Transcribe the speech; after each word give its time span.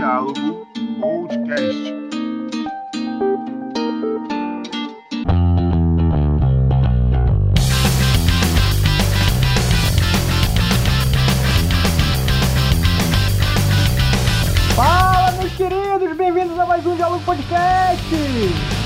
Diálogo 0.00 0.66
Podcast. 0.98 1.94
Fala, 14.74 15.32
meus 15.32 15.52
queridos, 15.52 16.16
bem-vindos 16.16 16.58
a 16.58 16.64
mais 16.64 16.86
um 16.86 16.96
Diálogo 16.96 17.22
Podcast! 17.26 18.79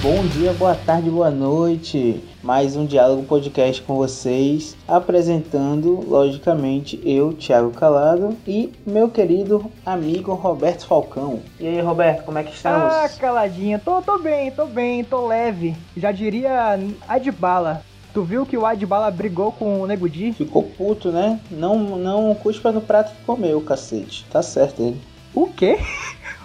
Bom 0.00 0.24
dia, 0.28 0.52
boa 0.52 0.76
tarde, 0.76 1.10
boa 1.10 1.28
noite. 1.28 2.22
Mais 2.40 2.76
um 2.76 2.86
Diálogo 2.86 3.24
Podcast 3.24 3.82
com 3.82 3.96
vocês, 3.96 4.76
apresentando, 4.86 6.08
logicamente, 6.08 7.00
eu, 7.04 7.32
Thiago 7.32 7.72
Calado, 7.72 8.36
e 8.46 8.72
meu 8.86 9.08
querido 9.08 9.68
amigo 9.84 10.34
Roberto 10.34 10.86
Falcão. 10.86 11.40
E 11.58 11.66
aí, 11.66 11.80
Roberto, 11.80 12.22
como 12.24 12.38
é 12.38 12.44
que 12.44 12.54
estamos? 12.54 12.94
Ah, 12.94 13.08
caladinha, 13.18 13.80
tô, 13.84 14.00
tô 14.00 14.20
bem, 14.20 14.52
tô 14.52 14.66
bem, 14.66 15.02
tô 15.02 15.26
leve. 15.26 15.74
Já 15.96 16.12
diria 16.12 16.78
Adbala. 17.08 17.82
Tu 18.14 18.22
viu 18.22 18.46
que 18.46 18.56
o 18.56 18.64
Adbala 18.64 19.10
brigou 19.10 19.50
com 19.50 19.80
o 19.80 19.86
Nego 19.86 20.08
Di? 20.08 20.32
Ficou 20.32 20.62
puto, 20.62 21.10
né? 21.10 21.40
Não, 21.50 21.76
não 21.98 22.32
cuspa 22.36 22.70
no 22.70 22.80
prato 22.80 23.16
que 23.16 23.24
comeu, 23.24 23.60
cacete. 23.60 24.24
Tá 24.30 24.42
certo 24.44 24.80
ele. 24.80 25.00
O 25.34 25.48
quê? 25.48 25.78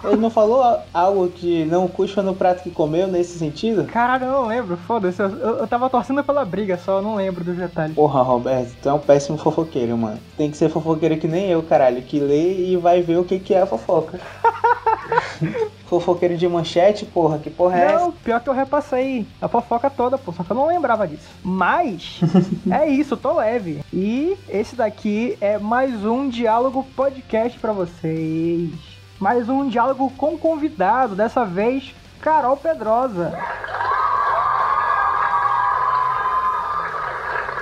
Ele 0.04 0.20
não 0.20 0.30
falou 0.30 0.62
algo 0.92 1.28
que 1.28 1.64
não 1.64 1.88
cuspa 1.88 2.22
no 2.22 2.34
prato 2.34 2.62
que 2.62 2.70
comeu 2.70 3.06
nesse 3.06 3.38
sentido? 3.38 3.84
Caralho, 3.84 4.26
eu 4.26 4.32
não 4.32 4.46
lembro, 4.46 4.76
foda-se. 4.76 5.20
Eu, 5.20 5.30
eu, 5.30 5.56
eu 5.58 5.66
tava 5.66 5.88
torcendo 5.88 6.22
pela 6.22 6.44
briga 6.44 6.76
só, 6.76 6.98
eu 6.98 7.02
não 7.02 7.14
lembro 7.14 7.44
dos 7.44 7.56
detalhes. 7.56 7.94
Porra, 7.94 8.22
Roberto, 8.22 8.76
tu 8.82 8.88
é 8.88 8.92
um 8.92 8.98
péssimo 8.98 9.38
fofoqueiro, 9.38 9.96
mano. 9.96 10.18
Tem 10.36 10.50
que 10.50 10.56
ser 10.56 10.68
fofoqueiro 10.68 11.16
que 11.16 11.28
nem 11.28 11.48
eu, 11.48 11.62
caralho, 11.62 12.02
que 12.02 12.18
lê 12.18 12.70
e 12.70 12.76
vai 12.76 13.02
ver 13.02 13.18
o 13.18 13.24
que, 13.24 13.38
que 13.38 13.54
é 13.54 13.62
a 13.62 13.66
fofoca. 13.66 14.20
fofoqueiro 15.86 16.36
de 16.36 16.48
manchete, 16.48 17.04
porra, 17.04 17.38
que 17.38 17.50
porra 17.50 17.78
é 17.78 17.84
essa? 17.84 17.98
Não, 17.98 18.12
pior 18.12 18.40
que 18.40 18.48
eu 18.48 18.54
repassei 18.54 19.26
a 19.40 19.48
fofoca 19.48 19.90
toda, 19.90 20.18
pô, 20.18 20.32
só 20.32 20.42
que 20.42 20.50
eu 20.50 20.56
não 20.56 20.66
lembrava 20.66 21.06
disso. 21.06 21.28
Mas, 21.42 22.20
é 22.70 22.88
isso, 22.88 23.16
tô 23.16 23.34
leve. 23.34 23.80
E 23.92 24.36
esse 24.48 24.76
daqui 24.76 25.36
é 25.40 25.58
mais 25.58 26.04
um 26.04 26.28
Diálogo 26.28 26.86
Podcast 26.96 27.58
pra 27.58 27.72
vocês. 27.72 28.93
Mais 29.24 29.48
um 29.48 29.70
diálogo 29.70 30.12
com 30.18 30.36
convidado, 30.36 31.14
dessa 31.14 31.46
vez 31.46 31.94
Carol 32.20 32.58
Pedrosa. 32.58 33.32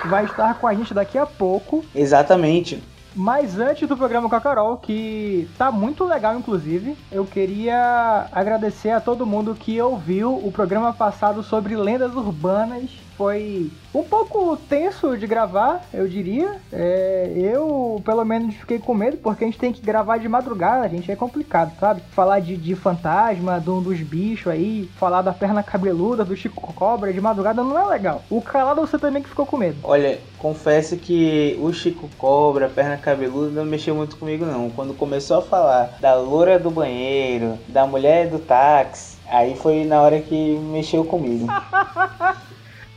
Vai 0.06 0.24
estar 0.24 0.58
com 0.58 0.66
a 0.66 0.74
gente 0.74 0.92
daqui 0.92 1.16
a 1.16 1.24
pouco. 1.24 1.84
Exatamente. 1.94 2.82
Mas 3.14 3.60
antes 3.60 3.88
do 3.88 3.96
programa 3.96 4.28
com 4.28 4.34
a 4.34 4.40
Carol, 4.40 4.76
que 4.76 5.48
tá 5.56 5.70
muito 5.70 6.02
legal, 6.02 6.36
inclusive, 6.36 6.96
eu 7.12 7.24
queria 7.24 8.26
agradecer 8.32 8.90
a 8.90 9.00
todo 9.00 9.24
mundo 9.24 9.54
que 9.54 9.80
ouviu 9.80 10.34
o 10.34 10.50
programa 10.50 10.92
passado 10.92 11.44
sobre 11.44 11.76
lendas 11.76 12.12
urbanas. 12.16 12.90
Foi 13.22 13.70
um 13.94 14.02
pouco 14.02 14.56
tenso 14.56 15.16
de 15.16 15.28
gravar, 15.28 15.84
eu 15.94 16.08
diria. 16.08 16.56
É, 16.72 17.32
eu, 17.36 18.02
pelo 18.04 18.24
menos, 18.24 18.56
fiquei 18.56 18.80
com 18.80 18.92
medo, 18.92 19.16
porque 19.18 19.44
a 19.44 19.46
gente 19.46 19.60
tem 19.60 19.72
que 19.72 19.80
gravar 19.80 20.18
de 20.18 20.28
madrugada, 20.28 20.88
gente, 20.88 21.08
é 21.08 21.14
complicado, 21.14 21.72
sabe? 21.78 22.02
Falar 22.10 22.40
de, 22.40 22.56
de 22.56 22.74
fantasma, 22.74 23.60
do, 23.60 23.80
dos 23.80 24.00
bichos 24.00 24.52
aí, 24.52 24.90
falar 24.98 25.22
da 25.22 25.32
perna 25.32 25.62
cabeluda, 25.62 26.24
do 26.24 26.34
Chico 26.34 26.74
Cobra 26.74 27.12
de 27.12 27.20
madrugada 27.20 27.62
não 27.62 27.78
é 27.78 27.86
legal. 27.86 28.24
O 28.28 28.42
calado 28.42 28.80
você 28.80 28.98
também 28.98 29.22
que 29.22 29.28
ficou 29.28 29.46
com 29.46 29.56
medo. 29.56 29.78
Olha, 29.84 30.18
confesso 30.36 30.96
que 30.96 31.56
o 31.62 31.72
Chico 31.72 32.10
Cobra, 32.18 32.68
perna 32.68 32.96
cabeluda, 32.96 33.62
não 33.62 33.64
mexeu 33.64 33.94
muito 33.94 34.16
comigo 34.16 34.44
não. 34.44 34.68
Quando 34.68 34.94
começou 34.94 35.38
a 35.38 35.42
falar 35.42 35.96
da 36.00 36.16
loura 36.16 36.58
do 36.58 36.72
banheiro, 36.72 37.56
da 37.68 37.86
mulher 37.86 38.28
do 38.28 38.40
táxi, 38.40 39.16
aí 39.30 39.54
foi 39.54 39.84
na 39.84 40.02
hora 40.02 40.20
que 40.20 40.58
mexeu 40.58 41.04
comigo. 41.04 41.46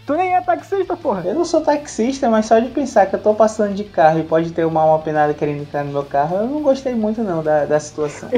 Tu 0.06 0.16
nem 0.16 0.36
é 0.36 0.42
taxista, 0.42 0.96
porra. 0.96 1.24
Eu 1.26 1.34
não 1.34 1.44
sou 1.44 1.62
taxista, 1.62 2.30
mas 2.30 2.46
só 2.46 2.60
de 2.60 2.70
pensar 2.70 3.08
que 3.08 3.16
eu 3.16 3.22
tô 3.22 3.34
passando 3.34 3.74
de 3.74 3.84
carro 3.84 4.20
e 4.20 4.24
pode 4.24 4.52
ter 4.52 4.64
uma 4.64 4.82
alma 4.82 5.00
penada 5.00 5.34
querendo 5.34 5.62
entrar 5.62 5.84
no 5.84 5.92
meu 5.92 6.04
carro, 6.04 6.38
eu 6.38 6.48
não 6.48 6.62
gostei 6.62 6.94
muito 6.94 7.24
não 7.24 7.42
da, 7.42 7.66
da 7.66 7.80
situação. 7.80 8.30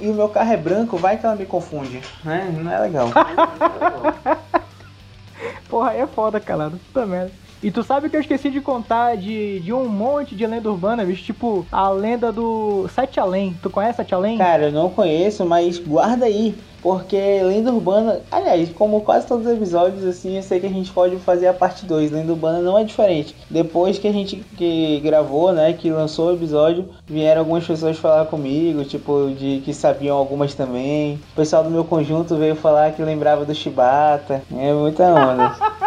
e 0.00 0.08
o 0.08 0.14
meu 0.14 0.28
carro 0.28 0.52
é 0.52 0.56
branco, 0.56 0.96
vai 0.96 1.16
que 1.16 1.24
ela 1.24 1.36
me 1.36 1.46
confunde, 1.46 2.00
né? 2.24 2.52
Não 2.60 2.72
é 2.72 2.80
legal. 2.80 3.08
porra, 5.68 5.94
é 5.94 6.06
foda, 6.08 6.40
calado. 6.40 6.76
Puta 6.92 7.06
merda. 7.06 7.30
E 7.62 7.70
tu 7.70 7.82
sabe 7.82 8.10
que 8.10 8.16
eu 8.16 8.20
esqueci 8.20 8.50
de 8.50 8.60
contar 8.60 9.16
de, 9.16 9.60
de 9.60 9.72
um 9.72 9.88
monte 9.88 10.34
de 10.34 10.46
lenda 10.46 10.68
urbana, 10.68 11.04
bicho? 11.04 11.24
Tipo, 11.24 11.64
a 11.70 11.88
lenda 11.88 12.32
do 12.32 12.86
Sete 12.88 13.18
Além. 13.20 13.56
Tu 13.62 13.70
conhece 13.70 13.96
Sete 13.96 14.14
Além? 14.14 14.36
Cara, 14.36 14.64
eu 14.64 14.72
não 14.72 14.90
conheço, 14.90 15.46
mas 15.46 15.78
guarda 15.78 16.26
aí. 16.26 16.54
Porque 16.84 17.16
lenda 17.42 17.72
urbana, 17.72 18.20
aliás, 18.30 18.68
como 18.68 19.00
quase 19.00 19.26
todos 19.26 19.46
os 19.46 19.52
episódios, 19.54 20.04
assim, 20.04 20.36
eu 20.36 20.42
sei 20.42 20.60
que 20.60 20.66
a 20.66 20.70
gente 20.70 20.92
pode 20.92 21.16
fazer 21.16 21.46
a 21.46 21.54
parte 21.54 21.86
2. 21.86 22.10
Lenda 22.10 22.30
urbana 22.30 22.60
não 22.60 22.78
é 22.78 22.84
diferente. 22.84 23.34
Depois 23.48 23.98
que 23.98 24.06
a 24.06 24.12
gente 24.12 24.36
que 24.36 25.00
gravou, 25.00 25.50
né, 25.50 25.72
que 25.72 25.90
lançou 25.90 26.28
o 26.28 26.34
episódio, 26.34 26.90
vieram 27.06 27.40
algumas 27.40 27.66
pessoas 27.66 27.96
falar 27.96 28.26
comigo, 28.26 28.84
tipo, 28.84 29.30
de 29.30 29.62
que 29.64 29.72
sabiam 29.72 30.14
algumas 30.14 30.52
também. 30.52 31.14
O 31.32 31.36
pessoal 31.36 31.64
do 31.64 31.70
meu 31.70 31.84
conjunto 31.84 32.36
veio 32.36 32.54
falar 32.54 32.92
que 32.92 33.02
lembrava 33.02 33.46
do 33.46 33.54
Chibata. 33.54 34.42
É 34.54 34.70
muita 34.74 35.04
onda. 35.04 35.56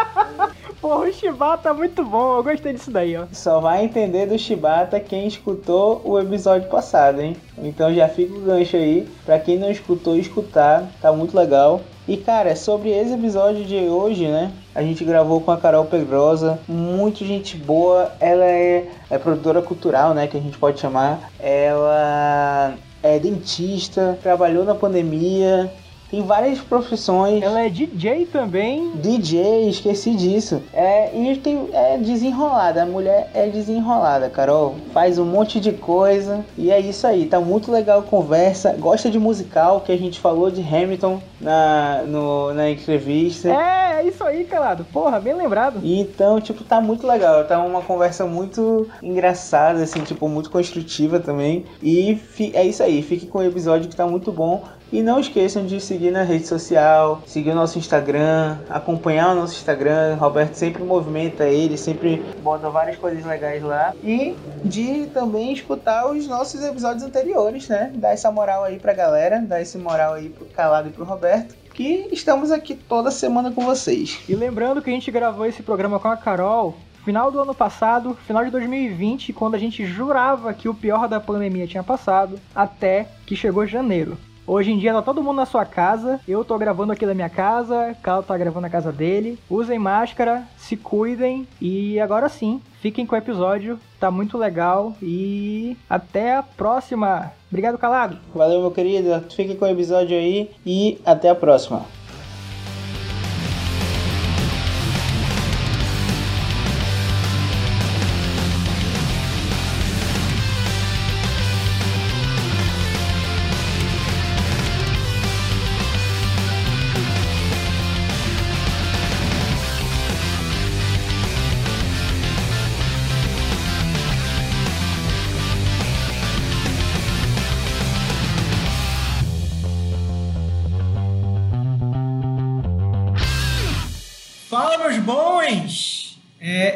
Porra, 0.87 1.09
o 1.09 1.11
Chibata 1.11 1.67
é 1.67 1.73
muito 1.73 2.01
bom, 2.01 2.37
eu 2.37 2.43
gostei 2.45 2.71
disso 2.71 2.89
daí, 2.89 3.17
ó. 3.17 3.25
Só 3.33 3.59
vai 3.59 3.83
entender 3.83 4.25
do 4.25 4.39
Chibata 4.39 5.01
quem 5.01 5.27
escutou 5.27 6.01
o 6.05 6.17
episódio 6.17 6.69
passado, 6.69 7.19
hein? 7.19 7.35
Então 7.57 7.93
já 7.93 8.07
fica 8.07 8.33
o 8.33 8.39
gancho 8.39 8.77
aí, 8.77 9.05
pra 9.25 9.37
quem 9.37 9.59
não 9.59 9.69
escutou, 9.69 10.15
escutar, 10.15 10.89
tá 11.01 11.11
muito 11.11 11.35
legal. 11.35 11.81
E 12.07 12.15
cara, 12.15 12.55
sobre 12.55 12.89
esse 12.89 13.13
episódio 13.13 13.65
de 13.65 13.75
hoje, 13.75 14.29
né? 14.29 14.49
A 14.73 14.81
gente 14.81 15.03
gravou 15.03 15.41
com 15.41 15.51
a 15.51 15.57
Carol 15.57 15.83
Pedrosa, 15.83 16.57
muito 16.69 17.25
gente 17.25 17.57
boa. 17.57 18.13
Ela 18.21 18.45
é, 18.45 18.87
é 19.09 19.17
produtora 19.17 19.61
cultural, 19.61 20.13
né? 20.13 20.25
Que 20.25 20.37
a 20.37 20.41
gente 20.41 20.57
pode 20.57 20.79
chamar. 20.79 21.33
Ela 21.37 22.75
é 23.03 23.19
dentista, 23.19 24.17
trabalhou 24.23 24.63
na 24.63 24.73
pandemia, 24.73 25.69
tem 26.09 26.21
várias 26.23 26.59
profissões. 26.59 27.41
Ela 27.41 27.61
é 27.61 27.69
DJ 27.69 28.25
também. 28.27 28.91
DJ, 28.95 29.69
esqueci 29.69 30.15
disso. 30.15 30.61
É, 30.73 31.15
e 31.15 31.37
tem, 31.37 31.69
é 31.73 31.97
desenrolada. 31.97 32.83
A 32.83 32.85
mulher 32.85 33.29
é 33.33 33.47
desenrolada, 33.47 34.29
Carol. 34.29 34.75
Faz 34.93 35.19
um 35.19 35.25
monte 35.25 35.59
de 35.59 35.71
coisa. 35.73 36.45
E 36.57 36.71
é 36.71 36.79
isso 36.79 37.05
aí. 37.05 37.25
Tá 37.25 37.39
muito 37.39 37.71
legal 37.71 37.99
a 37.99 38.03
conversa. 38.03 38.73
Gosta 38.79 39.09
de 39.09 39.19
musical, 39.19 39.81
que 39.81 39.91
a 39.91 39.97
gente 39.97 40.19
falou 40.19 40.49
de 40.49 40.61
Hamilton 40.61 41.21
na, 41.41 42.03
no, 42.07 42.53
na 42.53 42.69
entrevista. 42.69 43.49
É, 43.49 43.99
é 43.99 44.07
isso 44.07 44.23
aí, 44.23 44.45
calado. 44.45 44.85
Porra, 44.85 45.19
bem 45.19 45.33
lembrado. 45.33 45.79
Então, 45.83 46.39
tipo, 46.39 46.63
tá 46.63 46.79
muito 46.79 47.05
legal. 47.05 47.43
Tá 47.45 47.59
uma 47.61 47.81
conversa 47.81 48.25
muito 48.25 48.87
engraçada, 49.03 49.83
assim, 49.83 50.01
tipo, 50.03 50.27
muito 50.29 50.49
construtiva 50.49 51.19
também. 51.19 51.65
E 51.81 52.17
é 52.53 52.65
isso 52.65 52.81
aí. 52.81 53.01
Fique 53.01 53.25
com 53.27 53.39
o 53.39 53.43
episódio 53.43 53.89
que 53.89 53.95
tá 53.95 54.07
muito 54.07 54.31
bom. 54.31 54.63
E 54.91 55.01
não 55.01 55.19
esqueçam 55.19 55.65
de 55.65 55.81
seguir 55.81 56.11
na 56.11 56.23
rede 56.23 56.47
social, 56.47 57.21
seguir 57.25 57.51
o 57.51 57.55
nosso 57.55 57.77
Instagram, 57.77 58.57
acompanhar 58.69 59.31
o 59.31 59.35
nosso 59.35 59.55
Instagram. 59.55 60.13
O 60.13 60.19
Roberto 60.19 60.55
sempre 60.55 60.83
movimenta 60.83 61.45
ele, 61.45 61.77
sempre 61.77 62.23
bota 62.41 62.69
várias 62.69 62.97
coisas 62.97 63.25
legais 63.25 63.61
lá. 63.61 63.93
E 64.03 64.35
de 64.63 65.07
também 65.07 65.51
escutar 65.51 66.09
os 66.09 66.25
nossos 66.27 66.63
episódios 66.63 67.03
anteriores, 67.03 67.67
né? 67.67 67.91
Dar 67.95 68.11
essa 68.11 68.31
moral 68.31 68.63
aí 68.63 68.79
pra 68.79 68.93
galera, 68.93 69.41
dar 69.41 69.61
esse 69.61 69.77
moral 69.77 70.13
aí 70.13 70.29
pro 70.29 70.45
Calado 70.45 70.87
e 70.87 70.91
pro 70.91 71.03
Roberto. 71.03 71.55
Que 71.73 72.07
estamos 72.11 72.51
aqui 72.51 72.73
toda 72.73 73.11
semana 73.11 73.51
com 73.51 73.63
vocês. 73.63 74.19
E 74.27 74.35
lembrando 74.35 74.81
que 74.81 74.89
a 74.89 74.93
gente 74.93 75.11
gravou 75.11 75.45
esse 75.45 75.61
programa 75.61 75.99
com 75.99 76.07
a 76.07 76.17
Carol 76.17 76.75
final 77.07 77.31
do 77.31 77.39
ano 77.39 77.55
passado, 77.55 78.17
final 78.27 78.43
de 78.43 78.51
2020, 78.51 79.31
quando 79.31 79.55
a 79.55 79.57
gente 79.57 79.85
jurava 79.85 80.53
que 80.53 80.67
o 80.67 80.73
pior 80.73 81.07
da 81.07 81.21
pandemia 81.21 81.65
tinha 81.65 81.81
passado, 81.81 82.37
até 82.53 83.07
que 83.25 83.33
chegou 83.33 83.65
janeiro. 83.65 84.17
Hoje 84.47 84.71
em 84.71 84.77
dia 84.77 84.93
tá 84.93 85.01
todo 85.01 85.21
mundo 85.21 85.35
na 85.35 85.45
sua 85.45 85.65
casa. 85.65 86.21
Eu 86.25 86.45
tô 86.45 86.57
gravando 86.57 86.93
aqui 86.93 87.05
da 87.05 87.13
minha 87.13 87.27
casa, 87.27 87.93
Carlos 88.01 88.25
tá 88.25 88.37
gravando 88.37 88.61
na 88.61 88.69
casa 88.69 88.93
dele. 88.93 89.37
Usem 89.49 89.77
máscara, 89.77 90.47
se 90.55 90.77
cuidem 90.77 91.45
e 91.59 91.99
agora 91.99 92.29
sim, 92.29 92.61
fiquem 92.79 93.05
com 93.05 93.13
o 93.13 93.17
episódio. 93.17 93.77
Tá 93.99 94.09
muito 94.09 94.37
legal 94.37 94.95
e 95.01 95.75
até 95.89 96.37
a 96.37 96.43
próxima. 96.43 97.33
Obrigado, 97.51 97.77
Calado. 97.77 98.17
Valeu, 98.33 98.61
meu 98.61 98.71
querido. 98.71 99.21
Fiquem 99.29 99.57
com 99.57 99.65
o 99.65 99.69
episódio 99.69 100.17
aí 100.17 100.49
e 100.65 100.97
até 101.05 101.27
a 101.27 101.35
próxima. 101.35 101.96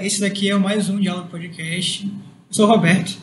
Esse 0.01 0.19
daqui 0.19 0.49
é 0.49 0.55
o 0.55 0.59
mais 0.59 0.89
um 0.89 0.99
Diálogo 0.99 1.29
Podcast. 1.29 2.05
Eu 2.05 2.11
sou 2.49 2.65
o 2.65 2.69
Roberto 2.71 3.19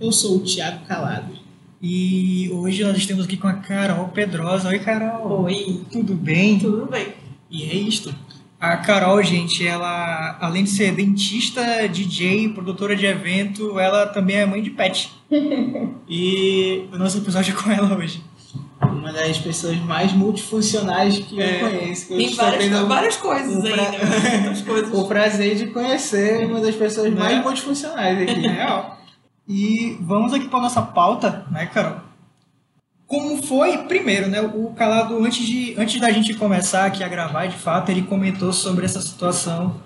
Eu 0.00 0.10
sou 0.10 0.36
o 0.36 0.40
Thiago 0.40 0.86
Calado. 0.86 1.34
e 1.80 2.48
hoje 2.50 2.82
nós 2.82 2.96
estamos 2.96 3.26
aqui 3.26 3.36
com 3.36 3.46
a 3.48 3.52
Carol 3.52 4.08
Pedrosa. 4.08 4.68
Oi, 4.68 4.78
Carol. 4.78 5.42
Oi. 5.42 5.82
Tudo 5.92 6.14
bem? 6.14 6.58
Tudo 6.58 6.86
bem. 6.86 7.08
E 7.50 7.64
é 7.64 7.74
isto. 7.74 8.14
A 8.58 8.78
Carol, 8.78 9.22
gente, 9.22 9.66
ela, 9.66 10.38
além 10.40 10.64
de 10.64 10.70
ser 10.70 10.94
dentista, 10.94 11.86
DJ, 11.86 12.48
produtora 12.48 12.96
de 12.96 13.04
evento, 13.04 13.78
ela 13.78 14.06
também 14.06 14.36
é 14.36 14.46
mãe 14.46 14.62
de 14.62 14.70
pet. 14.70 15.12
e 16.08 16.86
o 16.92 16.96
nosso 16.96 17.18
episódio 17.18 17.54
é 17.54 17.60
com 17.62 17.70
ela 17.70 17.94
hoje. 17.94 18.22
Uma 18.80 19.12
das 19.12 19.38
pessoas 19.38 19.76
mais 19.78 20.12
multifuncionais 20.12 21.18
que 21.18 21.40
É. 21.40 21.56
eu 21.62 21.68
conheço. 21.70 22.06
que 22.08 22.12
eu 22.14 22.18
Tem 22.18 22.34
várias, 22.34 22.64
tendo 22.64 22.86
várias 22.86 23.16
coisas 23.16 23.62
pra- 23.62 23.76
né? 23.90 23.98
Muitas 24.42 24.62
coisas. 24.66 24.92
o 24.98 25.06
prazer 25.08 25.56
de 25.56 25.66
conhecer 25.68 26.44
uma 26.46 26.60
das 26.60 26.74
pessoas 26.74 27.12
Né? 27.12 27.18
mais 27.18 27.42
multifuncionais 27.42 28.20
aqui. 28.22 28.40
Real. 28.40 28.98
E 29.48 29.96
vamos 30.00 30.32
aqui 30.32 30.48
para 30.48 30.60
nossa 30.60 30.82
pauta, 30.82 31.44
né, 31.50 31.66
Carol? 31.66 31.96
Como 33.06 33.42
foi, 33.42 33.76
primeiro, 33.78 34.28
né, 34.28 34.40
o 34.40 34.72
Calado, 34.74 35.22
antes, 35.22 35.44
de, 35.46 35.74
antes 35.78 36.00
da 36.00 36.10
gente 36.10 36.32
começar 36.34 36.86
aqui 36.86 37.04
a 37.04 37.08
gravar, 37.08 37.46
de 37.46 37.56
fato, 37.56 37.90
ele 37.90 38.02
comentou 38.02 38.52
sobre 38.52 38.84
essa 38.86 39.00
situação 39.02 39.76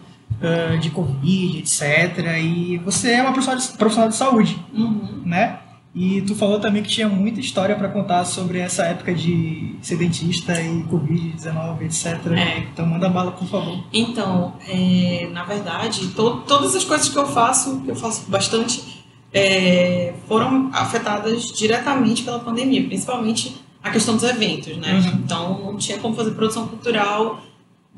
ah, 0.40 0.76
de 0.76 0.90
Covid, 0.90 1.58
etc. 1.58 2.18
E 2.40 2.78
você 2.84 3.12
é 3.12 3.22
uma 3.22 3.32
profissional 3.32 3.60
de, 3.60 3.68
profissional 3.78 4.08
de 4.10 4.16
saúde, 4.16 4.64
Uhum. 4.72 5.22
né? 5.24 5.58
E 5.98 6.20
tu 6.20 6.34
falou 6.34 6.60
também 6.60 6.82
que 6.82 6.90
tinha 6.90 7.08
muita 7.08 7.40
história 7.40 7.74
para 7.74 7.88
contar 7.88 8.22
sobre 8.26 8.58
essa 8.58 8.82
época 8.84 9.14
de 9.14 9.74
ser 9.80 9.96
dentista 9.96 10.52
e 10.60 10.82
Covid-19, 10.84 11.80
etc. 11.86 12.26
É. 12.32 12.58
Então 12.70 12.84
manda 12.84 13.08
bala, 13.08 13.32
por 13.32 13.48
favor. 13.48 13.82
Então, 13.94 14.52
é, 14.68 15.26
na 15.32 15.44
verdade, 15.44 16.08
to- 16.08 16.42
todas 16.46 16.76
as 16.76 16.84
coisas 16.84 17.08
que 17.08 17.16
eu 17.16 17.26
faço, 17.26 17.80
que 17.80 17.90
eu 17.90 17.96
faço 17.96 18.30
bastante, 18.30 19.04
é, 19.32 20.12
foram 20.28 20.68
afetadas 20.72 21.44
diretamente 21.46 22.22
pela 22.24 22.40
pandemia, 22.40 22.84
principalmente 22.86 23.56
a 23.82 23.90
questão 23.90 24.16
dos 24.16 24.24
eventos, 24.24 24.76
né? 24.76 24.92
Uhum. 24.94 25.20
Então, 25.24 25.64
não 25.64 25.76
tinha 25.78 25.96
como 25.96 26.14
fazer 26.14 26.32
produção 26.32 26.68
cultural 26.68 27.40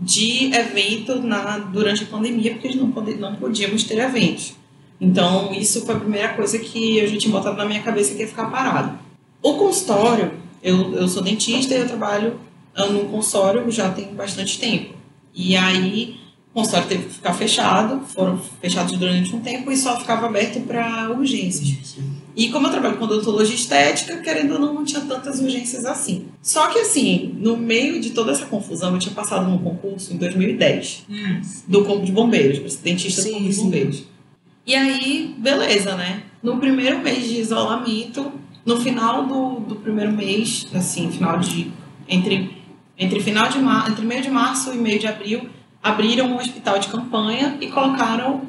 de 0.00 0.52
evento 0.54 1.20
na, 1.20 1.58
durante 1.58 2.04
a 2.04 2.06
pandemia, 2.06 2.52
porque 2.54 2.76
não, 2.76 2.92
pode, 2.92 3.14
não 3.16 3.34
podíamos 3.34 3.82
ter 3.82 3.98
eventos. 3.98 4.52
Então, 5.00 5.52
isso 5.52 5.84
foi 5.86 5.94
a 5.94 5.98
primeira 5.98 6.28
coisa 6.34 6.58
que 6.58 6.98
eu 6.98 7.06
já 7.06 7.18
tinha 7.18 7.32
botado 7.32 7.56
na 7.56 7.64
minha 7.64 7.82
cabeça 7.82 8.14
que 8.14 8.22
ia 8.22 8.28
ficar 8.28 8.50
parado. 8.50 8.98
O 9.40 9.54
consultório, 9.54 10.32
eu, 10.62 10.94
eu 10.94 11.08
sou 11.08 11.22
dentista 11.22 11.74
e 11.74 11.78
eu 11.78 11.86
trabalho 11.86 12.40
num 12.86 13.08
consultório 13.08 13.70
já 13.70 13.90
tem 13.90 14.14
bastante 14.14 14.58
tempo. 14.58 14.94
E 15.34 15.56
aí, 15.56 16.16
o 16.50 16.54
consultório 16.54 16.88
teve 16.88 17.04
que 17.04 17.14
ficar 17.14 17.32
fechado, 17.32 18.00
foram 18.06 18.40
fechados 18.60 18.96
durante 18.98 19.34
um 19.34 19.40
tempo 19.40 19.70
e 19.70 19.76
só 19.76 19.98
ficava 19.98 20.26
aberto 20.26 20.60
para 20.60 21.10
urgências. 21.10 21.96
E 22.34 22.50
como 22.50 22.66
eu 22.66 22.70
trabalho 22.70 22.96
com 22.96 23.04
odontologia 23.04 23.54
estética, 23.54 24.16
querendo 24.18 24.54
ou 24.54 24.60
não, 24.60 24.74
não 24.74 24.84
tinha 24.84 25.00
tantas 25.02 25.40
urgências 25.40 25.84
assim. 25.84 26.26
Só 26.42 26.68
que 26.68 26.78
assim, 26.80 27.36
no 27.38 27.56
meio 27.56 28.00
de 28.00 28.10
toda 28.10 28.32
essa 28.32 28.46
confusão, 28.46 28.92
eu 28.92 28.98
tinha 28.98 29.14
passado 29.14 29.48
num 29.48 29.58
concurso 29.58 30.12
em 30.12 30.16
2010 30.16 31.04
do 31.66 31.84
Corpo 31.84 32.04
de 32.04 32.12
Bombeiros, 32.12 32.58
para 32.58 32.68
ser 32.68 32.82
dentista 32.82 33.22
do 33.22 33.24
Sim, 33.24 33.32
Corpo 33.34 33.48
de. 33.48 33.56
Bombeiros. 33.56 34.04
E 34.68 34.74
aí, 34.74 35.34
beleza, 35.38 35.96
né? 35.96 36.24
No 36.42 36.58
primeiro 36.58 36.98
mês 36.98 37.26
de 37.26 37.40
isolamento, 37.40 38.30
no 38.66 38.76
final 38.76 39.24
do, 39.24 39.60
do 39.60 39.76
primeiro 39.76 40.12
mês, 40.12 40.68
assim, 40.74 41.10
final 41.10 41.38
de. 41.38 41.72
Entre, 42.06 42.54
entre 42.98 43.18
final 43.20 43.48
de 43.48 43.58
mar, 43.58 43.90
entre 43.90 44.04
meio 44.04 44.20
de 44.20 44.30
março 44.30 44.74
e 44.74 44.76
meio 44.76 44.98
de 44.98 45.06
abril, 45.06 45.48
abriram 45.82 46.26
um 46.26 46.36
hospital 46.36 46.78
de 46.78 46.88
campanha 46.88 47.56
e 47.62 47.68
colocaram 47.68 48.42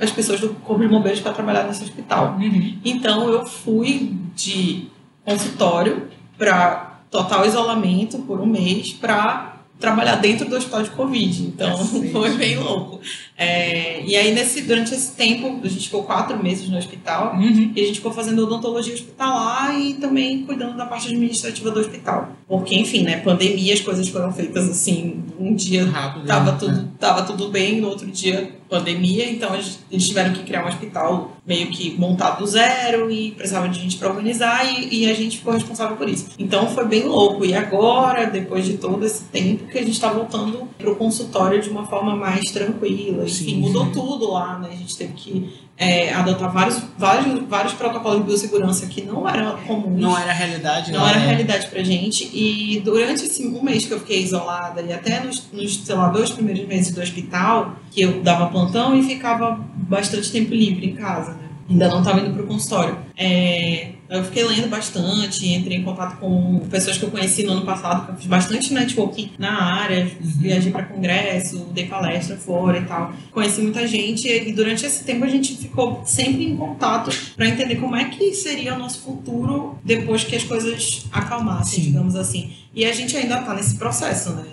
as 0.00 0.10
pessoas 0.10 0.40
do 0.40 0.48
Corpo 0.48 0.80
de 0.80 0.88
Bombeiros 0.88 1.20
para 1.20 1.34
trabalhar 1.34 1.64
nesse 1.64 1.84
hospital. 1.84 2.38
Então 2.82 3.28
eu 3.28 3.44
fui 3.44 4.16
de 4.34 4.86
consultório 5.26 6.08
para 6.38 7.00
total 7.10 7.44
isolamento 7.44 8.18
por 8.20 8.40
um 8.40 8.46
mês 8.46 8.94
para 8.94 9.55
trabalhar 9.78 10.16
dentro 10.16 10.48
do 10.48 10.56
hospital 10.56 10.82
de 10.82 10.90
Covid. 10.90 11.42
Então 11.42 11.70
Cacete. 11.76 12.10
foi 12.12 12.30
bem 12.36 12.58
louco. 12.58 13.00
É, 13.36 14.02
e 14.04 14.16
aí 14.16 14.32
nesse, 14.34 14.62
durante 14.62 14.94
esse 14.94 15.12
tempo, 15.12 15.60
a 15.62 15.68
gente 15.68 15.84
ficou 15.84 16.02
quatro 16.04 16.42
meses 16.42 16.68
no 16.68 16.78
hospital 16.78 17.34
Uhum. 17.36 17.72
e 17.76 17.80
a 17.80 17.84
gente 17.84 17.96
ficou 17.96 18.12
fazendo 18.12 18.42
odontologia 18.42 18.94
hospitalar 18.94 19.78
e 19.78 19.94
também 19.94 20.44
cuidando 20.44 20.76
da 20.76 20.86
parte 20.86 21.08
administrativa 21.08 21.70
do 21.70 21.80
hospital. 21.80 22.30
Porque, 22.48 22.74
enfim, 22.74 23.02
né, 23.02 23.18
pandemia, 23.18 23.74
as 23.74 23.80
coisas 23.80 24.08
foram 24.08 24.32
feitas 24.32 24.68
assim, 24.68 25.22
um 25.38 25.54
dia 25.54 25.84
Rápido. 25.84 26.26
tava 26.26 26.52
né? 26.52 26.58
tudo, 26.58 26.88
tava 26.98 27.22
tudo 27.24 27.48
bem, 27.48 27.80
no 27.80 27.88
outro 27.88 28.06
dia 28.06 28.54
pandemia, 28.68 29.30
então 29.30 29.54
eles, 29.54 29.78
eles 29.92 30.08
tiveram 30.08 30.32
que 30.32 30.42
criar 30.42 30.64
um 30.64 30.68
hospital 30.68 31.35
meio 31.46 31.68
que 31.68 31.96
montado 31.96 32.40
do 32.40 32.46
zero 32.46 33.10
e 33.10 33.30
precisava 33.30 33.68
de 33.68 33.80
gente 33.80 33.96
para 33.96 34.08
organizar 34.08 34.66
e, 34.66 35.02
e 35.02 35.10
a 35.10 35.14
gente 35.14 35.38
ficou 35.38 35.52
responsável 35.52 35.96
por 35.96 36.08
isso. 36.08 36.26
Então 36.38 36.68
foi 36.68 36.84
bem 36.86 37.04
louco. 37.04 37.44
E 37.44 37.54
agora, 37.54 38.26
depois 38.26 38.64
de 38.64 38.78
todo 38.78 39.04
esse 39.06 39.24
tempo, 39.24 39.66
que 39.66 39.78
a 39.78 39.82
gente 39.82 39.92
está 39.92 40.12
voltando 40.12 40.68
pro 40.76 40.96
consultório 40.96 41.62
de 41.62 41.70
uma 41.70 41.86
forma 41.86 42.16
mais 42.16 42.50
tranquila. 42.50 43.24
Enfim, 43.24 43.58
mudou 43.58 43.86
tudo 43.92 44.32
lá, 44.32 44.58
né? 44.58 44.70
A 44.72 44.76
gente 44.76 44.96
teve 44.96 45.12
que 45.12 45.65
é, 45.78 46.12
adotar 46.12 46.50
vários, 46.50 46.82
vários, 46.96 47.42
vários 47.48 47.74
protocolos 47.74 48.20
de 48.20 48.24
biossegurança 48.24 48.86
que 48.86 49.02
não 49.02 49.28
eram 49.28 49.58
comuns 49.58 50.00
Não 50.00 50.18
era 50.18 50.32
realidade, 50.32 50.90
não 50.90 51.04
né? 51.04 51.10
era 51.10 51.18
realidade 51.18 51.66
pra 51.66 51.82
gente. 51.82 52.30
E 52.32 52.80
durante 52.80 53.24
esse 53.24 53.46
um 53.46 53.62
mês 53.62 53.84
que 53.84 53.92
eu 53.92 54.00
fiquei 54.00 54.22
isolada, 54.22 54.80
e 54.80 54.92
até 54.92 55.20
nos, 55.20 55.50
nos, 55.52 55.84
sei 55.84 55.94
lá, 55.94 56.08
dois 56.08 56.30
primeiros 56.30 56.66
meses 56.66 56.94
do 56.94 57.00
hospital, 57.00 57.76
que 57.90 58.00
eu 58.00 58.22
dava 58.22 58.46
plantão 58.46 58.98
e 58.98 59.02
ficava 59.02 59.60
bastante 59.74 60.30
tempo 60.32 60.54
livre 60.54 60.86
em 60.86 60.94
casa, 60.94 61.32
né? 61.32 61.46
Ainda 61.68 61.88
não 61.88 61.98
estava 61.98 62.20
indo 62.20 62.32
pro 62.32 62.46
consultório. 62.46 62.96
É, 63.16 63.90
eu 64.08 64.24
fiquei 64.24 64.44
lendo 64.44 64.68
bastante, 64.68 65.48
entrei 65.48 65.78
em 65.78 65.82
contato 65.82 66.18
com 66.18 66.60
pessoas 66.70 66.96
que 66.96 67.04
eu 67.04 67.10
conheci 67.10 67.42
no 67.42 67.52
ano 67.52 67.64
passado, 67.64 68.06
que 68.06 68.12
eu 68.12 68.16
fiz 68.16 68.26
bastante 68.26 68.72
networking 68.72 69.32
na 69.38 69.62
área, 69.80 70.10
viajei 70.20 70.70
para 70.70 70.84
congresso, 70.84 71.66
dei 71.72 71.86
palestra 71.86 72.36
fora 72.36 72.78
e 72.78 72.84
tal. 72.84 73.12
Conheci 73.32 73.60
muita 73.60 73.86
gente 73.86 74.28
e 74.28 74.52
durante 74.52 74.86
esse 74.86 75.04
tempo 75.04 75.24
a 75.24 75.28
gente 75.28 75.56
ficou 75.56 76.02
sempre 76.04 76.44
em 76.44 76.56
contato 76.56 77.10
para 77.36 77.48
entender 77.48 77.76
como 77.76 77.96
é 77.96 78.04
que 78.04 78.32
seria 78.34 78.74
o 78.74 78.78
nosso 78.78 79.00
futuro 79.00 79.78
depois 79.84 80.24
que 80.24 80.36
as 80.36 80.44
coisas 80.44 81.06
acalmassem, 81.12 81.80
Sim. 81.80 81.90
digamos 81.90 82.16
assim. 82.16 82.52
E 82.74 82.84
a 82.84 82.92
gente 82.92 83.16
ainda 83.16 83.40
tá 83.40 83.54
nesse 83.54 83.76
processo, 83.76 84.30
né? 84.30 84.44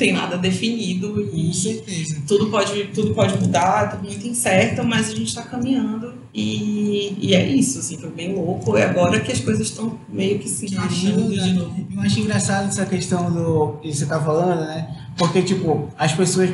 Não 0.00 0.06
tem 0.06 0.12
nada 0.12 0.38
definido 0.38 1.28
e 1.30 1.52
tudo 2.26 2.46
pode, 2.46 2.84
tudo 2.94 3.14
pode 3.14 3.38
mudar, 3.38 3.90
tudo 3.90 4.04
muito 4.04 4.26
incerto, 4.26 4.82
mas 4.82 5.10
a 5.10 5.14
gente 5.14 5.28
está 5.28 5.42
caminhando 5.42 6.14
e, 6.32 7.16
e 7.20 7.34
é 7.34 7.46
isso, 7.46 7.80
assim, 7.80 7.98
foi 7.98 8.08
bem 8.08 8.34
louco. 8.34 8.78
E 8.78 8.82
agora 8.82 9.20
que 9.20 9.30
as 9.30 9.40
coisas 9.40 9.66
estão 9.66 9.98
meio 10.08 10.38
que 10.38 10.48
se 10.48 10.66
encaixando 10.66 11.28
de 11.28 11.52
novo. 11.52 11.86
Eu 11.94 12.00
acho 12.00 12.20
engraçado 12.20 12.68
essa 12.68 12.86
questão 12.86 13.30
do 13.30 13.78
que 13.82 13.92
você 13.92 14.06
tá 14.06 14.18
falando, 14.18 14.60
né? 14.60 14.88
Porque, 15.18 15.42
tipo, 15.42 15.88
as 15.98 16.12
pessoas. 16.12 16.50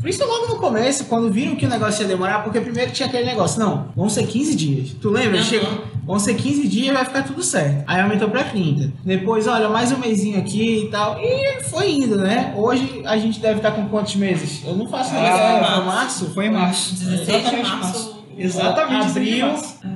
Por 0.00 0.08
isso, 0.08 0.24
logo 0.24 0.54
no 0.54 0.56
começo, 0.60 1.06
quando 1.06 1.32
viram 1.32 1.56
que 1.56 1.66
o 1.66 1.68
negócio 1.68 2.02
ia 2.02 2.08
demorar, 2.08 2.44
porque 2.44 2.60
primeiro 2.60 2.92
tinha 2.92 3.08
aquele 3.08 3.24
negócio, 3.24 3.58
não, 3.58 3.88
vão 3.96 4.08
ser 4.08 4.26
15 4.26 4.54
dias. 4.54 4.90
Tu 5.00 5.10
lembra? 5.10 5.38
Aham. 5.38 5.44
Chegou, 5.44 5.84
vão 6.06 6.18
ser 6.18 6.34
15 6.34 6.68
dias 6.68 6.94
vai 6.94 7.04
ficar 7.04 7.22
tudo 7.24 7.42
certo. 7.42 7.82
Aí 7.86 8.00
aumentou 8.00 8.28
pra 8.30 8.44
30. 8.44 8.92
Depois, 9.04 9.46
olha, 9.46 9.68
mais 9.68 9.90
um 9.92 9.98
mêsinho 9.98 10.38
aqui 10.38 10.84
e 10.84 10.90
tal. 10.90 11.18
E 11.20 11.62
foi 11.64 11.90
indo, 11.92 12.16
né? 12.16 12.54
Hoje 12.56 13.02
a 13.04 13.16
gente 13.18 13.40
deve 13.40 13.56
estar 13.56 13.72
com 13.72 13.86
quantos 13.88 14.14
meses? 14.16 14.62
Eu 14.64 14.74
não 14.76 14.86
faço 14.88 15.10
Ah, 15.14 15.18
ideia. 15.18 15.80
março. 15.82 15.82
Foi 15.82 15.84
março? 15.84 16.34
Foi 16.34 16.46
em 16.46 16.50
março. 16.50 16.94
16 16.94 17.26
de 17.26 17.32
Exatamente 17.32 17.70
março. 17.70 18.16
Exatamente. 18.38 19.06
Abril. 19.06 19.46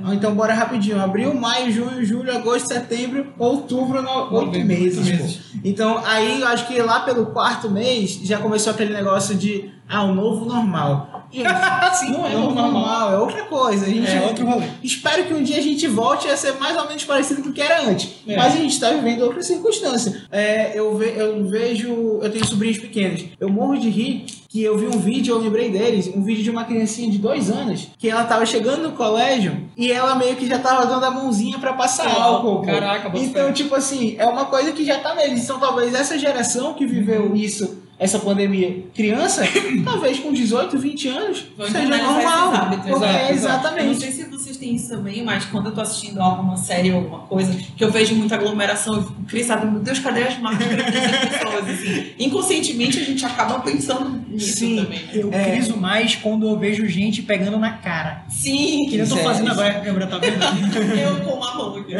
Ah, 0.03 0.15
Então 0.15 0.33
bora 0.33 0.53
rapidinho. 0.53 0.99
Abril, 0.99 1.33
maio, 1.33 1.71
junho, 1.71 2.03
julho, 2.03 2.35
agosto, 2.35 2.67
setembro, 2.67 3.27
outubro, 3.37 4.01
no... 4.01 4.33
oito 4.35 4.59
meses. 4.65 5.07
meses. 5.07 5.39
Então 5.63 6.01
aí 6.05 6.41
eu 6.41 6.47
acho 6.47 6.67
que 6.67 6.81
lá 6.81 7.01
pelo 7.01 7.27
quarto 7.27 7.69
mês 7.69 8.19
já 8.23 8.39
começou 8.39 8.73
aquele 8.73 8.93
negócio 8.93 9.35
de 9.35 9.69
ah, 9.87 10.03
o 10.03 10.13
novo 10.15 10.45
normal. 10.45 11.20
Sim, 11.95 12.11
não 12.11 12.25
é 12.25 12.29
novo 12.33 12.41
novo 12.55 12.55
normal, 12.55 13.13
é 13.13 13.17
outra 13.17 13.43
coisa. 13.43 13.85
A 13.85 13.89
gente 13.89 14.09
É 14.11 14.21
outro 14.21 14.45
rolê. 14.45 14.65
Espero 14.83 15.23
que 15.25 15.33
um 15.33 15.43
dia 15.43 15.57
a 15.57 15.61
gente 15.61 15.87
volte 15.87 16.27
a 16.27 16.35
ser 16.37 16.53
mais 16.59 16.77
ou 16.77 16.87
menos 16.87 17.03
parecido 17.03 17.41
com 17.41 17.49
o 17.49 17.53
que 17.53 17.61
era 17.61 17.83
antes. 17.87 18.09
É. 18.27 18.35
Mas 18.35 18.53
a 18.53 18.57
gente 18.57 18.73
está 18.73 18.89
vivendo 18.91 19.21
outras 19.23 19.45
circunstâncias. 19.47 20.21
É, 20.31 20.71
eu, 20.77 20.95
ve- 20.97 21.13
eu 21.15 21.43
vejo. 21.45 22.19
Eu 22.21 22.29
tenho 22.31 22.45
sobrinhos 22.45 22.77
pequenos. 22.77 23.23
Eu 23.39 23.49
morro 23.49 23.77
de 23.77 23.89
rir 23.89 24.25
que 24.49 24.61
eu 24.61 24.77
vi 24.77 24.85
um 24.87 24.99
vídeo, 24.99 25.33
eu 25.33 25.39
lembrei 25.39 25.69
deles, 25.69 26.11
um 26.13 26.21
vídeo 26.21 26.43
de 26.43 26.49
uma 26.49 26.65
criancinha 26.65 27.09
de 27.09 27.17
dois 27.17 27.49
anos, 27.49 27.87
que 27.97 28.09
ela 28.09 28.25
tava 28.25 28.45
chegando 28.45 28.83
no 28.83 28.91
colégio 28.91 29.57
e 29.77 29.89
ela 29.89 30.13
meio 30.15 30.35
que 30.35 30.45
já 30.45 30.59
tava 30.59 30.85
dando 30.85 31.05
a 31.05 31.09
mãozinha 31.11 31.57
pra 31.57 31.71
passar 31.71 32.09
álcool. 32.11 32.57
pô. 32.59 32.61
Caraca, 32.65 33.09
Então, 33.17 33.53
tipo 33.53 33.73
assim, 33.75 34.15
é 34.19 34.25
uma 34.25 34.45
coisa 34.45 34.73
que 34.73 34.83
já 34.83 34.99
tá 34.99 35.15
neles. 35.15 35.45
Então, 35.45 35.57
talvez 35.57 35.93
essa 35.95 36.19
geração 36.19 36.73
que 36.73 36.85
viveu 36.85 37.33
isso 37.33 37.77
essa 38.01 38.17
pandemia 38.17 38.83
criança, 38.95 39.43
talvez 39.85 40.17
com 40.19 40.33
18, 40.33 40.75
20 40.79 41.07
anos, 41.07 41.45
seja 41.67 41.87
normal. 41.87 42.19
Exato, 42.19 42.73
exato. 42.73 42.87
Eu 42.89 42.99
não 42.99 43.29
exatamente. 43.29 43.99
sei 44.01 44.11
se 44.11 44.23
vocês 44.23 44.57
têm 44.57 44.73
isso 44.73 44.89
também, 44.89 45.23
mas 45.23 45.45
quando 45.45 45.67
eu 45.67 45.71
tô 45.75 45.81
assistindo 45.81 46.19
alguma 46.19 46.57
série 46.57 46.91
ou 46.91 46.97
alguma 46.97 47.19
coisa, 47.19 47.55
que 47.77 47.83
eu 47.83 47.91
vejo 47.91 48.15
muita 48.15 48.33
aglomeração, 48.33 48.95
eu 48.95 49.03
fico 49.03 49.23
crisada, 49.25 49.67
meu 49.67 49.79
Deus, 49.81 49.99
cadê 49.99 50.23
as 50.23 50.39
máscaras 50.39 50.77
das 50.77 51.29
pessoas? 51.29 51.69
Assim, 51.69 52.05
inconscientemente 52.17 52.99
a 52.99 53.03
gente 53.03 53.23
acaba 53.23 53.59
pensando 53.59 54.19
nisso 54.27 54.57
Sim. 54.57 54.77
também. 54.83 55.01
Eu 55.13 55.29
É. 55.31 55.51
criso 55.51 55.77
mais 55.77 56.15
quando 56.15 56.47
eu 56.47 56.57
vejo 56.57 56.87
gente 56.87 57.21
pegando 57.21 57.59
na 57.59 57.73
cara. 57.73 58.25
Sim, 58.29 58.87
Que 58.89 58.97
eu 58.97 59.07
tô 59.07 59.15
é- 59.15 59.23
fazendo 59.23 59.51
agora, 59.51 59.73
que 59.73 59.77
a 59.77 59.81
câmera 59.81 60.07
tá 60.07 60.17
vendo. 60.17 60.41
eu 60.97 61.17
com 61.23 61.35
uma 61.35 61.53
mão 61.53 61.75
aqui. 61.77 61.93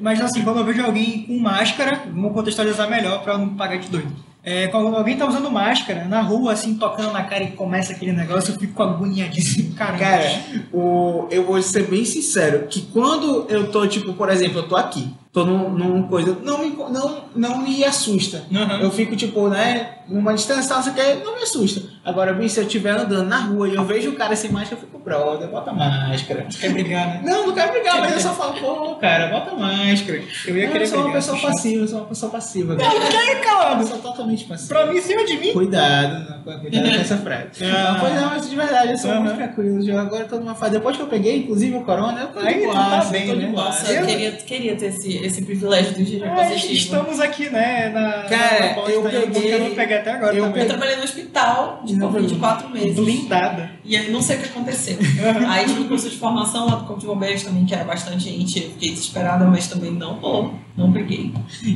Mas 0.00 0.20
assim, 0.20 0.42
quando 0.42 0.58
eu 0.58 0.64
vejo 0.64 0.82
alguém 0.84 1.22
com 1.22 1.38
máscara, 1.38 2.02
vamos 2.12 2.32
contextualizar 2.32 2.90
melhor 2.90 3.22
pra 3.22 3.34
eu 3.34 3.38
não 3.38 3.50
pagar 3.50 3.76
de 3.78 3.88
doido. 3.88 4.28
É, 4.42 4.70
alguém 4.72 5.16
tá 5.16 5.28
usando 5.28 5.50
máscara 5.50 6.04
na 6.06 6.20
rua, 6.22 6.52
assim, 6.52 6.74
tocando 6.76 7.12
na 7.12 7.24
cara 7.24 7.44
e 7.44 7.52
começa 7.52 7.92
aquele 7.92 8.12
negócio, 8.12 8.54
eu 8.54 8.58
fico 8.58 8.82
agoniadíssimo. 8.82 9.74
Caramba. 9.76 9.98
Cara, 9.98 10.42
o, 10.72 11.26
eu 11.30 11.44
vou 11.44 11.60
ser 11.62 11.86
bem 11.88 12.04
sincero, 12.04 12.66
que 12.68 12.82
quando 12.82 13.46
eu 13.48 13.70
tô, 13.70 13.86
tipo, 13.86 14.14
por 14.14 14.30
exemplo, 14.30 14.60
eu 14.60 14.68
tô 14.68 14.76
aqui, 14.76 15.12
tô 15.32 15.44
num, 15.44 15.70
num 15.70 16.02
coisa, 16.04 16.36
não 16.42 16.58
me, 16.58 16.70
não, 16.90 17.24
não 17.36 17.58
me 17.62 17.84
assusta. 17.84 18.44
Aham. 18.52 18.80
Eu 18.80 18.90
fico, 18.90 19.14
tipo, 19.16 19.48
né, 19.48 19.98
numa 20.08 20.34
distância, 20.34 20.74
você 20.82 20.90
quer, 20.90 21.22
não 21.24 21.36
me 21.36 21.42
assusta. 21.42 21.82
Agora, 22.04 22.32
bem, 22.32 22.48
se 22.48 22.58
eu 22.58 22.64
estiver 22.64 22.90
andando 22.92 23.28
na 23.28 23.38
rua 23.38 23.68
e 23.68 23.74
eu 23.74 23.84
vejo 23.84 24.10
o 24.10 24.16
cara 24.16 24.34
sem 24.34 24.50
máscara, 24.50 24.76
eu 24.76 24.86
fico, 24.86 24.98
brother, 24.98 25.48
bota 25.48 25.70
máscara. 25.72 26.46
Quer 26.58 26.72
brigar, 26.72 27.06
né? 27.06 27.22
Não, 27.24 27.46
não 27.48 27.54
quero 27.54 27.72
brigar, 27.72 28.00
mas 28.00 28.14
eu 28.14 28.20
só 28.20 28.34
falo, 28.34 28.54
pô, 28.54 28.94
cara, 28.96 29.28
bota 29.28 29.54
máscara. 29.54 30.22
Eu 30.46 30.56
ia 30.56 30.64
Não, 30.64 30.72
querer 30.72 30.84
eu 30.84 30.88
sou 30.88 30.96
uma 30.98 31.04
brigar, 31.04 31.20
pessoa 31.22 31.36
puxar. 31.36 31.52
passiva, 31.52 31.82
eu 31.84 31.88
sou 31.88 31.98
uma 31.98 32.06
pessoa 32.06 32.32
passiva. 32.32 32.74
Não, 32.74 32.84
não 32.84 33.20
é, 33.20 33.32
Eu 33.34 33.40
calado. 33.42 33.86
sou 33.86 33.98
totalmente 33.98 34.44
passiva. 34.46 34.68
Pra 34.74 34.86
mim, 34.92 34.98
em 34.98 35.02
cima 35.02 35.24
de 35.24 35.36
mim. 35.36 35.52
Cuidado, 35.52 36.42
não, 36.44 36.58
cuidado 36.58 36.82
com 36.88 36.88
essa 37.00 37.16
frase. 37.18 37.46
Ah. 37.62 37.92
Não, 37.92 38.00
pois 38.00 38.14
não, 38.14 38.30
mas 38.30 38.50
de 38.50 38.56
verdade, 38.56 38.92
eu 38.92 38.98
sou 38.98 39.10
Aham. 39.10 39.20
muito 39.20 39.36
tranquilo. 39.36 39.88
Eu 39.88 39.98
agora 39.98 40.24
tô 40.24 40.36
numa 40.40 40.54
fase. 40.54 40.72
Depois 40.72 40.96
que 40.96 41.02
eu 41.02 41.06
peguei, 41.06 41.38
inclusive, 41.40 41.76
o 41.76 41.84
corona, 41.84 42.20
eu 42.22 42.28
tô 42.28 42.40
Aí 42.40 42.54
de 42.54 42.60
tu 42.60 42.64
boa, 42.66 42.74
tá 42.74 43.02
eu 43.04 43.10
bem, 43.10 43.26
tô 43.28 43.34
de 43.34 43.40
né? 43.46 43.52
Nossa, 43.52 43.92
eu 43.92 44.06
queria, 44.06 44.32
queria 44.32 44.76
ter 44.76 44.86
esse, 44.86 45.19
esse 45.22 45.42
privilégio 45.42 45.94
do 45.94 46.04
giro 46.04 46.24
É, 46.24 46.28
positivo. 46.34 46.72
estamos 46.72 47.20
aqui, 47.20 47.48
né, 47.50 47.88
na, 47.90 48.22
Cara, 48.28 48.60
na 48.60 48.90
eu 48.90 49.02
peguei- 49.02 49.54
eu 49.54 49.60
não 49.60 49.74
peguei 49.74 49.96
até 49.98 50.12
agora 50.12 50.34
eu 50.34 50.44
também. 50.46 50.62
Eu 50.62 50.68
trabalhei 50.68 50.96
no 50.96 51.02
hospital 51.04 51.82
de 51.84 51.96
Não, 51.96 52.06
Covid 52.12 52.32
não. 52.32 52.40
quatro 52.40 52.68
meses. 52.70 52.94
Blindada. 52.96 53.70
E 53.84 53.96
aí 53.96 54.10
não 54.10 54.20
sei 54.22 54.36
o 54.36 54.40
que 54.40 54.48
aconteceu. 54.48 54.96
aí 55.48 55.64
tive 55.66 55.80
um 55.80 55.88
curso 55.88 56.08
de 56.10 56.16
formação 56.16 56.66
lá 56.66 56.76
do 56.76 56.84
Corpo 56.84 57.00
de 57.00 57.06
Bombeiros 57.06 57.42
também, 57.42 57.64
que 57.64 57.74
era 57.74 57.84
bastante 57.84 58.24
gente. 58.24 58.58
Eu 58.62 58.70
fiquei 58.70 58.90
desesperada, 58.90 59.44
mas 59.46 59.66
também 59.68 59.90
não 59.90 60.14
rolou. 60.14 60.54
Não 60.76 60.92
peguei. 60.92 61.32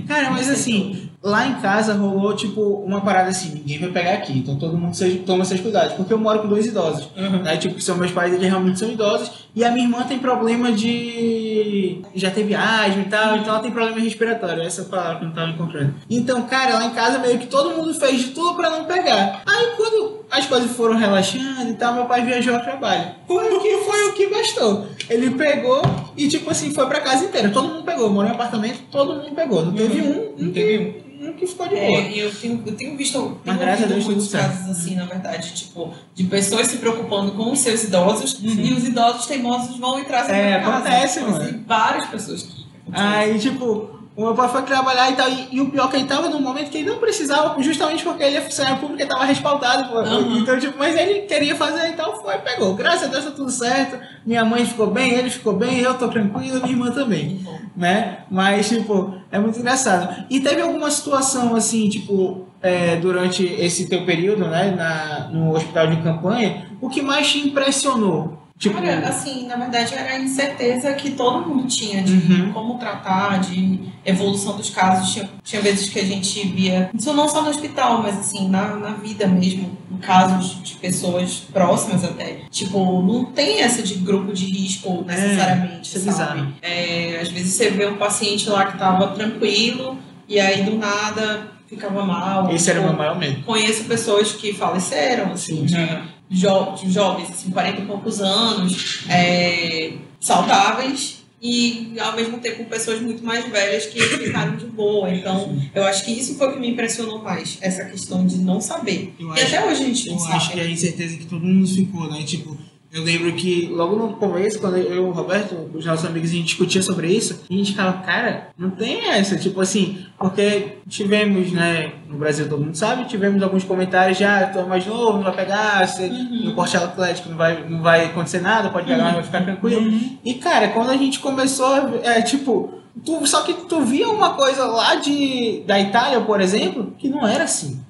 Cara, 0.06 0.30
mas 0.30 0.48
assim, 0.48 1.10
lá 1.24 1.46
em 1.46 1.54
casa 1.54 1.94
rolou, 1.94 2.36
tipo, 2.36 2.60
uma 2.60 3.00
parada 3.00 3.30
assim, 3.30 3.54
ninguém 3.54 3.78
vai 3.78 3.88
pegar 3.88 4.12
aqui, 4.12 4.38
então 4.38 4.56
todo 4.56 4.76
mundo 4.76 4.94
seja, 4.94 5.18
toma 5.24 5.42
seus 5.46 5.60
cuidados. 5.60 5.94
Porque 5.94 6.12
eu 6.12 6.18
moro 6.18 6.40
com 6.40 6.48
dois 6.48 6.66
idosos. 6.66 7.08
Né? 7.16 7.56
Tipo, 7.56 7.76
que 7.76 7.82
são 7.82 7.96
meus 7.96 8.12
pais, 8.12 8.34
eles 8.34 8.46
realmente 8.46 8.78
são 8.78 8.90
idosos. 8.90 9.48
E 9.56 9.64
a 9.64 9.70
minha 9.70 9.86
irmã 9.86 10.02
tem 10.02 10.18
problema 10.18 10.70
de. 10.70 12.02
Já 12.14 12.30
teve 12.30 12.54
asma 12.54 13.02
e 13.02 13.08
tal, 13.08 13.36
então 13.36 13.54
ela 13.54 13.62
tem 13.62 13.70
problema 13.70 14.00
respiratório. 14.00 14.62
Essa 14.62 14.82
é 14.82 14.84
a 14.84 14.88
palavra 14.88 15.16
que 15.16 15.24
eu 15.24 15.28
não 15.28 15.34
tava 15.34 15.50
encontrando. 15.50 15.94
Então, 16.10 16.42
cara, 16.42 16.74
lá 16.74 16.84
em 16.84 16.90
casa 16.90 17.18
meio 17.18 17.38
que 17.38 17.46
todo 17.46 17.74
mundo 17.74 17.94
fez 17.94 18.20
de 18.20 18.30
tudo 18.32 18.54
pra 18.54 18.68
não 18.68 18.84
pegar. 18.84 19.42
Aí 19.46 19.66
quando 19.76 20.23
as 20.30 20.46
coisas 20.46 20.70
foram 20.72 20.96
relaxando 20.96 21.70
e 21.70 21.74
tal, 21.74 21.94
meu 21.94 22.04
pai 22.06 22.24
viajou 22.24 22.54
ao 22.54 22.60
trabalho. 22.62 23.12
Foi 23.26 23.52
o 23.54 23.60
que, 23.60 23.76
foi 23.78 24.08
o 24.08 24.12
que 24.14 24.26
bastou. 24.28 24.86
Ele 25.08 25.30
pegou 25.32 25.82
e, 26.16 26.28
tipo 26.28 26.50
assim, 26.50 26.72
foi 26.72 26.86
pra 26.86 27.00
casa 27.00 27.24
inteira. 27.24 27.50
Todo 27.50 27.68
mundo 27.68 27.82
pegou. 27.84 28.10
Morou 28.10 28.30
em 28.30 28.34
apartamento, 28.34 28.78
todo 28.90 29.14
mundo 29.14 29.34
pegou. 29.34 29.64
Não 29.66 29.72
teve 29.72 30.00
um, 30.02 30.06
um, 30.10 30.34
Não 30.38 30.52
teve 30.52 31.04
um 31.20 31.32
que 31.34 31.46
ficou 31.46 31.66
de 31.68 31.74
boa. 31.76 31.98
É, 31.98 32.12
eu 32.18 32.34
tenho, 32.34 32.62
eu 32.66 32.76
tenho 32.76 32.96
visto 32.96 33.38
Mas 33.44 33.56
graças 33.56 33.90
a 33.90 33.96
muitos 33.96 34.28
casos 34.30 34.70
assim, 34.70 34.94
na 34.96 35.06
verdade, 35.06 35.52
tipo, 35.54 35.92
de 36.14 36.24
pessoas 36.24 36.66
se 36.66 36.76
preocupando 36.78 37.32
com 37.32 37.50
os 37.52 37.58
seus 37.60 37.84
idosos 37.84 38.38
e 38.42 38.72
os 38.72 38.86
idosos 38.86 39.26
teimosos 39.26 39.78
vão 39.78 39.98
e 40.00 40.04
trazem 40.04 40.34
É, 40.34 40.58
pra 40.58 40.70
casa. 40.72 40.88
acontece, 40.88 41.18
Tipo, 41.20 41.30
mano. 41.32 41.44
assim, 41.44 41.64
várias 41.66 42.06
pessoas 42.06 42.42
que 42.42 42.64
Aí, 42.92 43.38
tipo, 43.38 43.88
o 44.16 44.22
meu 44.22 44.34
pai 44.34 44.48
foi 44.48 44.62
trabalhar 44.62 45.10
e 45.10 45.16
tal, 45.16 45.28
e, 45.28 45.48
e 45.52 45.60
o 45.60 45.70
pior 45.70 45.90
que 45.90 45.96
ele 45.96 46.06
tava 46.06 46.28
num 46.28 46.40
momento 46.40 46.70
que 46.70 46.78
ele 46.78 46.90
não 46.90 46.98
precisava, 46.98 47.60
justamente 47.60 48.04
porque 48.04 48.22
ele 48.22 48.36
é 48.36 48.40
funcionário 48.40 48.78
público 48.78 49.02
e 49.02 49.06
tava 49.06 49.24
respaldado. 49.24 49.98
Aham. 49.98 50.38
Então, 50.38 50.58
tipo, 50.58 50.78
mas 50.78 50.96
ele 50.96 51.22
queria 51.22 51.56
fazer, 51.56 51.88
então 51.88 52.14
foi, 52.22 52.38
pegou. 52.38 52.74
Graças 52.74 53.08
a 53.08 53.10
Deus 53.10 53.24
tá 53.24 53.30
tudo 53.32 53.50
certo. 53.50 53.98
Minha 54.24 54.44
mãe 54.44 54.64
ficou 54.64 54.86
bem, 54.86 55.14
ele 55.14 55.30
ficou 55.30 55.54
bem, 55.54 55.80
eu 55.80 55.94
tô 55.94 56.08
tranquilo, 56.08 56.60
minha 56.60 56.72
irmã 56.72 56.90
também. 56.92 57.40
Bom, 57.42 57.58
Né? 57.76 58.18
Mas, 58.30 58.68
tipo, 58.68 59.14
é 59.32 59.38
muito 59.38 59.58
engraçado. 59.58 60.24
E 60.30 60.38
teve 60.38 60.62
alguma 60.62 60.90
situação, 60.92 61.56
assim, 61.56 61.88
tipo, 61.88 62.46
é, 62.62 62.94
durante 62.96 63.44
esse 63.44 63.88
teu 63.88 64.06
período, 64.06 64.44
né, 64.46 64.70
na, 64.70 65.28
no 65.28 65.56
hospital 65.56 65.88
de 65.88 65.96
campanha, 65.96 66.68
o 66.80 66.88
que 66.88 67.02
mais 67.02 67.30
te 67.30 67.40
impressionou? 67.40 68.43
Tipo, 68.56 68.80
Cara, 68.80 69.08
assim, 69.08 69.46
na 69.48 69.56
verdade 69.56 69.94
era 69.94 70.12
a 70.12 70.18
incerteza 70.18 70.92
que 70.94 71.10
todo 71.10 71.46
mundo 71.48 71.66
tinha 71.66 72.02
de 72.02 72.12
Uhum. 72.14 72.52
como 72.52 72.78
tratar, 72.78 73.40
de 73.40 73.80
evolução 74.06 74.56
dos 74.56 74.70
casos. 74.70 75.12
Tinha, 75.12 75.28
tinha 75.42 75.60
vezes 75.60 75.88
que 75.90 75.98
a 75.98 76.04
gente 76.04 76.46
via, 76.48 76.88
isso 76.96 77.12
não 77.12 77.28
só 77.28 77.42
no 77.42 77.50
hospital, 77.50 78.00
mas 78.00 78.16
assim, 78.18 78.48
na, 78.48 78.76
na 78.76 78.90
vida 78.90 79.26
mesmo, 79.26 79.76
em 79.90 79.96
casos 79.96 80.62
de 80.62 80.74
pessoas 80.76 81.42
próximas 81.52 82.04
até. 82.04 82.42
Tipo, 82.48 83.02
não 83.02 83.24
tem 83.24 83.60
essa 83.60 83.82
de 83.82 83.94
grupo 83.96 84.32
de 84.32 84.46
risco 84.46 85.04
necessariamente, 85.04 85.96
isso 85.98 86.08
é 86.08 86.12
sabe? 86.12 86.54
É, 86.62 87.18
às 87.20 87.28
vezes 87.28 87.54
você 87.54 87.70
vê 87.70 87.86
um 87.86 87.96
paciente 87.96 88.48
lá 88.48 88.66
que 88.70 88.78
tava 88.78 89.08
tranquilo 89.08 89.98
e 90.28 90.38
aí 90.38 90.62
do 90.62 90.76
nada 90.78 91.48
ficava 91.66 92.04
mal. 92.06 92.54
esse 92.54 92.70
era 92.70 92.78
o 92.78 92.82
Tipo, 92.82 92.92
meu 92.94 92.98
maior 92.98 93.18
medo. 93.18 93.42
Conheço 93.42 93.84
pessoas 93.84 94.32
que 94.32 94.52
faleceram, 94.52 95.32
assim, 95.32 95.66
Sim. 95.66 95.74
de 95.76 96.13
jo 96.30 96.72
de 96.74 96.90
jovens, 96.90 97.30
assim, 97.30 97.50
40 97.50 97.80
e 97.80 97.86
poucos 97.86 98.20
anos, 98.20 99.04
é, 99.08 99.92
saudáveis 100.20 101.22
e 101.42 101.92
ao 102.00 102.16
mesmo 102.16 102.38
tempo 102.38 102.64
pessoas 102.64 103.00
muito 103.02 103.22
mais 103.22 103.46
velhas 103.46 103.84
que 103.86 104.00
ficaram 104.00 104.56
de 104.56 104.64
boa. 104.64 105.10
Então, 105.14 105.54
eu 105.74 105.84
acho 105.84 106.04
que 106.04 106.10
isso 106.12 106.36
foi 106.36 106.48
o 106.48 106.52
que 106.54 106.58
me 106.58 106.70
impressionou 106.70 107.22
mais, 107.22 107.58
essa 107.60 107.84
questão 107.84 108.26
de 108.26 108.38
não 108.38 108.60
saber. 108.60 109.14
Eu 109.20 109.34
e 109.36 109.40
até 109.42 109.64
hoje 109.66 109.82
a 109.82 109.86
gente 109.86 110.06
não 110.06 110.14
Eu 110.14 110.20
sabe. 110.20 110.34
acho 110.34 110.52
que 110.52 110.60
é 110.60 110.62
a 110.62 110.68
incerteza 110.70 111.16
que 111.18 111.26
todo 111.26 111.44
mundo 111.44 111.66
ficou, 111.68 112.10
né? 112.10 112.22
Tipo, 112.22 112.56
eu 112.94 113.02
lembro 113.02 113.32
que 113.32 113.66
logo 113.72 113.96
no 113.96 114.12
começo, 114.14 114.60
quando 114.60 114.76
eu 114.76 114.94
e 114.94 114.98
o 115.00 115.10
Roberto, 115.10 115.56
os 115.74 115.84
nossos 115.84 116.06
amigos, 116.06 116.30
a 116.30 116.34
gente 116.34 116.44
discutia 116.46 116.80
sobre 116.80 117.08
isso, 117.08 117.42
a 117.50 117.52
gente 117.52 117.72
ficava, 117.72 117.92
cara, 118.04 118.50
não 118.56 118.70
tem 118.70 119.08
essa, 119.10 119.36
tipo 119.36 119.60
assim, 119.60 120.06
porque 120.16 120.78
tivemos, 120.88 121.50
né, 121.50 121.92
no 122.08 122.16
Brasil 122.18 122.48
todo 122.48 122.64
mundo 122.64 122.76
sabe, 122.76 123.06
tivemos 123.06 123.42
alguns 123.42 123.64
comentários 123.64 124.16
já, 124.16 124.46
tu 124.46 124.60
é 124.60 124.64
mais 124.64 124.86
novo, 124.86 125.14
não 125.18 125.24
vai 125.24 125.34
pegar, 125.34 125.86
você, 125.88 126.04
Uhum. 126.06 126.42
no 126.44 126.54
porte 126.54 126.76
atlético 126.76 127.30
não 127.30 127.36
vai, 127.36 127.68
não 127.68 127.82
vai 127.82 128.04
acontecer 128.06 128.40
nada, 128.40 128.70
pode 128.70 128.86
pegar, 128.86 129.02
mas 129.04 129.14
vai 129.14 129.22
ficar 129.24 129.42
tranquilo. 129.42 129.92
E 130.24 130.34
cara, 130.34 130.68
quando 130.68 130.90
a 130.90 130.96
gente 130.96 131.18
começou, 131.18 131.98
é 132.04 132.22
tipo, 132.22 132.74
tu, 133.04 133.26
só 133.26 133.42
que 133.42 133.54
tu 133.54 133.80
via 133.80 134.08
uma 134.08 134.34
coisa 134.34 134.66
lá 134.66 134.94
de, 134.94 135.64
da 135.66 135.80
Itália, 135.80 136.20
por 136.20 136.40
exemplo, 136.40 136.94
que 136.96 137.08
não 137.08 137.26
era 137.26 137.42
assim. 137.44 137.80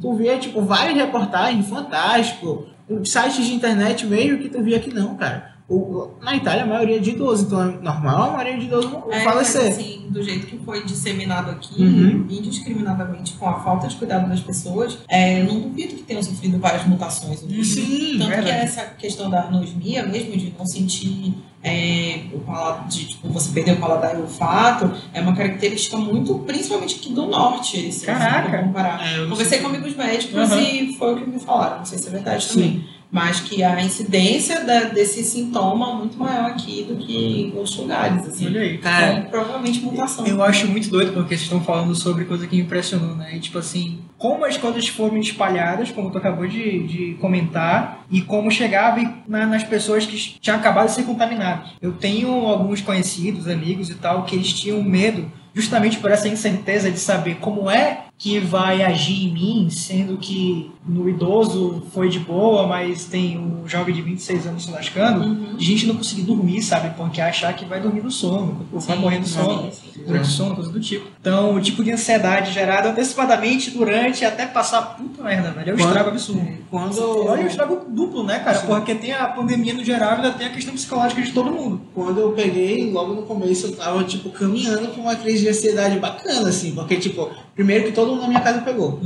Tu 0.00 0.14
via, 0.14 0.38
tipo, 0.38 0.62
várias 0.62 0.96
reportagens, 0.96 1.68
fantástico, 1.68 2.66
sites 3.04 3.46
de 3.46 3.54
internet 3.54 4.06
mesmo 4.06 4.38
que 4.38 4.48
tu 4.48 4.62
via 4.62 4.80
que 4.80 4.92
não, 4.92 5.16
cara. 5.16 5.57
O, 5.68 6.12
na 6.22 6.34
Itália 6.34 6.62
a 6.62 6.66
maioria 6.66 6.96
é 6.96 6.98
de 6.98 7.10
idoso, 7.10 7.44
então 7.44 7.60
é 7.60 7.66
normal 7.82 8.30
a 8.30 8.32
maioria 8.38 8.58
de 8.58 8.64
idoso 8.64 8.88
É, 9.10 9.16
mas 9.16 9.24
falecer. 9.24 9.68
assim, 9.72 10.06
do 10.08 10.22
jeito 10.22 10.46
que 10.46 10.56
foi 10.64 10.82
disseminado 10.82 11.50
aqui, 11.50 11.82
Uhum. 11.82 12.26
indiscriminadamente, 12.30 13.34
com 13.34 13.46
a 13.46 13.60
falta 13.60 13.86
de 13.86 13.94
cuidado 13.96 14.28
das 14.30 14.40
pessoas, 14.40 14.96
é, 15.08 15.42
eu 15.42 15.44
não 15.44 15.60
duvido 15.60 15.94
que 15.94 16.02
tenham 16.04 16.22
sofrido 16.22 16.58
várias 16.58 16.86
mutações. 16.86 17.40
Sim, 17.40 18.16
Tanto 18.18 18.30
que 18.30 18.36
verdade. 18.36 18.48
essa 18.50 18.82
questão 18.98 19.28
da 19.28 19.42
anosmia 19.42 20.06
mesmo, 20.06 20.36
de 20.38 20.54
não 20.58 20.64
sentir 20.66 21.34
é, 21.62 22.20
o 22.32 22.38
paladar, 22.38 22.88
de 22.88 23.06
tipo, 23.06 23.28
você 23.28 23.50
perder 23.52 23.72
o 23.72 23.76
paladar 23.76 24.14
e 24.14 24.18
o 24.18 24.22
olfato, 24.22 24.90
é 25.12 25.20
uma 25.20 25.34
característica 25.36 25.96
muito, 25.98 26.38
principalmente 26.40 26.94
aqui 26.96 27.12
do 27.12 27.26
norte, 27.26 27.88
assim, 27.88 28.06
Caraca. 28.06 28.50
for 28.50 28.64
comparar. 28.66 29.06
É, 29.06 29.18
Conversei 29.26 29.58
sei. 29.58 29.60
com 29.60 29.66
amigos 29.66 29.94
médicos 29.94 30.34
Aham. 30.50 30.60
e 30.60 30.94
foi 30.94 31.14
o 31.14 31.16
que 31.18 31.28
me 31.28 31.38
falaram, 31.40 31.78
não 31.78 31.84
sei 31.84 31.98
se 31.98 32.08
é 32.08 32.10
verdade 32.10 32.44
Sim. 32.44 32.54
também. 32.54 32.84
Mas 33.10 33.40
que 33.40 33.62
a 33.62 33.82
incidência 33.82 34.64
da- 34.64 34.84
desse 34.84 35.24
sintoma 35.24 35.90
é 35.90 35.94
muito 35.94 36.18
maior 36.18 36.50
aqui 36.50 36.82
do 36.84 36.96
que 36.96 37.16
em 37.16 37.56
outros 37.56 37.76
lugares, 37.78 38.26
assim. 38.28 38.46
Olha 38.46 38.60
aí. 38.60 38.78
Cara, 38.78 39.12
Então, 39.14 39.30
provavelmente 39.30 39.80
mutação. 39.80 40.26
Eu 40.26 40.42
acho 40.42 40.66
muito 40.68 40.90
doido 40.90 41.12
porque 41.14 41.28
vocês 41.30 41.42
estão 41.42 41.60
falando 41.62 41.94
sobre 41.94 42.26
coisa 42.26 42.46
que 42.46 42.56
me 42.56 42.62
impressionou, 42.62 43.14
né? 43.16 43.34
E, 43.34 43.40
tipo 43.40 43.56
assim, 43.58 44.00
como 44.18 44.44
as 44.44 44.58
coisas 44.58 44.86
foram 44.88 45.16
espalhadas, 45.16 45.90
como 45.90 46.10
tu 46.10 46.18
acabou 46.18 46.46
de, 46.46 46.86
de 46.86 47.14
comentar, 47.20 48.04
e 48.10 48.20
como 48.20 48.50
chegava 48.50 49.00
na- 49.26 49.46
nas 49.46 49.64
pessoas 49.64 50.04
que 50.04 50.16
tinham 50.38 50.58
acabado 50.58 50.86
de 50.88 50.92
ser 50.94 51.04
contaminadas. 51.04 51.70
Eu 51.80 51.92
tenho 51.92 52.30
alguns 52.46 52.82
conhecidos, 52.82 53.48
amigos 53.48 53.88
e 53.88 53.94
tal, 53.94 54.24
que 54.24 54.34
eles 54.36 54.52
tinham 54.52 54.82
medo 54.82 55.30
justamente 55.54 55.98
por 55.98 56.10
essa 56.10 56.28
incerteza 56.28 56.90
de 56.90 57.00
saber 57.00 57.36
como 57.36 57.70
é 57.70 58.04
que 58.16 58.38
vai 58.38 58.82
agir 58.82 59.26
em 59.28 59.32
mim, 59.32 59.70
sendo 59.70 60.16
que 60.18 60.70
no 60.88 61.08
idoso 61.08 61.82
foi 61.92 62.08
de 62.08 62.18
boa, 62.18 62.66
mas 62.66 63.04
tem 63.04 63.38
um 63.38 63.68
jovem 63.68 63.94
de 63.94 64.00
26 64.00 64.46
anos 64.46 64.64
se 64.64 64.70
lascando, 64.70 65.24
Uhum. 65.24 65.56
de 65.56 65.64
gente 65.64 65.86
não 65.86 65.96
conseguir 65.96 66.22
dormir, 66.22 66.62
sabe? 66.62 66.94
Porque 66.96 67.20
achar 67.20 67.52
que 67.54 67.64
vai 67.66 67.80
dormir 67.80 68.02
no 68.02 68.10
sono, 68.10 68.66
ou 68.72 68.80
vai 68.80 68.96
Sim, 68.96 69.02
morrer 69.02 69.18
no 69.18 69.26
sim, 69.26 69.34
sono. 69.34 69.70
sim. 69.70 69.88
durante 70.06 70.24
o 70.28 70.30
sono, 70.30 70.54
coisa 70.54 70.70
do 70.72 70.80
tipo. 70.80 71.06
Então, 71.20 71.54
o 71.54 71.60
tipo 71.60 71.84
de 71.84 71.90
ansiedade 71.92 72.52
gerada 72.52 72.88
antecipadamente, 72.90 73.70
durante, 73.70 74.24
até 74.24 74.46
passar. 74.46 74.96
Puta 74.96 75.22
merda, 75.22 75.50
velho. 75.50 75.70
É 75.70 75.74
um 75.74 75.76
Quando- 75.76 75.86
estrago 75.88 76.08
absurdo. 76.10 76.48
Quando, 76.70 77.26
Olha, 77.26 77.40
é 77.40 77.44
um 77.44 77.46
estrago 77.46 77.80
duplo, 77.88 78.22
né, 78.24 78.38
cara? 78.38 78.60
Porque 78.60 78.94
tem 78.94 79.12
a 79.12 79.26
pandemia 79.26 79.74
no 79.74 79.84
geral 79.84 80.12
e 80.12 80.14
ainda 80.16 80.30
tem 80.32 80.46
a 80.46 80.50
questão 80.50 80.72
psicológica 80.74 81.20
de 81.20 81.32
todo 81.32 81.50
mundo. 81.50 81.80
quando 81.94 82.20
eu 82.20 82.32
peguei, 82.32 82.90
logo 82.92 83.12
no 83.14 83.22
começo, 83.22 83.66
eu 83.66 83.76
tava, 83.76 84.02
tipo, 84.04 84.30
caminhando 84.30 84.88
pra 84.88 85.02
uma 85.02 85.16
crise 85.16 85.40
de 85.42 85.48
ansiedade 85.48 85.98
bacana, 85.98 86.48
assim. 86.48 86.74
Porque, 86.74 86.96
tipo, 86.96 87.28
primeiro 87.54 87.84
que 87.86 87.92
todo 87.92 88.10
mundo 88.12 88.22
na 88.22 88.28
minha 88.28 88.40
casa 88.40 88.60
pegou. 88.62 89.00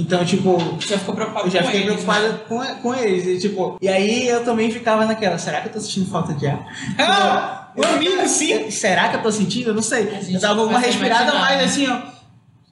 Então, 0.00 0.24
tipo, 0.24 0.58
Já 0.80 0.98
ficou 0.98 1.14
preocupado 1.14 1.46
eu 1.46 1.50
já 1.50 1.60
com 1.60 1.66
fiquei 1.66 1.80
eles, 1.82 1.92
preocupado 2.04 2.28
né? 2.32 2.38
com, 2.48 2.64
com 2.82 2.94
eles. 2.94 3.26
E, 3.26 3.38
tipo, 3.48 3.78
e 3.80 3.88
aí 3.88 4.28
eu 4.28 4.44
também 4.44 4.70
ficava 4.70 5.04
naquela, 5.06 5.38
será 5.38 5.60
que 5.60 5.68
eu 5.68 5.72
tô 5.72 5.80
sentindo 5.80 6.10
falta 6.10 6.34
de 6.34 6.46
ar? 6.46 6.66
Ah, 6.98 7.68
Eu- 7.76 7.84
um 7.84 7.94
amigo, 7.94 8.28
sim. 8.28 8.70
Será 8.70 9.08
que 9.08 9.16
eu 9.16 9.22
tô 9.22 9.30
sentindo? 9.32 9.68
Eu 9.70 9.74
não 9.74 9.82
sei. 9.82 10.08
Eu 10.30 10.40
dava 10.40 10.62
uma 10.62 10.78
respirada 10.78 11.34
mais 11.34 11.58
né? 11.58 11.64
assim, 11.64 11.88
ó. 11.88 11.98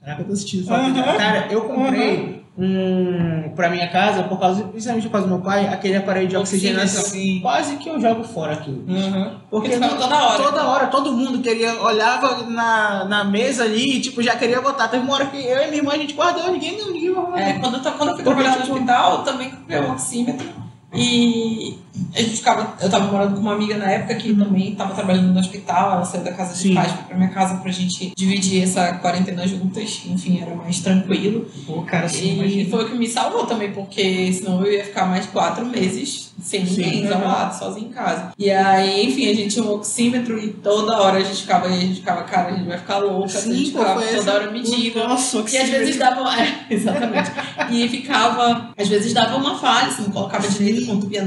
Será 0.00 0.16
que 0.16 0.22
eu 0.22 0.26
tô 0.26 0.36
sentindo 0.36 0.66
falta 0.66 0.90
de 0.92 1.00
ar? 1.00 1.16
Cara, 1.16 1.46
eu 1.50 1.62
comprei 1.62 2.43
um 2.56 3.52
pra 3.56 3.68
minha 3.68 3.88
casa, 3.88 4.22
por 4.24 4.38
causa, 4.38 4.62
principalmente 4.64 5.04
por 5.06 5.12
causa 5.12 5.26
do 5.26 5.34
meu 5.34 5.42
pai, 5.42 5.66
aquele 5.66 5.96
aparelho 5.96 6.28
de 6.28 6.36
oxigenação. 6.36 7.02
Sim. 7.02 7.40
Quase 7.40 7.76
que 7.76 7.88
eu 7.88 8.00
jogo 8.00 8.22
fora 8.24 8.52
aquilo. 8.52 8.84
Uhum. 8.88 9.38
Porque 9.50 9.70
ficava 9.70 9.96
toda 9.96 10.16
hora. 10.24 10.42
Toda 10.42 10.68
hora, 10.68 10.86
todo 10.86 11.12
mundo 11.12 11.40
queria, 11.40 11.74
olhava 11.82 12.44
na, 12.48 13.04
na 13.04 13.24
mesa 13.24 13.64
ali, 13.64 14.00
tipo, 14.00 14.22
já 14.22 14.36
queria 14.36 14.60
botar. 14.60 14.88
Teve 14.88 15.02
uma 15.04 15.14
hora 15.14 15.26
que 15.26 15.36
eu 15.36 15.62
e 15.62 15.66
minha 15.66 15.76
irmã 15.78 15.92
a 15.92 15.98
gente 15.98 16.14
guardou, 16.14 16.50
ninguém 16.52 16.78
não, 16.78 16.92
ninguém 16.92 17.12
vai 17.12 17.50
É, 17.50 17.52
quando, 17.54 17.76
eu, 17.84 17.92
quando 17.92 18.08
eu 18.10 18.14
fui 18.14 18.24
trabalhar 18.24 18.56
no 18.56 18.62
tipo- 18.62 18.74
hospital, 18.74 19.12
eu 19.18 19.22
também 19.24 19.50
comprei 19.50 19.80
um 19.80 19.92
oxímetro. 19.92 20.46
E 20.92 21.78
a 22.14 22.18
gente 22.20 22.36
ficava. 22.36 22.74
Eu 22.80 22.90
tava 22.90 23.10
morando 23.10 23.34
com 23.34 23.40
uma 23.40 23.52
amiga 23.54 23.76
na 23.76 23.90
época 23.90 24.14
que 24.16 24.34
também 24.34 24.74
tava 24.74 24.94
trabalhando 24.94 25.32
no 25.32 25.38
hospital. 25.40 25.92
Ela 25.92 26.04
saiu 26.04 26.24
da 26.24 26.32
casa 26.32 26.54
Sim. 26.54 26.74
pais 26.74 26.92
pra 27.06 27.16
minha 27.16 27.28
casa 27.30 27.56
pra 27.56 27.70
gente 27.70 28.12
dividir 28.16 28.62
essa 28.62 28.94
quarentena 28.94 29.46
juntas. 29.46 30.02
Enfim, 30.06 30.40
era 30.42 30.54
mais 30.54 30.80
tranquilo. 30.80 31.46
Pô, 31.66 31.82
cara, 31.82 32.06
E 32.12 32.34
imagina. 32.34 32.70
foi 32.70 32.84
o 32.84 32.88
que 32.90 32.96
me 32.98 33.08
salvou 33.08 33.46
também, 33.46 33.72
porque 33.72 34.32
senão 34.32 34.64
eu 34.64 34.72
ia 34.72 34.84
ficar 34.84 35.06
mais 35.06 35.26
quatro 35.26 35.64
meses 35.66 36.32
sem 36.42 36.64
ninguém, 36.64 36.90
Sim. 36.92 37.04
isolado, 37.04 37.56
sozinho 37.58 37.86
em 37.88 37.92
casa. 37.92 38.32
E 38.36 38.50
aí, 38.50 39.06
enfim, 39.06 39.30
a 39.30 39.34
gente 39.34 39.54
tinha 39.54 39.64
um 39.64 39.72
oxímetro 39.74 40.38
e 40.38 40.48
toda 40.48 40.98
hora 41.00 41.18
a 41.18 41.22
gente 41.22 41.42
ficava, 41.42 41.66
a 41.66 41.70
gente 41.70 41.94
ficava, 42.00 42.22
cara, 42.24 42.48
a 42.48 42.56
gente 42.56 42.66
vai 42.66 42.76
ficar 42.78 42.98
louca, 42.98 43.26
a 43.26 43.40
Sim, 43.40 43.54
gente 43.54 43.70
pô, 43.70 43.78
ficava 43.78 44.02
toda 44.02 44.34
hora 44.34 44.50
medindo. 44.50 44.98
Nossa, 44.98 45.44
E 45.50 45.56
às 45.58 45.68
vezes 45.68 45.96
dava. 45.96 46.24
É, 46.34 46.74
exatamente. 46.74 47.30
E 47.70 47.88
ficava. 47.88 48.70
Às 48.76 48.88
vezes 48.88 49.12
dava 49.12 49.36
uma 49.36 49.56
falha, 49.58 49.88
assim, 49.88 50.04
colocava 50.10 50.48
direito 50.48 50.86
quando 50.86 51.06
via 51.06 51.22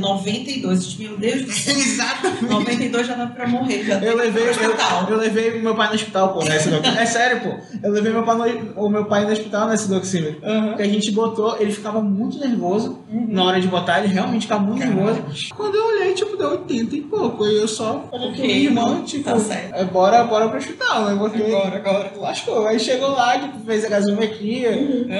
92. 0.61 0.63
Eu 0.63 0.75
disse, 0.75 1.01
meu 1.01 1.17
Deus 1.17 1.41
do 1.43 1.51
céu, 1.51 1.75
Exato. 1.77 2.45
92 2.45 3.07
já 3.07 3.13
dá 3.15 3.27
pra 3.27 3.47
morrer. 3.47 3.83
Já 3.83 3.99
Eu 3.99 4.15
levei, 4.17 4.43
eu, 4.43 5.09
eu 5.09 5.17
levei 5.17 5.61
meu 5.61 5.75
pai 5.75 5.87
no 5.89 5.95
hospital, 5.95 6.33
pô, 6.33 6.43
nesse 6.43 6.69
doxímetro. 6.69 7.01
É 7.01 7.05
sério, 7.05 7.41
pô. 7.41 7.77
Eu 7.83 7.91
levei 7.91 8.11
meu 8.11 8.23
pai 8.23 8.35
no, 8.35 8.85
o 8.85 8.89
meu 8.89 9.05
pai 9.05 9.25
no 9.25 9.31
hospital 9.31 9.67
nesse 9.69 9.87
doxímetro. 9.89 10.41
Porque 10.41 10.83
a 10.83 10.87
gente 10.87 11.11
botou, 11.11 11.57
ele 11.59 11.71
ficava 11.71 12.01
muito 12.01 12.39
nervoso 12.39 12.99
na 13.09 13.43
hora 13.43 13.61
de 13.61 13.67
botar, 13.67 13.99
ele 13.99 14.13
realmente 14.13 14.43
ficava 14.43 14.61
muito 14.63 14.79
nervoso. 14.85 15.21
Quando 15.55 15.75
eu 15.75 15.85
olhei, 15.87 16.13
tipo, 16.13 16.35
deu 16.37 16.51
80 16.51 16.95
e 16.95 17.01
pouco. 17.01 17.45
E 17.45 17.57
eu 17.57 17.67
só 17.67 18.07
falei 18.09 18.27
com 18.27 18.33
Ok, 18.33 18.45
minha 18.45 18.57
irmã, 18.59 18.81
não, 18.81 19.03
tipo, 19.03 19.23
tá 19.23 19.39
certo. 19.39 19.75
é, 19.75 19.83
bora, 19.85 20.23
bora 20.23 20.47
pro 20.49 20.57
hospital, 20.57 21.05
né? 21.05 21.15
Porque 21.17 21.43
Agora, 21.43 21.75
agora. 21.77 22.11
lascou. 22.17 22.67
Aí 22.67 22.79
chegou 22.79 23.11
lá, 23.11 23.37
tipo, 23.39 23.59
fez 23.65 23.85
a 23.85 23.89
gasometria, 23.89 24.71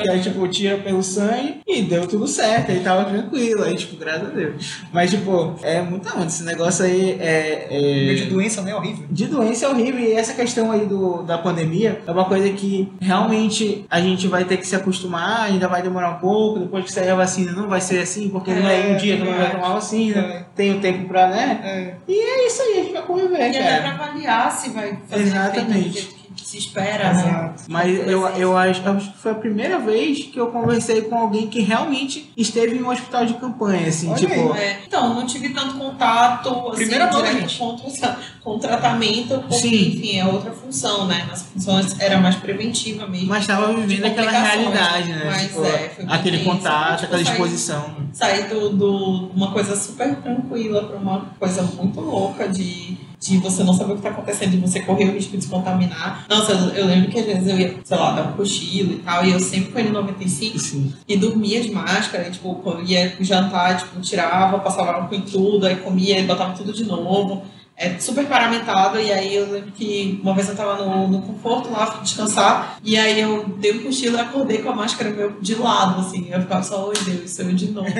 que 0.04 0.10
aí, 0.10 0.20
tipo, 0.22 0.48
tira 0.48 0.78
pelo 0.78 1.04
sangue 1.04 1.62
e 1.68 1.82
deu 1.82 2.08
tudo 2.08 2.28
certo. 2.28 2.72
Aí 2.72 2.80
tava 2.80 3.06
tranquilo. 3.06 3.64
Aí, 3.64 3.76
tipo, 3.76 3.96
graças 3.98 4.28
a 4.30 4.32
Deus. 4.32 4.78
Mas, 4.92 5.12
tipo, 5.12 5.27
é 5.64 5.82
muita 5.82 6.16
onda. 6.16 6.28
Esse 6.28 6.44
negócio 6.44 6.86
aí 6.86 7.18
é. 7.20 7.68
é... 7.70 8.14
De 8.16 8.26
doença, 8.26 8.62
né? 8.62 8.76
Horrível. 8.76 9.06
De 9.10 9.26
doença 9.26 9.66
é 9.66 9.70
horrível 9.70 10.00
e 10.00 10.14
essa 10.14 10.34
questão 10.34 10.72
aí 10.72 10.86
do, 10.86 11.24
da 11.24 11.38
pandemia 11.38 12.02
é 12.06 12.12
uma 12.12 12.26
coisa 12.26 12.50
que 12.50 12.92
realmente 13.00 13.86
a 13.90 14.00
gente 14.00 14.28
vai 14.28 14.46
ter 14.46 14.58
que 14.58 14.68
se 14.68 14.76
acostumar, 14.76 15.44
ainda 15.44 15.68
vai 15.68 15.82
demorar 15.82 16.12
um 16.12 16.20
pouco, 16.20 16.60
depois 16.60 16.86
que 16.86 16.92
sair 16.92 17.10
a 17.10 17.16
vacina 17.16 17.52
não 17.52 17.68
vai 17.68 17.82
ser 17.82 18.00
assim, 18.00 18.30
porque 18.30 18.52
não 18.52 18.70
é 18.70 18.88
um 18.88 18.98
dia 18.98 19.18
que 19.18 19.24
não 19.24 19.34
vai 19.38 19.52
tomar 19.52 19.74
vacina, 19.74 20.20
É. 20.20 20.46
tem 20.56 20.78
o 20.78 20.80
tempo 20.82 21.08
pra, 21.08 21.28
né? 21.28 21.60
É. 21.64 22.12
E 22.12 22.20
é 22.20 22.48
isso 22.48 22.62
aí, 22.62 22.80
a 22.80 22.84
gente 22.84 22.94
vai 22.94 23.02
conviver, 23.04 23.40
E 23.40 23.58
até 23.58 23.80
pra 23.82 23.92
avaliar 23.92 24.52
se 24.52 24.70
vai 24.70 24.98
fazer 25.08 25.24
Exatamente. 25.24 26.17
Se 26.44 26.58
espera, 26.58 27.14
né? 27.14 27.54
Mas 27.68 27.98
eu, 28.08 28.28
eu 28.30 28.58
acho, 28.58 28.88
acho 28.88 29.12
que 29.12 29.18
foi 29.18 29.32
a 29.32 29.36
primeira 29.36 29.80
vez 29.80 30.24
que 30.26 30.40
eu 30.40 30.48
conversei 30.48 31.02
com 31.04 31.16
alguém 31.18 31.48
que 31.48 31.62
realmente 31.62 32.32
esteve 32.38 32.78
em 32.78 32.84
um 32.84 32.90
hospital 32.90 33.26
de 33.26 33.34
campanha, 33.36 33.88
assim, 33.88 34.08
Olha 34.10 34.18
tipo. 34.18 34.54
É, 34.56 34.80
então, 34.88 35.14
não 35.14 35.26
tive 35.26 35.50
tanto 35.50 35.76
contato 35.78 36.50
assim, 36.70 36.76
Primeira 36.78 37.12
mão, 37.12 37.22
direto 37.22 37.58
com, 37.58 37.66
o- 37.76 38.16
com 38.44 38.60
tratamento, 38.60 39.40
porque, 39.40 39.56
Sim. 39.56 39.88
enfim, 39.90 40.18
é 40.20 40.26
outra 40.26 40.52
função, 40.52 41.06
né? 41.08 41.26
Nossa 41.30 41.46
função 41.46 41.80
era 42.00 42.18
mais 42.20 42.36
preventiva 42.36 43.08
mesmo. 43.08 43.28
Mas 43.28 43.42
estava 43.42 43.74
vivendo 43.74 44.02
de 44.02 44.06
aquela 44.08 44.32
realidade, 44.32 45.10
né? 45.10 45.24
Mas 45.26 45.42
Tipo, 45.42 45.64
é, 45.66 45.92
aquele 46.08 46.44
contato, 46.44 47.02
tipo, 47.02 47.06
aquela 47.14 47.24
sair- 47.24 47.34
exposição. 47.34 47.96
sair 48.14 48.48
do, 48.48 48.70
do 48.70 49.28
uma 49.36 49.52
coisa 49.52 49.76
super 49.76 50.16
tranquila 50.18 50.84
para 50.86 50.98
uma 50.98 51.26
coisa 51.40 51.62
muito 51.62 52.00
louca 52.00 52.48
de, 52.48 52.98
de 53.20 53.38
você 53.38 53.64
não 53.64 53.74
saber 53.74 53.94
o 53.94 53.96
que 53.96 54.08
está 54.08 54.10
acontecendo 54.10 54.54
e 54.54 54.58
você 54.58 54.80
correr 54.82 55.06
o 55.06 55.14
risco 55.14 55.36
de 55.36 55.44
se 55.44 55.50
contaminar. 55.50 56.26
Nossa, 56.30 56.52
eu, 56.52 56.70
eu 56.70 56.86
lembro 56.86 57.10
que 57.10 57.20
às 57.20 57.26
vezes 57.26 57.48
eu 57.48 57.60
ia, 57.60 57.76
sei 57.84 57.98
lá, 57.98 58.12
dar 58.12 58.30
um 58.30 58.34
cochilo 58.34 58.94
e 58.94 58.98
tal, 58.98 59.26
e 59.26 59.32
eu 59.32 59.40
sempre 59.40 59.72
fui 59.72 59.84
no 59.84 59.92
95 59.94 60.60
Sim. 60.60 60.94
e 61.08 61.18
dormia 61.18 61.62
de 61.62 61.72
máscara, 61.72 62.28
e, 62.28 62.32
tipo, 62.32 62.56
quando 62.56 62.84
ia 62.84 63.16
jantar, 63.20 63.78
tipo, 63.78 64.00
tirava, 64.02 64.60
passava 64.60 64.92
álcool 64.92 65.16
em 65.16 65.22
tudo, 65.22 65.66
aí 65.66 65.78
comia 65.78 66.20
e 66.20 66.24
botava 66.24 66.56
tudo 66.56 66.72
de 66.72 66.84
novo. 66.84 67.44
É 67.80 68.00
super 68.00 68.26
paramentado, 68.26 69.00
e 69.00 69.12
aí 69.12 69.36
eu 69.36 69.52
lembro 69.52 69.72
que 69.72 70.20
uma 70.24 70.34
vez 70.34 70.50
eu 70.50 70.56
tava 70.56 70.84
no, 70.84 71.08
no 71.08 71.22
conforto 71.22 71.70
lá, 71.72 71.86
fui 71.86 72.02
descansar, 72.02 72.80
e 72.84 72.98
aí 72.98 73.22
eu 73.22 73.46
dei 73.60 73.72
um 73.78 73.84
cochilo 73.84 74.18
e 74.18 74.20
acordei 74.20 74.58
com 74.64 74.72
a 74.72 74.76
máscara 74.76 75.12
meu 75.12 75.34
de 75.40 75.54
lado, 75.54 76.02
assim, 76.02 76.28
eu 76.32 76.42
ficava 76.42 76.64
só, 76.64 76.88
oi 76.88 76.96
Deus, 77.06 77.30
sou 77.30 77.46
eu 77.46 77.54
de 77.54 77.70
novo. 77.70 77.88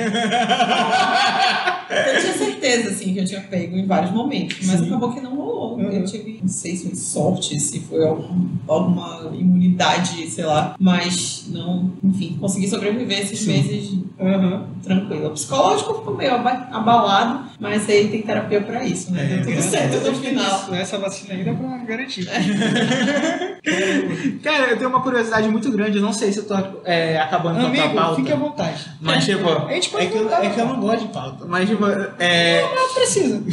eu 1.88 2.20
tinha 2.20 2.32
certeza, 2.34 2.90
assim, 2.90 3.12
que 3.14 3.20
eu 3.20 3.24
tinha 3.24 3.40
pego 3.42 3.76
em 3.76 3.86
vários 3.86 4.10
momentos, 4.10 4.58
mas 4.66 4.80
Sim. 4.80 4.86
acabou 4.86 5.12
que 5.12 5.20
não 5.20 5.36
rolou. 5.36 5.76
Uhum. 5.78 5.90
Eu 5.92 6.04
tive, 6.04 6.40
não 6.42 6.48
sei 6.48 6.74
se 6.76 6.86
foi 6.86 6.94
sorte, 6.96 7.60
se 7.60 7.78
foi 7.80 8.04
algum, 8.04 8.48
alguma 8.66 9.30
imunidade, 9.32 10.28
sei 10.28 10.44
lá, 10.44 10.74
mas 10.80 11.44
não, 11.48 11.92
enfim, 12.02 12.36
consegui 12.40 12.66
sobreviver 12.68 13.20
esses 13.20 13.38
Sim. 13.40 13.52
meses 13.52 13.90
Uhum. 14.18 14.64
tranquilo. 14.82 15.28
O 15.28 15.30
psicológico 15.30 15.94
ficou 15.94 16.16
meio 16.16 16.34
aba- 16.34 16.68
abalado, 16.72 17.44
mas 17.60 17.88
aí 17.88 18.08
tem 18.08 18.22
terapia 18.22 18.60
pra 18.60 18.84
isso, 18.84 19.12
né? 19.12 19.36
É, 19.36 19.38
certo 19.68 19.94
no 19.96 20.02
tem 20.02 20.14
final. 20.30 20.66
né? 20.70 20.80
Essa 20.82 20.98
vacina 20.98 21.34
ainda 21.34 21.50
é 21.50 21.54
pra 21.54 21.76
garantir. 21.78 22.28
Cara, 24.42 24.70
eu 24.70 24.76
tenho 24.76 24.90
uma 24.90 25.02
curiosidade 25.02 25.48
muito 25.48 25.70
grande, 25.70 25.98
eu 25.98 26.02
não 26.02 26.12
sei 26.12 26.32
se 26.32 26.38
eu 26.38 26.46
tô 26.46 26.54
é, 26.84 27.18
acabando 27.20 27.58
com 27.60 27.66
a 27.66 27.68
Amigo, 27.68 27.94
pauta. 27.94 28.16
fique 28.16 28.32
à 28.32 28.36
vontade. 28.36 28.86
Mas, 29.00 29.24
tipo, 29.24 29.48
A 29.48 29.72
gente 29.72 29.90
pode 29.90 30.06
é 30.06 30.08
que, 30.08 30.16
eu, 30.16 30.22
voltar, 30.22 30.44
é 30.44 30.50
que 30.50 30.60
eu 30.60 30.66
não 30.66 30.80
gosto 30.80 31.06
de 31.06 31.12
pauta. 31.12 31.44
Mas, 31.46 31.68
tipo, 31.68 31.84
é. 32.18 32.62
Não 32.74 32.94
precisa. 32.94 33.42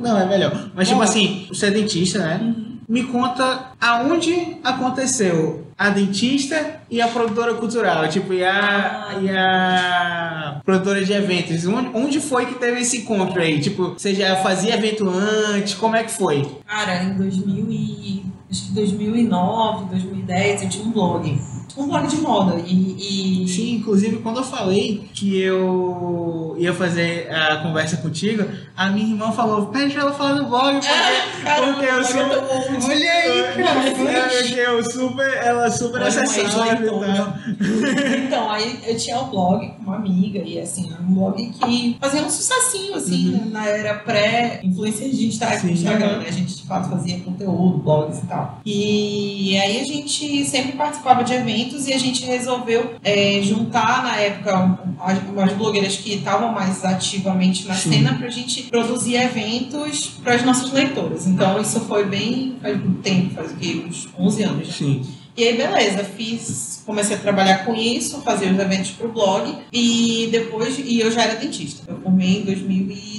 Não, 0.00 0.18
é 0.18 0.26
melhor. 0.26 0.70
Mas, 0.74 0.88
tipo 0.88 0.98
Vai 0.98 1.06
lá. 1.06 1.12
assim, 1.12 1.46
você 1.48 1.66
é 1.66 1.70
dentista, 1.70 2.18
né? 2.18 2.54
Me 2.88 3.04
conta 3.04 3.66
aonde 3.80 4.56
aconteceu 4.62 5.64
a 5.76 5.88
dentista 5.90 6.80
e 6.90 7.00
a 7.00 7.08
produtora 7.08 7.54
cultural, 7.54 8.06
tipo, 8.08 8.32
e 8.32 8.44
a, 8.44 9.08
Ah. 9.10 9.18
e 9.20 9.28
a 9.30 10.60
produtora 10.64 11.04
de 11.04 11.12
eventos. 11.12 11.66
Onde, 11.66 11.90
onde 11.94 12.20
foi 12.20 12.46
que 12.46 12.54
teve 12.54 12.80
esse 12.80 12.98
encontro 12.98 13.40
aí? 13.40 13.60
Tipo, 13.60 13.88
você 13.96 14.14
já 14.14 14.36
fazia 14.36 14.74
evento 14.74 15.08
antes? 15.08 15.74
Como 15.74 15.96
é 15.96 16.04
que 16.04 16.12
foi? 16.12 16.46
Cara, 16.66 17.02
em 17.02 17.14
2000 17.16 17.66
e, 17.70 18.22
acho 18.50 18.66
que 18.66 18.72
2009, 18.72 19.86
2010, 19.90 20.62
eu 20.62 20.68
tinha 20.68 20.84
um 20.86 20.90
blog. 20.92 21.38
Um 21.76 21.88
blog 21.88 22.06
de 22.06 22.16
moda 22.18 22.60
e... 22.66 23.42
e- 23.44 23.48
Sim, 23.48 23.74
inclusive 23.76 24.16
quando 24.18 24.38
eu 24.38 24.44
falei 24.44 25.04
que 25.12 25.38
eu 25.40 26.54
ia 26.58 26.72
fazer 26.72 27.28
a 27.32 27.56
conversa 27.56 27.96
contigo, 27.98 28.44
a 28.76 28.90
minha 28.90 29.06
irmã 29.08 29.32
falou, 29.32 29.66
pede 29.66 29.92
pra 29.92 30.02
ela 30.02 30.12
falar 30.12 30.34
no 30.34 30.48
blog, 30.48 30.72
porque, 30.74 31.42
Caramba, 31.44 31.72
porque 31.74 31.86
eu 31.86 32.00
é 32.00 32.40
bom. 32.40 32.86
Olha 32.86 33.12
aí, 33.12 33.42
cara. 33.64 33.88
É, 34.10 34.42
porque 34.42 34.60
eu 34.60 34.84
super, 34.90 35.30
ela 35.36 35.70
super 35.70 35.98
Olha, 36.00 36.08
acessava 36.08 36.64
mãe, 36.64 36.74
e 36.74 37.16
tal. 37.16 37.34
Então, 38.26 38.50
aí 38.50 38.78
eu 38.86 38.96
tinha 38.96 39.20
um 39.20 39.28
blog 39.28 39.66
com 39.68 39.82
uma 39.82 39.96
amiga, 39.96 40.38
e 40.40 40.58
assim, 40.60 40.90
era 40.92 41.02
um 41.02 41.14
blog 41.14 41.50
que 41.50 41.96
fazia 42.00 42.22
um 42.22 42.30
sucessinho, 42.30 42.94
assim, 42.94 43.34
Uhum. 43.34 43.50
na 43.50 43.66
era 43.66 43.94
pré-influência 43.94 45.08
de 45.08 45.16
Sim. 45.16 45.26
Instagram, 45.26 46.18
né? 46.18 46.26
A 46.28 46.32
gente, 46.32 46.56
de 46.56 46.62
fato, 46.66 46.88
fazia 46.90 47.18
conteúdo, 47.20 47.78
blogs 47.78 48.18
e 48.22 48.26
tal. 48.26 48.60
E 48.64 49.58
aí 49.58 49.80
a 49.80 49.84
gente 49.84 50.44
sempre 50.44 50.72
participava 50.72 51.22
de 51.24 51.32
eventos 51.34 51.63
e 51.72 51.92
a 51.92 51.98
gente 51.98 52.24
resolveu 52.24 52.94
é, 53.02 53.40
juntar, 53.42 54.02
na 54.02 54.16
época, 54.16 54.78
as, 55.00 55.18
as 55.18 55.52
blogueiras 55.54 55.96
que 55.96 56.14
estavam 56.14 56.52
mais 56.52 56.84
ativamente 56.84 57.66
na 57.66 57.74
Sim. 57.74 57.92
cena 57.92 58.14
pra 58.14 58.28
gente 58.28 58.64
produzir 58.64 59.16
eventos 59.16 60.06
para 60.22 60.34
as 60.34 60.44
nossas 60.44 60.72
leitoras. 60.72 61.26
Então, 61.26 61.60
isso 61.60 61.80
foi 61.80 62.04
bem 62.04 62.56
faz 62.60 62.78
muito 62.78 63.02
tempo, 63.02 63.34
faz 63.34 63.52
o 63.52 63.56
quê? 63.56 63.82
Uns 63.86 64.08
11 64.18 64.42
anos 64.42 64.66
já. 64.68 64.72
Sim. 64.74 65.02
E 65.36 65.42
aí, 65.42 65.56
beleza, 65.56 66.04
fiz, 66.04 66.82
comecei 66.86 67.16
a 67.16 67.18
trabalhar 67.18 67.64
com 67.64 67.74
isso, 67.74 68.20
fazer 68.22 68.52
os 68.52 68.58
eventos 68.58 68.92
pro 68.92 69.10
blog 69.10 69.52
e 69.72 70.28
depois, 70.30 70.78
e 70.78 71.00
eu 71.00 71.10
já 71.10 71.24
era 71.24 71.34
dentista. 71.34 71.82
Eu 71.88 71.98
formei 71.98 72.38
em 72.38 72.44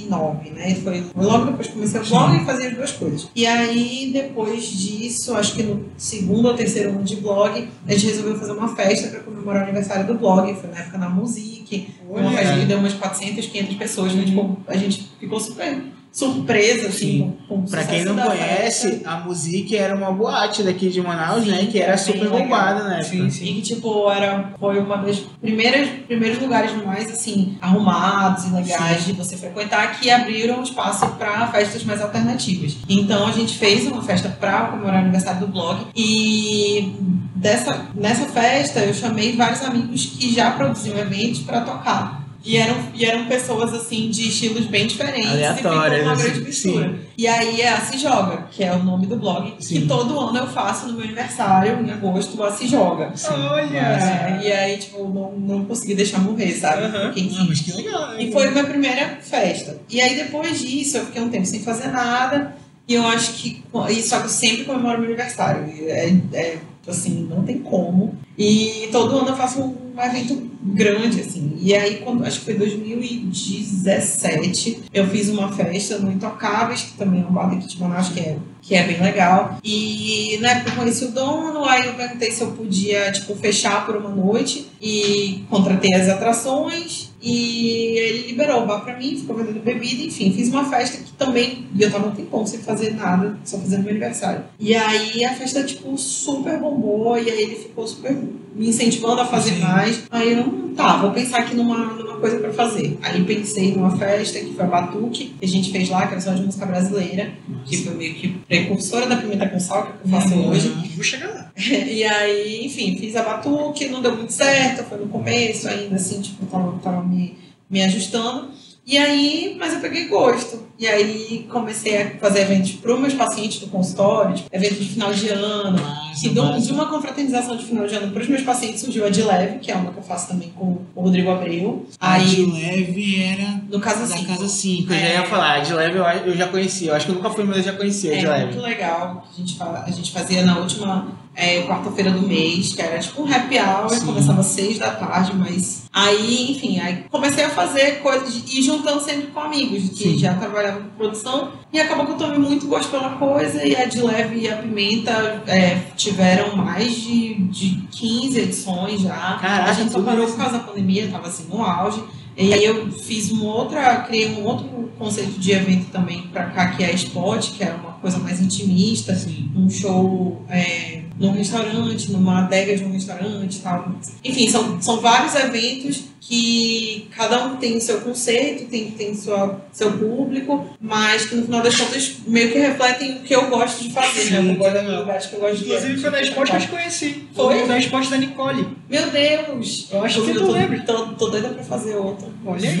2009, 0.06 0.50
né? 0.50 0.74
Foi 0.76 1.04
logo 1.16 1.46
depois 1.46 1.66
que 1.66 1.72
comecei 1.74 2.00
o 2.00 2.04
blog 2.04 2.36
e 2.36 2.44
fazia 2.44 2.68
as 2.68 2.74
duas 2.74 2.92
coisas. 2.92 3.28
E 3.34 3.46
aí, 3.46 4.10
depois 4.12 4.64
disso, 4.66 5.34
acho 5.34 5.54
que 5.54 5.62
no 5.62 5.84
segundo 5.96 6.48
ou 6.48 6.54
terceiro 6.54 6.90
ano 6.90 7.02
de 7.02 7.16
blog, 7.16 7.68
a 7.86 7.92
gente 7.92 8.06
resolveu 8.06 8.38
fazer 8.38 8.52
uma 8.52 8.68
festa 8.74 9.08
para 9.08 9.20
comemorar 9.20 9.62
o 9.62 9.64
aniversário 9.64 10.06
do 10.06 10.14
blog. 10.14 10.54
Foi 10.54 10.70
na 10.70 10.78
época 10.78 10.98
na 10.98 11.08
Music, 11.08 11.88
uma 12.08 12.30
festa 12.30 12.58
que 12.58 12.64
deu 12.66 12.78
umas 12.78 12.94
400, 12.94 13.46
500 13.46 13.76
pessoas, 13.76 14.14
né? 14.14 14.24
Tipo, 14.24 14.58
a 14.66 14.76
gente 14.76 15.10
ficou 15.18 15.40
super 15.40 15.82
surpresa, 16.16 16.88
assim, 16.88 17.34
Sim. 17.46 17.66
sucesso 17.66 17.88
quem 17.88 18.04
não 18.06 18.16
conhece, 18.16 19.02
a 19.04 19.18
Music 19.18 19.76
era 19.76 19.94
uma 19.94 20.10
boate 20.10 20.62
daqui 20.62 20.88
de 20.88 21.02
Manaus, 21.02 21.44
Sim, 21.44 21.50
né? 21.50 21.68
Que 21.70 21.78
era 21.78 21.98
super 21.98 22.30
bombada 22.30 22.84
época. 22.94 23.04
Sim, 23.04 23.28
sim. 23.28 23.44
E 23.44 23.54
que, 23.56 23.60
tipo, 23.60 24.10
era, 24.10 24.54
foi 24.58 24.78
uma 24.78 24.96
das 24.96 25.18
primeiras 25.18 25.86
primeiros 26.06 26.40
lugares 26.40 26.72
mais, 26.82 27.12
assim, 27.12 27.58
arrumados 27.60 28.46
e 28.46 28.50
legais 28.50 29.04
de 29.04 29.12
você 29.12 29.36
frequentar 29.36 30.00
que 30.00 30.10
abriram 30.10 30.62
espaço 30.62 31.06
para 31.18 31.48
festas 31.48 31.84
mais 31.84 32.00
alternativas. 32.00 32.78
Então, 32.88 33.26
a 33.26 33.32
gente 33.32 33.58
fez 33.58 33.86
uma 33.86 34.02
festa 34.02 34.30
para 34.30 34.68
comemorar 34.68 34.94
o 34.94 34.98
aniversário 35.02 35.40
do 35.40 35.48
blog 35.48 35.84
e 35.94 36.94
dessa, 37.34 37.88
nessa 37.94 38.24
festa 38.24 38.80
eu 38.80 38.94
chamei 38.94 39.36
vários 39.36 39.60
amigos 39.60 40.06
que 40.06 40.34
já 40.34 40.50
produziam 40.52 40.96
eventos 40.96 41.40
para 41.40 41.60
tocar. 41.60 42.25
E 42.46 42.56
eram, 42.56 42.76
e 42.94 43.04
eram 43.04 43.26
pessoas, 43.26 43.74
assim, 43.74 44.08
de 44.08 44.28
estilos 44.28 44.66
bem 44.66 44.86
diferentes. 44.86 45.30
Aleatórias, 45.32 45.56
E 45.56 45.56
ficou 45.56 45.72
uma 46.02 46.12
assim, 46.12 46.22
grande 46.22 46.40
mistura. 46.44 46.88
sim. 46.88 46.98
E 47.18 47.26
aí 47.26 47.60
é 47.60 47.68
a 47.70 47.80
Se 47.80 47.98
Joga, 47.98 48.46
que 48.52 48.62
é 48.62 48.72
o 48.72 48.82
nome 48.84 49.06
do 49.06 49.16
blog, 49.16 49.54
Sim. 49.58 49.80
que 49.80 49.86
todo 49.88 50.18
ano 50.20 50.38
eu 50.38 50.46
faço 50.46 50.86
no 50.86 50.92
meu 50.92 51.04
aniversário, 51.04 51.84
em 51.84 51.90
agosto, 51.90 52.40
a 52.44 52.52
Se 52.52 52.68
Joga. 52.68 53.12
Olha! 53.50 53.78
É, 53.78 54.40
e 54.46 54.52
aí, 54.52 54.78
tipo, 54.78 55.08
não, 55.08 55.32
não 55.32 55.64
consegui 55.64 55.94
deixar 55.94 56.20
morrer, 56.20 56.52
sabe? 56.52 56.84
Aham. 56.84 57.12
Fiquei 57.12 57.36
Ah, 57.36 57.44
mas 57.48 57.60
que 57.60 57.72
legal? 57.72 58.20
E 58.20 58.30
foi 58.30 58.50
minha 58.50 58.64
primeira 58.64 59.18
festa. 59.20 59.78
E 59.90 60.00
aí, 60.00 60.14
depois 60.14 60.60
disso, 60.60 60.98
eu 60.98 61.06
fiquei 61.06 61.22
um 61.22 61.28
tempo 61.28 61.46
sem 61.46 61.60
fazer 61.60 61.88
nada. 61.88 62.54
E 62.88 62.94
eu 62.94 63.04
acho 63.04 63.32
que. 63.32 63.64
E 63.90 64.02
só 64.02 64.18
que 64.20 64.26
eu 64.26 64.30
sempre 64.30 64.64
comemoro 64.64 64.98
meu 65.00 65.08
aniversário. 65.08 65.64
É, 65.88 66.14
é, 66.32 66.58
assim, 66.90 67.26
não 67.28 67.42
tem 67.42 67.58
como. 67.58 68.14
E 68.38 68.88
todo 68.92 69.18
ano 69.18 69.28
eu 69.28 69.36
faço 69.36 69.62
um 69.62 69.74
evento 69.98 70.50
grande, 70.62 71.20
assim. 71.20 71.56
E 71.60 71.74
aí, 71.74 71.96
quando, 71.98 72.24
acho 72.24 72.38
que 72.40 72.44
foi 72.44 72.54
2017, 72.54 74.84
eu 74.92 75.08
fiz 75.08 75.28
uma 75.28 75.50
festa 75.52 75.98
no 75.98 76.12
Intocáveis, 76.12 76.82
que 76.82 76.98
também 76.98 77.22
é 77.22 77.26
um 77.26 77.32
bar 77.32 77.48
daqui 77.48 77.66
de 77.66 77.80
Manaus, 77.80 78.08
que 78.08 78.20
é, 78.20 78.36
que 78.60 78.74
é 78.74 78.86
bem 78.86 79.00
legal. 79.00 79.56
E 79.64 80.36
na 80.40 80.50
época 80.50 80.70
eu 80.70 80.76
conheci 80.76 81.06
o 81.06 81.12
dono, 81.12 81.64
aí 81.64 81.86
eu 81.86 81.94
perguntei 81.94 82.30
se 82.30 82.42
eu 82.42 82.52
podia, 82.52 83.10
tipo, 83.12 83.34
fechar 83.36 83.86
por 83.86 83.96
uma 83.96 84.10
noite. 84.10 84.66
E 84.80 85.44
contratei 85.48 85.94
as 85.94 86.08
atrações. 86.08 87.05
E 87.20 87.98
ele 87.98 88.28
liberou 88.28 88.62
o 88.62 88.66
bar 88.66 88.80
pra 88.80 88.96
mim, 88.96 89.16
ficou 89.16 89.36
vendendo 89.36 89.62
bebida, 89.62 90.02
enfim, 90.02 90.32
fiz 90.32 90.48
uma 90.48 90.68
festa 90.68 91.02
que 91.02 91.12
também. 91.12 91.66
E 91.74 91.82
eu 91.82 91.90
tava 91.90 92.08
um 92.08 92.14
tempão 92.14 92.46
sem 92.46 92.60
fazer 92.60 92.94
nada, 92.94 93.38
só 93.44 93.58
fazendo 93.58 93.82
meu 93.82 93.90
aniversário. 93.90 94.44
E 94.58 94.74
aí 94.74 95.24
a 95.24 95.34
festa, 95.34 95.64
tipo, 95.64 95.96
super 95.96 96.58
bombou, 96.58 97.16
e 97.18 97.30
aí 97.30 97.42
ele 97.42 97.56
ficou 97.56 97.86
super 97.86 98.16
me 98.56 98.68
incentivando 98.68 99.20
a 99.20 99.26
fazer 99.26 99.52
Sim. 99.54 99.60
mais. 99.60 100.02
Aí 100.10 100.32
eu, 100.32 100.72
tá, 100.76 100.96
vou 100.96 101.10
pensar 101.10 101.38
aqui 101.40 101.54
numa, 101.54 101.76
numa 101.94 102.16
coisa 102.16 102.38
pra 102.38 102.52
fazer. 102.52 102.98
Aí 103.02 103.22
pensei 103.24 103.74
numa 103.74 103.96
festa 103.96 104.38
que 104.40 104.54
foi 104.54 104.64
a 104.64 104.68
Batuque, 104.68 105.34
que 105.38 105.44
a 105.44 105.48
gente 105.48 105.70
fez 105.70 105.88
lá, 105.88 106.06
que 106.06 106.12
era 106.14 106.20
só 106.20 106.32
de 106.32 106.42
música 106.42 106.64
brasileira, 106.66 107.32
que 107.66 107.76
foi 107.78 107.94
meio 107.94 108.14
que 108.14 108.28
precursora 108.48 109.06
da 109.06 109.16
Pimenta 109.16 109.48
com 109.48 109.60
Sal, 109.60 109.86
que 109.86 110.06
eu 110.08 110.10
faço 110.10 110.34
Uhum. 110.34 110.48
hoje. 110.50 110.68
Vou 110.94 111.04
chegar 111.04 111.28
lá. 111.28 111.52
E 111.58 112.02
aí, 112.04 112.64
enfim, 112.66 112.96
fiz 112.98 113.14
a 113.16 113.22
batuque, 113.22 113.88
não 113.88 114.00
deu 114.02 114.16
muito 114.16 114.32
certo, 114.32 114.84
foi 114.84 114.98
no 114.98 115.06
começo 115.08 115.68
ainda, 115.68 115.96
assim, 115.96 116.20
tipo, 116.20 116.44
tava, 116.46 116.78
tava 116.82 117.02
me, 117.02 117.36
me 117.70 117.82
ajustando. 117.82 118.48
E 118.86 118.96
aí, 118.96 119.56
mas 119.58 119.72
eu 119.74 119.80
peguei 119.80 120.06
gosto. 120.06 120.64
E 120.78 120.86
aí 120.86 121.46
comecei 121.50 122.00
a 122.02 122.10
fazer 122.18 122.42
eventos 122.42 122.72
para 122.74 122.94
os 122.94 123.00
meus 123.00 123.14
pacientes 123.14 123.58
do 123.60 123.66
consultório, 123.68 124.34
tipo, 124.36 124.48
eventos 124.52 124.78
de 124.78 124.88
final 124.90 125.12
de 125.12 125.28
ano. 125.30 125.76
E 126.22 126.28
do- 126.28 126.42
massa. 126.44 126.60
de 126.66 126.72
uma 126.72 126.86
confraternização 126.86 127.56
de 127.56 127.64
final 127.64 127.86
de 127.86 127.94
ano 127.94 128.12
para 128.12 128.22
os 128.22 128.28
meus 128.28 128.42
pacientes 128.42 128.80
surgiu 128.82 129.04
a 129.04 129.10
de 129.10 129.22
leve, 129.22 129.58
que 129.58 129.70
é 129.72 129.74
uma 129.74 129.90
que 129.92 129.98
eu 129.98 130.02
faço 130.02 130.28
também 130.28 130.50
com 130.54 130.78
o 130.94 131.00
Rodrigo 131.02 131.30
Abreu. 131.30 131.86
A 132.00 132.18
de 132.18 132.36
Aí, 132.36 132.46
leve 132.46 133.22
era 133.24 133.60
no 133.70 133.80
caso 133.80 133.98
da 134.08 134.14
assim, 134.14 134.24
Casa 134.24 134.46
5. 134.48 134.92
Eu 134.92 134.98
já 134.98 135.04
É. 135.06 135.14
ia 135.14 135.26
falar, 135.26 135.54
a 135.54 135.58
de 135.60 135.72
leve 135.74 135.98
eu, 135.98 136.04
eu 136.04 136.36
já 136.36 136.46
conhecia. 136.48 136.90
Eu 136.90 136.94
acho 136.94 137.06
que 137.06 137.12
eu 137.12 137.16
nunca 137.16 137.30
fui, 137.30 137.42
mas 137.44 137.56
eu 137.58 137.62
já 137.64 137.72
conhecia 137.72 138.12
a 138.12 138.14
É 138.14 138.18
de 138.18 138.26
leve. 138.26 138.44
muito 138.46 138.60
legal. 138.60 139.26
A 139.30 139.36
gente, 139.36 139.56
a 139.62 139.90
gente 139.90 140.12
fazia 140.12 140.42
na 140.44 140.58
última 140.58 141.08
é, 141.36 141.62
quarta-feira 141.62 142.10
do 142.10 142.26
mês, 142.26 142.72
que 142.72 142.80
era 142.80 142.98
tipo 142.98 143.22
um 143.22 143.32
happy 143.32 143.58
hour, 143.58 143.90
Sim. 143.90 144.06
começava 144.06 144.40
às 144.40 144.46
seis 144.46 144.78
da 144.78 144.90
tarde, 144.90 145.32
mas 145.36 145.84
aí, 145.92 146.52
enfim, 146.52 146.80
aí 146.80 147.04
comecei 147.10 147.44
a 147.44 147.50
fazer 147.50 148.00
coisas 148.00 148.42
e 148.48 148.62
juntando 148.62 149.02
sempre 149.02 149.26
com 149.26 149.40
amigos 149.40 149.90
que 149.90 150.04
Sim. 150.04 150.18
já 150.18 150.34
trabalhavam 150.34 150.84
com 150.84 150.88
produção. 150.96 151.52
E 151.72 151.78
acabou 151.78 152.06
que 152.06 152.12
eu 152.12 152.16
tomei 152.16 152.38
muito 152.38 152.66
gosto 152.66 152.90
pela 152.90 153.10
coisa, 153.10 153.62
e 153.64 153.76
a 153.76 153.84
de 153.84 154.00
leve 154.00 154.40
e 154.40 154.48
a 154.48 154.56
pimenta 154.56 155.42
é, 155.46 155.82
tiveram 155.94 156.56
mais 156.56 156.94
de, 156.94 157.34
de 157.34 157.82
15 157.90 158.40
edições 158.40 159.00
já. 159.02 159.38
Caraca, 159.40 159.70
a 159.70 159.74
gente 159.74 159.92
só 159.92 160.00
parou 160.00 160.26
por 160.26 160.36
causa 160.36 160.58
da 160.58 160.64
pandemia, 160.64 161.08
tava 161.08 161.28
assim 161.28 161.44
no 161.50 161.62
auge. 161.62 162.02
E 162.36 162.52
aí 162.52 162.64
eu 162.64 162.90
fiz 162.92 163.30
uma 163.30 163.44
outra, 163.44 163.96
criei 164.02 164.28
um 164.28 164.44
outro 164.44 164.90
conceito 164.98 165.38
de 165.38 165.52
evento 165.52 165.90
também 165.90 166.22
pra 166.32 166.44
cá, 166.44 166.68
que 166.68 166.84
é 166.84 166.88
a 166.88 166.92
Spot, 166.92 167.50
que 167.52 167.62
era 167.62 167.76
uma 167.76 167.92
coisa 167.92 168.18
mais 168.18 168.40
intimista, 168.40 169.14
Sim. 169.14 169.50
um 169.56 169.68
show 169.70 170.42
é, 170.48 170.95
num 171.18 171.32
restaurante, 171.32 172.12
numa 172.12 172.40
adega 172.40 172.76
de 172.76 172.84
um 172.84 172.92
restaurante 172.92 173.56
e 173.56 173.60
tal. 173.60 173.92
Enfim, 174.24 174.48
são, 174.48 174.80
são 174.80 175.00
vários 175.00 175.34
eventos 175.34 176.04
que 176.28 177.08
cada 177.16 177.46
um 177.46 177.56
tem 177.56 177.76
o 177.76 177.80
seu 177.80 178.00
conceito, 178.00 178.68
tem, 178.68 178.90
tem 178.90 179.14
sua, 179.14 179.60
seu 179.72 179.92
público, 179.92 180.66
mas 180.80 181.26
que 181.26 181.36
no 181.36 181.44
final 181.44 181.62
das 181.62 181.76
contas 181.76 182.16
meio 182.26 182.50
que 182.50 182.58
refletem 182.58 183.18
o 183.18 183.20
que 183.20 183.34
eu 183.34 183.48
gosto 183.48 183.84
de 183.84 183.92
fazer, 183.92 184.30
né? 184.32 184.40
Sim, 184.40 184.50
Eu 184.50 184.56
gosto 184.56 184.80
de 184.80 184.96
lugares 184.96 185.26
que 185.26 185.34
eu 185.36 185.40
gosto 185.40 185.56
de 185.58 185.64
Inclusive 185.64 186.00
foi 186.00 186.10
na 186.10 186.22
Spot 186.22 186.50
que 186.50 186.56
eu 186.56 186.60
te 186.60 186.68
conheci. 186.68 187.28
Foi? 187.32 187.66
Na 187.66 187.78
Spot 187.78 188.08
da 188.08 188.16
Nicole. 188.16 188.68
Meu 188.90 189.10
Deus! 189.10 189.88
Eu 189.92 190.04
acho 190.04 190.22
que 190.22 190.30
eu 190.30 190.34
tu 190.34 190.46
tô, 190.46 190.52
lembra. 190.52 190.80
Tô, 190.80 191.06
tô 191.08 191.28
doida 191.28 191.48
pra 191.50 191.62
fazer 191.62 191.94
outra. 191.94 192.26
Olha 192.44 192.68
aí, 192.68 192.76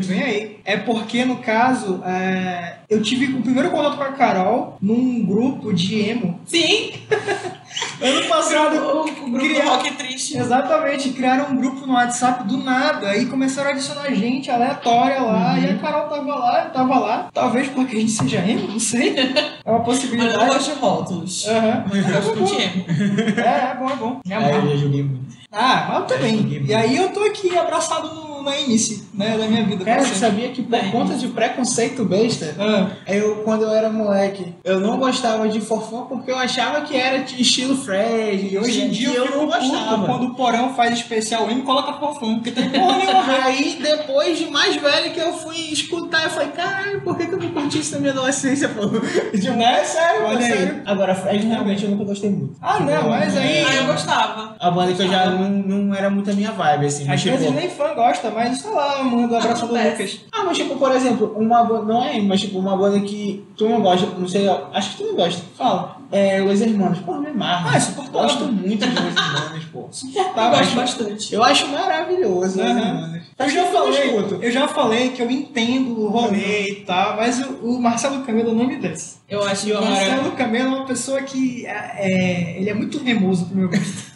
vem 0.00 0.22
aí. 0.22 0.56
É 0.64 0.78
porque, 0.78 1.24
no 1.24 1.36
caso, 1.36 2.02
é, 2.02 2.76
eu 2.88 3.02
tive 3.02 3.26
o 3.26 3.42
primeiro 3.42 3.70
contato 3.70 3.98
com 3.98 4.04
a 4.04 4.12
Carol 4.12 4.78
num 4.80 5.22
grupo 5.24 5.72
de 5.72 6.00
emo. 6.00 6.40
Sim! 6.46 6.92
Ano 8.00 8.28
passado, 8.28 8.76
O, 8.76 9.00
o 9.02 9.04
grupo 9.30 9.38
Criar- 9.38 9.64
Rock 9.66 9.90
Triste. 9.92 10.36
Exatamente, 10.38 11.10
criaram 11.10 11.50
um 11.52 11.56
grupo 11.56 11.86
no 11.86 11.94
WhatsApp 11.94 12.44
do 12.44 12.58
nada 12.58 13.16
e 13.16 13.26
começaram 13.26 13.70
a 13.70 13.72
adicionar 13.72 14.10
gente 14.14 14.50
aleatória 14.50 15.20
lá. 15.20 15.58
E 15.58 15.70
a 15.70 15.78
Carol 15.78 16.08
tava 16.08 16.34
lá, 16.34 16.64
eu 16.64 16.70
tava 16.70 16.98
lá. 16.98 17.28
Talvez 17.32 17.68
porque 17.68 17.96
a 17.96 18.00
gente 18.00 18.12
seja 18.12 18.38
emo, 18.38 18.68
não 18.68 18.78
sei. 18.80 19.14
É 19.18 19.70
uma 19.70 19.78
Mas 19.78 19.78
eu 19.78 19.80
possibilidade. 19.84 20.46
gosto 20.46 20.72
de 20.74 20.78
rótulos. 20.80 21.46
Aham. 21.48 21.84
Eu 21.92 22.02
gosto 22.14 22.30
É 22.30 22.44
de 22.44 22.62
emo. 22.62 22.84
É, 23.40 23.70
é 23.70 23.76
bom, 23.78 23.90
é 23.90 23.96
bom. 23.96 24.20
Eu 24.24 24.70
já 24.70 24.76
joguei 24.76 25.02
muito. 25.02 25.36
Ah, 25.52 25.86
mas 25.88 25.96
eu 25.98 26.04
É, 26.04 26.06
também. 26.06 26.64
E 26.66 26.74
aí 26.74 26.96
eu 26.96 27.08
tô 27.10 27.20
aqui 27.24 27.56
abraçado 27.56 28.12
no, 28.14 28.25
na 28.50 28.58
início, 28.60 29.04
né, 29.14 29.36
da 29.36 29.46
minha 29.46 29.64
vida. 29.64 29.84
Cara, 29.84 30.02
você 30.02 30.14
sabia 30.14 30.48
que 30.50 30.62
por 30.62 30.90
conta 30.90 31.14
de 31.14 31.28
preconceito 31.28 32.04
besta, 32.04 32.54
Ah, 32.58 32.88
eu, 33.06 33.36
quando 33.44 33.62
eu 33.62 33.70
era 33.72 33.90
moleque, 33.90 34.54
eu 34.64 34.80
não 34.80 34.98
gostava 34.98 35.48
de 35.48 35.60
forfã 35.60 36.02
porque 36.06 36.30
eu 36.30 36.38
achava 36.38 36.80
que 36.82 36.96
era 36.96 37.18
de 37.18 37.40
estilo 37.42 37.76
Fred. 37.76 38.48
e 38.54 38.58
hoje 38.58 38.82
em 38.82 38.90
dia 38.90 39.08
eu, 39.08 39.24
eu 39.26 39.30
não 39.36 39.46
puto 39.48 39.58
gostava. 39.58 40.06
quando 40.06 40.24
o 40.28 40.34
porão 40.34 40.74
faz 40.74 40.92
especial 40.94 41.50
M 41.50 41.62
coloca 41.62 41.92
fofão, 41.94 42.36
porque 42.36 42.50
tem 42.52 42.70
porra 42.70 42.98
nenhuma. 42.98 43.44
Aí, 43.44 43.78
depois 43.80 44.38
de 44.38 44.46
mais 44.46 44.76
velho 44.76 45.12
que 45.12 45.20
eu 45.20 45.32
fui 45.32 45.56
escutar, 45.72 46.24
eu 46.24 46.30
falei, 46.30 46.48
caralho, 46.48 47.00
por 47.02 47.16
que, 47.16 47.26
que 47.26 47.34
eu 47.34 47.38
não 47.38 47.50
curti 47.50 47.78
isso 47.80 47.94
na 47.94 48.00
minha 48.00 48.12
adolescência, 48.12 48.68
pô? 48.68 48.86
De 49.36 49.50
Né? 49.50 49.84
Sério, 49.84 50.24
Olha 50.26 50.38
aí. 50.38 50.44
sério. 50.52 50.82
Agora, 50.84 51.14
Fred 51.14 51.46
realmente 51.46 51.84
eu 51.84 51.90
nunca 51.90 52.04
gostei 52.04 52.30
muito. 52.30 52.54
Ah, 52.60 52.78
não, 52.80 53.08
mas 53.08 53.36
aí- 53.36 53.64
Ah, 53.64 53.74
eu 53.76 53.86
gostava. 53.86 54.56
A 54.60 54.70
banda 54.70 54.92
que 54.92 55.02
eu 55.02 55.08
já 55.08 55.26
não, 55.30 55.48
não 55.48 55.94
era 55.94 56.10
muito 56.10 56.30
a 56.30 56.34
minha 56.34 56.52
vibe, 56.52 56.86
assim. 56.86 57.10
Às 57.10 57.22
vezes 57.22 57.46
tipo, 57.46 57.58
nem 57.58 57.70
fã 57.70 57.94
gosta, 57.94 58.30
mas 58.36 58.58
sei 58.58 58.70
lá, 58.70 59.02
manda 59.02 59.34
um 59.34 59.38
abraço 59.38 59.66
do. 59.66 59.72
Lucas. 59.74 60.20
ah, 60.32 60.44
mas 60.44 60.56
tipo, 60.56 60.76
por 60.76 60.92
exemplo, 60.92 61.34
uma 61.36 61.64
banda, 61.64 61.92
não 61.92 62.04
é, 62.04 62.20
mas 62.20 62.40
tipo, 62.40 62.58
uma 62.58 62.76
banda 62.76 63.00
que 63.00 63.44
tu 63.56 63.68
não 63.68 63.80
gosta, 63.80 64.06
não 64.18 64.28
sei, 64.28 64.46
acho 64.72 64.90
que 64.90 64.96
tu 64.98 65.06
não 65.08 65.16
gosta. 65.16 65.42
Fala. 65.56 65.96
É, 66.12 66.40
Los 66.40 66.60
Hermanos. 66.60 67.00
Pô, 67.00 67.14
me 67.14 67.26
amarra. 67.28 67.70
Ah, 67.72 67.76
é 67.76 67.80
suportável. 67.80 68.20
Gosto 68.22 68.44
muito 68.44 68.86
de 68.86 68.94
Los 68.94 69.14
Hermanos, 69.16 69.64
pô. 69.72 69.78
Eu 69.80 69.88
Suportável. 69.92 70.58
gosto 70.58 70.76
bastante. 70.76 71.34
Eu 71.34 71.42
acho 71.42 71.66
maravilhoso 71.68 72.58
Los 72.58 72.70
Aham. 72.70 72.78
Hermanos. 72.78 73.26
Eu 73.38 73.48
já, 73.50 73.62
que 73.64 73.68
eu 73.68 73.72
falei, 73.72 74.38
eu 74.46 74.50
já 74.52 74.68
falei 74.68 75.08
que 75.10 75.20
eu 75.20 75.30
entendo 75.30 76.00
o 76.00 76.08
rolê 76.08 76.70
e 76.70 76.74
tal, 76.86 77.16
mas 77.16 77.38
o, 77.40 77.50
o 77.76 77.82
Marcelo 77.82 78.22
Camelo 78.24 78.54
não 78.54 78.66
me 78.66 78.76
desce. 78.76 79.16
Eu 79.28 79.42
acho 79.42 79.68
E 79.68 79.72
o 79.74 79.78
que 79.78 79.84
Marcelo 79.84 80.30
Camelo 80.32 80.74
é 80.74 80.78
uma 80.78 80.86
pessoa 80.86 81.20
que 81.20 81.66
é, 81.66 81.70
é- 81.98 82.56
ele 82.60 82.70
é 82.70 82.74
muito 82.74 82.98
remoso 83.02 83.44
pro 83.46 83.56
meu 83.56 83.68
gosto. 83.68 84.15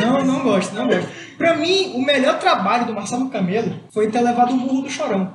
Não, 0.00 0.24
não 0.24 0.42
gosto, 0.42 0.74
não 0.74 0.86
gosto. 0.86 1.08
Pra 1.36 1.54
mim, 1.56 1.92
o 1.94 2.02
melhor 2.04 2.38
trabalho 2.38 2.86
do 2.86 2.94
Marcelo 2.94 3.28
Camelo 3.30 3.72
foi 3.90 4.08
ter 4.10 4.20
levado 4.20 4.50
o 4.52 4.56
murro 4.56 4.82
do 4.82 4.90
Chorão. 4.90 5.34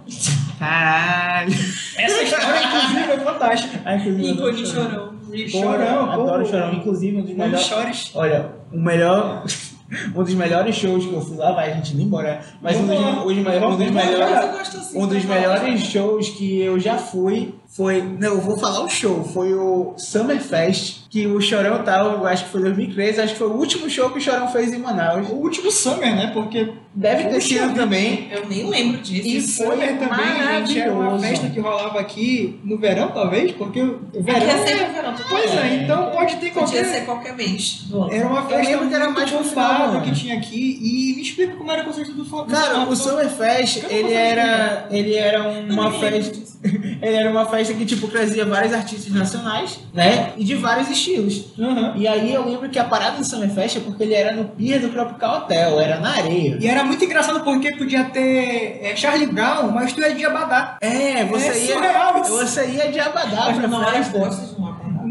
Caralho. 0.59 1.51
Essa 1.97 2.23
história, 2.23 2.61
inclusive, 2.65 3.11
é 3.11 3.17
fantástica. 3.19 3.77
Que 4.03 4.09
lindo. 4.09 4.49
ícone 4.49 4.65
chorão. 4.65 5.13
Pô, 5.33 5.47
Chorão, 5.47 6.11
Adoro 6.11 6.45
chorão, 6.45 6.73
inclusive 6.73 7.17
um 7.17 7.21
dos 7.21 7.31
Não 7.35 7.45
melhores. 7.45 7.65
chores. 7.65 8.11
Olha, 8.13 8.51
o 8.71 8.79
melhor. 8.79 9.43
um 10.15 10.23
dos 10.23 10.33
melhores 10.35 10.75
shows 10.75 11.05
que 11.05 11.13
eu 11.13 11.21
fui 11.21 11.37
lá, 11.37 11.51
vai 11.53 11.71
a 11.71 11.75
gente 11.75 11.93
indo 11.93 12.03
embora. 12.03 12.39
Mas 12.61 12.77
um 12.77 12.85
dos, 12.85 12.99
lá. 12.99 13.25
os 13.25 13.33
me- 13.35 13.39
um 13.41 13.43
dos 13.43 13.59
Vamos 13.59 13.79
lá, 13.79 13.85
melhores. 14.05 14.19
Mas 14.35 14.45
eu 14.45 14.51
gosto 14.51 14.77
assim, 14.77 14.97
Um 15.01 15.07
dos 15.07 15.25
melhores 15.25 15.81
shows 15.81 16.29
que 16.29 16.59
eu 16.61 16.79
já 16.79 16.97
fui 16.97 17.55
foi. 17.75 18.01
Não, 18.01 18.35
eu 18.35 18.41
vou 18.41 18.57
falar 18.57 18.81
o 18.83 18.89
show. 18.89 19.23
Foi 19.23 19.53
o 19.53 19.93
Summerfest, 19.97 21.07
que 21.09 21.27
o 21.27 21.41
Chorão 21.41 21.83
tava, 21.83 22.09
eu 22.09 22.25
acho 22.27 22.45
que 22.45 22.51
foi 22.51 22.61
2013, 22.61 23.21
acho 23.21 23.33
que 23.33 23.39
foi 23.39 23.47
o 23.47 23.53
último 23.53 23.89
show 23.89 24.09
que 24.09 24.17
o 24.17 24.21
Chorão 24.21 24.47
fez 24.47 24.73
em 24.73 24.77
Manaus. 24.77 25.29
O 25.29 25.35
último 25.35 25.71
Summer, 25.71 26.15
né? 26.15 26.31
Porque 26.33 26.73
Deve 26.95 27.23
ter 27.27 27.41
sido 27.41 27.73
também. 27.73 28.27
Eu 28.31 28.47
nem 28.47 28.69
lembro 28.69 29.01
disso. 29.01 29.27
E 29.27 29.37
o 29.39 29.41
foi 29.41 29.65
Summer 29.65 29.97
também, 29.97 30.65
gente, 30.67 30.79
era 30.79 30.93
uma 30.93 31.17
festa 31.17 31.49
que 31.49 31.59
rolava 31.59 31.99
aqui 31.99 32.59
no 32.63 32.77
verão, 32.77 33.07
talvez, 33.09 33.51
porque 33.53 33.81
o 33.81 33.99
verão. 34.13 34.37
Aqui 34.39 34.49
é 34.49 34.67
sempre 34.67 34.93
verão. 34.93 35.15
todo 35.15 35.25
Pois 35.27 35.51
ano. 35.51 35.59
é, 35.59 35.75
então 35.75 36.11
pode 36.11 36.35
ter 36.35 36.51
Podia 36.51 36.51
qualquer. 36.51 36.85
ser 36.85 37.05
qualquer 37.05 37.35
mês 37.35 37.85
do 37.87 38.03
ano. 38.03 38.13
Era 38.13 38.27
uma 38.27 38.47
festa 38.47 38.77
que 38.77 38.93
era 38.93 39.09
mais 39.09 39.33
ano. 39.33 40.01
que 40.01 40.11
tinha 40.11 40.37
aqui. 40.37 40.79
E 40.81 41.15
me 41.15 41.21
explica 41.23 41.55
como 41.55 41.71
era 41.71 41.81
o 41.81 41.85
conceito 41.85 42.11
do 42.13 42.23
do 42.23 42.45
Cara, 42.45 42.87
o 42.87 42.95
Summerfest, 42.95 43.85
ele 43.89 44.13
era, 44.13 44.87
ele 44.91 45.15
era 45.15 45.49
uma 45.49 45.91
festa, 45.91 46.39
ele 47.01 47.15
era 47.15 47.31
uma 47.31 47.45
festa 47.47 47.62
que 47.71 47.85
tipo 47.85 48.07
trazia 48.07 48.45
vários 48.45 48.73
artistas 48.73 49.13
nacionais, 49.13 49.79
né, 49.93 50.33
e 50.37 50.43
de 50.43 50.55
vários 50.55 50.89
estilos. 50.89 51.45
Aham. 51.59 51.93
E 51.95 52.07
aí 52.07 52.33
eu 52.33 52.45
lembro 52.47 52.69
que 52.69 52.79
a 52.79 52.83
parada 52.83 53.17
do 53.17 53.23
Summerfest 53.25 53.77
é 53.77 53.79
porque 53.81 54.03
ele 54.03 54.13
era 54.13 54.31
no 54.33 54.45
pier 54.45 54.79
do 54.79 54.89
Tropical 54.89 55.37
Hotel, 55.39 55.79
era 55.79 55.99
na 55.99 56.11
areia. 56.17 56.57
E 56.59 56.67
era 56.67 56.83
muito 56.83 57.03
engraçado 57.05 57.41
porque 57.41 57.75
podia 57.75 58.05
ter 58.05 58.79
é, 58.81 58.95
Charlie 58.95 59.27
Brown, 59.27 59.71
mas 59.71 59.93
tu 59.93 60.01
é 60.03 60.09
de 60.09 60.25
Abadá. 60.25 60.77
É, 60.81 61.23
você 61.25 61.47
É 61.47 61.57
ia, 61.65 61.73
surreal 61.73 62.23
você 62.23 62.65
ia 62.67 62.91
de 62.91 62.99
Abadá 62.99 63.43
Mas 63.47 63.57
pra 63.57 63.67
não 63.67 63.81
era 63.83 63.91
festa. 64.03 64.17
banda. 64.19 64.52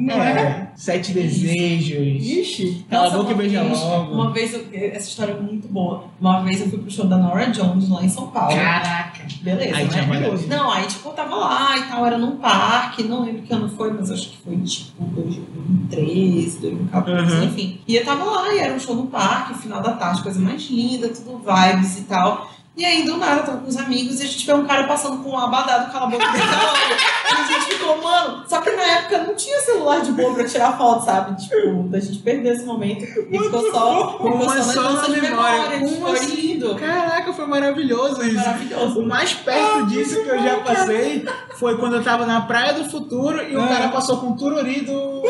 Não 0.06 0.14
é? 0.22 0.30
É, 0.42 0.68
Sete 0.74 1.12
desejos. 1.12 2.24
Ixi. 2.24 2.86
Cala 2.90 3.06
a 3.08 3.10
boca 3.16 3.32
e 3.32 3.34
beija 3.34 3.62
logo. 3.62 4.14
Uma 4.14 4.32
vez, 4.32 4.52
eu- 4.54 4.66
essa 4.72 5.08
história 5.08 5.32
é 5.32 5.40
muito 5.40 5.68
boa. 5.68 6.04
Uma 6.20 6.40
vez 6.42 6.60
eu 6.60 6.68
fui 6.68 6.78
pro 6.78 6.90
show 6.90 7.06
da 7.06 7.16
Nora 7.18 7.46
Jones 7.50 7.88
lá 7.88 8.02
em 8.04 8.08
São 8.08 8.28
Paulo. 8.28 8.54
Caraca. 8.56 9.22
Beleza, 9.42 9.76
Aí 9.76 9.88
tinha 9.88 10.02
né? 10.02 10.08
maravilhoso. 10.08 10.46
Não, 10.48 10.70
aí 10.70 10.86
tipo, 10.86 11.08
eu 11.08 11.12
tava 11.12 11.36
lá 11.36 11.76
e 11.78 11.82
tal, 11.84 12.06
era 12.06 12.18
num 12.18 12.36
parque, 12.36 13.02
não 13.04 13.24
lembro 13.24 13.42
que 13.42 13.52
ano 13.52 13.68
foi, 13.68 13.92
mas 13.92 14.10
acho 14.10 14.30
que 14.30 14.36
foi 14.38 14.56
tipo 14.58 15.04
2013, 15.04 16.58
2014, 16.60 17.34
Uhum. 17.36 17.44
enfim. 17.44 17.80
E 17.86 17.96
eu 17.96 18.04
tava 18.04 18.24
lá 18.24 18.54
e 18.54 18.58
era 18.58 18.74
um 18.74 18.78
show 18.78 18.94
no 18.94 19.06
parque, 19.06 19.54
final 19.54 19.80
da 19.82 19.92
tarde, 19.92 20.22
coisa 20.22 20.40
mais 20.40 20.62
linda, 20.70 21.08
tudo 21.08 21.38
vibes 21.38 21.98
e 21.98 22.02
tal. 22.02 22.50
E 22.74 22.86
aí, 22.86 23.02
do 23.04 23.18
nada, 23.18 23.40
eu 23.40 23.44
tava 23.44 23.58
com 23.58 23.68
os 23.68 23.76
amigos 23.76 24.18
e 24.18 24.22
a 24.22 24.26
gente 24.26 24.46
vê 24.46 24.54
um 24.54 24.66
cara 24.66 24.84
passando 24.84 25.22
com 25.22 25.28
um 25.30 25.38
abadado, 25.38 25.92
cala 25.92 26.06
a 26.06 26.08
boca, 26.08 26.24
beija 26.32 26.46
logo. 26.46 26.78
E 27.28 27.32
a 27.34 27.44
gente 27.60 27.74
ficou, 27.74 28.02
mano, 28.02 28.44
só 28.48 28.62
que 28.62 28.70
na 28.70 28.82
época 28.82 29.18
não 29.24 29.34
tinha 29.34 29.60
celular 29.60 30.00
de 30.00 30.12
boa 30.12 30.32
pra 30.34 30.44
tirar 30.44 30.78
foto, 30.78 31.04
sabe? 31.04 31.36
Tipo, 31.36 31.82
da 31.90 32.00
gente 32.00 32.18
perder 32.20 32.54
esse 32.54 32.64
momento 32.64 33.04
e 33.04 33.38
ficou 33.38 33.70
só, 33.70 34.12
ficou 34.12 34.32
Uma 34.34 34.62
só 34.62 34.72
só 34.72 34.82
na 34.82 34.90
nossa 34.92 35.08
na 35.10 35.20
memória. 35.20 35.60
memória. 35.68 35.86
Tipo, 35.86 35.98
Uma 35.98 36.16
foi 36.16 36.26
lindo. 36.34 36.74
Caraca, 36.76 37.32
foi 37.34 37.46
maravilhoso 37.46 38.22
isso. 38.24 38.36
Maravilhoso. 38.36 39.00
O 39.00 39.06
mais 39.06 39.34
perto 39.34 39.86
disso 39.88 40.22
que 40.22 40.28
eu 40.30 40.42
já 40.42 40.56
passei 40.60 41.26
foi 41.58 41.76
quando 41.76 41.96
eu 41.96 42.02
tava 42.02 42.24
na 42.24 42.40
Praia 42.40 42.72
do 42.72 42.88
Futuro 42.88 43.42
e 43.42 43.54
o 43.54 43.62
Ah. 43.62 43.68
cara 43.68 43.88
passou 43.88 44.16
com 44.16 44.28
o 44.28 44.36
tururi 44.36 44.80
do, 44.80 44.92
do 44.92 45.20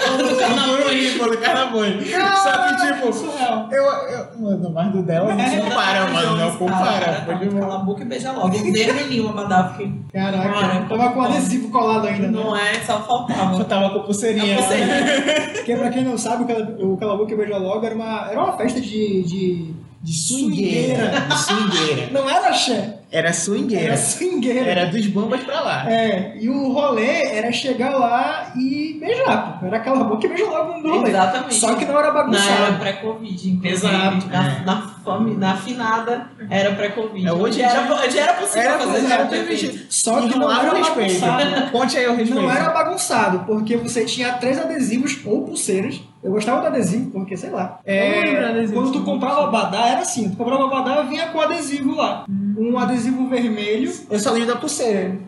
pô, 1.18 1.28
do 1.28 1.38
Carnabanho. 1.38 2.00
Só 2.36 2.52
que, 2.68 2.86
tipo, 2.86 3.68
eu, 3.74 3.82
eu. 3.84 4.26
Mano, 4.38 4.70
mas 4.72 4.92
do 4.92 5.02
dela 5.02 5.34
não 5.34 5.60
compara, 5.60 6.06
mano. 6.06 6.36
Não 6.36 6.56
compara. 6.56 7.31
Cala 7.38 7.74
a 7.74 7.78
boca 7.78 8.02
e 8.02 8.04
beija 8.04 8.32
logo. 8.32 8.48
Um 8.48 8.72
vermelhinho, 8.72 9.24
uma 9.24 9.32
badava. 9.32 9.70
Fiquei, 9.74 9.92
Caraca, 10.12 10.48
Cara, 10.48 10.80
tava 10.88 11.10
com 11.12 11.22
adesivo 11.22 11.68
colado 11.70 12.06
ainda, 12.06 12.28
né? 12.28 12.32
Não 12.42 12.56
é, 12.56 12.74
só 12.86 13.00
faltava. 13.02 13.64
tava 13.64 13.90
com 13.90 14.00
pulseirinha. 14.00 14.54
A 14.54 14.58
pulseirinha. 14.58 15.50
Porque 15.62 15.76
pra 15.76 15.90
quem 15.90 16.04
não 16.04 16.18
sabe, 16.18 16.44
o 16.82 16.96
Cala- 16.96 17.14
a 17.14 17.16
Boca 17.16 17.32
e 17.32 17.36
Beija 17.36 17.56
Logo 17.58 17.84
era 17.86 17.94
uma, 17.94 18.28
era 18.30 18.42
uma 18.42 18.56
festa 18.56 18.80
de, 18.80 19.22
de... 19.22 19.82
De 20.02 20.12
swingueira. 20.12 21.12
De 21.28 21.38
swingueira. 21.38 22.08
Não 22.10 22.28
era 22.28 22.48
axé, 22.48 22.98
Era 23.08 23.32
swingueira. 23.32 23.84
era 23.84 23.96
swingueira. 23.96 24.68
Era 24.68 24.86
dos 24.86 25.06
bambas 25.06 25.40
pra 25.44 25.60
lá. 25.60 25.88
É, 25.88 26.36
e 26.40 26.48
o 26.48 26.72
rolê 26.72 27.22
era 27.28 27.52
chegar 27.52 27.90
lá 27.96 28.52
e 28.56 28.98
beijar, 28.98 29.60
pô. 29.60 29.66
Era 29.66 29.78
Cala 29.78 30.00
a 30.00 30.04
Boca 30.04 30.26
e 30.26 30.28
Beija 30.28 30.44
Logo 30.50 30.78
no 30.78 30.96
rolê. 30.96 31.10
Exatamente. 31.10 31.54
Só 31.54 31.76
que 31.76 31.84
não 31.84 31.96
era 32.00 32.12
Na 32.12 32.18
era 32.18 32.24
bagunçado. 32.24 32.78
pré-Covid, 32.80 33.48
inclusive. 33.50 33.68
Exato. 33.68 34.26
Na, 34.26 34.44
É. 34.48 34.64
na, 34.64 34.91
na 35.38 35.52
afinada 35.52 36.26
era 36.50 36.72
pré-Covid. 36.74 37.26
É, 37.26 37.32
hoje 37.32 37.60
era, 37.62 38.08
já 38.10 38.20
era 38.22 38.32
possível 38.34 38.62
Era, 38.62 38.78
fazer 38.78 39.12
era 39.12 39.26
permitido. 39.26 39.80
Só 39.88 40.20
que 40.20 40.28
não 40.28 40.36
Enrolava 40.36 40.66
era 40.66 40.74
o 40.74 40.78
respeito. 40.78 41.20
bagunçado. 41.20 41.70
Conte 41.70 41.98
aí 41.98 42.06
o 42.06 42.16
respeito. 42.16 42.34
Não 42.42 42.50
era 42.50 42.70
bagunçado, 42.70 43.38
porque 43.40 43.76
você 43.76 44.04
tinha 44.04 44.32
três 44.34 44.58
adesivos 44.58 45.18
ou 45.24 45.44
pulseiras. 45.44 46.00
Eu 46.22 46.30
gostava 46.30 46.60
do 46.60 46.68
adesivo, 46.68 47.10
porque, 47.10 47.36
sei 47.36 47.50
lá. 47.50 47.80
É, 47.84 48.44
adesivo. 48.46 48.74
quando 48.74 48.92
tu 48.92 49.02
comprava 49.02 49.42
abadá, 49.42 49.88
era 49.88 50.02
assim. 50.02 50.30
Tu 50.30 50.36
comprava 50.36 50.66
abadá, 50.66 51.02
vinha 51.02 51.26
com 51.30 51.40
adesivo 51.40 51.96
lá. 51.96 52.24
Um 52.56 52.78
adesivo 52.78 53.26
vermelho. 53.28 53.92
Eu 54.08 54.20
só 54.20 54.30
lembro 54.30 54.54
da 54.54 54.56
pulseira. 54.56 55.18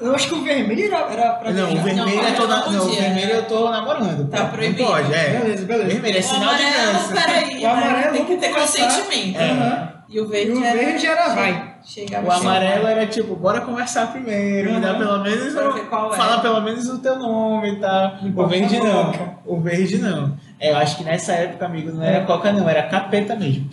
Eu 0.00 0.14
acho 0.14 0.28
que 0.28 0.34
o 0.34 0.40
vermelho 0.42 0.86
era, 0.86 1.12
era 1.12 1.30
pra 1.34 1.50
Não, 1.52 1.64
o 1.64 1.76
vermelho 1.82 1.96
Não, 1.98 2.26
é 2.26 2.32
toda. 2.32 2.56
não 2.56 2.72
Não, 2.72 2.86
o 2.86 2.90
vermelho 2.94 3.32
eu 3.34 3.42
tô 3.42 3.68
namorando. 3.68 4.30
Tá 4.30 4.46
proibido. 4.46 4.82
Não 4.82 4.88
pode, 4.92 5.12
é. 5.12 5.40
Beleza, 5.40 5.66
beleza. 5.66 5.88
Vermelho 5.90 6.16
é 6.18 6.22
sinal 6.22 6.54
de 6.54 6.62
amarelo, 6.62 6.92
dança. 6.94 7.14
peraí. 7.14 7.62
O 7.62 7.66
amarelo, 7.68 8.12
Tem 8.14 8.24
que 8.24 8.36
ter 8.36 8.50
vamos 8.50 8.70
começar. 8.94 9.04
consentimento. 9.04 9.36
Aham. 9.40 9.88
E 10.06 10.20
o 10.20 10.28
verde 10.28 10.50
E 10.52 10.54
o 10.54 10.64
era... 10.64 10.78
verde 10.78 11.06
era 11.06 11.34
vai. 11.34 11.74
Chegava 11.84 12.26
O 12.26 12.32
amarelo 12.32 12.86
era 12.86 13.06
tipo, 13.06 13.34
bora 13.36 13.60
conversar 13.62 14.10
primeiro, 14.12 14.72
me 14.74 14.80
dá 14.80 14.92
Uhum. 14.92 14.98
pelo 14.98 15.22
menos 15.22 15.54
o, 15.54 15.60
é. 15.78 16.16
fala 16.16 16.40
pelo 16.40 16.60
menos 16.62 16.88
o 16.88 16.98
teu 16.98 17.18
nome 17.18 17.72
e 17.72 17.76
tal. 17.80 18.14
O 18.36 18.46
verde 18.46 18.78
não. 18.78 19.38
O 19.44 19.60
verde 19.60 19.98
não. 19.98 20.36
É, 20.60 20.70
eu 20.72 20.76
acho 20.76 20.96
que 20.98 21.04
nessa 21.04 21.32
época, 21.32 21.66
amigo, 21.66 21.90
não 21.92 22.02
era 22.02 22.18
É. 22.18 22.24
coca 22.24 22.52
não, 22.52 22.68
era 22.68 22.84
capeta 22.84 23.34
mesmo. 23.36 23.68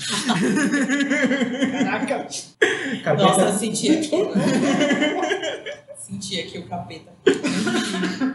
Caraca. 1.84 2.28
Capeta. 3.04 3.24
Nossa, 3.24 3.42
eu 3.42 3.54
senti 3.54 3.92
aqui. 3.98 4.10
senti 6.08 6.40
aqui 6.40 6.58
o 6.58 6.64
capeta. 6.64 7.12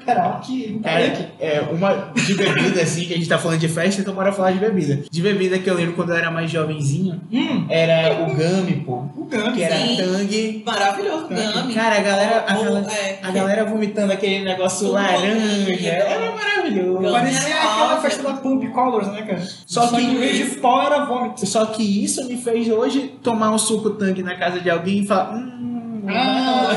Caraca, 0.05 0.41
que. 0.41 0.79
Cara, 0.83 1.11
que- 1.11 1.27
é, 1.45 1.61
uma 1.61 2.13
de 2.15 2.35
bebida, 2.35 2.83
assim, 2.83 3.05
que 3.07 3.15
a 3.15 3.17
gente 3.17 3.29
tá 3.29 3.39
falando 3.39 3.59
de 3.59 3.69
festa, 3.69 4.01
então 4.01 4.15
bora 4.15 4.33
falar 4.33 4.53
de 4.53 4.59
bebida. 4.59 5.03
De 5.11 5.23
bebida 5.23 5.59
que 5.59 5.69
eu 5.69 5.75
lembro 5.75 5.95
quando 5.95 6.11
eu 6.11 6.17
era 6.17 6.31
mais 6.31 6.51
jovenzinho, 6.51 7.21
Hum, 7.33 7.67
era 7.69 8.23
o 8.23 8.27
Gummy, 8.35 8.83
pô. 8.85 8.93
o 9.17 9.29
Gummy. 9.31 9.53
Que 9.55 9.63
era 9.63 9.77
Sim. 9.77 9.97
tangue. 9.97 10.63
Maravilhoso, 10.65 11.29
Gami. 11.29 11.75
Cara, 11.75 11.97
a 11.97 12.01
galera, 12.01 12.45
a, 12.49 12.57
Ou- 12.59 12.65
galera, 12.65 12.93
é, 12.93 13.19
a 13.23 13.31
galera 13.31 13.65
vomitando 13.65 14.13
aquele 14.13 14.45
negócio 14.45 14.91
laranja. 14.93 15.87
Era 15.89 16.33
maravilhoso. 16.35 16.99
Gummy. 16.99 17.11
Parecia 17.13 17.55
Era 17.57 17.73
aquela 17.73 18.01
festa 18.01 18.23
da 18.23 18.33
Pump 18.35 18.69
Colors, 18.73 19.09
né, 19.09 19.23
cara? 19.23 19.43
Só 19.67 19.89
que- 19.89 19.97
em 20.01 20.17
vez 20.17 20.37
de 20.37 20.45
pó 20.61 20.83
era 20.83 21.05
vômito. 21.05 21.45
Só 21.47 21.67
que 21.67 21.83
isso 22.05 22.27
me 22.29 22.37
fez 22.37 22.69
hoje 22.69 23.15
tomar 23.23 23.51
um 23.51 23.59
suco 23.59 23.91
tangue 23.91 24.23
na 24.23 24.35
casa 24.37 24.61
de 24.61 24.71
alguém 24.71 25.01
e 25.03 25.07
falar. 25.07 25.35
Hum, 25.35 25.76
Ah, 26.09 26.69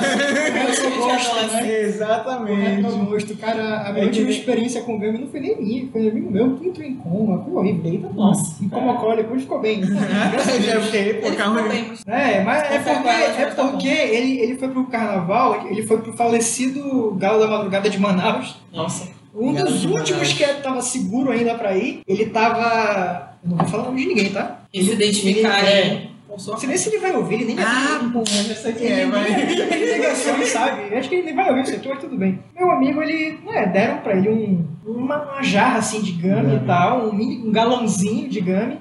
eu 0.68 0.74
sou 0.74 0.92
gosto, 0.92 1.36
né? 1.54 1.82
Exatamente. 1.82 2.82
gosto. 3.06 3.36
Cara, 3.38 3.88
a 3.88 3.94
minha 3.94 4.04
É 4.04 4.08
última 4.08 4.30
experiência 4.30 4.82
com 4.82 4.96
o 4.96 5.00
Gummy 5.00 5.20
não 5.20 5.28
foi 5.28 5.40
nem 5.40 5.62
minha, 5.62 5.88
foi 5.92 6.06
um 6.06 6.10
amigo 6.10 6.32
meu 6.32 6.56
que 6.58 6.68
entrou 6.68 6.86
em 6.88 6.96
coma, 6.96 7.44
foi 7.44 7.54
horrível. 7.54 7.92
Eita, 7.92 8.10
Nossa. 8.14 8.64
E 8.64 8.70
como 8.70 8.90
alcoólico, 8.90 9.24
depois 9.24 9.42
ficou 9.42 9.60
bem. 9.60 9.82
Já 10.66 10.82
fiquei, 10.82 11.14
pô, 11.16 11.28
Ele 11.28 11.36
bem, 11.70 11.86
mas 11.90 12.04
É, 12.08 12.44
mas 12.44 12.64
é 12.72 12.80
porque, 12.80 13.10
é 13.10 13.46
porque 13.56 13.88
ele, 13.88 14.40
ele 14.40 14.58
foi 14.58 14.68
pro 14.70 14.86
carnaval, 14.88 15.68
ele 15.70 15.84
foi 15.86 15.98
pro 16.02 16.14
falecido 16.14 17.16
Galo 17.18 17.40
da 17.40 17.48
Madrugada 17.48 17.90
de 17.90 18.00
Manaus. 18.00 18.56
Nossa. 18.74 19.08
Um 19.36 19.54
Galo 19.54 19.68
dos 19.70 19.86
últimos 19.86 20.10
Manaus. 20.12 20.34
que 20.34 20.44
tava 20.62 20.82
seguro 20.82 21.32
ainda 21.32 21.56
pra 21.56 21.76
ir, 21.76 22.02
ele 22.08 22.26
tava. 22.28 23.30
Eu 23.44 23.50
não 23.52 23.58
vou 23.58 23.68
falar 23.68 23.84
o 23.84 23.86
nome 23.88 24.02
de 24.02 24.08
ninguém, 24.08 24.30
tá? 24.32 24.62
E 24.74 24.84
se 24.84 24.96
sua 26.40 26.58
sei 26.58 26.70
nem 26.70 26.78
se 26.78 26.90
ele 26.90 27.00
vai 27.00 27.16
ouvir, 27.16 27.36
ele 27.36 27.46
nem 27.46 27.60
Ah, 27.60 28.00
pô, 28.12 28.24
é, 28.82 29.06
mas. 29.06 30.48
sabe? 30.50 30.96
Acho 30.96 31.10
que 31.10 31.16
ele 31.16 31.26
nem 31.26 31.36
vai 31.36 31.50
ouvir 31.50 31.64
isso 31.64 31.76
aqui, 31.76 31.90
mas 31.90 32.00
tudo 32.00 32.18
bem. 32.18 32.40
Meu 32.56 32.72
amigo, 32.72 33.02
ele, 33.02 33.40
né, 33.46 33.68
deram 33.68 33.98
pra 33.98 34.16
ele 34.16 34.30
um, 34.30 34.66
uma, 34.86 35.22
uma 35.24 35.44
jarra 35.44 35.80
assim 35.80 36.02
de 36.02 36.14
gami 36.14 36.56
e 36.56 36.60
tal, 36.66 37.10
um, 37.10 37.14
mini, 37.14 37.48
um 37.48 37.52
galãozinho 37.52 38.30
de 38.30 38.42
gami. 38.42 38.80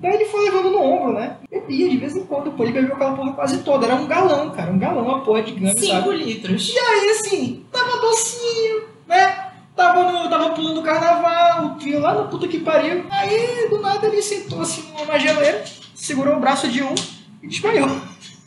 Daí 0.00 0.14
ele 0.14 0.24
foi 0.26 0.44
levando 0.44 0.70
no 0.70 0.82
ombro, 0.82 1.12
né? 1.12 1.36
Bebia 1.50 1.88
de 1.88 1.96
vez 1.96 2.16
em 2.16 2.24
quando, 2.24 2.52
pô, 2.52 2.62
ele 2.62 2.72
bebeu 2.72 2.94
aquela 2.94 3.14
porra 3.14 3.32
quase 3.32 3.58
toda. 3.58 3.86
Era 3.86 3.96
um 3.96 4.06
galão, 4.06 4.50
cara, 4.50 4.70
um 4.70 4.78
galão, 4.78 5.04
uma 5.04 5.20
porra 5.20 5.42
de 5.42 5.52
gami, 5.52 5.78
sabe? 5.78 6.02
5 6.02 6.12
litros. 6.12 6.74
E 6.74 6.78
aí, 6.78 7.10
assim, 7.10 7.64
tava 7.70 8.00
docinho, 8.00 8.84
né? 9.06 9.50
Tava, 9.76 10.12
no, 10.12 10.28
tava 10.28 10.50
pulando 10.50 10.80
o 10.80 10.82
carnaval, 10.82 11.64
o 11.66 11.70
trio 11.76 12.00
lá 12.00 12.14
na 12.14 12.24
puta 12.24 12.46
que 12.46 12.60
pariu. 12.60 13.04
Aí, 13.10 13.68
do 13.70 13.80
nada, 13.80 14.06
ele 14.06 14.20
sentou 14.20 14.60
assim 14.60 14.84
numa 14.98 15.18
geleira, 15.18 15.64
segurou 16.00 16.36
o 16.36 16.40
braço 16.40 16.68
de 16.68 16.82
um 16.82 16.94
e 17.42 17.48
desmaiou. 17.48 17.90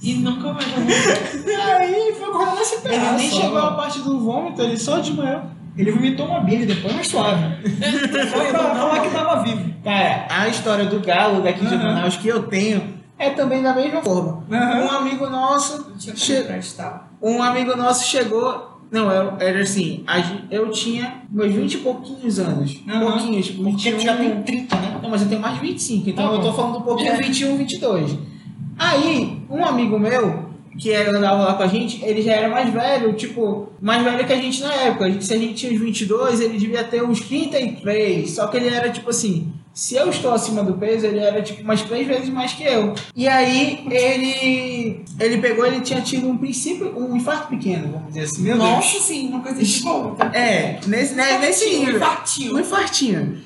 E 0.02 0.16
nunca 0.16 0.52
mais 0.54 0.66
vou 0.68 0.84
Aí 1.80 2.14
foi 2.18 2.32
correndo 2.32 2.56
nesse 2.58 2.76
Ele 2.76 2.82
pedaço. 2.84 3.14
nem 3.18 3.30
ó. 3.30 3.42
chegou 3.42 3.58
a 3.60 3.72
parte 3.72 4.00
do 4.00 4.20
vômito, 4.20 4.62
ele 4.62 4.78
só 4.78 4.98
desmaiou. 5.00 5.42
Ele 5.78 5.92
vomitou 5.92 6.28
uma 6.28 6.42
bilha 6.42 6.66
depois, 6.68 6.94
mas 6.94 7.08
suave. 7.08 7.42
Só 8.30 8.46
pra 8.52 8.76
falar 8.76 9.00
que 9.00 9.10
tava 9.10 9.42
vivo. 9.42 9.74
Cara, 9.84 10.28
a 10.30 10.48
história 10.48 10.86
do 10.86 11.00
galo 11.00 11.42
daqui 11.42 11.66
de. 11.66 11.76
Manaus 11.76 12.16
que 12.16 12.28
eu 12.28 12.44
tenho 12.44 12.94
é 13.18 13.32
também 13.32 13.64
da 13.64 13.74
mesma 13.74 14.02
forma. 14.04 14.44
Uhum. 14.50 14.86
Um 14.86 14.92
amigo 14.92 15.28
nosso, 15.30 15.94
che- 16.16 16.46
um 17.22 17.42
amigo 17.42 17.76
nosso 17.76 18.06
chegou 18.06 18.73
Não, 18.94 19.12
eu, 19.12 19.34
era 19.40 19.60
assim, 19.64 20.04
eu 20.52 20.70
tinha 20.70 21.24
meus 21.32 21.52
20 21.52 21.74
e 21.74 21.78
pouquinhos 21.80 22.38
anos. 22.38 22.80
Aham. 22.88 23.12
Pouquinhos, 23.12 23.48
tipo, 23.48 23.64
Porque 23.64 23.92
21. 23.92 23.98
tu 23.98 24.04
já 24.04 24.16
tem 24.18 24.44
30, 24.44 24.76
né? 24.76 25.00
Não, 25.02 25.10
mas 25.10 25.24
eu 25.24 25.30
tenho 25.30 25.42
mais 25.42 25.56
de 25.56 25.62
25, 25.62 26.10
então 26.12 26.28
Tá 26.30 26.36
eu 26.36 26.42
tô 26.42 26.54
falando 26.54 26.78
um 26.78 26.82
pouquinho 26.82 27.10
É. 27.12 27.18
21, 27.18 27.58
22. 27.58 28.16
Aí, 28.78 29.40
um 29.50 29.66
amigo 29.66 29.98
meu, 29.98 30.46
que 30.78 30.92
era, 30.92 31.18
andava 31.18 31.44
lá 31.44 31.54
com 31.56 31.64
a 31.64 31.68
gente, 31.68 32.06
ele 32.06 32.22
já 32.22 32.34
era 32.34 32.50
mais 32.50 32.72
velho, 32.72 33.14
tipo, 33.14 33.70
mais 33.82 34.04
velho 34.04 34.26
que 34.28 34.34
a 34.34 34.36
gente 34.38 34.62
na 34.62 34.72
época. 34.74 35.20
Se 35.22 35.34
a 35.34 35.38
gente 35.40 35.56
tinha 35.56 35.74
uns 35.74 35.80
22, 35.80 36.40
ele 36.42 36.60
devia 36.60 36.84
ter 36.84 37.04
uns 37.04 37.20
33. 37.22 38.30
Só 38.30 38.46
que 38.48 38.58
ele 38.58 38.68
era 38.70 38.90
tipo 38.92 39.10
assim. 39.10 39.52
Se 39.74 39.96
eu 39.96 40.08
estou 40.10 40.32
acima 40.32 40.64
do 40.64 40.76
peso, 40.76 41.08
ele 41.08 41.18
era 41.20 41.42
tipo 41.42 41.64
umas 41.64 41.82
três 41.82 42.06
vezes 42.06 42.30
mais 42.30 42.54
que 42.54 42.64
eu. 42.64 42.94
E 43.16 43.28
aí 43.28 43.86
ele 43.90 45.04
ele 45.20 45.38
pegou, 45.40 45.66
ele 45.66 45.82
tinha 45.82 46.00
tido 46.02 46.30
um 46.30 46.38
princípio, 46.38 46.94
um 46.96 47.16
infarto 47.18 47.48
pequeno, 47.48 47.92
vamos 47.92 48.10
dizer 48.10 48.22
assim. 48.22 48.42
Meu 48.44 48.56
Nossa, 48.56 48.92
Deus. 48.92 49.04
sim, 49.04 49.28
uma 49.30 49.42
coisa 49.42 49.64
de 49.64 49.82
boa. 49.82 50.16
É, 50.34 50.80
nesse, 50.86 51.16
né, 51.16 51.40
nesse 51.40 51.66
Um 51.66 51.90
infartinho. 51.90 52.56
Um 52.56 52.60
infartinho. 52.60 53.42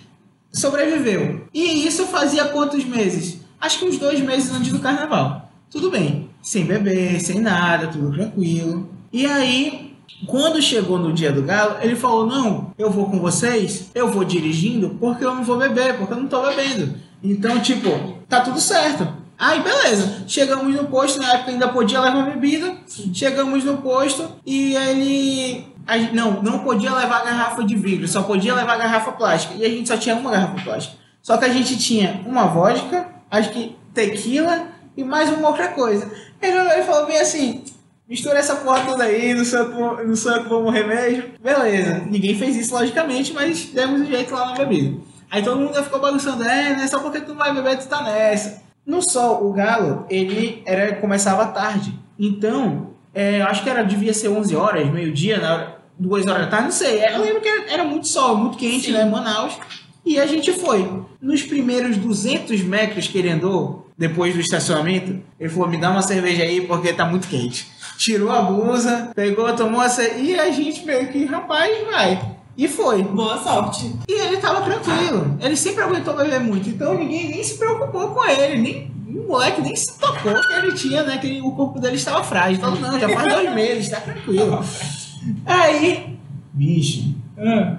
Sobreviveu. 0.52 1.48
E 1.54 1.88
isso 1.88 2.06
fazia 2.08 2.46
quantos 2.46 2.84
meses? 2.84 3.38
Acho 3.60 3.80
que 3.80 3.86
uns 3.86 3.98
dois 3.98 4.20
meses 4.20 4.52
antes 4.52 4.72
do 4.72 4.80
carnaval. 4.80 5.50
Tudo 5.70 5.90
bem. 5.90 6.30
Sem 6.42 6.66
beber, 6.66 7.20
sem 7.22 7.40
nada, 7.40 7.88
tudo 7.88 8.12
tranquilo. 8.12 8.90
E 9.12 9.26
aí, 9.26 9.87
quando 10.26 10.62
chegou 10.62 10.98
no 10.98 11.14
dia 11.14 11.32
do 11.32 11.44
galo, 11.44 11.78
ele 11.82 11.96
falou: 11.96 12.26
Não, 12.26 12.74
eu 12.78 12.90
vou 12.90 13.10
com 13.10 13.20
vocês, 13.20 13.92
eu 13.94 14.10
vou 14.10 14.24
dirigindo 14.24 14.98
porque 15.00 15.24
eu 15.24 15.36
não 15.36 15.44
vou 15.44 15.58
beber, 15.58 15.98
porque 15.98 16.14
eu 16.14 16.18
não 16.18 16.28
tô 16.28 16.42
bebendo. 16.42 16.96
Então, 17.24 17.60
tipo, 17.60 17.90
tá 18.28 18.42
tudo 18.42 18.60
certo. 18.60 19.08
Aí, 19.38 19.62
beleza. 19.62 20.24
Chegamos 20.28 20.74
no 20.76 20.86
posto, 20.86 21.20
na 21.20 21.34
época 21.34 21.52
ainda 21.52 21.68
podia 21.68 22.02
levar 22.02 22.32
bebida. 22.32 22.76
Chegamos 23.14 23.64
no 23.64 23.78
posto 23.78 24.28
e 24.46 24.76
ele. 24.76 25.68
a 25.86 25.98
não, 26.12 26.42
não 26.42 26.60
podia 26.60 26.94
levar 26.94 27.24
garrafa 27.24 27.64
de 27.64 27.76
vidro, 27.76 28.08
só 28.08 28.24
podia 28.24 28.56
levar 28.56 28.78
garrafa 28.78 29.12
plástica. 29.12 29.54
E 29.56 29.66
a 29.66 29.70
gente 29.70 29.88
só 29.88 29.98
tinha 29.98 30.16
uma 30.16 30.32
garrafa 30.32 30.64
plástica. 30.64 30.98
Só 31.22 31.38
que 31.38 31.46
a 31.46 31.50
gente 31.50 31.78
tinha 31.78 32.22
uma 32.26 32.48
vodka, 32.48 33.08
acho 33.30 33.52
que 33.52 33.76
tequila 33.94 34.70
e 34.96 35.04
mais 35.04 35.30
uma 35.30 35.50
outra 35.50 35.68
coisa. 35.68 36.10
Ele 36.42 36.60
olhou 36.60 36.80
e 36.80 36.84
falou 36.84 37.06
bem 37.06 37.20
assim: 37.20 37.64
mistura 38.10 38.40
essa 38.40 38.56
porra 38.58 38.82
toda 38.86 39.04
aí, 39.04 39.34
não 39.34 39.44
sou, 39.46 39.60
eu 39.60 39.70
que 39.70 39.76
vou- 39.76 40.06
não 40.06 40.16
sou 40.16 40.32
eu 40.32 40.44
que 40.44 40.50
vou 40.50 40.64
morrer 40.64 40.84
mesmo. 40.86 41.24
Beleza. 41.42 42.04
Ninguém 42.10 42.36
fez 42.38 42.56
isso, 42.56 42.74
logicamente, 42.74 43.34
mas 43.34 43.66
demos 43.66 44.02
um 44.02 44.06
jeito 44.06 44.34
lá 44.34 44.48
na 44.48 44.56
bebida. 44.56 44.98
Aí 45.30 45.44
todo 45.44 45.60
mundo 45.60 45.84
ficou 45.84 46.00
bagunçando, 46.00 46.44
é, 46.44 46.76
né? 46.76 46.88
Só 46.88 47.00
porque 47.00 47.20
tu 47.22 47.30
não 47.30 47.38
vai 47.38 47.54
beber, 47.54 47.78
tu 47.78 47.88
tá 47.88 48.02
nessa. 48.04 48.62
No 48.86 49.02
sol, 49.02 49.46
o 49.46 49.52
galo, 49.52 50.06
ele 50.10 50.62
era, 50.66 50.96
começava 50.96 51.46
tarde. 51.48 51.94
Então, 52.18 52.92
é, 53.14 53.42
eu 53.42 53.46
acho 53.48 53.62
que 53.64 53.70
era, 53.70 53.84
devia 53.84 54.14
ser 54.14 54.30
11 54.30 54.56
horas, 54.56 54.90
meio-dia, 54.90 55.38
na 55.40 55.54
hora, 55.54 55.78
duas 56.00 56.26
horas 56.26 56.44
da 56.46 56.48
tarde, 56.48 56.66
não 56.66 56.72
sei. 56.72 57.04
Eu 57.04 57.22
lembro 57.22 57.42
que 57.42 57.48
era, 57.50 57.72
era 57.74 57.84
muito 57.84 58.08
sol, 58.08 58.38
muito 58.38 58.58
quente, 58.58 58.86
Sim. 58.86 58.94
né? 58.94 59.04
Manaus. 59.04 59.58
E 60.06 60.18
a 60.18 60.26
gente 60.26 60.54
foi. 60.54 60.90
Nos 61.22 61.44
primeiros 61.44 61.98
200 61.98 62.62
metros 62.62 63.08
que 63.10 63.18
ele 63.18 63.30
andou, 63.30 63.87
depois 63.98 64.34
do 64.34 64.40
estacionamento, 64.40 65.20
ele 65.40 65.50
falou: 65.50 65.68
me 65.70 65.78
dá 65.78 65.90
uma 65.90 66.02
cerveja 66.02 66.44
aí 66.44 66.62
porque 66.62 66.94
tá 66.94 67.06
muito 67.06 67.28
quente. 67.28 67.68
Tirou 67.98 68.30
a 68.32 68.42
blusa, 68.44 69.12
pegou, 69.16 69.52
tomou 69.56 69.82
a 69.82 69.90
cerveja. 69.90 70.22
E 70.24 70.40
a 70.40 70.52
gente 70.52 70.86
meio 70.86 71.08
que, 71.08 71.26
rapaz, 71.26 71.76
vai. 71.90 72.22
E 72.56 72.68
foi. 72.68 73.04
Boa 73.04 73.38
sorte. 73.42 73.94
E 74.08 74.14
ele 74.14 74.38
tava 74.38 74.62
tranquilo. 74.62 75.38
Ele 75.42 75.56
sempre 75.56 75.84
aguentou 75.84 76.16
beber 76.16 76.40
muito. 76.40 76.70
Então 76.70 76.94
ninguém 76.98 77.30
nem 77.30 77.44
se 77.44 77.58
preocupou 77.58 78.10
com 78.10 78.26
ele. 78.26 78.58
Nem, 78.62 78.92
o 79.08 79.28
moleque 79.28 79.62
nem 79.62 79.76
se 79.76 79.98
tocou 80.00 80.34
que 80.34 80.54
ele 80.54 80.74
tinha, 80.74 81.04
né? 81.04 81.18
Que 81.18 81.40
o 81.42 81.52
corpo 81.52 81.80
dele 81.80 81.96
estava 81.96 82.24
frágil. 82.24 82.60
Falou, 82.60 82.80
não, 82.80 83.00
já 83.00 83.10
faz 83.10 83.34
dois 83.34 83.54
meses, 83.54 83.90
tá 83.90 84.00
tranquilo. 84.00 84.60
Aí, 85.46 86.18
bicho, 86.54 87.16
Ah, 87.38 87.78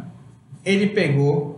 ele 0.65 0.89
pegou, 0.89 1.58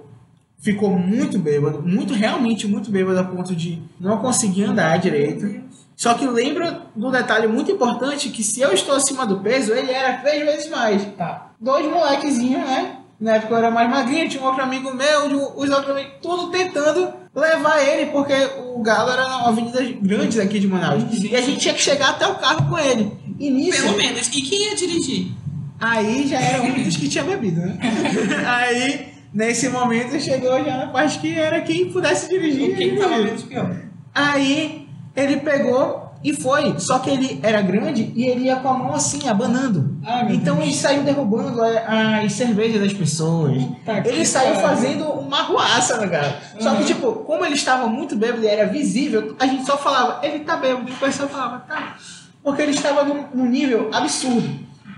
ficou 0.60 0.90
muito 0.90 1.38
bêbado, 1.38 1.82
muito, 1.82 2.12
realmente 2.14 2.66
muito 2.68 2.90
bêbado 2.90 3.18
a 3.18 3.24
ponto 3.24 3.54
de 3.56 3.82
não 3.98 4.18
conseguir 4.18 4.64
andar 4.64 4.98
direito. 4.98 5.60
Só 5.96 6.14
que 6.14 6.26
lembra 6.26 6.82
do 6.94 7.10
detalhe 7.10 7.46
muito 7.46 7.70
importante 7.72 8.28
que 8.30 8.42
se 8.42 8.60
eu 8.60 8.72
estou 8.72 8.94
acima 8.94 9.26
do 9.26 9.40
peso, 9.40 9.72
ele 9.72 9.90
era 9.90 10.18
três 10.18 10.44
vezes 10.44 10.70
mais. 10.70 11.02
tá. 11.16 11.50
Dois 11.60 11.84
molequezinhos, 11.86 12.62
né? 12.62 12.96
Na 13.20 13.36
época 13.36 13.52
eu 13.52 13.58
era 13.58 13.70
mais 13.70 13.90
magrinho, 13.90 14.26
tinha 14.28 14.42
um 14.42 14.46
outro 14.46 14.62
amigo 14.62 14.94
meu, 14.94 15.28
de- 15.28 15.34
os 15.34 15.68
outros 15.70 15.90
amigos, 15.90 16.12
tudo 16.22 16.48
tentando 16.50 17.12
levar 17.34 17.82
ele, 17.82 18.10
porque 18.12 18.32
o 18.74 18.80
Galo 18.82 19.10
era 19.10 19.26
uma 19.26 19.48
avenida 19.48 19.82
grande 20.00 20.40
aqui 20.40 20.58
de 20.58 20.66
Manaus. 20.66 21.02
E 21.22 21.36
a 21.36 21.40
gente 21.42 21.58
tinha 21.58 21.74
que 21.74 21.82
chegar 21.82 22.10
até 22.10 22.26
o 22.26 22.36
carro 22.36 22.66
com 22.70 22.78
ele. 22.78 23.12
E 23.38 23.50
nisso, 23.50 23.82
Pelo 23.82 23.96
menos. 23.98 24.26
E 24.28 24.40
quem 24.40 24.68
ia 24.70 24.74
dirigir? 24.74 25.32
aí 25.78 26.26
já 26.26 26.40
era 26.40 26.62
um 26.62 26.82
dos 26.82 26.96
que 26.96 27.08
tinha 27.10 27.24
bebido, 27.24 27.60
né? 27.60 27.78
aí, 28.46 29.06
nesse 29.32 29.68
momento, 29.68 30.18
chegou 30.20 30.62
já 30.64 30.76
na 30.76 30.86
parte 30.88 31.18
que 31.18 31.34
era 31.38 31.60
quem 31.60 31.90
pudesse 31.90 32.28
dirigir. 32.28 32.76
Quem 32.76 32.96
tava 32.96 33.08
dirigir. 33.14 33.26
menos 33.26 33.42
pior? 33.42 33.76
Aí 34.14 34.88
ele 35.16 35.36
pegou 35.38 36.10
e 36.22 36.34
foi. 36.34 36.78
Só 36.78 36.98
que 36.98 37.08
ele 37.10 37.40
era 37.42 37.62
grande 37.62 38.12
e 38.14 38.24
ele 38.24 38.44
ia 38.44 38.56
com 38.56 38.68
a 38.68 38.74
mão 38.74 38.94
assim, 38.94 39.26
abanando. 39.28 39.96
Meu 40.26 40.34
então 40.34 40.56
Deus. 40.56 40.66
ele 40.68 40.76
saiu 40.76 41.02
derrubando 41.02 41.60
as 41.62 42.32
cervejas 42.32 42.80
das 42.80 42.92
pessoas. 42.92 43.62
Puta 43.62 44.02
Ele 44.06 44.26
saiu 44.26 44.54
pariu. 44.54 44.68
fazendo 44.68 45.04
uma 45.04 45.42
ruaça, 45.42 45.96
né, 45.98 46.08
cara? 46.08 46.38
Só 46.58 46.70
que, 46.74 46.80
Uhum. 46.80 46.84
tipo, 46.86 47.12
como 47.24 47.44
ele 47.44 47.54
estava 47.54 47.86
muito 47.86 48.16
bêbado 48.16 48.42
e 48.44 48.48
era 48.48 48.66
visível, 48.66 49.34
a 49.38 49.46
gente 49.46 49.64
só 49.64 49.78
falava, 49.78 50.24
ele 50.26 50.40
tá 50.40 50.56
bêbado. 50.56 50.88
E 50.90 50.92
o 50.92 50.96
pessoal 50.96 51.28
falava, 51.28 51.60
tá. 51.60 51.96
Porque 52.42 52.62
ele 52.62 52.72
estava 52.72 53.04
num, 53.04 53.24
num 53.34 53.46
nível 53.46 53.88
absurdo. 53.92 54.48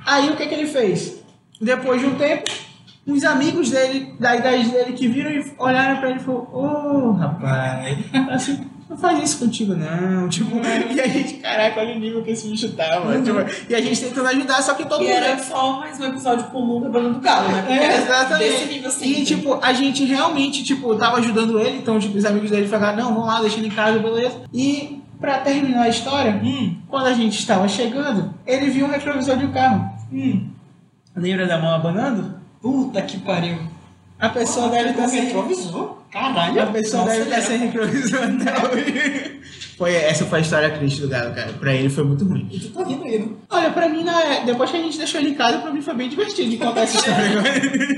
Aí 0.07 0.29
o 0.31 0.37
que, 0.37 0.47
que 0.47 0.55
ele 0.55 0.67
fez? 0.67 1.17
Depois 1.61 2.01
de 2.01 2.07
um 2.09 2.15
tempo, 2.17 2.51
uns 3.07 3.25
amigos 3.25 3.71
dele, 3.71 4.15
da 4.19 4.37
idade 4.37 4.69
dele, 4.69 4.93
que 4.93 5.09
viram 5.09 5.31
e 5.31 5.45
olharam 5.59 5.99
pra 5.99 6.11
ele 6.11 6.19
e 6.21 6.23
falaram, 6.23 6.49
ô 6.53 7.11
rapaz, 7.13 7.99
assim, 8.31 8.61
não 8.89 8.97
faz 8.97 9.23
isso 9.23 9.39
contigo 9.41 9.75
não. 9.75 10.29
Tipo, 10.31 10.57
e 10.95 11.01
a 11.01 11.09
gente, 11.09 11.35
caraca, 11.35 11.81
olha 11.81 11.97
o 11.97 11.99
nível 11.99 12.23
que 12.23 12.31
esse 12.31 12.49
bicho 12.49 12.71
tá, 12.73 13.01
mano. 13.01 13.25
Tipo, 13.25 13.39
e 13.71 13.75
a 13.75 13.81
gente 13.81 14.01
tentando 14.01 14.29
ajudar, 14.29 14.63
só 14.63 14.75
que 14.75 14.85
todo 14.85 15.03
E 15.03 15.07
mundo. 15.09 15.17
era 15.17 15.39
só 15.39 15.81
mais 15.81 15.99
um 15.99 16.05
episódio 16.05 16.45
comum 16.47 16.81
do 16.81 16.91
Bando 16.91 17.15
do 17.15 17.21
Galo, 17.21 17.49
né? 17.49 17.63
Porque 17.63 17.73
É, 17.73 17.97
exatamente. 18.03 18.51
Desse 18.53 18.67
nível 18.67 18.89
assim. 18.89 19.07
E, 19.11 19.25
tipo, 19.25 19.59
a 19.63 19.73
gente 19.73 20.05
realmente, 20.05 20.63
tipo, 20.63 20.95
tava 20.95 21.17
ajudando 21.19 21.59
ele, 21.59 21.79
então, 21.79 21.99
tipo, 21.99 22.17
os 22.17 22.25
amigos 22.25 22.51
dele 22.51 22.69
falaram, 22.69 22.99
não, 23.03 23.15
vamos 23.15 23.27
lá, 23.29 23.41
deixa 23.41 23.57
ele 23.59 23.67
em 23.69 23.71
casa, 23.71 23.99
beleza. 23.99 24.43
E, 24.53 25.01
pra 25.21 25.39
terminar 25.39 25.83
a 25.83 25.89
história, 25.89 26.41
Hum, 26.45 26.77
quando 26.89 27.07
a 27.07 27.15
gente 27.15 27.39
estava 27.39 27.67
chegando, 27.67 28.33
ele 28.47 28.71
viu 28.71 28.87
um 28.87 28.91
retrovisor 28.91 29.37
de 29.37 29.47
um 29.47 29.53
carro. 29.53 29.91
hum. 30.13 30.49
Lembra 31.17 31.47
da 31.47 31.59
mão 31.59 31.75
abanando? 31.75 32.41
Puta 32.63 33.03
que 33.03 33.19
pariu. 33.19 33.59
A 34.21 34.29
pessoa 34.29 34.69
deve 34.69 34.91
estar 34.91 35.03
Com 35.03 35.09
sem 35.09 35.25
retrovisor? 35.25 36.02
Caralho. 36.13 36.63
A 36.63 36.67
pessoa 36.67 37.05
Nossa, 37.05 37.25
deve 37.25 37.39
estar 37.41 37.55
retrovisor 37.57 38.21
até 38.23 38.69
hoje. 38.75 39.41
Foi, 39.79 39.95
essa 39.95 40.27
foi 40.27 40.39
a 40.39 40.43
história 40.43 40.71
triste 40.71 41.01
do 41.01 41.09
Galo, 41.09 41.35
cara. 41.35 41.53
Pra 41.55 41.73
ele 41.75 41.89
foi 41.89 42.05
muito 42.05 42.25
ruim. 42.25 42.47
E 42.53 42.61
tu 42.61 42.69
tá 42.71 42.85
rindo 42.85 43.03
aí, 43.05 43.19
né? 43.19 43.29
Olha, 43.51 43.71
pra 43.71 43.89
mim, 43.89 44.05
na, 44.05 44.41
depois 44.45 44.71
que 44.71 44.77
a 44.77 44.81
gente 44.81 44.97
deixou 44.99 45.21
ele 45.21 45.31
em 45.31 45.35
casa, 45.35 45.59
pra 45.59 45.73
mim 45.73 45.81
foi 45.81 45.95
bem 45.95 46.09
divertido 46.09 46.51
de 46.51 46.57
contar 46.59 46.83
essa 46.83 46.99
história. 46.99 47.43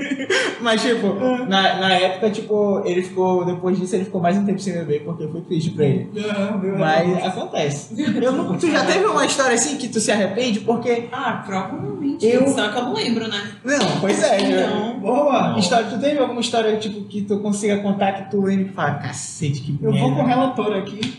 Mas, 0.63 0.81
tipo, 0.81 1.13
na, 1.47 1.77
na 1.79 1.93
época, 1.95 2.31
tipo, 2.31 2.83
ele 2.87 3.03
ficou, 3.03 3.45
depois 3.45 3.79
disso, 3.79 3.95
ele 3.97 4.05
ficou 4.05 4.21
mais 4.21 4.39
um 4.39 4.47
tempo 4.47 4.61
sem 4.61 4.73
beber, 4.73 5.03
porque 5.05 5.29
foi 5.29 5.41
triste 5.43 5.71
pra 5.73 5.85
ele. 5.85 6.09
Não, 6.15 6.79
Mas 6.79 7.25
acontece. 7.25 7.95
Eu 8.23 8.33
não, 8.33 8.57
tu 8.57 8.71
já 8.71 8.85
teve 8.85 9.05
uma 9.05 9.27
história 9.27 9.55
assim 9.55 9.77
que 9.77 9.89
tu 9.89 10.01
se 10.01 10.11
arrepende? 10.11 10.61
Porque. 10.61 11.09
Ah, 11.13 11.43
provavelmente. 11.45 12.25
Eu- 12.25 12.47
Só 12.49 12.69
que 12.69 12.79
eu 12.79 12.83
não 12.83 12.95
lembro, 12.95 13.29
né? 13.29 13.53
Não, 13.65 14.01
pois 14.01 14.23
é, 14.23 14.39
já- 14.39 14.47
Então, 14.47 15.01
Boa. 15.01 15.59
História, 15.59 15.87
tu 15.91 15.99
teve 15.99 16.19
alguma 16.19 16.41
história 16.41 16.77
tipo, 16.79 17.03
que 17.03 17.23
tu 17.23 17.41
consiga 17.41 17.79
contar 17.79 18.04
que 18.13 18.31
tu 18.31 18.41
lembra 18.43 18.67
e 18.67 18.73
fala, 18.73 18.95
cacete, 18.95 19.61
que 19.61 19.79
Eu 19.83 19.93
vou 19.93 20.01
com 20.15 20.21
o 20.23 20.27
merda. 20.27 20.29
relator 20.41 20.73
aqui. 20.77 21.19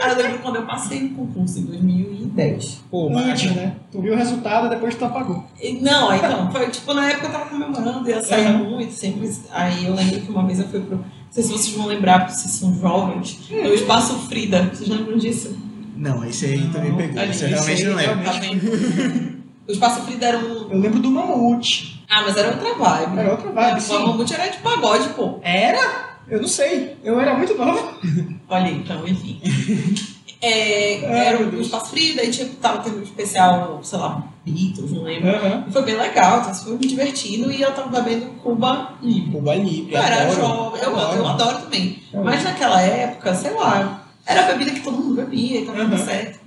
ah, 0.00 0.08
eu 0.10 0.16
lembro 0.16 0.38
quando 0.38 0.56
eu 0.56 0.62
passei 0.66 1.00
no 1.02 1.10
concurso 1.10 1.58
em 1.58 1.62
2010. 1.64 2.84
Pô, 2.90 3.10
Antes, 3.16 3.54
né? 3.54 3.74
Tu 3.90 4.00
viu 4.00 4.14
o 4.14 4.16
resultado, 4.16 4.68
depois 4.68 4.94
tu 4.94 5.04
apagou. 5.04 5.44
E- 5.60 5.74
Não, 5.80 6.14
então, 6.14 6.50
foi 6.50 6.68
tipo, 6.70 6.94
na 6.94 7.08
época 7.10 7.26
eu 7.26 7.32
tava 7.32 7.46
comemorando, 7.46 8.08
ia 8.08 8.22
sair 8.22 8.54
Uhum. 8.54 8.70
muito, 8.70 8.92
sempre. 8.92 9.30
Aí 9.50 9.84
eu 9.86 9.94
lembro 9.94 10.20
que 10.20 10.30
uma 10.30 10.46
vez 10.46 10.58
eu 10.60 10.68
fui 10.68 10.80
pro. 10.80 10.96
Não 10.96 11.04
sei 11.30 11.42
se 11.42 11.50
vocês 11.52 11.76
vão 11.76 11.86
lembrar, 11.86 12.20
porque 12.20 12.34
vocês 12.34 12.52
são 12.54 12.74
jovens. 12.80 13.38
No 13.50 13.74
Espaço 13.74 14.14
Frida. 14.28 14.70
Vocês 14.72 14.88
lembram 14.88 15.18
disso? 15.18 15.54
Não, 15.96 16.24
esse 16.24 16.46
aí 16.46 16.70
tu 16.72 16.80
me 16.80 16.92
pegou. 16.96 17.20
Ali, 17.20 17.30
Esse 17.32 17.44
eu 17.44 17.48
realmente 17.50 17.84
não 17.84 17.96
lembro. 17.96 18.24
Tá? 18.24 18.32
O 19.68 19.72
Espaço 19.72 20.00
Frida 20.06 20.24
era 20.24 20.38
um. 20.38 20.72
Eu 20.72 20.78
lembro 20.80 20.98
do 20.98 21.10
Mamute. 21.10 21.97
Ah, 22.10 22.22
mas 22.22 22.36
era 22.36 22.48
outra 22.48 22.74
vibe. 22.74 23.18
Era 23.18 23.30
outra 23.32 23.50
vibe, 23.50 23.78
O 23.78 23.80
sim. 23.80 23.98
Mamute 23.98 24.34
era 24.34 24.48
de 24.48 24.58
pagode, 24.58 25.08
pô. 25.10 25.38
Era? 25.42 26.08
Eu 26.28 26.40
não 26.40 26.48
sei. 26.48 26.96
Eu 27.04 27.20
era 27.20 27.34
muito 27.34 27.54
novo. 27.54 27.94
Olha 28.48 28.70
então, 28.70 29.06
enfim. 29.06 29.40
É, 30.40 31.04
Ai, 31.04 31.26
era 31.26 31.38
o. 31.42 31.60
Espaço 31.60 31.90
Frida, 31.90 32.22
e 32.22 32.30
tipo, 32.30 32.54
tava 32.56 32.78
tendo 32.78 33.00
um 33.00 33.02
especial, 33.02 33.80
sei 33.82 33.98
lá, 33.98 34.22
Beatles, 34.46 34.92
não 34.92 35.02
lembro. 35.02 35.30
E 35.68 35.72
foi 35.72 35.82
bem 35.82 35.96
legal, 35.96 36.40
então, 36.40 36.54
foi 36.54 36.72
muito 36.74 36.86
divertido 36.86 37.50
e 37.50 37.60
eu 37.60 37.72
tava 37.72 37.88
bebendo 38.00 38.26
Cuba 38.40 38.92
Libre. 39.02 39.32
Cuba 39.32 39.54
Libre, 39.56 39.94
Eu 39.96 40.00
era 40.00 40.30
jovem, 40.30 40.80
eu, 40.80 40.96
eu 40.96 41.26
adoro 41.26 41.58
também. 41.58 42.00
Mas 42.14 42.44
naquela 42.44 42.80
época, 42.80 43.34
sei 43.34 43.52
lá, 43.52 44.04
era 44.28 44.44
a 44.44 44.52
bebida 44.52 44.70
que 44.72 44.80
todo 44.80 44.98
mundo 44.98 45.14
bebia 45.14 45.60
e 45.60 45.64
tava 45.64 45.78
tudo 45.80 45.92
Uhum. 45.96 46.04
certo. 46.04 46.38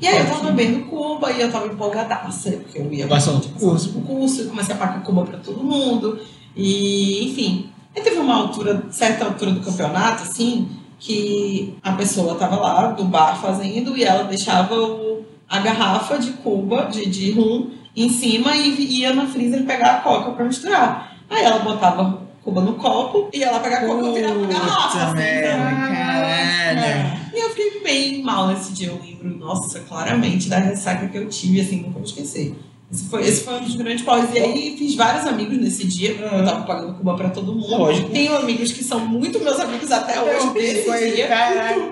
E 0.00 0.06
aí 0.06 0.18
eu 0.18 0.26
tava 0.26 0.50
bebendo 0.52 0.84
Cuba 0.86 1.30
e 1.32 1.40
eu 1.40 1.50
tava 1.50 1.66
empolgadaça, 1.68 2.50
porque 2.52 2.78
eu 2.78 2.92
ia 2.92 3.06
tipo, 3.06 3.40
pro 3.58 3.68
curso. 3.68 3.88
pro 3.92 4.00
curso, 4.02 4.40
eu 4.42 4.48
comecei 4.48 4.74
a 4.74 4.78
pagar 4.78 5.02
Cuba 5.02 5.22
pra 5.24 5.38
todo 5.38 5.62
mundo. 5.62 6.18
E, 6.56 7.28
enfim. 7.30 7.70
Aí 7.96 8.02
teve 8.02 8.18
uma 8.18 8.34
altura, 8.34 8.84
certa 8.90 9.24
altura 9.24 9.52
do 9.52 9.60
campeonato, 9.60 10.22
assim, 10.24 10.68
que 10.98 11.74
a 11.82 11.92
pessoa 11.92 12.34
tava 12.34 12.56
lá 12.56 12.94
no 12.98 13.04
bar 13.04 13.40
fazendo 13.40 13.96
e 13.96 14.02
ela 14.04 14.24
deixava 14.24 14.74
o- 14.74 15.24
a 15.48 15.58
garrafa 15.60 16.18
de 16.18 16.32
Cuba, 16.32 16.88
de, 16.90 17.06
de 17.06 17.30
rum, 17.32 17.70
em 17.96 18.08
cima 18.08 18.54
e 18.56 19.00
ia 19.00 19.12
na 19.14 19.26
freezer 19.26 19.64
pegar 19.64 19.92
a 19.96 20.00
coca 20.00 20.32
pra 20.32 20.44
misturar. 20.44 21.16
Aí 21.30 21.42
ela 21.44 21.58
botava 21.60 22.26
Cuba 22.44 22.60
no 22.60 22.74
copo 22.74 23.28
e 23.32 23.42
ela 23.42 23.58
pegava 23.60 23.84
a 23.84 23.88
coca 23.88 24.08
e 24.08 24.12
virava 24.14 24.44
a 24.44 24.46
garrafa. 24.46 25.02
Assim, 25.04 25.14
merda, 25.16 26.80
sabe? 26.82 27.27
E 27.38 27.40
eu 27.40 27.50
fiquei 27.50 27.80
bem 27.84 28.20
mal 28.20 28.48
nesse 28.48 28.72
dia, 28.72 28.88
eu 28.88 29.00
lembro, 29.00 29.28
nossa, 29.38 29.78
claramente 29.80 30.48
da 30.48 30.58
ressaca 30.58 31.06
que 31.06 31.16
eu 31.16 31.28
tive, 31.28 31.60
assim, 31.60 31.76
nunca 31.76 31.90
vou 31.90 32.02
esquecer. 32.02 32.52
Esse 32.90 33.04
foi, 33.04 33.22
esse 33.22 33.44
foi 33.44 33.54
um 33.54 33.60
dos 33.64 33.76
grandes 33.76 34.02
paus. 34.02 34.24
E 34.34 34.38
aí 34.38 34.74
fiz 34.76 34.96
vários 34.96 35.24
amigos 35.24 35.56
nesse 35.56 35.86
dia, 35.86 36.14
porque 36.14 36.34
eu 36.34 36.44
tava 36.44 36.64
pagando 36.64 36.94
Cuba 36.94 37.14
pra 37.14 37.28
todo 37.28 37.52
mundo. 37.52 37.68
Lógico. 37.68 38.08
Tenho 38.08 38.34
amigos 38.36 38.72
que 38.72 38.82
são 38.82 38.98
muito 38.98 39.38
meus 39.38 39.60
amigos 39.60 39.92
até 39.92 40.20
hoje 40.20 40.52
desse 40.52 40.84
Foi, 40.84 41.12
dia. 41.12 41.28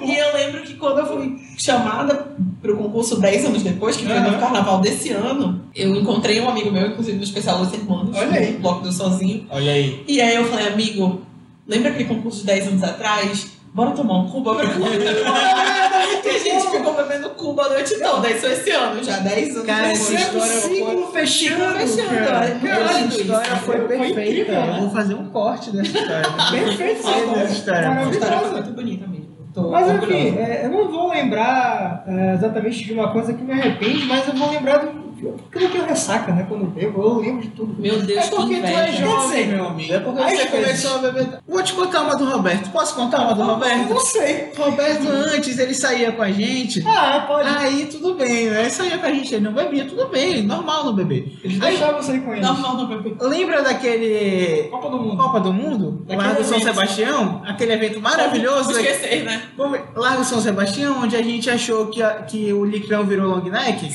E 0.03 0.17
eu 0.17 0.33
lembro 0.35 0.63
que 0.63 0.75
quando 0.75 0.99
eu 0.99 1.07
fui 1.07 1.37
chamada 1.57 2.35
pro 2.61 2.77
concurso 2.77 3.21
10 3.21 3.45
anos 3.45 3.63
depois, 3.63 3.97
que 3.97 4.05
foi 4.05 4.17
Aham. 4.17 4.33
no 4.33 4.39
carnaval 4.41 4.81
desse 4.81 5.11
ano, 5.11 5.63
eu 5.77 5.95
encontrei 5.95 6.41
um 6.41 6.49
amigo 6.49 6.73
meu, 6.73 6.89
inclusive 6.89 7.19
no 7.19 7.23
especial 7.23 7.61
Los 7.61 7.73
Hermanos, 7.73 8.17
Olha 8.17 8.33
aí. 8.33 8.53
no 8.55 8.59
bloco 8.59 8.81
do 8.81 8.91
Sozinho. 8.91 9.47
Olha 9.49 9.71
aí. 9.71 10.03
E 10.09 10.21
aí 10.21 10.35
eu 10.35 10.47
falei, 10.47 10.67
amigo, 10.67 11.21
lembra 11.69 11.91
aquele 11.91 12.09
concurso 12.09 12.41
de 12.41 12.47
10 12.47 12.69
anos 12.69 12.83
atrás? 12.83 13.56
Bora 13.77 13.91
tomar 13.91 14.21
um 14.21 14.29
Cuba 14.31 14.55
pra 14.55 14.65
E 16.25 16.29
a 16.29 16.39
gente 16.39 16.71
ficou 16.71 16.95
bebendo 16.95 17.29
Cuba 17.31 17.67
a 17.67 17.69
noite 17.69 17.99
toda. 18.01 18.31
Isso 18.31 18.47
esse 18.47 18.71
ano 18.71 19.05
já, 19.05 19.19
10 19.19 19.51
anos 19.57 19.67
Cara, 19.67 19.89
essa 19.89 20.15
história 20.15 20.47
Ciclo 20.47 21.13
fechando. 21.13 21.79
fechando, 21.79 22.09
cara. 22.09 22.51
Caralho, 22.53 23.07
Essa 23.07 23.21
história 23.21 23.57
foi 23.57 23.77
Foi 23.77 23.87
perfeita. 24.15 24.53
né? 24.53 24.77
vou 24.81 24.91
fazer 24.91 25.13
um 25.13 25.27
corte 25.29 25.71
dessa 25.73 25.99
história. 25.99 26.25
Perfeito, 26.51 27.03
dessa 27.35 27.53
história. 27.53 27.91
A 27.91 28.03
história 28.05 28.09
foi 28.09 28.19
Maravilhosa. 28.19 28.53
muito 28.55 28.73
bonita 28.73 29.07
mesmo. 29.09 29.27
Tô 29.53 29.71
Mas 29.71 29.91
enfim, 29.91 30.39
é, 30.39 30.63
eu 30.65 30.71
não 30.71 30.91
vou 30.91 31.11
lembrar 31.11 32.03
é, 32.07 32.33
exatamente 32.33 32.83
de 32.83 32.95
uma 32.95 33.13
coisa 33.13 33.35
que 33.35 33.43
me 33.45 33.53
arrepende, 33.53 34.07
mas 34.07 34.27
eu 34.27 34.35
vou 34.35 34.51
lembrar 34.51 34.79
do. 34.79 35.06
Porque 35.23 35.65
eu 35.65 35.71
tenho 35.71 35.87
ressaca, 35.87 36.33
né? 36.33 36.45
Quando 36.49 36.63
eu 36.63 36.67
bebo, 36.69 37.03
eu 37.03 37.19
lembro 37.19 37.43
de 37.43 37.49
tudo. 37.49 37.81
Meu 37.81 38.01
Deus, 38.01 38.27
É 38.27 38.31
porque 38.31 38.55
que 38.55 38.61
tu 38.61 38.67
é 38.67 38.93
jovem, 38.93 39.29
dizer, 39.29 39.47
meu 39.47 39.69
amigo. 39.69 39.95
É 39.95 40.01
porque 40.01 40.23
às 40.23 40.33
você 40.33 40.47
começou 40.47 40.95
a 40.95 40.99
beber. 40.99 41.29
Vou 41.47 41.63
te 41.63 41.73
contar 41.73 42.03
uma 42.03 42.17
do 42.17 42.25
Roberto. 42.25 42.71
Posso 42.71 42.95
contar 42.95 43.23
uma 43.23 43.35
do 43.35 43.43
Roberto? 43.43 43.89
não 43.91 44.01
sei. 44.01 44.53
Roberto, 44.57 45.09
antes 45.09 45.59
ele 45.59 45.75
saía 45.75 46.13
com 46.13 46.23
a 46.23 46.31
gente. 46.31 46.85
Ah, 46.87 47.25
pode. 47.27 47.49
Aí 47.49 47.87
tudo 47.87 48.15
bem, 48.15 48.51
né? 48.51 48.69
Saía 48.69 48.99
com 48.99 49.07
a 49.07 49.11
gente, 49.11 49.35
ele 49.35 49.45
não 49.45 49.53
bebia, 49.53 49.85
tudo 49.87 50.09
bem, 50.09 50.43
normal 50.43 50.85
não 50.85 50.95
beber. 50.95 51.39
Eles 51.43 51.63
Aí, 51.63 51.71
deixavam 51.71 52.03
você 52.03 52.17
ir 52.17 52.21
com 52.21 52.33
eles. 52.33 52.47
Não, 52.47 52.77
não, 52.77 52.89
Pepe. 52.89 53.17
lembra 53.21 53.63
daquele 53.63 54.69
Copa 54.71 54.91
do 54.91 54.99
Mundo. 54.99 55.17
Copa 55.17 55.41
do 55.41 55.53
Mundo? 55.53 56.05
Daquele 56.07 56.35
do 56.35 56.45
São. 56.45 56.61
Sebastião? 56.61 57.43
Aquele 57.47 57.73
evento 57.73 58.01
maravilhoso. 58.01 58.71
Vou 58.71 58.81
esquecer, 58.81 59.25
né? 59.25 59.43
Do 59.57 60.25
São 60.25 60.41
Sebastião, 60.41 61.03
onde 61.03 61.17
a 61.17 61.23
gente 61.23 61.49
achou 61.49 61.87
que, 61.87 62.03
que 62.29 62.53
o 62.53 62.65
Licrão 62.65 63.05
virou 63.05 63.29
long 63.29 63.43
neck? 63.43 63.91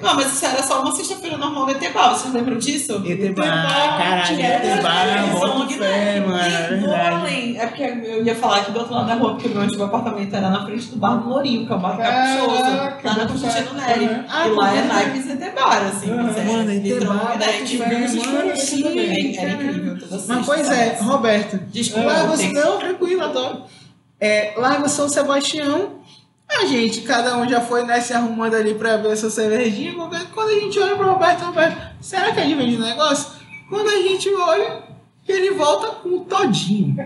Não, 0.00 0.14
mas 0.14 0.32
isso 0.32 0.46
era 0.46 0.62
só 0.62 0.80
uma 0.80 0.92
sexta-feira 0.92 1.36
normal 1.36 1.66
do 1.66 1.72
ETBA. 1.72 2.08
Vocês 2.10 2.32
lembram 2.32 2.56
disso? 2.58 3.02
Etebá, 3.04 3.44
caralho, 3.44 4.40
Etebá, 4.40 5.26
bota 5.32 5.74
fé, 5.74 6.20
mano, 6.20 6.38
é 6.38 6.68
verdade. 6.68 7.56
É 7.56 7.66
porque 7.66 7.82
eu 7.82 8.24
ia 8.24 8.34
falar 8.34 8.58
aqui 8.58 8.70
do 8.70 8.78
outro 8.78 8.94
lado 8.94 9.06
da 9.08 9.14
rua, 9.14 9.32
porque 9.32 9.48
o 9.48 9.50
meu 9.50 9.62
antigo 9.62 9.82
apartamento 9.82 10.34
era 10.34 10.50
na 10.50 10.64
frente 10.64 10.86
do 10.86 10.96
Bar 10.96 11.16
do 11.16 11.28
Lourinho, 11.28 11.66
que 11.66 11.72
é 11.72 11.76
o 11.76 11.78
bar 11.78 11.96
caprichoso, 11.96 12.62
lá 13.04 13.14
na 13.16 13.26
Constantino. 13.26 13.74
Neri. 13.74 14.04
E 14.04 14.48
lá 14.50 14.74
é 14.74 14.82
naipes 14.82 15.26
e 15.26 15.32
Etebar, 15.32 15.86
assim. 15.86 16.10
Mano, 16.10 16.28
deck, 17.38 17.78
fé, 17.78 17.88
vem 17.88 18.00
mano, 18.00 18.56
sim. 18.56 19.36
Era 19.38 19.52
incrível, 19.52 19.96
Mas 20.28 20.46
pois 20.46 20.70
é. 20.70 20.98
Roberto. 21.00 21.58
Desculpa, 21.70 22.12
não, 22.52 22.78
tranquilo, 22.78 23.24
adoro. 23.24 23.62
É, 24.20 24.54
Largo 24.56 24.88
São 24.88 25.08
Sebastião. 25.08 25.98
A 26.50 26.64
gente, 26.64 27.02
cada 27.02 27.36
um 27.36 27.48
já 27.48 27.60
foi 27.60 27.84
né, 27.84 28.00
se 28.00 28.12
arrumando 28.12 28.54
ali 28.54 28.74
pra 28.74 28.96
ver 28.96 29.12
essa 29.12 29.28
cervejinha. 29.28 29.94
Quando 29.94 30.48
a 30.48 30.60
gente 30.60 30.78
olha 30.78 30.96
pro 30.96 31.12
Roberto, 31.12 31.44
Roberto, 31.44 31.94
será 32.00 32.32
que 32.32 32.40
ele 32.40 32.54
vende 32.54 32.76
o 32.76 32.80
negócio? 32.80 33.32
Quando 33.68 33.88
a 33.88 33.96
gente 33.96 34.32
olha, 34.34 34.82
ele 35.26 35.50
volta 35.50 35.88
com 35.88 36.08
o 36.08 36.24
todinho. 36.24 36.96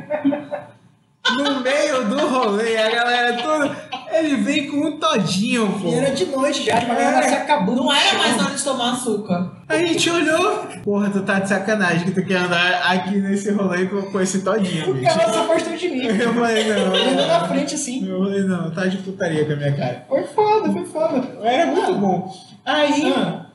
No 1.31 1.61
meio 1.61 2.05
do 2.09 2.27
rolê, 2.27 2.77
a 2.77 2.91
galera 2.91 3.43
toda. 3.43 3.93
Ele 4.13 4.37
vem 4.37 4.69
com 4.71 4.77
um 4.89 4.99
todinho, 4.99 5.79
pô. 5.81 5.89
E 5.89 5.95
era 5.95 6.11
de 6.11 6.27
noite 6.27 6.65
já, 6.65 6.77
a 6.77 6.85
galera 6.85 7.23
se 7.29 7.35
acabou. 7.35 7.77
Não 7.77 7.93
era 7.93 8.19
mais 8.19 8.39
hora 8.43 8.55
de 8.55 8.63
tomar 8.63 8.93
açúcar. 8.93 9.53
A 9.69 9.77
gente 9.79 10.11
olhou. 10.11 10.67
Porra, 10.85 11.09
tu 11.11 11.23
tá 11.23 11.39
de 11.39 11.49
sacanagem 11.49 12.05
que 12.07 12.11
tu 12.11 12.27
quer 12.27 12.37
andar 12.39 12.83
aqui 12.93 13.17
nesse 13.19 13.51
rolê 13.53 13.87
com, 13.87 14.03
com 14.03 14.21
esse 14.21 14.43
todinho, 14.43 14.93
bicho. 14.95 15.07
cara 15.17 15.33
se 15.33 15.39
afastou 15.39 15.77
de 15.77 15.89
mim. 15.89 16.05
Eu 16.05 16.35
falei, 16.35 16.65
não. 16.75 16.95
Ele 16.97 17.11
andou 17.11 17.27
na 17.27 17.49
frente 17.49 17.75
assim. 17.77 18.07
Eu 18.07 18.19
falei, 18.19 18.43
não, 18.43 18.71
tá 18.71 18.87
de 18.87 18.97
putaria 18.99 19.45
com 19.47 19.53
a 19.53 19.57
minha 19.57 19.73
cara. 19.77 20.05
Foi 20.09 20.25
foda, 20.25 20.73
foi 20.73 20.85
foda. 20.85 21.23
Era 21.43 21.67
muito 21.67 21.95
bom. 21.95 22.31
Aí, 22.67 23.13
Ah, 23.17 23.47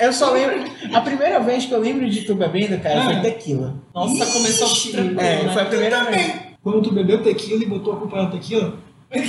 eu 0.00 0.12
só 0.12 0.32
lembro. 0.32 0.64
A 0.92 1.00
primeira 1.00 1.38
vez 1.40 1.64
que 1.64 1.72
eu 1.72 1.80
lembro 1.80 2.10
de 2.10 2.22
tu 2.22 2.34
bebendo, 2.34 2.78
cara, 2.82 3.00
Ah. 3.00 3.04
foi 3.04 3.20
tequila. 3.20 3.74
Nossa, 3.94 4.26
começou 4.26 4.66
Ixi. 4.66 4.92
tranquilo, 4.92 5.20
É, 5.20 5.42
né? 5.44 5.52
foi 5.52 5.62
a 5.62 5.66
primeira 5.66 6.04
vez. 6.04 6.53
Quando 6.64 6.82
tu 6.82 6.92
bebeu 6.92 7.22
tequila 7.22 7.62
e 7.62 7.66
botou 7.66 7.92
a 7.92 7.96
culpa 7.96 8.16
na 8.22 8.30
tequila, 8.30 8.74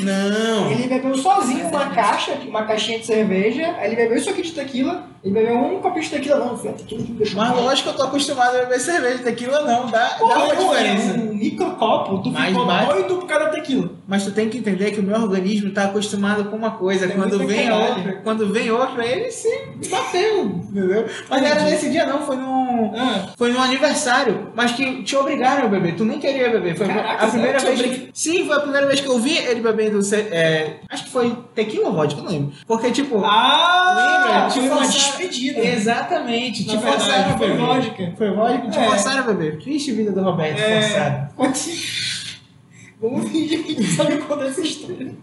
Não. 0.04 0.72
ele 0.72 0.88
bebeu 0.88 1.16
sozinho 1.16 1.68
uma 1.68 1.90
caixa, 1.90 2.32
uma 2.48 2.64
caixinha 2.64 2.98
de 2.98 3.06
cerveja, 3.06 3.76
aí 3.78 3.88
ele 3.88 3.96
bebeu 3.98 4.18
isso 4.18 4.30
aqui 4.30 4.42
de 4.42 4.54
tequila, 4.54 5.04
ele 5.26 5.34
bebeu 5.34 5.58
um 5.58 5.80
copinho 5.82 6.04
de 6.04 6.10
tequila, 6.12 6.38
não, 6.38 6.54
a 6.54 6.58
tequila 6.74 7.02
que 7.04 7.12
me 7.12 7.18
deixou. 7.18 7.42
Mas 7.42 7.58
lógico 7.58 7.90
que 7.90 7.96
eu 7.96 7.98
tô 7.98 8.04
acostumado 8.04 8.56
a 8.58 8.60
beber 8.60 8.80
cerveja. 8.80 9.24
Tequila 9.24 9.62
não, 9.62 9.88
dá, 9.90 10.08
dá 10.20 10.24
uma 10.24 10.50
Porra, 10.54 10.56
diferença. 10.78 11.20
Um 11.20 11.34
microcopo, 11.34 12.22
tu 12.22 12.30
Mais 12.30 12.50
ficou 12.50 12.68
baixo. 12.68 12.92
doido 12.92 13.16
por 13.16 13.26
causa 13.26 13.46
da 13.46 13.50
tequila. 13.50 13.90
Mas 14.08 14.24
tu 14.24 14.32
tem 14.32 14.50
que 14.50 14.60
entender 14.60 14.92
que 14.92 15.00
o 15.00 15.04
meu 15.04 15.16
organismo 15.20 15.72
tá 15.72 15.86
acostumado 15.86 16.46
com 16.46 16.56
uma 16.56 16.70
coisa. 16.72 17.08
Tem 17.08 17.18
Quando 17.18 17.40
vem 17.40 17.72
outra, 17.72 18.14
quando 18.24 18.54
vem 18.54 18.70
outra, 18.70 19.04
ele 19.04 19.32
se 19.32 19.50
bateu, 19.90 20.46
entendeu? 20.46 21.08
Mas 21.28 21.42
não 21.42 21.48
era 21.48 21.62
nesse 21.64 21.90
dia 21.90 22.06
não, 22.06 22.22
foi 22.22 22.36
num, 22.36 22.94
Ah, 22.96 23.30
foi 23.36 23.52
num 23.52 23.60
aniversário, 23.60 24.52
mas 24.54 24.74
que 24.74 25.02
te 25.02 25.16
obrigaram 25.16 25.66
a 25.66 25.68
beber. 25.70 25.96
Tu 25.96 26.06
nem 26.06 26.20
queria 26.20 26.52
beber. 26.52 26.78
Foi 26.78 26.86
Caraca, 26.86 27.26
a 27.26 27.30
primeira 27.30 27.58
vez. 27.58 27.82
Que, 27.82 28.10
sim, 28.14 28.46
foi 28.46 28.56
a 28.58 28.60
primeira 28.60 28.86
vez 28.86 29.02
que 29.02 29.08
eu 29.08 29.18
vi 29.18 29.36
ele 29.40 29.62
bebendo. 29.62 30.00
é, 30.14 30.76
acho 30.88 31.06
que 31.06 31.10
foi 31.10 31.36
tequila 31.56 31.88
ou 31.88 31.94
vodka, 31.94 32.22
não 32.22 32.30
lembro. 32.30 32.54
Porque 32.68 32.92
tipo, 32.92 33.24
ah 33.26 33.94
Lembra? 33.96 34.48
Te 34.50 34.60
uma 34.60 34.86
despedida. 35.18 35.60
exatamente, 35.66 36.64
te 36.66 36.78
verdade, 36.78 36.98
forçaram 36.98 37.38
foi 37.38 37.54
vodka. 37.58 38.14
Foi 38.18 38.32
vodka, 38.32 38.70
te 38.70 38.80
É. 38.80 38.86
forçaram 38.86 39.20
a 39.20 39.24
beber. 39.34 39.60
Triste 39.60 39.92
vida 39.94 40.12
do 40.12 40.22
Roberto, 40.24 40.60
É. 40.60 40.82
forçado. 40.82 41.30
Vamos 43.02 43.30
fingir 43.30 43.64
que 43.64 43.76
não 43.82 43.90
sabe 43.90 44.18
contar 44.20 44.46
essa 44.48 44.62
história. 44.62 45.14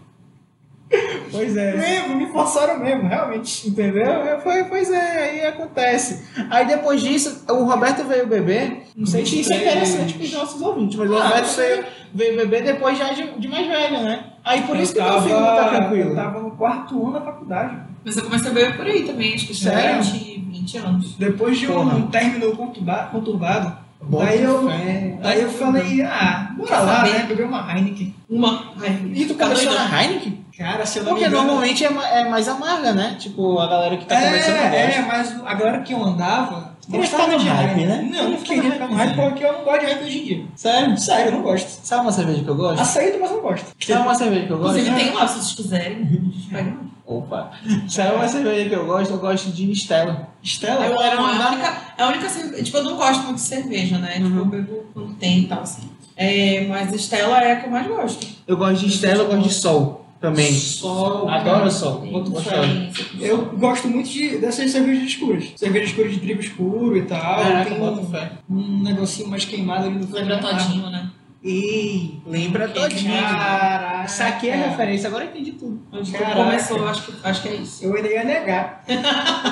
Pois 1.31 1.57
é. 1.57 1.71
Lembro, 1.71 2.17
me 2.17 2.27
forçaram 2.31 2.77
mesmo, 2.79 3.07
realmente. 3.09 3.67
Entendeu? 3.67 4.05
É, 4.05 4.39
Foi, 4.41 4.63
pois 4.65 4.91
é, 4.91 5.23
aí 5.31 5.45
acontece. 5.47 6.23
Aí 6.51 6.67
depois 6.67 7.01
disso, 7.01 7.43
o 7.49 7.63
Roberto 7.63 8.03
veio 8.03 8.27
beber. 8.27 8.83
Não 8.95 9.07
sei 9.07 9.25
se 9.25 9.39
isso 9.39 9.51
é 9.51 9.57
interessante 9.57 10.13
para 10.13 10.23
os 10.23 10.31
nossos 10.33 10.61
ouvintes, 10.61 10.95
mas 10.95 11.09
o 11.09 11.17
Ah, 11.17 11.23
Roberto 11.29 11.45
sim. 11.47 11.61
veio, 11.61 11.85
veio 12.13 12.37
beber 12.37 12.63
depois 12.63 12.95
já 12.95 13.11
de, 13.11 13.23
de 13.39 13.47
mais 13.47 13.65
velho, 13.65 14.03
né? 14.03 14.23
Aí 14.45 14.61
por 14.61 14.77
isso 14.77 14.93
que 14.93 14.99
eu 14.99 15.05
teu 15.05 15.21
filho 15.23 15.39
não 15.39 15.45
tá 15.55 15.69
tranquilo. 15.69 16.09
Eu 16.11 16.15
tava 16.15 16.39
no 16.41 16.51
quarto 16.51 17.01
ano 17.03 17.13
da 17.13 17.21
faculdade. 17.21 17.77
Mas 18.05 18.17
eu 18.17 18.23
comecei 18.23 18.51
a 18.51 18.53
beber 18.53 18.75
por 18.77 18.85
aí 18.85 19.03
também, 19.03 19.33
acho 19.33 19.47
que 19.47 19.53
tinha 19.53 19.73
Sério? 19.73 20.03
20, 20.03 20.39
20 20.51 20.77
anos. 20.77 21.15
Depois 21.15 21.57
de 21.57 21.67
Porra. 21.67 21.95
um 21.95 22.07
término 22.07 22.55
conturba- 22.55 23.09
conturbado, 23.11 23.77
Bota 24.01 24.25
daí 24.25 24.43
eu, 24.43 24.67
fé. 24.69 25.17
daí 25.21 25.41
eu 25.41 25.49
falei, 25.49 26.01
ah, 26.01 26.51
bora 26.57 26.79
lá, 26.79 26.95
saber? 26.97 27.13
né? 27.13 27.25
Beber 27.27 27.45
uma 27.45 27.71
Heineken. 27.73 28.13
Uma. 28.29 28.73
Ai, 28.81 29.11
E 29.13 29.25
tu 29.25 29.35
começou 29.35 29.73
na 29.73 30.01
Heineken? 30.03 30.43
Cara, 30.57 30.85
se 30.85 30.99
eu 30.99 31.03
não 31.03 31.11
Porque 31.13 31.23
me 31.23 31.29
engano... 31.31 31.45
normalmente 31.47 31.83
é, 31.85 31.87
é 31.87 32.29
mais 32.29 32.47
amarga, 32.49 32.93
né? 32.93 33.15
Tipo, 33.17 33.57
a 33.59 33.67
galera 33.67 33.95
que 33.97 34.05
tá 34.05 34.15
começando 34.21 34.55
É, 34.55 34.85
gosta. 34.85 34.99
é, 34.99 35.05
mas 35.07 35.41
a 35.45 35.53
galera 35.55 35.79
que 35.81 35.93
eu 35.93 36.03
andava... 36.03 36.72
Queria 36.85 36.99
gostava 37.01 37.23
ficar 37.23 37.37
no 37.37 37.43
de 37.43 37.49
hype, 37.49 37.85
né? 37.85 37.95
Não, 38.01 38.09
Queria 38.09 38.23
não 38.29 38.37
ficar 38.37 38.53
queria 38.53 38.63
no 38.63 38.71
ficar 38.73 38.87
no 38.87 38.95
hype 38.95 39.15
porque 39.15 39.43
eu 39.45 39.53
não 39.53 39.63
gosto 39.63 39.79
de 39.79 39.85
Heineken 39.85 40.07
hoje 40.07 40.17
em 40.19 40.23
dia. 40.25 40.45
Sério? 40.55 40.97
Sério, 40.97 41.25
eu 41.25 41.31
não 41.31 41.41
gosto. 41.41 41.67
Sabe 41.85 42.01
uma 42.01 42.11
cerveja 42.11 42.43
que 42.43 42.49
eu 42.49 42.55
gosto? 42.55 42.81
Aceito, 42.81 43.17
mas 43.21 43.31
não 43.31 43.41
gosto. 43.41 43.65
Sabe 43.79 44.01
uma 44.01 44.15
cerveja 44.15 44.45
que 44.47 44.51
eu 44.53 44.57
gosto? 44.57 44.77
Inclusive 44.79 45.03
tem 45.05 45.13
lá, 45.15 45.27
se 45.27 45.33
vocês 45.39 45.53
quiserem. 45.53 46.33
Pega. 46.51 46.73
Opa. 47.05 47.51
Sabe 47.89 48.15
uma 48.15 48.27
cerveja 48.27 48.69
que 48.69 48.75
eu 48.75 48.85
gosto? 48.85 49.11
Eu 49.11 49.17
gosto 49.19 49.49
de 49.51 49.71
Stella. 49.73 50.29
Estela? 50.41 50.85
Eu 50.85 51.01
era 51.01 51.15
é 51.15 51.19
uma- 51.19 51.45
a 51.45 51.51
única, 51.51 51.73
é 51.97 52.03
a 52.03 52.07
única 52.07 52.29
cerveja. 52.29 52.63
Tipo, 52.63 52.77
eu 52.77 52.83
não 52.85 52.95
gosto 52.97 53.23
muito 53.23 53.35
de 53.35 53.41
cerveja, 53.41 53.97
né? 53.97 54.13
Tipo, 54.13 54.27
Uhum. 54.27 54.37
eu 54.39 54.45
bebo 54.45 54.83
quando 54.93 55.13
tem 55.15 55.39
e 55.39 55.47
tal, 55.47 55.61
assim. 55.61 55.89
É, 56.15 56.65
mas 56.69 56.93
Estela 56.93 57.41
é 57.43 57.53
a 57.53 57.55
que 57.57 57.65
eu 57.67 57.71
mais 57.71 57.87
gosto. 57.87 58.25
Eu 58.47 58.55
gosto 58.57 58.85
de 58.85 58.91
Stella, 58.93 59.23
eu 59.23 59.27
gosto 59.27 59.41
de 59.47 59.53
Sol 59.53 60.02
também. 60.23 60.53
Sol. 60.53 61.29
Adoro 61.29 61.69
Sol. 61.69 61.99
Muito 62.05 62.31
diferença. 62.31 63.05
Eu 63.19 63.45
gosto 63.57 63.89
muito 63.89 64.09
de, 64.09 64.37
dessas 64.37 64.71
cervejas 64.71 65.03
escuras. 65.03 65.51
Cerveja 65.57 65.85
escura 65.85 66.07
de 66.07 66.17
trigo 66.17 66.39
escuro 66.39 66.95
e 66.95 67.01
tal. 67.01 67.19
Caraca, 67.19 67.69
tem 67.69 67.81
um, 67.81 68.57
um 68.57 68.83
negocinho 68.83 69.27
mais 69.27 69.43
queimado 69.43 69.87
ali 69.87 69.95
no 69.95 70.05
fundo. 70.05 70.15
Lembra 70.15 70.37
todinho, 70.37 70.89
né? 70.89 71.11
Ei, 71.43 72.21
lembra 72.25 72.69
Todinho. 72.69 72.89
todinho. 72.89 73.21
Caralho. 73.21 74.03
Ah, 74.03 74.07
saquei 74.07 74.51
a 74.51 74.55
referência, 74.55 75.07
agora 75.09 75.25
eu 75.25 75.29
entendi 75.29 75.51
tudo. 75.51 75.81
Onde 75.91 76.11
Caraca. 76.11 76.35
começou, 76.35 76.77
eu 76.77 76.87
acho 76.87 77.03
que, 77.03 77.13
acho 77.21 77.41
que 77.41 77.47
é 77.49 77.55
isso. 77.55 77.83
Eu 77.83 77.95
ainda 77.95 78.07
ia 78.07 78.23
negar. 78.23 78.83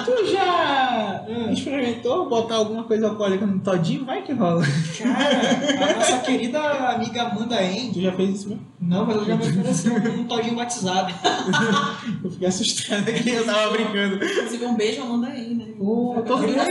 Tu 0.05 0.25
já 0.31 1.25
experimentou 1.51 2.29
botar 2.29 2.55
alguma 2.55 2.83
coisa 2.83 3.07
alcoólica 3.09 3.45
no 3.45 3.59
todinho? 3.59 4.05
Vai 4.05 4.21
que 4.23 4.31
rola. 4.33 4.63
Cara, 4.97 5.91
a 5.91 5.93
nossa 5.97 6.17
querida 6.19 6.59
amiga 6.61 7.23
Amanda 7.23 7.61
En. 7.61 7.91
Tu 7.91 8.01
já 8.01 8.11
fez 8.13 8.29
isso 8.39 8.49
mesmo? 8.49 8.71
Não, 8.79 9.05
mas 9.05 9.15
eu 9.17 9.25
já 9.25 9.35
me 9.35 9.43
ofereci 9.43 9.89
um 9.89 10.23
todinho 10.25 10.55
batizado. 10.55 11.13
Eu 12.23 12.31
fiquei 12.31 12.47
assustado 12.47 13.07
aqui, 13.07 13.29
eu 13.29 13.45
tava 13.45 13.71
brincando. 13.71 14.15
Inclusive, 14.23 14.65
um 14.65 14.75
beijo, 14.75 15.01
Amanda 15.01 15.27
aí, 15.27 15.53
né? 15.53 15.65
Todo 15.77 16.29
Eu 16.29 16.35
Amanda 16.35 16.63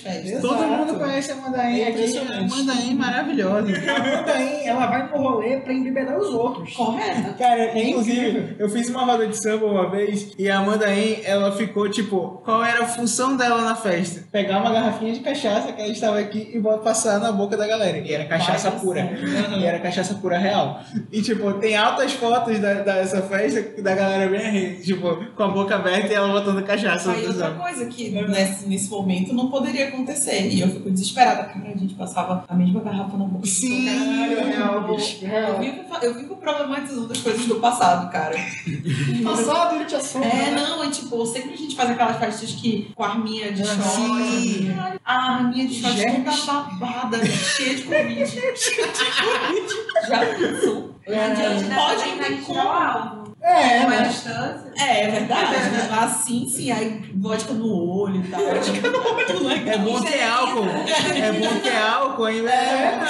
festas. 0.00 0.30
Exato. 0.30 0.48
todo 0.48 0.66
mundo 0.66 0.94
conhece 0.98 1.32
a 1.32 1.36
Mandaim 1.36 1.78
É 1.80 1.82
aqui. 1.88 1.90
impressionante. 1.90 2.50
Mandaim 2.50 2.94
maravilhosa. 2.94 3.41
A 3.42 3.96
Amanda 3.96 4.40
En, 4.42 4.66
ela 4.66 4.86
vai 4.86 5.08
no 5.10 5.16
rolê 5.16 5.56
pra 5.58 5.72
embebedar 5.72 6.18
os 6.18 6.28
outros. 6.28 6.74
Correto. 6.74 7.34
Cara, 7.38 7.60
É 7.62 7.88
inclusive, 7.88 8.28
incrível. 8.28 8.56
eu 8.58 8.68
fiz 8.68 8.88
uma 8.88 9.04
roda 9.04 9.26
de 9.26 9.36
samba 9.36 9.66
uma 9.66 9.90
vez 9.90 10.32
e 10.38 10.48
a 10.48 10.58
Amanda 10.58 10.92
En, 10.94 11.20
ela 11.24 11.52
ficou 11.52 11.88
tipo, 11.90 12.40
qual 12.44 12.64
era 12.64 12.84
a 12.84 12.86
função 12.86 13.36
dela 13.36 13.62
na 13.62 13.74
festa? 13.74 14.24
Pegar 14.30 14.58
uma 14.60 14.70
garrafinha 14.72 15.12
de 15.12 15.20
cachaça 15.20 15.72
que 15.72 15.80
ela 15.80 15.90
estava 15.92 16.18
aqui 16.18 16.50
e 16.52 16.58
botar 16.58 16.78
passar 16.92 17.18
na 17.20 17.30
boca 17.32 17.56
da 17.56 17.66
galera. 17.66 17.98
E 17.98 18.12
era 18.12 18.24
cachaça 18.24 18.70
pura. 18.72 19.02
você. 19.04 19.56
E 19.58 19.64
era 19.64 19.78
cachaça 19.78 20.14
pura 20.14 20.36
real. 20.38 20.80
E 21.10 21.22
tipo, 21.22 21.52
tem 21.54 21.76
altas 21.76 22.12
fotos 22.12 22.58
da, 22.58 22.74
dessa 22.74 23.22
festa 23.22 23.80
da 23.82 23.94
galera 23.94 24.30
bem 24.30 24.50
rindo, 24.50 24.82
tipo, 24.82 25.24
com 25.34 25.42
a 25.42 25.48
boca 25.48 25.74
aberta 25.76 26.12
e 26.12 26.14
ela 26.14 26.28
botando 26.28 26.62
cachaça. 26.64 27.12
Aí 27.12 27.26
outra 27.26 27.50
coisa 27.52 27.86
que 27.86 28.10
nesse, 28.10 28.68
nesse 28.68 28.90
momento 28.90 29.32
não 29.32 29.48
poderia 29.48 29.88
acontecer. 29.88 30.48
E 30.48 30.60
eu 30.60 30.68
fico 30.68 30.90
desesperada. 30.90 31.44
Cara, 31.44 31.68
a 31.74 31.76
gente 31.78 31.94
passava 31.94 32.44
a 32.48 32.54
mesma 32.54 32.80
garrafa 32.80 33.16
na 33.16 33.24
Sim, 33.44 33.86
Caralho, 33.86 34.86
eu- 34.88 34.96
bicho, 34.96 35.24
Eu 35.24 35.58
vivo, 35.58 35.84
eu 36.02 36.14
vivo 36.14 36.36
problematizando 36.36 37.12
as 37.12 37.18
coisas 37.18 37.46
do 37.46 37.56
passado, 37.56 38.10
cara. 38.10 38.34
Passado, 39.24 39.76
ele 39.76 39.84
te 39.84 39.94
assume. 39.94 40.24
É, 40.26 40.50
não, 40.50 40.82
é 40.84 40.90
tipo, 40.90 41.24
sempre 41.26 41.54
a 41.54 41.56
gente 41.56 41.76
faz 41.76 41.90
aquelas 41.90 42.16
festas 42.18 42.52
que 42.52 42.92
com 42.94 43.04
a 43.04 43.08
arminha 43.10 43.52
de 43.52 43.62
Ah, 43.62 43.66
sim. 43.66 44.72
Caralho, 44.74 45.00
A 45.04 45.32
arminha 45.36 45.66
de 45.66 45.74
Germes. 45.74 46.40
toda 46.44 46.60
babada, 46.62 47.24
cheia 47.26 47.74
de 47.76 47.82
Covid. 47.82 48.30
cheia 48.30 48.52
de 48.52 48.70
Covid. 48.76 50.08
Já 50.08 50.18
pensou? 50.26 50.94
A 51.06 51.34
gente 51.34 51.74
pode 51.74 52.08
não 52.10 52.18
tem 52.18 52.36
como. 52.42 53.21
É, 53.42 53.80
Uma 53.80 53.88
mas 53.88 54.08
distância. 54.08 54.72
É, 54.78 55.04
é 55.04 55.10
verdade. 55.10 55.50
né? 55.52 55.88
Assim, 56.00 56.48
sim, 56.48 56.70
aí 56.70 57.02
vodka 57.16 57.52
no 57.52 57.74
olho 57.90 58.24
e 58.24 58.28
tal. 58.28 58.40
Vodka 58.40 58.88
no 58.88 59.14
olho, 59.48 59.68
É 59.68 59.78
bom 59.78 60.00
ter 60.00 60.22
álcool. 60.22 60.64
É 60.64 61.32
bom 61.32 61.60
ter 61.60 61.76
álcool, 61.76 62.28
hein? 62.28 62.46
É, 62.46 63.00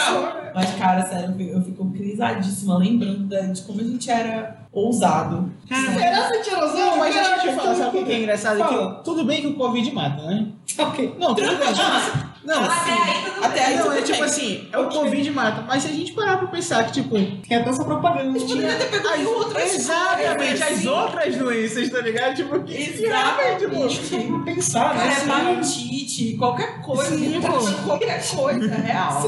Mas, 0.54 0.70
cara, 0.76 1.02
sério, 1.04 1.34
eu 1.38 1.62
fico, 1.62 1.90
crisadíssima 1.92 2.78
lembrando 2.78 3.28
de 3.52 3.62
como 3.62 3.80
a 3.80 3.84
gente 3.84 4.10
era 4.10 4.56
ousado. 4.72 5.52
Cara, 5.68 5.92
será 5.92 6.30
mentirosão? 6.30 6.78
Não, 6.78 6.96
mas 6.98 7.14
deixa 7.14 7.30
eu 7.30 7.34
te 7.34 7.40
Caraca, 7.44 7.60
falar, 7.62 7.74
sabe 7.74 7.98
o 7.98 8.04
que 8.04 8.12
é 8.12 8.18
engraçado? 8.18 8.58
Fala. 8.58 8.96
Que 8.96 9.04
tudo 9.04 9.24
bem 9.24 9.40
que 9.42 9.46
o 9.48 9.54
Covid 9.54 9.92
mata, 9.92 10.22
né? 10.22 10.46
Ok. 10.78 11.14
Não, 11.18 11.34
tudo 11.34 11.56
bem. 11.58 11.68
Não, 12.44 12.64
Até 12.64 12.90
aí 12.90 13.24
tudo 13.24 13.44
Até 13.44 13.64
aí 13.64 13.76
não, 13.76 13.92
é 13.92 14.02
tipo 14.02 14.22
assim, 14.22 14.68
é 14.72 14.78
o 14.78 14.88
Covid 14.88 15.30
mata. 15.30 15.64
Mas 15.66 15.82
se 15.82 15.88
a 15.88 15.92
gente 15.92 16.12
parar 16.12 16.38
pra 16.38 16.48
pensar 16.48 16.84
que, 16.86 16.92
tipo, 16.92 17.10
Tem 17.10 17.58
até 17.58 17.70
essa 17.70 17.84
propaganda. 17.84 18.38
Poderia 18.38 18.74
ter 18.74 18.90
pegado 18.90 19.30
outras 19.30 19.74
exatamente 19.74 20.60
coisas, 20.60 20.78
as 20.78 20.86
outras 20.86 21.36
doenças, 21.36 21.90
tá 21.90 22.00
ligado? 22.00 22.34
Tipo, 22.36 22.60
que 22.60 22.74
Exatamente. 22.74 24.00
Tipo, 24.08 24.44
pensar, 24.44 24.94
né? 24.94 25.08
Assim, 25.08 25.30
hepatite, 25.30 26.36
qualquer 26.36 26.80
coisa. 26.82 27.16
Sim, 27.16 27.40
pô. 27.40 27.86
qualquer 27.86 28.28
coisa, 28.28 28.74
real. 28.74 29.22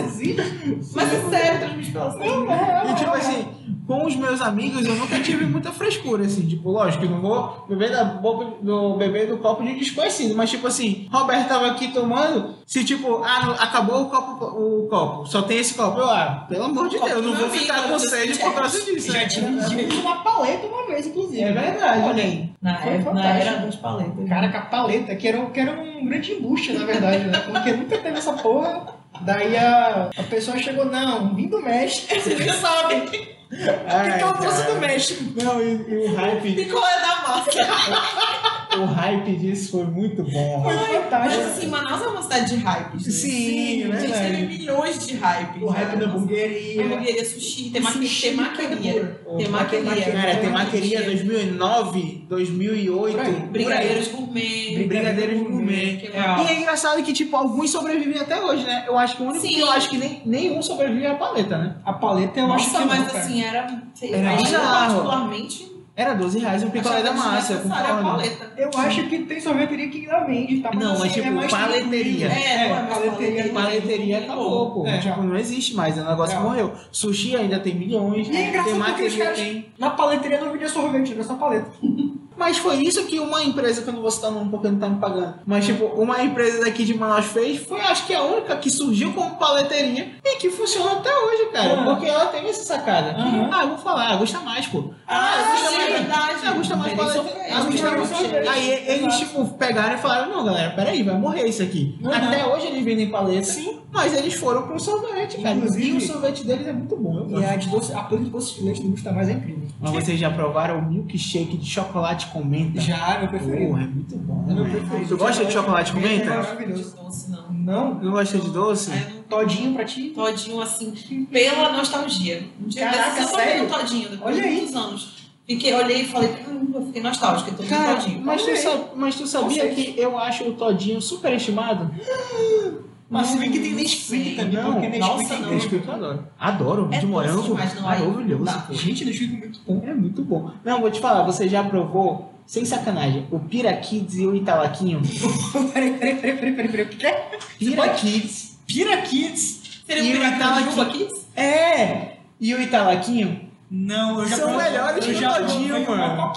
Mas 0.94 1.12
é 1.12 1.30
sério, 1.30 1.92
pela 1.92 2.10
sangue. 2.10 2.90
E 2.90 2.94
tipo 2.94 3.10
assim, 3.10 3.48
com 3.86 4.06
os 4.06 4.16
meus 4.16 4.40
amigos 4.40 4.86
eu 4.86 4.94
nunca 4.94 5.18
tive 5.20 5.44
muita 5.44 5.70
frescura, 5.72 6.24
assim, 6.24 6.46
tipo, 6.46 6.70
lógico, 6.70 7.04
eu 7.04 7.10
não 7.10 7.20
vou 7.20 7.64
beber 7.68 7.90
da 7.90 8.04
boca 8.04 8.46
do 8.62 8.94
beber 8.94 9.28
do 9.28 9.36
copo 9.38 9.62
de 9.62 9.74
desconhecido, 9.74 10.34
mas 10.34 10.50
tipo 10.50 10.66
assim, 10.66 11.08
Roberto 11.12 11.48
tava 11.48 11.66
aqui 11.68 11.88
tomando, 11.88 12.54
se 12.66 12.84
tipo, 12.84 13.22
ah, 13.24 13.56
acabou 13.60 14.02
o 14.02 14.10
copo, 14.10 14.44
o 14.46 14.88
copo, 14.88 15.26
só 15.26 15.42
tem 15.42 15.58
esse 15.58 15.74
copo, 15.74 15.98
eu, 16.00 16.08
ah, 16.10 16.46
pelo 16.48 16.64
amor 16.64 16.88
de 16.88 16.98
Deus, 16.98 17.10
eu 17.10 17.22
não 17.22 17.34
vou 17.34 17.46
amigo, 17.46 17.58
ficar 17.60 17.82
com 17.88 17.98
sede 17.98 18.38
por 18.38 18.54
causa 18.54 18.80
disso. 18.84 19.12
Já 19.12 19.18
né? 19.18 19.26
tive 19.26 19.96
uma 20.00 20.22
paleta 20.22 20.66
uma 20.66 20.86
vez, 20.86 21.06
inclusive. 21.06 21.42
É 21.42 21.52
verdade, 21.52 22.02
Olha 22.04 22.14
né? 22.14 22.22
aí. 22.22 22.50
Na, 22.62 22.78
Foi 22.78 22.92
era, 22.94 23.12
na 23.12 23.26
era 23.36 23.56
das 23.58 23.76
paletas. 23.76 24.26
Caraca, 24.28 24.58
a 24.58 24.62
paleta, 24.62 25.14
que 25.16 25.28
era, 25.28 25.38
um- 25.38 25.50
que 25.50 25.60
era 25.60 25.72
um 25.72 26.06
grande 26.06 26.32
embuste, 26.32 26.72
na 26.72 26.86
verdade, 26.86 27.24
né? 27.24 27.38
Porque 27.40 27.72
nunca 27.72 27.98
teve 27.98 28.16
essa 28.18 28.32
porra. 28.32 28.86
Daí 29.20 29.54
a, 29.56 30.08
a 30.16 30.22
pessoa 30.24 30.56
chegou, 30.58 30.86
não, 30.86 31.34
vim 31.34 31.46
do 31.48 31.60
México, 31.62 32.14
vocês 32.14 32.38
nem 32.38 32.48
sabem. 32.54 33.33
O 33.54 33.86
Ai, 33.88 34.18
que 34.18 34.24
eu 34.24 34.32
trouxe 34.34 34.62
cara. 34.62 34.74
do 34.74 34.80
México? 34.80 35.24
Não, 35.42 35.62
e, 35.62 35.84
e 35.88 35.96
o 35.96 36.14
hype, 36.16 36.52
Picolé 36.54 37.00
da 37.00 37.28
massa. 37.28 37.50
o 38.78 38.84
hype 38.86 39.36
disso 39.36 39.72
foi 39.72 39.84
muito 39.84 40.22
bom. 40.22 40.62
Foi 40.62 40.74
Mas 41.10 41.46
assim, 41.46 41.68
Manaus 41.68 42.02
é 42.02 42.06
uma 42.08 42.22
cidade 42.22 42.56
de 42.56 42.56
hypes. 42.56 43.06
né? 43.06 43.12
Sim, 43.12 43.82
é 43.82 43.96
a 43.96 44.00
gente 44.00 44.12
teve 44.12 44.46
milhões 44.46 45.06
de 45.06 45.14
hypes. 45.16 45.62
O 45.62 45.66
hype 45.66 45.88
né? 45.88 45.96
da 45.96 46.06
hamburgueria. 46.06 46.84
Hamburgueria, 46.84 47.24
sushi, 47.24 47.70
temaqueria. 47.70 49.18
Temaqueria. 49.38 50.12
Cara, 50.12 50.36
tem 50.36 50.50
maqueria 50.50 51.02
2009, 51.02 52.26
2008. 52.28 53.16
Por 53.16 53.20
aí. 53.20 53.32
Brigadeiros 53.32 54.08
gourmet. 54.08 54.84
Brigadeiros 54.86 55.42
gourmet. 55.42 56.10
E 56.12 56.50
é 56.50 56.60
engraçado 56.60 57.02
que, 57.02 57.12
tipo, 57.12 57.36
alguns 57.36 57.70
sobrevivem 57.70 58.20
até 58.20 58.42
hoje, 58.42 58.64
né? 58.64 58.84
Eu 58.86 58.98
acho 58.98 59.16
que 59.16 59.22
o 59.22 59.26
único 59.26 59.46
Sim. 59.46 59.54
que 59.54 59.60
eu 59.60 59.70
acho 59.70 59.90
que 59.90 59.98
nem, 59.98 60.22
nenhum 60.24 60.62
sobrevive 60.62 61.04
é 61.04 61.10
a 61.10 61.14
paleta, 61.14 61.58
né? 61.58 61.76
A 61.84 61.92
paleta 61.92 62.40
eu 62.40 62.52
acho 62.52 62.70
que 62.70 62.84
mas 62.84 63.14
assim, 63.14 63.42
era. 63.42 63.82
Era 64.02 64.36
particularmente. 64.60 65.73
Era 65.96 66.12
12 66.14 66.40
reais 66.40 66.62
o 66.64 66.70
picolé 66.70 67.02
da 67.04 67.12
massa, 67.12 67.56
concordo. 67.58 68.02
paleta. 68.02 68.52
Eu 68.56 68.68
acho 68.76 69.06
que 69.08 69.18
tem 69.20 69.40
sorveteria 69.40 69.88
que 69.88 70.00
ainda 70.00 70.26
vende, 70.26 70.60
tá? 70.60 70.72
Não, 70.74 70.98
mas 70.98 71.12
tipo, 71.12 71.30
mais 71.30 71.48
paleteria. 71.50 72.26
É, 72.32 72.66
é 72.66 72.86
paleteria. 72.86 73.52
Paleteria 73.52 74.18
acabou, 74.18 74.70
pô. 74.72 74.86
É. 74.88 74.98
Tipo, 74.98 75.22
não 75.22 75.36
existe 75.36 75.74
mais, 75.76 75.96
o 75.96 76.04
negócio 76.04 76.36
É. 76.36 76.40
morreu. 76.40 76.72
Sushi 76.90 77.36
ainda 77.36 77.60
tem 77.60 77.76
milhões, 77.76 78.28
E 78.28 78.36
é 78.36 78.48
engraçado 78.48 78.96
tem 78.96 79.10
caras- 79.18 79.36
tem... 79.38 79.66
Na 79.78 79.90
paleteria 79.90 80.40
não 80.40 80.50
vendia 80.50 80.68
sorvete, 80.68 81.12
era 81.12 81.22
só 81.22 81.34
paleta. 81.34 81.70
Mas 82.36 82.58
foi 82.58 82.76
isso 82.76 83.04
que 83.06 83.18
uma 83.18 83.42
empresa, 83.42 83.82
que 83.82 83.88
eu 83.88 83.94
não 83.94 84.02
vou 84.02 84.10
citar 84.10 84.30
o 84.30 84.34
nome 84.34 84.50
porque 84.50 84.68
não 84.68 84.78
tá 84.78 84.88
me 84.88 84.98
pagando, 84.98 85.34
mas 85.46 85.64
tipo, 85.64 85.84
uma 85.84 86.22
empresa 86.22 86.64
daqui 86.64 86.84
de 86.84 86.94
Manaus 86.94 87.26
fez, 87.26 87.58
foi 87.62 87.80
acho 87.80 88.06
que 88.06 88.14
a 88.14 88.22
única 88.22 88.56
que 88.56 88.70
surgiu 88.70 89.12
como 89.12 89.36
paleteria 89.36 90.12
e 90.24 90.36
que 90.36 90.50
funciona 90.50 90.92
até 90.92 91.10
hoje, 91.16 91.46
cara. 91.52 91.74
Aham. 91.74 91.84
Porque 91.94 92.06
ela 92.06 92.26
teve 92.26 92.48
essa 92.48 92.64
sacada. 92.64 93.14
que, 93.14 93.20
Aham. 93.20 93.50
Ah, 93.52 93.62
eu 93.62 93.68
vou 93.68 93.78
falar, 93.78 94.10
ah, 94.12 94.16
gusta 94.16 94.40
mais, 94.40 94.66
pô. 94.66 94.90
Ah, 95.06 95.50
gusta 95.52 95.68
sim, 95.68 95.76
mais. 95.76 95.88
é 95.88 95.92
verdade. 95.98 96.34
Ah, 96.44 96.52
gusta 96.52 96.76
mais 96.76 96.94
paleta. 96.94 97.14
sorvete, 97.14 97.52
Ah, 97.52 97.62
mais 97.64 98.08
sorvete. 98.08 98.48
Aí 98.48 98.70
eles, 98.88 99.16
tipo, 99.16 99.48
pegaram 99.54 99.94
e 99.94 99.98
falaram, 99.98 100.30
não, 100.30 100.44
galera, 100.44 100.70
peraí, 100.72 101.02
vai 101.02 101.16
morrer 101.16 101.46
isso 101.46 101.62
aqui. 101.62 101.98
Uhum. 102.02 102.12
Até 102.12 102.46
hoje 102.46 102.66
eles 102.66 102.84
vendem 102.84 103.10
paleta, 103.10 103.44
Sim. 103.44 103.80
Mas 103.94 104.12
eles 104.12 104.34
foram 104.34 104.62
pro 104.66 104.78
sorvete, 104.78 105.38
cara. 105.40 105.54
Inclusive- 105.54 105.86
E 105.88 105.96
o 105.96 106.00
sorvete 106.00 106.44
deles 106.44 106.66
é 106.66 106.72
muito 106.72 106.96
bom, 106.96 107.20
eu 107.20 107.26
E 107.26 107.30
gosto. 107.30 107.48
a 107.48 107.56
de 107.56 107.68
doce, 107.68 107.92
a 107.94 108.00
de 108.02 108.16
doce 108.30 108.54
de 108.56 108.64
leite 108.64 108.82
do 108.82 108.88
Gusta 108.88 109.12
Mais 109.12 109.28
é 109.28 109.32
incrível. 109.32 109.68
Mas 109.80 109.90
vocês 109.92 110.18
já 110.20 110.30
provaram 110.30 110.80
o 110.80 110.90
milkshake 110.90 111.56
de 111.56 111.66
chocolate 111.70 112.26
com 112.26 112.44
menta? 112.44 112.80
Já, 112.80 113.18
meu 113.20 113.28
preferido. 113.28 113.68
Porra, 113.68 113.82
é 113.82 113.86
muito 113.86 114.16
bom. 114.18 114.44
É 114.50 114.52
meu 114.52 114.64
preferido. 114.64 115.08
Tu 115.08 115.16
gosta 115.16 115.44
de 115.44 115.52
chocolate 115.52 115.92
com 115.92 115.98
É 116.00 116.02
menta? 116.02 116.30
maravilhoso. 116.30 116.96
Doce, 116.96 117.30
não. 117.30 117.52
Não? 117.52 117.94
Não 117.94 118.12
gosta 118.12 118.36
de 118.38 118.50
doce? 118.50 118.90
Não 118.90 119.22
Todinho 119.28 119.72
pra 119.74 119.84
ti? 119.84 120.10
Todinho 120.14 120.60
assim, 120.60 120.92
pela 121.30 121.72
nostalgia. 121.72 122.46
Um 122.62 122.68
dia 122.68 122.90
Caraca, 122.90 123.20
eu 123.22 123.28
sério? 123.28 123.68
todinho, 123.68 124.08
depois 124.10 124.34
Olha 124.34 124.42
de 124.42 124.48
aí. 124.48 124.56
muitos 124.56 124.74
anos. 124.76 125.14
Fiquei, 125.46 125.74
olhei 125.74 126.02
e 126.02 126.04
falei, 126.06 126.28
caramba, 126.30 126.80
fiquei 126.86 127.02
nostálgica, 127.02 127.52
tô 127.52 127.62
Cara, 127.64 127.96
todinho. 128.00 128.22
mas 128.24 128.42
tu, 128.42 128.50
mas 128.96 129.14
tu 129.16 129.26
sabia 129.26 129.68
que 129.74 129.94
eu 129.98 130.18
acho 130.18 130.44
o 130.44 130.54
Todinho 130.54 131.00
superestimado? 131.02 131.90
Mas 133.14 133.28
se 133.28 133.38
bem 133.38 133.50
que 133.52 133.60
tem 133.60 133.72
Nesquik 133.74 134.36
também, 134.36 134.54
Não, 134.62 134.72
porque 134.72 134.88
Nesquik 134.88 135.76
é 135.76 135.88
eu 135.88 135.94
adoro. 135.94 136.24
Adoro, 136.38 136.88
É 136.92 136.98
de 136.98 137.06
morango. 137.06 137.42
demais, 137.42 137.74
não, 137.74 137.88
aí 137.88 138.06
maravilhoso. 138.06 138.62
pô. 138.66 138.74
Gente, 138.74 139.04
Nesquik 139.04 139.34
é 139.34 139.36
muito 139.38 139.60
bom. 139.66 139.82
É 139.86 139.94
muito 139.94 140.22
bom. 140.22 140.50
Não, 140.64 140.80
vou 140.80 140.90
te 140.90 141.00
falar, 141.00 141.22
você 141.22 141.48
já 141.48 141.62
provou, 141.62 142.34
sem 142.46 142.64
sacanagem, 142.64 143.26
o 143.30 143.38
Pira 143.38 143.72
Kids 143.76 144.16
e 144.16 144.26
o 144.26 144.34
Italaquinho? 144.34 145.00
peraí, 145.72 145.94
peraí, 145.94 146.16
peraí, 146.16 146.36
peraí, 146.36 146.54
peraí, 146.54 146.68
peraí. 146.68 147.12
É? 147.14 147.38
Pira 147.58 147.88
Kids. 147.90 148.58
Pira 148.66 148.96
Kids? 149.02 149.82
Seria 149.86 150.02
o 150.02 150.58
de 150.58 150.70
Juba 150.70 150.84
Kids? 150.86 151.26
É! 151.36 152.16
E 152.40 152.54
o 152.54 152.60
Italaquinho? 152.60 153.40
Não, 153.70 154.20
eu 154.20 154.28
já 154.28 154.36
São 154.36 154.56
melhores 154.56 155.04
que 155.04 155.12
o 155.12 155.34
Todinho, 155.34 155.84
provei 155.84 156.04
uma 156.04 156.32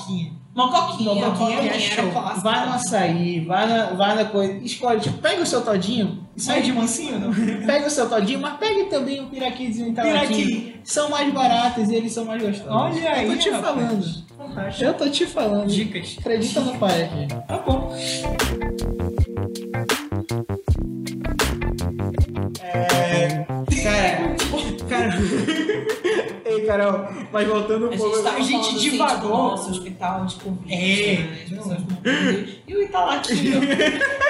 mano. 0.58 0.72
coquinha. 0.72 1.14
Mocoquinha 1.14 1.32
Mocoquinha 1.32 1.72
é 1.72 1.80
show. 1.80 2.12
clássico. 2.12 2.42
Vai 2.42 2.66
no 2.66 2.74
açaí, 2.74 3.40
vai 3.42 3.68
na, 3.68 3.86
vai 3.92 4.16
na 4.16 4.26
coisa. 4.26 4.54
Escolhe, 4.64 5.00
tipo, 5.00 5.18
pega 5.20 5.42
o 5.42 5.46
seu 5.46 5.62
Todinho. 5.62 6.26
Sai 6.36 6.62
de 6.62 6.72
mansinho, 6.74 7.20
não? 7.20 7.34
Pega 7.66 7.88
o 7.88 7.90
seu 7.90 8.08
Todinho, 8.10 8.40
mas 8.40 8.58
pegue 8.58 8.86
também 8.86 9.22
o 9.22 9.28
Piraquids 9.28 9.80
e. 9.80 9.92
Piraqui. 9.92 10.76
São 10.84 11.10
mais 11.10 11.34
baratos 11.34 11.90
e 11.90 11.96
eles 11.96 12.12
são 12.14 12.26
mais 12.26 12.42
gostosos. 12.42 12.72
Olha 12.98 13.12
aí, 13.12 13.26
Eu 13.28 13.34
tô 13.34 13.38
te 13.40 13.50
rapaz. 13.50 13.76
falando. 13.76 14.28
Fantástico. 14.38 14.84
Eu 14.86 14.94
tô 14.94 15.10
te 15.10 15.26
falando. 15.26 15.68
Dicas. 15.68 16.16
Acredita 16.20 16.62
no 16.62 16.78
pai 16.78 17.04
aqui. 17.04 17.28
Tá 17.48 17.58
bom. 17.58 17.94
É. 22.62 23.46
Cara. 23.84 24.36
Cara. 24.90 25.18
Carol. 26.68 27.08
Mas 27.32 27.48
voltando 27.48 27.90
um 27.90 27.94
A 27.94 27.98
pouco. 27.98 28.14
gente, 28.16 28.24
tava 28.24 28.38
a 28.38 28.42
gente 28.42 28.52
falando, 28.52 28.68
assim, 28.78 28.90
divagou. 28.90 29.16
tipo, 29.22 29.28
nosso 29.38 29.72
hospital 29.72 30.26
de 30.26 30.36
Covid, 30.36 30.74
É. 30.74 31.18
né? 31.18 31.40
As 31.44 31.50
pessoas 31.50 31.80
morrendo. 31.80 32.50
E 32.68 32.76
o 32.76 32.82
Italaquinho. 32.84 33.62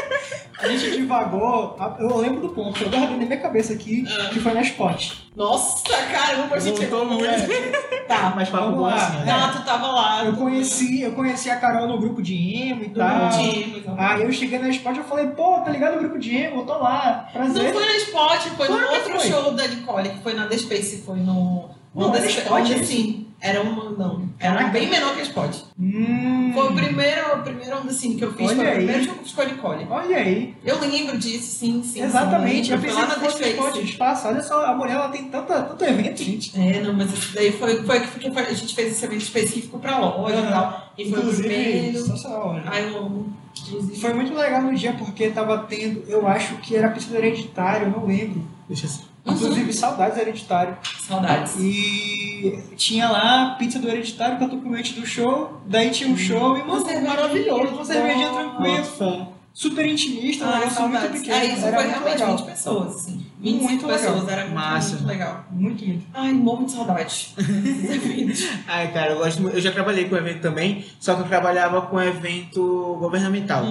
A 0.59 0.67
gente 0.69 0.89
divagou. 0.89 1.77
Eu 1.99 2.17
lembro 2.17 2.41
do 2.41 2.49
ponto, 2.49 2.81
eu 2.83 2.89
guardei 2.89 3.15
na 3.15 3.25
minha 3.25 3.37
cabeça 3.39 3.73
aqui, 3.73 4.03
Ah. 4.09 4.29
que 4.29 4.39
foi 4.39 4.55
na 4.55 4.61
Spot. 4.63 5.11
Nossa, 5.35 5.83
caramba, 6.11 6.55
a 6.55 6.59
gente... 6.59 6.83
Voltou 6.87 7.05
muito. 7.13 7.27
Tá, 8.07 8.33
Mas 8.35 8.49
papo 8.49 8.63
Vamos 8.63 8.79
bom 8.79 8.85
lá. 8.87 8.95
assim, 8.95 9.17
né? 9.17 9.25
tá, 9.25 9.49
tu 9.49 9.63
tava 9.63 9.87
lá. 9.91 10.25
Eu 10.25 10.33
conheci, 10.33 11.01
eu 11.03 11.11
conheci 11.11 11.51
a 11.51 11.57
Carol 11.57 11.87
no 11.87 11.99
grupo 11.99 12.23
de 12.23 12.33
emo 12.33 12.85
e 12.85 12.87
do 12.87 12.97
tal. 12.99 13.29
time, 13.29 13.77
então. 13.77 13.95
Aí 13.99 14.23
eu 14.23 14.31
cheguei 14.33 14.57
na 14.57 14.69
Spot 14.69 14.97
e 14.97 15.03
falei, 15.03 15.27
pô, 15.27 15.59
tá 15.59 15.69
ligado 15.69 15.93
no 15.93 15.99
grupo 15.99 16.17
de 16.17 16.35
emo? 16.35 16.61
Eu 16.61 16.65
tô 16.65 16.73
lá. 16.79 17.29
Não 17.35 17.39
Prazer. 17.51 17.71
foi 17.73 17.85
na 17.85 17.95
Spot, 17.97 18.39
foi 18.57 18.65
Claro 18.67 18.81
no 18.81 18.91
outro 18.93 19.19
foi. 19.19 19.29
show 19.29 19.51
da 19.51 19.67
Nicole, 19.67 20.09
que 20.09 20.23
foi 20.23 20.33
na 20.33 20.47
The 20.47 20.57
Space, 20.57 21.03
foi 21.05 21.17
no... 21.17 21.69
Não, 21.97 22.13
Spa- 22.13 22.25
Spot, 22.27 22.71
assim, 22.71 23.27
era 23.39 23.61
uma, 23.61 23.89
não, 23.91 24.29
era 24.39 24.67
bem 24.67 24.89
menor 24.89 25.13
que 25.15 25.21
a 25.21 25.23
Spot. 25.23 25.55
Hum, 25.79 26.51
Foi 26.53 26.69
o 26.69 26.73
primeiro, 26.73 27.35
o 27.35 27.43
primeiro 27.43 27.77
onda, 27.77 27.89
assim, 27.91 28.15
que 28.17 28.23
eu 28.23 28.33
fiz, 28.33 28.47
Olha 28.47 28.55
foi 28.55 28.65
o 28.65 28.69
aí. 28.69 28.75
primeiro 28.77 29.03
eu 29.05 29.15
fiz 29.15 29.31
com 29.33 29.41
a 29.41 29.45
Nicole. 29.45 29.87
Olha 29.89 30.17
aí. 30.17 30.55
Eu 30.63 30.79
lembro 30.79 31.17
disso, 31.17 31.59
sim, 31.59 31.83
sim. 31.83 32.01
Exatamente. 32.03 32.67
sim, 32.67 32.73
Eu 32.73 32.79
lembro. 32.79 32.95
pensei 32.95 33.13
que 33.15 33.19
fosse 33.19 33.43
Spot 33.49 33.65
de 33.65 33.71
Space. 33.79 33.91
espaço. 33.91 34.27
Olha 34.27 34.43
só, 34.43 34.65
a 34.65 34.75
mulher 34.75 34.93
ela 34.95 35.09
tem 35.09 35.25
tanta, 35.25 35.61
tanto 35.61 35.83
evento, 35.83 36.23
gente. 36.23 36.51
É, 36.59 36.81
não, 36.81 36.93
mas 36.93 37.11
isso 37.13 37.33
daí 37.35 37.51
foi, 37.51 37.83
foi, 37.83 37.99
foi, 38.01 38.31
foi, 38.31 38.43
a 38.43 38.53
gente 38.53 38.73
fez 38.75 38.91
esse 38.91 39.05
evento 39.05 39.21
específico 39.21 39.77
pra 39.79 39.97
loja 39.99 40.35
e 40.35 40.39
Aham. 40.39 40.49
tal. 40.51 40.93
E 40.97 41.09
foi 41.09 41.17
o 41.17 41.21
Inclusive, 41.21 41.47
primeiro. 41.47 41.97
sensacional, 41.99 42.47
olha. 42.49 42.63
Ai, 42.65 42.89
eu 42.89 42.97
amo. 42.97 43.33
Inclusive. 43.67 43.99
Foi 43.99 44.13
muito 44.13 44.33
legal 44.35 44.61
no 44.61 44.75
dia 44.75 44.93
porque 44.93 45.29
tava 45.29 45.57
tendo, 45.69 46.03
eu 46.07 46.27
acho 46.27 46.55
que 46.57 46.75
era 46.75 46.89
do 46.89 47.15
hereditário, 47.15 47.87
eu 47.87 47.91
não 47.91 48.05
lembro. 48.05 48.41
Deixa 48.67 48.85
assim. 48.85 49.03
Inclusive, 49.27 49.73
saudades 49.73 50.15
do 50.15 50.21
hereditário. 50.21 50.77
Saudades. 51.07 51.55
E 51.59 52.57
tinha 52.75 53.09
lá 53.09 53.55
pizza 53.57 53.79
do 53.79 53.87
hereditário 53.89 54.37
que 54.37 54.43
eu 54.43 54.49
tô 54.49 54.57
com 54.57 54.73
antes 54.73 54.93
do 54.93 55.05
show. 55.05 55.61
Daí 55.65 55.89
tinha 55.89 56.09
um 56.09 56.17
show 56.17 56.57
e, 56.57 56.63
mano, 56.63 56.85
maravilhoso. 57.07 57.73
Uma 57.73 57.85
cervejinha 57.85 58.29
tranquila, 58.29 58.83
Fã. 58.83 59.27
super 59.53 59.85
intimista, 59.85 60.45
um 60.45 60.59
negócio 60.59 60.87
muito 60.87 61.11
pequeno. 61.11 61.35
Ah, 61.35 61.45
isso 61.45 61.65
era 61.65 61.77
foi 61.77 61.87
muito 61.87 61.99
realmente 61.99 62.19
legal. 62.19 62.37
20 62.37 62.45
pessoas, 62.45 62.95
assim. 62.95 63.25
25 63.39 63.63
Muito 63.69 63.85
legal. 63.87 63.99
pessoas, 64.13 64.29
era 64.31 64.41
muito, 64.45 64.55
Massa. 64.55 64.89
muito 64.95 65.07
legal. 65.07 65.45
Muito, 65.51 65.85
muito. 65.85 66.05
Ai, 66.13 66.33
morro 66.33 66.65
de 66.65 66.71
saudade. 66.71 67.35
Ai, 68.67 68.91
cara, 68.91 69.11
eu 69.11 69.17
gosto 69.19 69.41
muito. 69.41 69.55
Eu 69.55 69.61
já 69.61 69.71
trabalhei 69.71 70.05
com 70.09 70.15
evento 70.17 70.41
também, 70.41 70.83
só 70.99 71.13
que 71.15 71.21
eu 71.21 71.27
trabalhava 71.27 71.81
com 71.83 72.01
evento 72.01 72.97
governamental. 72.99 73.63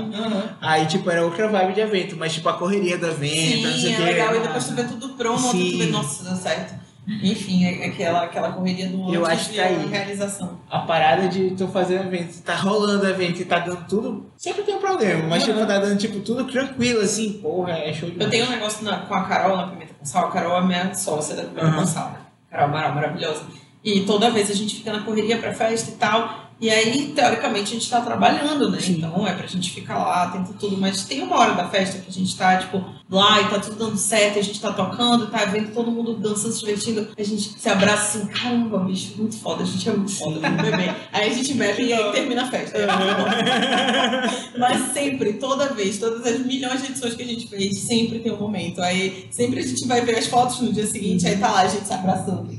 Aí, 0.61 0.87
tipo, 0.87 1.11
era 1.11 1.25
outra 1.25 1.49
vibe 1.49 1.75
de 1.75 1.81
evento, 1.81 2.17
mas 2.17 2.33
tipo 2.35 2.49
a 2.49 2.53
correria 2.55 2.97
do 2.97 3.07
evento, 3.07 3.63
não 3.67 3.73
sei 3.73 3.81
Sim, 3.81 3.87
o 3.89 3.93
é 3.93 3.97
que. 3.97 4.03
legal. 4.03 4.37
E 4.37 4.41
depois 4.41 4.65
tu 4.67 4.75
vê 4.75 4.85
tudo 4.85 5.09
pronto, 5.11 5.41
Sim. 5.43 5.71
tu 5.73 5.79
vê, 5.79 5.87
nossa, 5.87 6.25
deu 6.25 6.37
certo. 6.37 6.86
Enfim, 7.23 7.65
é 7.65 7.87
aquela, 7.87 8.23
aquela 8.25 8.53
correria 8.53 8.89
do 8.89 9.25
acho 9.27 9.47
que 9.49 9.53
de 9.55 9.61
aí- 9.61 9.77
uma 9.77 9.87
realização. 9.89 10.59
A 10.69 10.81
parada 10.81 11.29
de 11.29 11.51
tu 11.53 11.69
fazer 11.69 12.01
um 12.01 12.05
evento, 12.05 12.43
tá 12.43 12.57
rolando 12.57 13.05
o 13.05 13.09
evento 13.09 13.41
e 13.41 13.45
tá 13.45 13.61
dando 13.61 13.87
tudo, 13.89 14.27
sempre 14.37 14.63
tem 14.65 14.75
um 14.75 14.81
problema, 14.81 15.23
mas 15.29 15.45
tipo, 15.45 15.59
tá 15.65 15.79
dando 15.79 15.97
tipo 15.99 16.19
tudo 16.21 16.45
tranquilo, 16.45 17.01
assim, 17.03 17.35
porra, 17.35 17.73
é 17.73 17.93
show 17.93 18.11
de 18.11 18.21
Eu 18.21 18.29
tenho 18.29 18.47
um 18.47 18.51
negócio 18.51 18.85
na- 18.85 18.99
com 19.01 19.15
a 19.15 19.23
Carol 19.23 19.57
na 19.57 19.69
Pimenta 19.69 19.95
com 19.95 20.05
Sal. 20.05 20.27
A 20.27 20.31
Carol 20.33 20.59
é 20.59 20.65
minha 20.67 20.95
sócia 20.95 21.37
da 21.37 21.43
Pimenta 21.45 21.67
Aham. 21.67 21.81
com 21.81 21.87
Sal. 21.87 22.11
né? 22.11 22.17
Carol 22.51 22.69
Amaral, 22.69 22.95
maravilhosa. 22.95 23.43
E 23.85 24.01
toda 24.01 24.31
vez 24.31 24.51
a 24.51 24.55
gente 24.55 24.75
fica 24.77 24.93
na 24.93 25.03
correria 25.05 25.39
pra 25.39 25.55
festa 25.55 25.91
e 25.93 25.95
tal. 25.95 26.46
E 26.59 26.71
aí, 26.71 27.13
teoricamente, 27.15 27.73
a 27.73 27.79
gente 27.79 27.91
tá 27.91 28.01
trabalhando, 28.01 28.71
né? 28.71 28.81
Sim. 28.81 28.95
Então 28.95 29.27
é 29.27 29.35
pra 29.35 29.47
gente 29.47 29.71
ficar 29.71 29.99
lá, 29.99 30.31
tenta 30.31 30.55
tudo. 30.55 30.77
Mas 30.79 31.05
tem 31.05 31.23
uma 31.23 31.37
hora 31.37 31.55
da 31.55 31.69
festa 31.69 31.99
que 31.99 32.09
a 32.09 32.13
gente 32.13 32.35
tá, 32.35 32.57
tipo, 32.57 32.83
lá 33.11 33.43
e 33.43 33.49
tá 33.51 33.59
tudo 33.59 33.77
dando 33.77 33.97
certo, 33.99 34.39
a 34.39 34.43
gente 34.43 34.61
tá 34.61 34.73
tocando, 34.73 35.27
tá 35.27 35.45
vendo 35.45 35.75
todo 35.75 35.91
mundo 35.91 36.15
dançando, 36.15 36.53
se 36.53 36.61
divertindo. 36.61 37.09
A 37.17 37.23
gente 37.23 37.59
se 37.59 37.69
abraça 37.69 38.19
assim, 38.19 38.27
caramba, 38.29 38.79
bicho, 38.79 39.15
muito 39.19 39.37
foda, 39.37 39.63
a 39.63 39.67
gente 39.67 39.87
é 39.87 39.93
muito 39.93 40.13
foda, 40.13 40.41
vamos 40.41 40.63
beber. 40.63 40.97
aí 41.13 41.31
a 41.31 41.35
gente 41.35 41.53
bebe 41.53 41.85
e 41.85 41.93
aí 41.93 42.13
termina 42.13 42.45
a 42.45 42.51
festa. 42.51 42.79
Mas 44.59 44.93
sempre, 44.93 45.35
toda 45.35 45.75
vez, 45.75 45.99
todas 45.99 46.25
as 46.27 46.41
milhões 46.41 46.81
de 46.81 46.93
edições 46.93 47.15
que 47.15 47.23
a 47.23 47.27
gente 47.27 47.49
fez, 47.49 47.81
sempre 47.81 48.19
tem 48.21 48.33
um 48.33 48.41
momento. 48.41 48.81
Aí 48.81 49.29
sempre 49.31 49.61
a 49.61 49.67
gente 49.67 49.87
vai 49.87 50.01
ver 50.01 50.19
as 50.19 50.27
fotos 50.27 50.61
no 50.61 50.73
dia 50.73 50.87
seguinte, 50.87 51.27
aí 51.27 51.37
tá 51.37 51.51
lá 51.51 51.61
a 51.61 51.69
gente 51.69 51.87
se 51.87 51.93
abraçando. 51.93 52.49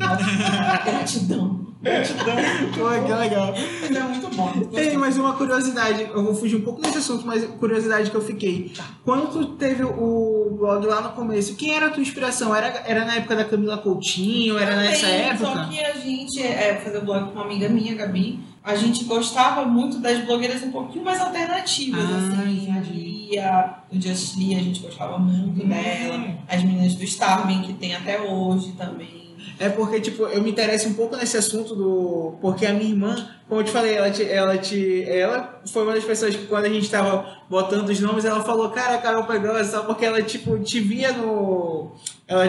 Gratidão. 0.85 1.66
Pô, 2.77 3.05
que 3.05 3.13
legal. 3.13 3.53
É 3.55 4.03
muito 4.03 4.35
bom. 4.35 4.51
Tem 4.73 4.97
mais 4.97 5.17
uma 5.17 5.33
curiosidade, 5.33 6.03
eu 6.13 6.23
vou 6.23 6.35
fugir 6.35 6.57
um 6.57 6.61
pouco 6.61 6.81
desse 6.81 6.97
assunto, 6.99 7.25
mas 7.25 7.45
curiosidade 7.45 8.09
que 8.11 8.15
eu 8.15 8.21
fiquei. 8.21 8.71
Quando 9.03 9.31
tu 9.31 9.45
teve 9.55 9.83
o 9.83 10.55
blog 10.59 10.85
lá 10.85 11.01
no 11.01 11.09
começo, 11.09 11.55
quem 11.55 11.73
era 11.75 11.87
a 11.87 11.89
tua 11.89 12.01
inspiração? 12.01 12.55
Era, 12.55 12.83
era 12.85 13.05
na 13.05 13.15
época 13.15 13.35
da 13.35 13.45
Camila 13.45 13.77
Coutinho? 13.77 14.57
Era 14.57 14.75
nessa 14.75 15.07
Também, 15.07 15.21
época? 15.21 15.45
Só 15.45 15.65
que 15.65 15.79
a 15.79 15.93
gente, 15.93 16.41
é, 16.41 16.75
fazer 16.83 17.01
blog 17.01 17.25
com 17.27 17.31
uma 17.33 17.45
amiga 17.45 17.69
minha, 17.69 17.95
Gabi, 17.95 18.39
a 18.63 18.75
gente 18.75 19.05
gostava 19.05 19.65
muito 19.65 19.99
das 19.99 20.19
blogueiras 20.25 20.61
um 20.63 20.71
pouquinho 20.71 21.05
mais 21.05 21.21
alternativas, 21.21 22.03
Ah, 22.03 22.41
assim. 22.41 22.71
A. 22.71 22.79
Lia, 22.81 23.73
do 23.91 24.01
Just 24.01 24.37
Lia, 24.37 24.57
a 24.57 24.61
gente 24.61 24.79
gostava 24.81 25.17
muito 25.17 25.65
dela. 25.65 26.37
As 26.47 26.63
meninas 26.63 26.95
do 26.95 27.03
Starving, 27.03 27.61
que 27.61 27.73
tem 27.73 27.95
até 27.95 28.19
hoje 28.21 28.73
também. 28.77 29.26
É 29.59 29.69
porque, 29.69 29.99
tipo, 29.99 30.23
eu 30.23 30.41
me 30.41 30.51
interesso 30.51 30.87
um 30.87 30.93
pouco 30.93 31.15
nesse 31.15 31.37
assunto 31.37 31.75
do. 31.75 32.37
Porque 32.41 32.65
a 32.65 32.73
minha 32.73 32.89
irmã, 32.89 33.29
como 33.47 33.61
eu 33.61 33.65
te 33.65 33.71
falei, 33.71 33.95
ela 33.95 34.11
te, 34.11 34.23
ela 34.23 34.57
te. 34.57 35.03
Ela 35.03 35.61
foi 35.71 35.83
uma 35.83 35.93
das 35.93 36.03
pessoas 36.03 36.35
que 36.35 36.45
quando 36.45 36.65
a 36.65 36.69
gente 36.69 36.89
tava 36.89 37.25
botando 37.49 37.89
os 37.89 37.99
nomes, 37.99 38.25
ela 38.25 38.43
falou, 38.43 38.69
cara, 38.69 38.97
Carol 38.97 39.23
Pedrosa, 39.25 39.63
só 39.63 39.83
porque 39.83 40.05
ela, 40.05 40.21
tipo, 40.21 40.59
te 40.59 40.79
via 40.79 41.11
no. 41.13 41.95
Ela 42.27 42.43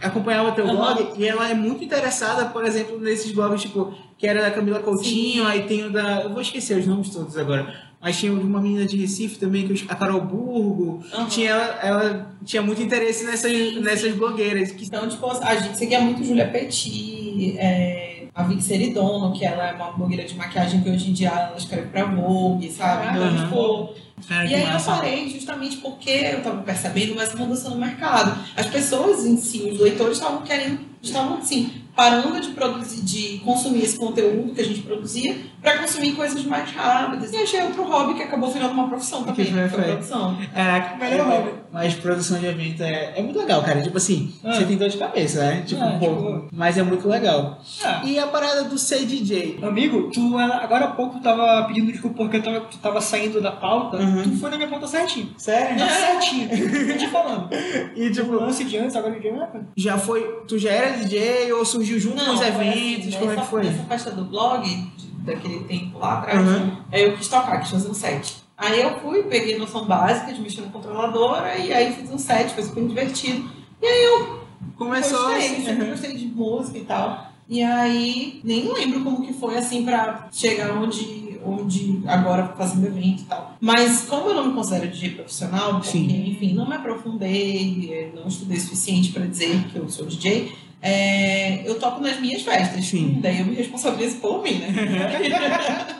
acompanhava 0.00 0.52
teu 0.52 0.64
Aham. 0.64 0.76
blog 0.76 1.12
e 1.16 1.26
ela 1.26 1.50
é 1.50 1.54
muito 1.54 1.82
interessada, 1.84 2.46
por 2.46 2.64
exemplo, 2.64 2.98
nesses 3.00 3.32
blogs, 3.32 3.62
tipo, 3.62 3.92
que 4.16 4.26
era 4.26 4.40
da 4.40 4.50
Camila 4.50 4.80
Coutinho, 4.80 5.46
aí 5.46 5.64
tem 5.64 5.84
o 5.84 5.92
da. 5.92 6.22
Eu 6.22 6.30
vou 6.30 6.40
esquecer 6.40 6.78
os 6.78 6.86
nomes 6.86 7.10
todos 7.10 7.36
agora. 7.36 7.87
Mas 8.00 8.16
tinha 8.16 8.32
uma 8.32 8.60
menina 8.60 8.86
de 8.86 8.96
Recife 8.96 9.38
também, 9.38 9.66
que 9.66 9.72
eu- 9.72 9.86
a 9.88 9.94
Carol 9.96 10.20
Burgo. 10.20 11.02
Aham. 11.12 11.26
Tinha, 11.26 11.50
ela, 11.52 12.30
tinha 12.44 12.62
muito 12.62 12.80
interesse 12.80 13.24
nessas, 13.24 13.52
nessas 13.82 14.14
blogueiras. 14.14 14.70
Que, 14.70 14.84
Então, 14.84 15.08
tipo, 15.08 15.26
a 15.26 15.56
gente 15.56 15.76
seguia 15.76 16.00
muito 16.00 16.22
Julia 16.24 16.46
Petit, 16.48 17.56
é, 17.58 18.26
a 18.34 18.44
Vic 18.44 18.62
Seridono, 18.62 19.32
que 19.32 19.44
ela 19.44 19.70
é 19.70 19.72
uma 19.74 19.90
blogueira 19.92 20.24
de 20.24 20.34
maquiagem 20.36 20.80
que 20.80 20.88
hoje 20.88 21.10
em 21.10 21.12
dia 21.12 21.28
ela 21.28 21.56
escreve 21.56 21.88
pra 21.88 22.04
Vogue, 22.04 22.70
sabe? 22.70 23.08
Então, 23.16 23.26
Aham. 23.26 23.44
tipo, 23.44 23.94
cara, 24.28 24.44
E 24.48 24.54
aí 24.54 24.62
eu 24.62 24.68
massa. 24.68 24.92
parei 24.92 25.28
justamente 25.28 25.78
porque 25.78 26.10
eu 26.10 26.40
tava 26.42 26.62
percebendo 26.62 27.20
essa 27.20 27.36
mudança 27.36 27.68
no 27.68 27.76
mercado. 27.76 28.38
As 28.56 28.66
pessoas 28.66 29.26
em 29.26 29.36
si, 29.36 29.70
os 29.72 29.80
leitores 29.80 30.18
estavam 30.18 30.42
querendo, 30.42 30.80
estavam 31.02 31.38
assim, 31.38 31.72
parando 32.02 32.40
de 32.40 32.50
produzir, 32.50 33.02
de 33.02 33.38
consumir 33.44 33.82
esse 33.82 33.98
conteúdo 33.98 34.54
que 34.54 34.60
a 34.60 34.64
gente 34.64 34.82
produzia 34.82 35.36
para 35.60 35.78
consumir 35.78 36.12
coisas 36.12 36.44
mais 36.44 36.70
rápidas. 36.70 37.32
E 37.32 37.36
achei 37.38 37.60
outro 37.62 37.82
hobby 37.82 38.14
que 38.14 38.22
acabou 38.22 38.48
virando 38.52 38.70
uma 38.72 38.86
profissão 38.88 39.24
também, 39.24 39.44
Que 39.46 39.52
foi- 39.52 39.62
que 39.64 39.68
foi 39.70 39.82
produção. 39.82 40.38
Caraca, 40.54 40.96
Melhor 40.96 41.26
hobby. 41.26 41.50
Mas 41.72 41.94
produção 41.94 42.38
de 42.38 42.46
evento 42.46 42.82
é, 42.82 43.14
é 43.18 43.22
muito 43.22 43.36
legal, 43.38 43.60
cara. 43.62 43.82
Tipo 43.82 43.96
assim, 43.96 44.32
Ah. 44.44 44.52
você 44.52 44.64
tem 44.64 44.76
dor 44.76 44.88
de 44.88 44.96
cabeça, 44.96 45.40
né? 45.40 45.62
Tipo, 45.66 45.82
Ah, 45.82 45.86
um 45.88 45.98
pouco. 45.98 46.22
tipo- 46.40 46.48
Mas 46.52 46.78
é 46.78 46.82
muito 46.84 47.08
legal. 47.08 47.58
Ah, 47.84 48.00
E 48.04 48.16
a 48.18 48.26
parada 48.28 48.62
do 48.64 48.78
ser 48.78 49.04
DJ? 49.04 49.58
Amigo, 49.60 50.08
tu 50.14 50.38
agora 50.38 50.84
há 50.84 50.88
pouco 50.92 51.18
tava 51.20 51.64
pedindo 51.66 51.90
desculpa 51.90 52.16
porque 52.18 52.38
tava, 52.38 52.60
tu 52.60 52.78
tava 52.78 53.00
saindo 53.00 53.40
da 53.40 53.50
pauta. 53.50 53.96
Uhum. 53.96 54.22
Tu 54.22 54.36
foi 54.36 54.50
na 54.50 54.56
minha 54.56 54.68
pauta 54.68 54.86
certinho. 54.86 55.30
Sério? 55.36 55.76
Tá 55.78 55.88
certinho. 55.88 56.48
Tô 56.92 56.96
te 56.96 57.08
falando. 57.08 57.48
E 57.96 58.06
O 58.06 58.12
tipo, 58.12 58.32
lance 58.32 58.62
de 58.64 58.76
antes, 58.78 58.94
agora 58.94 59.14
de 59.14 59.20
dia. 59.20 59.48
já 59.76 59.98
foi. 59.98 60.22
Tu 60.46 60.58
já 60.58 60.70
era 60.70 60.96
DJ 60.96 61.52
ou 61.52 61.64
surgiu 61.64 61.87
junto 61.96 62.24
com 62.24 62.32
os 62.32 62.38
foi 62.40 62.48
eventos? 62.48 63.08
assim, 63.08 63.18
Como 63.18 63.24
é 63.30 63.34
nessa- 63.36 63.40
que 63.42 63.50
foi? 63.50 63.64
Nessa 63.64 63.82
festa 63.84 64.10
do 64.10 64.24
blog, 64.24 64.90
daquele 65.24 65.60
tempo 65.64 65.98
lá 65.98 66.18
atrás, 66.18 66.40
Uhum. 66.48 66.76
Aí 66.90 67.02
eu 67.04 67.16
quis 67.16 67.28
tocar, 67.28 67.60
quis 67.60 67.70
fazer 67.70 67.88
um 67.88 67.94
set. 67.94 68.36
Aí 68.56 68.80
eu 68.82 68.98
fui, 69.00 69.22
peguei 69.22 69.56
noção 69.56 69.84
básica 69.84 70.32
de 70.32 70.40
mexer 70.40 70.62
no 70.62 70.70
controladora 70.70 71.56
e 71.56 71.72
aí 71.72 71.92
fiz 71.92 72.10
um 72.10 72.18
set, 72.18 72.52
foi 72.52 72.64
super 72.64 72.84
divertido. 72.84 73.48
Começou 74.76 75.28
gostei, 75.28 75.46
assim. 75.54 75.64
sempre 75.64 75.84
uhum. 75.84 75.90
gostei 75.90 76.16
de 76.16 76.26
música 76.26 76.78
e 76.78 76.84
tal. 76.84 77.28
E 77.48 77.62
aí, 77.62 78.40
nem 78.44 78.72
lembro 78.72 79.02
como 79.04 79.24
que 79.26 79.32
foi 79.32 79.56
assim 79.56 79.84
pra 79.84 80.28
chegar 80.30 80.72
onde, 80.76 81.38
onde 81.44 82.02
agora 82.06 82.52
fazendo 82.58 82.86
evento 82.86 83.22
e 83.22 83.24
tal. 83.24 83.56
Mas 83.60 84.02
como 84.08 84.28
eu 84.28 84.34
não 84.34 84.48
me 84.48 84.54
considero 84.54 84.88
DJ 84.88 85.10
profissional, 85.10 85.74
porque, 85.74 85.88
Sim. 85.90 86.30
enfim, 86.30 86.52
não 86.52 86.68
me 86.68 86.74
aprofundei, 86.74 87.88
eh, 87.92 88.10
não 88.14 88.28
estudei 88.28 88.58
o 88.58 88.60
suficiente 88.60 89.12
pra 89.12 89.24
dizer 89.26 89.64
que 89.68 89.76
eu 89.76 89.88
sou 89.88 90.04
DJ, 90.06 90.52
é, 90.80 91.68
eu 91.68 91.78
toco 91.78 92.00
nas 92.00 92.20
minhas 92.20 92.42
festas. 92.42 92.86
Sim. 92.86 93.18
Daí 93.20 93.40
eu 93.40 93.46
me 93.46 93.54
responsabilizo 93.54 94.18
por 94.18 94.42
mim, 94.42 94.58
né? 94.58 94.68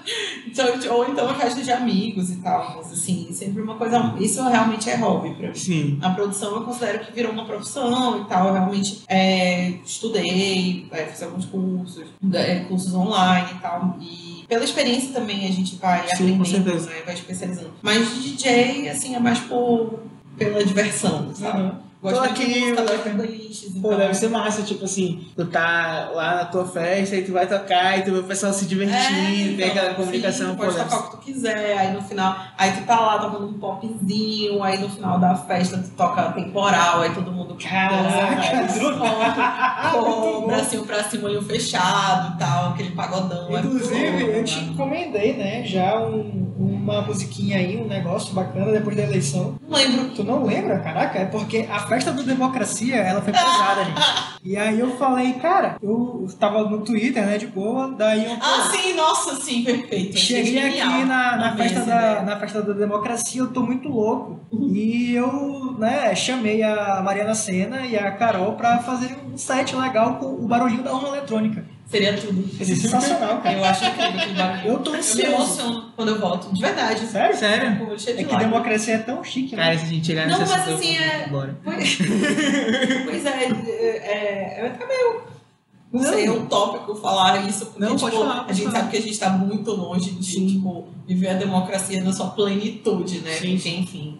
então, 0.46 0.96
ou 0.96 1.08
então 1.08 1.28
a 1.28 1.34
festa 1.34 1.62
de 1.62 1.72
amigos 1.72 2.30
e 2.30 2.36
tal. 2.36 2.76
Mas 2.76 2.92
assim, 2.92 3.28
sempre 3.32 3.60
uma 3.60 3.74
coisa. 3.74 4.14
Isso 4.20 4.42
realmente 4.42 4.88
é 4.88 4.96
hobby 4.96 5.34
pra 5.34 5.48
mim. 5.48 5.54
Sim. 5.54 5.98
A 6.00 6.10
produção 6.10 6.54
eu 6.54 6.62
considero 6.62 7.00
que 7.00 7.12
virou 7.12 7.32
uma 7.32 7.44
profissão 7.44 8.22
e 8.22 8.24
tal. 8.26 8.48
Eu 8.48 8.52
realmente 8.54 9.02
é, 9.08 9.70
estudei, 9.84 10.86
é, 10.92 11.06
fiz 11.06 11.22
alguns 11.22 11.44
cursos, 11.46 12.04
é, 12.32 12.60
cursos 12.60 12.94
online 12.94 13.48
e 13.56 13.60
tal. 13.60 13.96
E 14.00 14.44
pela 14.48 14.64
experiência 14.64 15.12
também 15.12 15.46
a 15.46 15.50
gente 15.50 15.76
vai 15.76 16.06
Sim, 16.08 16.40
aprendendo, 16.40 16.86
né, 16.86 17.02
vai 17.04 17.14
especializando. 17.14 17.72
Mas 17.82 18.14
de 18.14 18.30
DJ, 18.30 18.88
assim, 18.88 19.14
é 19.14 19.18
mais 19.18 19.40
por, 19.40 20.00
pela 20.36 20.64
diversão, 20.64 21.34
sabe? 21.34 21.62
Uhum. 21.62 21.87
Tô 22.00 22.10
Gosto 22.10 22.22
aqui, 22.24 22.46
muito 22.46 22.54
de 22.54 22.60
música, 22.60 22.80
eu- 22.80 22.86
gosto 22.86 23.08
de 23.10 23.14
playlists. 23.16 23.72
Pô, 23.72 23.78
então- 23.88 23.98
deve 23.98 24.14
ser 24.14 24.28
massa, 24.30 24.62
tipo 24.62 24.84
assim, 24.84 25.26
tu 25.34 25.44
tá 25.46 26.10
lá 26.14 26.34
na 26.36 26.44
tua 26.44 26.64
festa 26.64 27.16
e 27.16 27.24
tu 27.24 27.32
vai 27.32 27.44
tocar 27.44 27.98
e 27.98 28.02
tu 28.02 28.12
vê 28.12 28.18
o 28.18 28.22
pessoal 28.24 28.52
se 28.52 28.66
divertindo, 28.66 29.08
tem 29.12 29.54
então, 29.54 29.66
aquela 29.68 29.94
comunicação, 29.94 30.50
sim, 30.50 30.56
pô, 30.56 30.62
pode 30.62 30.76
deve 30.76 30.88
tocar 30.88 31.00
o 31.00 31.04
que 31.04 31.16
tu 31.16 31.22
quiser, 31.22 31.76
aí 31.76 31.92
no 31.92 32.00
final, 32.00 32.36
aí 32.56 32.70
tu 32.72 32.84
tá 32.86 33.00
lá 33.00 33.18
tocando 33.18 33.48
um 33.48 33.54
popzinho, 33.54 34.62
aí 34.62 34.78
no 34.78 34.88
final 34.88 35.18
da 35.18 35.34
festa 35.34 35.78
tu 35.78 35.90
toca 35.96 36.22
temporal, 36.32 37.00
aí 37.00 37.12
todo 37.12 37.32
mundo 37.32 37.56
Caraca, 37.56 38.68
o 39.98 40.46
bracinho 40.46 40.84
pra 40.84 41.02
cima, 41.04 41.28
olho 41.28 41.42
fechado 41.42 42.34
e 42.34 42.38
tal, 42.38 42.70
aquele 42.70 42.90
pagodão. 42.92 43.56
é 43.56 43.60
Inclusive, 43.60 44.10
muito 44.12 44.30
eu 44.30 44.44
te 44.44 44.58
encomendei, 44.60 45.36
né, 45.36 45.64
já 45.64 45.98
um- 45.98 46.77
uma 46.92 47.02
musiquinha 47.02 47.58
aí, 47.58 47.76
um 47.76 47.86
negócio 47.86 48.34
bacana 48.34 48.72
depois 48.72 48.96
da 48.96 49.02
eleição. 49.02 49.58
Não 49.68 49.76
lembro. 49.76 50.10
Tu 50.10 50.24
não 50.24 50.44
lembra? 50.44 50.78
Caraca, 50.78 51.18
é 51.18 51.24
porque 51.24 51.66
a 51.70 51.80
festa 51.80 52.12
da 52.12 52.22
democracia, 52.22 52.96
ela 52.96 53.20
foi 53.20 53.32
pesada, 53.32 53.84
gente. 53.84 53.98
E 54.44 54.56
aí 54.56 54.78
eu 54.80 54.96
falei, 54.96 55.34
cara, 55.34 55.76
eu 55.82 56.26
tava 56.38 56.62
no 56.62 56.80
Twitter, 56.80 57.26
né, 57.26 57.36
de 57.36 57.48
boa, 57.48 57.90
daí 57.98 58.24
eu... 58.24 58.32
Ah, 58.40 58.70
sim, 58.70 58.94
nossa, 58.94 59.34
sim, 59.34 59.62
perfeito. 59.62 60.16
Cheguei 60.16 60.80
aqui 60.80 61.04
na, 61.04 61.36
na, 61.36 61.56
festa 61.56 61.80
essa 61.80 61.90
da, 61.90 61.96
ideia. 61.96 62.22
na 62.22 62.36
festa 62.38 62.62
da 62.62 62.72
democracia, 62.72 63.42
eu 63.42 63.48
tô 63.48 63.62
muito 63.62 63.88
louco. 63.88 64.40
Uhum. 64.50 64.70
E 64.72 65.14
eu, 65.14 65.76
né, 65.78 66.14
chamei 66.14 66.62
a 66.62 67.02
Mariana 67.02 67.34
Senna 67.34 67.84
e 67.84 67.96
a 67.96 68.10
Carol 68.12 68.52
pra 68.52 68.78
fazer 68.78 69.18
um 69.30 69.36
set 69.36 69.74
legal 69.76 70.16
com 70.16 70.26
o 70.26 70.46
barulhinho 70.46 70.82
da 70.82 70.94
urna 70.94 71.08
eletrônica. 71.08 71.64
Seria 71.88 72.16
tudo. 72.18 72.46
Ser 72.58 72.64
sensacional, 72.76 73.40
cara. 73.40 73.56
Eu 73.58 73.64
acho 73.64 73.84
incrível 73.86 74.08
aquele 74.20 74.34
barulho. 74.34 74.66
Eu 74.68 74.78
tô 74.80 74.90
Eu 74.90 74.92
me 74.92 74.98
ansioso. 74.98 75.26
emociono 75.32 75.92
quando 75.96 76.08
eu 76.10 76.20
volto, 76.20 76.52
de 76.52 76.60
verdade. 76.60 77.00
Sério? 77.06 77.36
Sério? 77.36 77.96
De 77.96 78.10
É 78.10 78.24
que 78.24 78.36
democracia 78.36 78.94
é 78.94 78.98
tão 78.98 79.24
chique, 79.24 79.56
né? 79.56 79.62
Cara, 79.64 79.78
se 79.78 79.84
a 79.84 79.88
gente 79.88 80.06
chegar 80.06 80.26
Não, 80.28 80.38
nessa 80.38 80.52
mas 80.56 80.64
situação, 80.64 80.74
assim, 80.78 80.96
é- 80.98 81.28
Bora. 81.28 81.58
Pois, 81.64 81.98
pois 83.06 83.26
é, 83.26 83.44
é, 83.44 84.60
é 84.60 84.66
até 84.66 84.86
meio. 84.86 85.22
Não, 85.90 86.02
Não. 86.02 86.12
sei, 86.12 86.26
é 86.26 86.30
utópico 86.30 86.94
falar 86.96 87.48
isso, 87.48 87.64
porque 87.66 87.80
Não, 87.80 87.96
tipo, 87.96 88.00
pode 88.10 88.16
falar, 88.16 88.44
a 88.46 88.52
gente 88.52 88.66
falar. 88.66 88.78
sabe 88.80 88.90
que 88.90 88.96
a 88.98 89.00
gente 89.00 89.12
está 89.12 89.30
muito 89.30 89.70
longe 89.72 90.10
de 90.10 90.26
Sim. 90.26 90.46
tipo, 90.46 90.86
viver 91.06 91.30
a 91.30 91.34
democracia 91.34 92.04
na 92.04 92.12
sua 92.12 92.26
plenitude, 92.28 93.20
né? 93.20 93.30
Sim, 93.32 93.54
Porque, 93.54 93.68
enfim, 93.70 94.18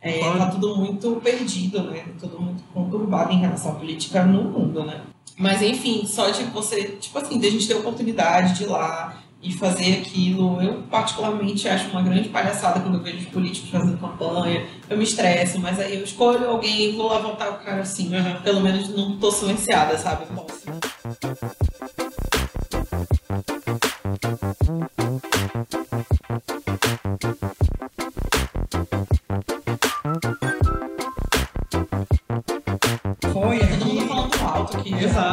é, 0.00 0.20
tá 0.20 0.46
tudo 0.46 0.76
muito 0.76 1.20
perdido, 1.20 1.82
né? 1.90 2.04
Tudo 2.20 2.40
muito 2.40 2.62
conturbado 2.72 3.32
em 3.32 3.40
relação 3.40 3.72
à 3.72 3.74
política 3.74 4.22
no 4.22 4.44
mundo, 4.44 4.84
né? 4.84 5.00
Mas 5.38 5.62
enfim, 5.62 6.04
só 6.04 6.30
de 6.30 6.42
você, 6.44 6.96
tipo 7.00 7.16
assim, 7.16 7.38
de 7.38 7.46
a 7.46 7.50
gente 7.50 7.68
ter 7.68 7.74
a 7.74 7.78
oportunidade 7.78 8.54
de 8.54 8.64
ir 8.64 8.66
lá 8.66 9.22
e 9.40 9.52
fazer 9.52 9.98
aquilo, 9.98 10.60
eu 10.60 10.82
particularmente 10.90 11.68
acho 11.68 11.88
uma 11.90 12.02
grande 12.02 12.28
palhaçada 12.28 12.80
quando 12.80 12.96
eu 12.96 13.02
vejo 13.02 13.18
os 13.18 13.26
políticos 13.26 13.70
fazendo 13.70 13.96
campanha, 13.96 14.66
eu 14.90 14.98
me 14.98 15.04
estresso, 15.04 15.60
mas 15.60 15.78
aí 15.78 15.96
eu 15.96 16.02
escolho 16.02 16.50
alguém 16.50 16.90
e 16.90 16.92
vou 16.96 17.08
levantar 17.08 17.50
o 17.50 17.58
cara 17.58 17.82
assim, 17.82 18.10
pelo 18.42 18.60
menos 18.60 18.88
não 18.88 19.16
tô 19.16 19.30
silenciada, 19.30 19.96
sabe? 19.96 20.26
Posso. 20.26 20.66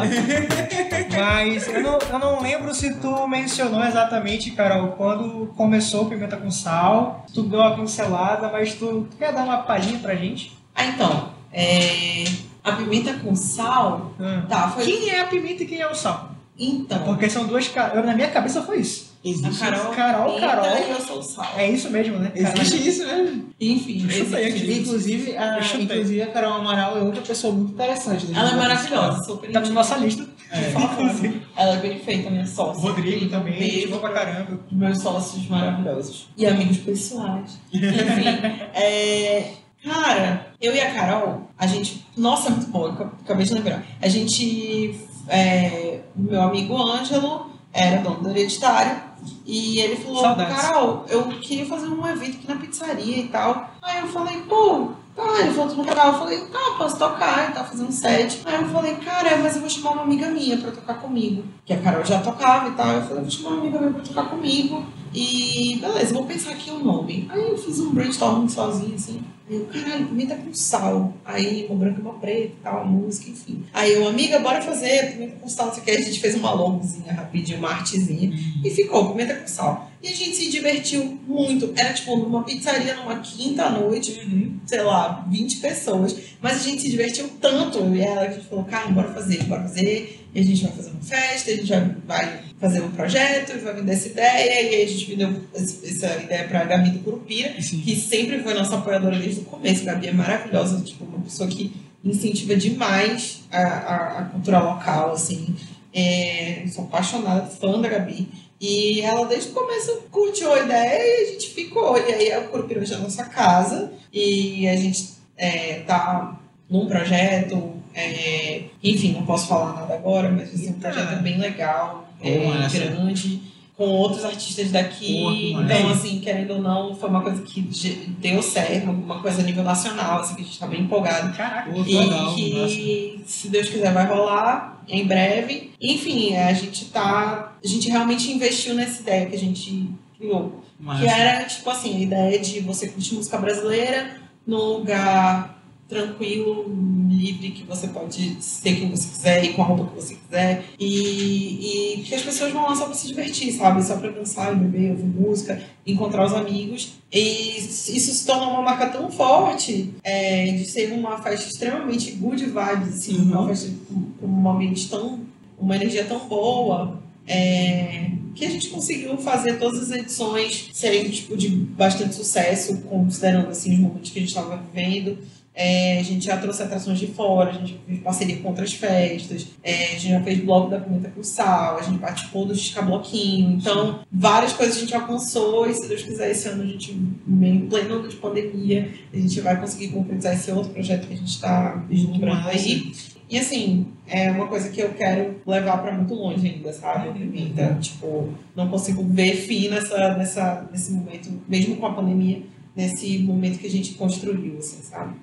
Mas 1.16 1.66
eu 1.68 1.82
não, 1.82 1.98
eu 1.98 2.18
não 2.18 2.42
lembro 2.42 2.74
se 2.74 2.94
tu 2.96 3.26
mencionou 3.26 3.82
exatamente, 3.84 4.50
Carol, 4.50 4.88
quando 4.88 5.52
começou 5.56 6.04
o 6.04 6.08
Pimenta 6.08 6.36
com 6.36 6.50
Sal. 6.50 7.24
Tu 7.32 7.42
deu 7.42 7.60
uma 7.60 7.74
pincelada, 7.74 8.50
mas 8.50 8.74
tu, 8.74 9.06
tu 9.10 9.16
quer 9.16 9.32
dar 9.32 9.44
uma 9.44 9.58
palhinha 9.58 9.98
pra 9.98 10.14
gente? 10.14 10.56
Ah, 10.74 10.84
então, 10.84 11.30
é, 11.52 12.24
a 12.62 12.72
pimenta 12.72 13.14
com 13.14 13.34
sal, 13.34 14.12
tá, 14.48 14.68
foi... 14.68 14.84
Quem 14.84 15.10
é 15.10 15.20
a 15.20 15.26
pimenta 15.26 15.62
e 15.62 15.66
quem 15.66 15.80
é 15.80 15.88
o 15.88 15.94
sal? 15.94 16.30
Então, 16.58 17.02
Porque 17.04 17.28
são 17.28 17.46
duas 17.46 17.68
caras. 17.68 18.04
Na 18.04 18.14
minha 18.14 18.28
cabeça 18.28 18.62
foi 18.62 18.78
isso. 18.78 19.05
A 19.26 19.48
Existe, 19.48 19.58
Carol, 19.58 19.92
Carol, 19.94 20.40
Carol. 20.40 20.66
e 20.66 20.90
eu 20.90 21.00
sou 21.00 21.22
sal. 21.22 21.52
É 21.56 21.68
isso 21.68 21.90
mesmo, 21.90 22.18
né? 22.18 22.32
existe 22.34 22.88
isso 22.88 23.06
mesmo. 23.06 23.48
Enfim, 23.60 23.96
existe 24.06 24.36
aqui. 24.36 24.48
isso. 24.48 24.80
Inclusive, 24.80 25.36
a, 25.36 25.58
inclusive, 25.80 26.22
a 26.22 26.26
Carol 26.28 26.54
Amaral 26.54 26.98
é 26.98 27.00
outra 27.02 27.22
pessoa 27.22 27.52
muito 27.52 27.72
interessante. 27.72 28.28
Ela 28.34 28.50
é 28.50 28.56
maravilhosa, 28.56 29.24
super 29.24 29.50
Tá 29.50 29.60
na 29.60 29.70
nossa 29.70 29.96
lista. 29.96 30.26
Por 30.72 30.82
favor. 30.82 31.34
Ela 31.56 31.74
é 31.74 31.78
bem 31.78 31.98
feita, 31.98 32.30
minha 32.30 32.46
sócia. 32.46 32.80
Rodrigo 32.80 33.28
também, 33.28 33.88
boa 33.88 34.00
pra 34.00 34.10
caramba. 34.10 34.60
Meus 34.70 34.98
sócios 35.00 35.48
maravilhosos. 35.48 36.28
E 36.36 36.46
amigos 36.46 36.78
pessoais. 36.78 37.58
Enfim, 37.72 38.28
é, 38.74 39.52
cara, 39.84 40.52
eu 40.60 40.74
e 40.74 40.80
a 40.80 40.94
Carol, 40.94 41.50
a 41.58 41.66
gente. 41.66 42.06
Nossa, 42.16 42.48
é 42.48 42.52
muito 42.52 42.68
bom, 42.70 42.86
eu 42.86 43.10
acabei 43.24 43.44
de 43.44 43.54
lembrar. 43.54 43.82
A 44.00 44.08
gente. 44.08 45.00
É, 45.28 46.00
meu 46.14 46.40
amigo 46.40 46.80
Ângelo 46.80 47.50
era 47.72 48.00
dono 48.00 48.22
do 48.22 48.30
hereditário. 48.30 49.02
E 49.44 49.80
ele 49.80 49.96
falou, 49.96 50.22
Saudades. 50.22 50.56
Carol, 50.56 51.04
eu 51.08 51.24
queria 51.40 51.66
fazer 51.66 51.88
um 51.88 52.06
evento 52.06 52.36
aqui 52.36 52.48
na 52.48 52.56
pizzaria 52.56 53.18
e 53.18 53.28
tal. 53.28 53.70
Aí 53.82 54.00
eu 54.00 54.08
falei, 54.08 54.42
pô, 54.48 54.88
tá, 55.14 55.40
ele 55.40 55.52
falou, 55.52 55.70
tu 55.70 55.76
não 55.76 55.84
tocar? 55.84 56.06
Eu 56.08 56.18
falei, 56.18 56.40
tá, 56.46 56.74
posso 56.76 56.98
tocar 56.98 57.50
e 57.50 57.54
tal, 57.54 57.64
fazer 57.64 57.84
um 57.84 57.92
set. 57.92 58.42
Aí 58.44 58.62
eu 58.62 58.68
falei, 58.68 58.94
cara, 58.96 59.36
mas 59.38 59.54
eu 59.54 59.60
vou 59.60 59.70
chamar 59.70 59.92
uma 59.92 60.02
amiga 60.02 60.28
minha 60.28 60.56
pra 60.58 60.70
tocar 60.70 60.94
comigo. 60.94 61.44
Que 61.64 61.72
a 61.72 61.80
Carol 61.80 62.04
já 62.04 62.20
tocava 62.20 62.68
e 62.68 62.72
tal. 62.72 62.88
Eu 62.88 63.02
falei, 63.02 63.22
vou 63.22 63.30
chamar 63.30 63.50
uma 63.50 63.60
amiga 63.60 63.78
minha 63.78 63.92
pra 63.92 64.02
tocar 64.02 64.24
comigo. 64.30 64.84
E 65.14 65.78
beleza, 65.80 66.12
vou 66.12 66.26
pensar 66.26 66.50
aqui 66.50 66.70
o 66.70 66.78
nome. 66.78 67.26
Aí 67.30 67.50
eu 67.50 67.56
fiz 67.56 67.80
um 67.80 67.92
brainstorming 67.94 68.48
sozinho, 68.48 68.94
assim. 68.94 69.22
Aí 69.48 69.56
eu, 69.56 69.66
caralho, 69.66 70.08
pimenta 70.08 70.34
com 70.34 70.52
sal. 70.52 71.14
Aí, 71.24 71.66
uma 71.66 71.76
branca 71.76 72.00
e 72.00 72.02
uma 72.02 72.14
preta 72.14 72.46
e 72.46 72.62
tal, 72.62 72.80
a 72.80 72.84
música, 72.84 73.30
enfim. 73.30 73.64
Aí 73.72 73.92
eu, 73.92 74.08
amiga, 74.08 74.40
bora 74.40 74.60
fazer 74.60 75.12
pimenta 75.12 75.36
com 75.36 75.48
sal. 75.48 75.66
Não 75.66 75.74
sei 75.74 75.82
o 75.82 75.86
que. 75.86 75.90
A 75.92 76.00
gente 76.00 76.20
fez 76.20 76.34
uma 76.34 76.52
logozinha 76.52 77.12
rapidinho, 77.12 77.58
uma 77.58 77.70
artezinha. 77.70 78.36
E 78.64 78.70
ficou, 78.70 79.10
pimenta 79.10 79.34
com 79.34 79.46
sal. 79.46 79.85
E 80.02 80.08
a 80.08 80.14
gente 80.14 80.36
se 80.36 80.50
divertiu 80.50 81.18
muito. 81.26 81.72
Era 81.76 81.92
tipo 81.92 82.16
numa 82.16 82.44
pizzaria, 82.44 82.96
numa 82.96 83.18
quinta 83.20 83.70
noite, 83.70 84.20
sei 84.66 84.82
lá, 84.82 85.26
20 85.28 85.56
pessoas. 85.56 86.16
Mas 86.40 86.56
a 86.56 86.62
gente 86.62 86.82
se 86.82 86.90
divertiu 86.90 87.28
tanto, 87.40 87.78
eu 87.78 87.94
e 87.94 88.00
ela, 88.00 88.26
que 88.26 88.32
a 88.32 88.34
gente 88.34 88.48
falou, 88.48 88.64
cara, 88.64 88.88
bora 88.88 89.12
fazer, 89.12 89.42
bora 89.44 89.62
fazer. 89.62 90.26
E 90.34 90.40
a 90.40 90.44
gente 90.44 90.64
vai 90.64 90.72
fazer 90.72 90.90
uma 90.90 91.00
festa, 91.00 91.50
a 91.50 91.56
gente 91.56 91.72
vai, 92.06 92.40
fazer 92.58 92.82
um 92.82 92.90
projeto, 92.90 93.58
vai 93.62 93.74
vender 93.74 93.92
essa 93.92 94.08
ideia. 94.08 94.62
E 94.62 94.74
aí 94.74 94.82
a 94.84 94.88
gente 94.88 95.04
vendeu 95.06 95.40
essa 95.54 96.22
ideia 96.22 96.46
pra 96.46 96.64
Gabi 96.64 96.90
do 96.90 96.98
Curupira, 96.98 97.54
que 97.54 97.96
sempre 97.96 98.42
foi 98.42 98.54
nossa 98.54 98.76
apoiadora 98.76 99.18
desde 99.18 99.40
o 99.40 99.44
começo. 99.44 99.82
A 99.82 99.94
Gabi 99.94 100.08
é 100.08 100.12
maravilhosa, 100.12 100.82
tipo, 100.82 101.04
uma 101.04 101.20
pessoa 101.20 101.48
que 101.48 101.72
incentiva 102.04 102.54
demais 102.54 103.44
a, 103.50 103.62
a, 103.62 104.18
a 104.18 104.24
cultura 104.26 104.60
local, 104.60 105.12
assim. 105.12 105.54
É, 105.92 106.64
sou 106.68 106.84
apaixonada, 106.84 107.46
fã 107.46 107.80
da 107.80 107.88
Gabi. 107.88 108.28
E 108.60 109.00
ela 109.02 109.26
desde 109.26 109.50
o 109.50 109.52
começo 109.52 110.02
curtiu 110.10 110.52
a 110.52 110.60
ideia 110.60 111.02
e 111.02 111.22
a 111.22 111.32
gente 111.32 111.50
ficou. 111.50 111.96
E 111.98 112.12
aí 112.12 112.32
a 112.32 112.42
Curupira 112.42 112.80
hoje 112.80 112.92
é 112.92 112.96
a 112.96 113.00
nossa 113.00 113.24
casa. 113.24 113.92
E 114.12 114.66
a 114.66 114.76
gente 114.76 115.10
é, 115.36 115.80
tá 115.80 116.38
num 116.68 116.86
projeto. 116.86 117.74
é, 117.94 118.64
enfim, 118.82 119.12
não 119.12 119.24
posso 119.24 119.46
falar 119.48 119.74
nada 119.74 119.94
agora, 119.94 120.30
mas 120.30 120.50
ser 120.50 120.70
um 120.70 120.74
projeto 120.74 121.22
bem 121.22 121.38
legal, 121.38 122.08
é, 122.22 122.38
grande, 122.70 123.42
com 123.76 123.84
outros 123.88 124.24
artistas 124.24 124.70
daqui. 124.70 125.22
Pô, 125.22 125.30
que 125.30 125.52
então, 125.52 125.82
massa. 125.88 125.92
assim, 125.92 126.20
querendo 126.20 126.54
ou 126.54 126.62
não, 126.62 126.94
foi 126.94 127.08
uma 127.10 127.20
coisa 127.20 127.42
que 127.42 127.60
deu 127.60 128.40
certo, 128.42 128.90
uma 128.90 129.20
coisa 129.20 129.42
a 129.42 129.44
nível 129.44 129.62
nacional, 129.62 130.20
assim, 130.20 130.34
que 130.34 130.42
a 130.42 130.44
gente 130.44 130.58
tá 130.58 130.66
bem 130.66 130.80
empolgado. 130.82 131.36
Caraca. 131.36 131.70
Pô, 131.70 131.82
E 131.86 131.98
legal, 131.98 132.34
que, 132.34 133.20
se 133.26 133.48
Deus 133.48 133.68
quiser, 133.68 133.92
vai 133.92 134.06
rolar 134.06 134.82
em 134.88 135.06
breve. 135.06 135.72
Enfim, 135.80 136.34
a 136.36 136.52
gente 136.54 136.86
tá. 136.86 137.52
A 137.62 137.68
gente 137.68 137.90
realmente 137.90 138.30
investiu 138.32 138.74
nessa 138.74 139.02
ideia 139.02 139.26
que 139.26 139.36
a 139.36 139.38
gente 139.38 139.90
criou. 140.16 140.62
massa. 140.80 141.02
Que 141.02 141.08
era, 141.08 141.44
tipo 141.44 141.68
assim, 141.68 141.96
a 141.96 142.00
ideia 142.00 142.38
de 142.38 142.60
você 142.60 142.88
curtir 142.88 143.14
música 143.14 143.36
brasileira 143.36 144.16
num 144.46 144.78
lugar 144.78 145.55
tranquilo, 145.88 146.64
livre, 147.08 147.50
que 147.50 147.62
você 147.64 147.88
pode 147.88 148.36
ser 148.42 148.74
quem 148.76 148.90
você 148.90 149.08
quiser 149.08 149.44
e 149.44 149.52
com 149.54 149.62
a 149.62 149.66
roupa 149.66 149.86
que 149.86 149.94
você 150.02 150.14
quiser. 150.16 150.64
E, 150.78 151.96
e 151.98 152.02
que 152.02 152.14
as 152.14 152.22
pessoas 152.22 152.52
vão 152.52 152.64
lá 152.64 152.74
só 152.74 152.86
pra 152.86 152.94
se 152.94 153.06
divertir, 153.06 153.52
sabe? 153.52 153.82
Só 153.84 153.96
pra 153.96 154.10
dançar 154.10 154.54
beber, 154.56 154.90
ouvir 154.92 155.04
música, 155.04 155.62
encontrar 155.86 156.26
os 156.26 156.32
amigos. 156.32 156.94
E 157.12 157.58
isso 157.58 158.12
se 158.12 158.26
tornou 158.26 158.50
uma 158.50 158.62
marca 158.62 158.88
tão 158.88 159.10
forte 159.10 159.94
é, 160.02 160.46
de 160.52 160.64
ser 160.64 160.92
uma 160.92 161.18
festa 161.22 161.48
extremamente 161.48 162.10
good 162.12 162.44
vibes, 162.44 162.94
assim, 162.96 163.16
Uhum. 163.16 163.32
uma 163.32 163.48
festa 163.48 163.70
com 163.88 164.06
com 164.20 164.26
um 164.26 164.50
ambiente 164.50 164.88
tão. 164.88 165.20
uma 165.58 165.76
energia 165.76 166.04
tão 166.04 166.26
boa. 166.28 167.00
é, 167.28 168.10
que 168.36 168.44
a 168.44 168.50
gente 168.50 168.68
conseguiu 168.68 169.16
fazer 169.18 169.58
todas 169.58 169.90
as 169.90 169.90
edições 169.98 170.68
serem 170.72 171.08
tipo, 171.10 171.36
de 171.36 171.48
bastante 171.48 172.14
sucesso, 172.14 172.76
considerando 172.82 173.48
assim, 173.48 173.72
os 173.74 173.78
momentos 173.80 174.10
que 174.10 174.18
a 174.18 174.22
gente 174.22 174.28
estava 174.28 174.56
vivendo. 174.58 175.18
É, 175.58 175.98
a 175.98 176.02
gente 176.02 176.26
já 176.26 176.36
trouxe 176.36 176.62
atrações 176.62 176.98
de 176.98 177.06
fora, 177.06 177.48
a 177.48 177.52
gente 177.54 177.80
fez 177.86 178.00
parceria 178.00 178.36
com 178.36 178.48
outras 178.50 178.74
festas, 178.74 179.48
é, 179.62 179.86
a 179.86 179.88
gente 179.92 180.10
já 180.10 180.22
fez 180.22 180.38
blog 180.40 180.70
da 180.70 180.78
Pimenta 180.78 181.08
com 181.08 181.22
Sal, 181.22 181.78
a 181.78 181.82
gente 181.82 181.98
participou 181.98 182.44
do 182.44 182.54
Bloquinho. 182.84 183.52
Então, 183.52 184.00
várias 184.12 184.52
coisas 184.52 184.76
a 184.76 184.80
gente 184.80 184.94
alcançou 184.94 185.66
e 185.66 185.72
se 185.72 185.88
Deus 185.88 186.02
quiser, 186.02 186.30
esse 186.30 186.46
ano 186.46 186.62
a 186.62 186.66
gente, 186.66 186.92
em 186.92 187.66
pleno 187.70 187.94
ano 187.94 188.08
de 188.08 188.16
pandemia, 188.16 188.92
a 189.10 189.16
gente 189.16 189.40
vai 189.40 189.58
conseguir 189.58 189.88
concretizar 189.88 190.34
esse 190.34 190.52
outro 190.52 190.72
projeto 190.72 191.06
que 191.06 191.14
a 191.14 191.16
gente 191.16 191.30
está 191.30 191.86
vislumbrando 191.88 192.48
aí. 192.48 192.92
E 193.28 193.38
assim, 193.38 193.86
é 194.06 194.30
uma 194.30 194.48
coisa 194.48 194.68
que 194.68 194.80
eu 194.80 194.90
quero 194.90 195.36
levar 195.46 195.78
pra 195.78 195.92
muito 195.92 196.14
longe 196.14 196.46
ainda, 196.46 196.70
sabe? 196.70 197.08
A 197.08 197.12
Pimenta, 197.12 197.78
tipo, 197.80 198.28
não 198.54 198.68
consigo 198.68 199.02
ver 199.02 199.34
fim 199.34 199.68
nessa, 199.68 200.18
nessa, 200.18 200.68
nesse 200.70 200.92
momento, 200.92 201.30
mesmo 201.48 201.76
com 201.76 201.86
a 201.86 201.94
pandemia, 201.94 202.42
nesse 202.76 203.18
momento 203.20 203.58
que 203.58 203.66
a 203.66 203.70
gente 203.70 203.94
construiu, 203.94 204.58
assim, 204.58 204.82
sabe? 204.82 205.14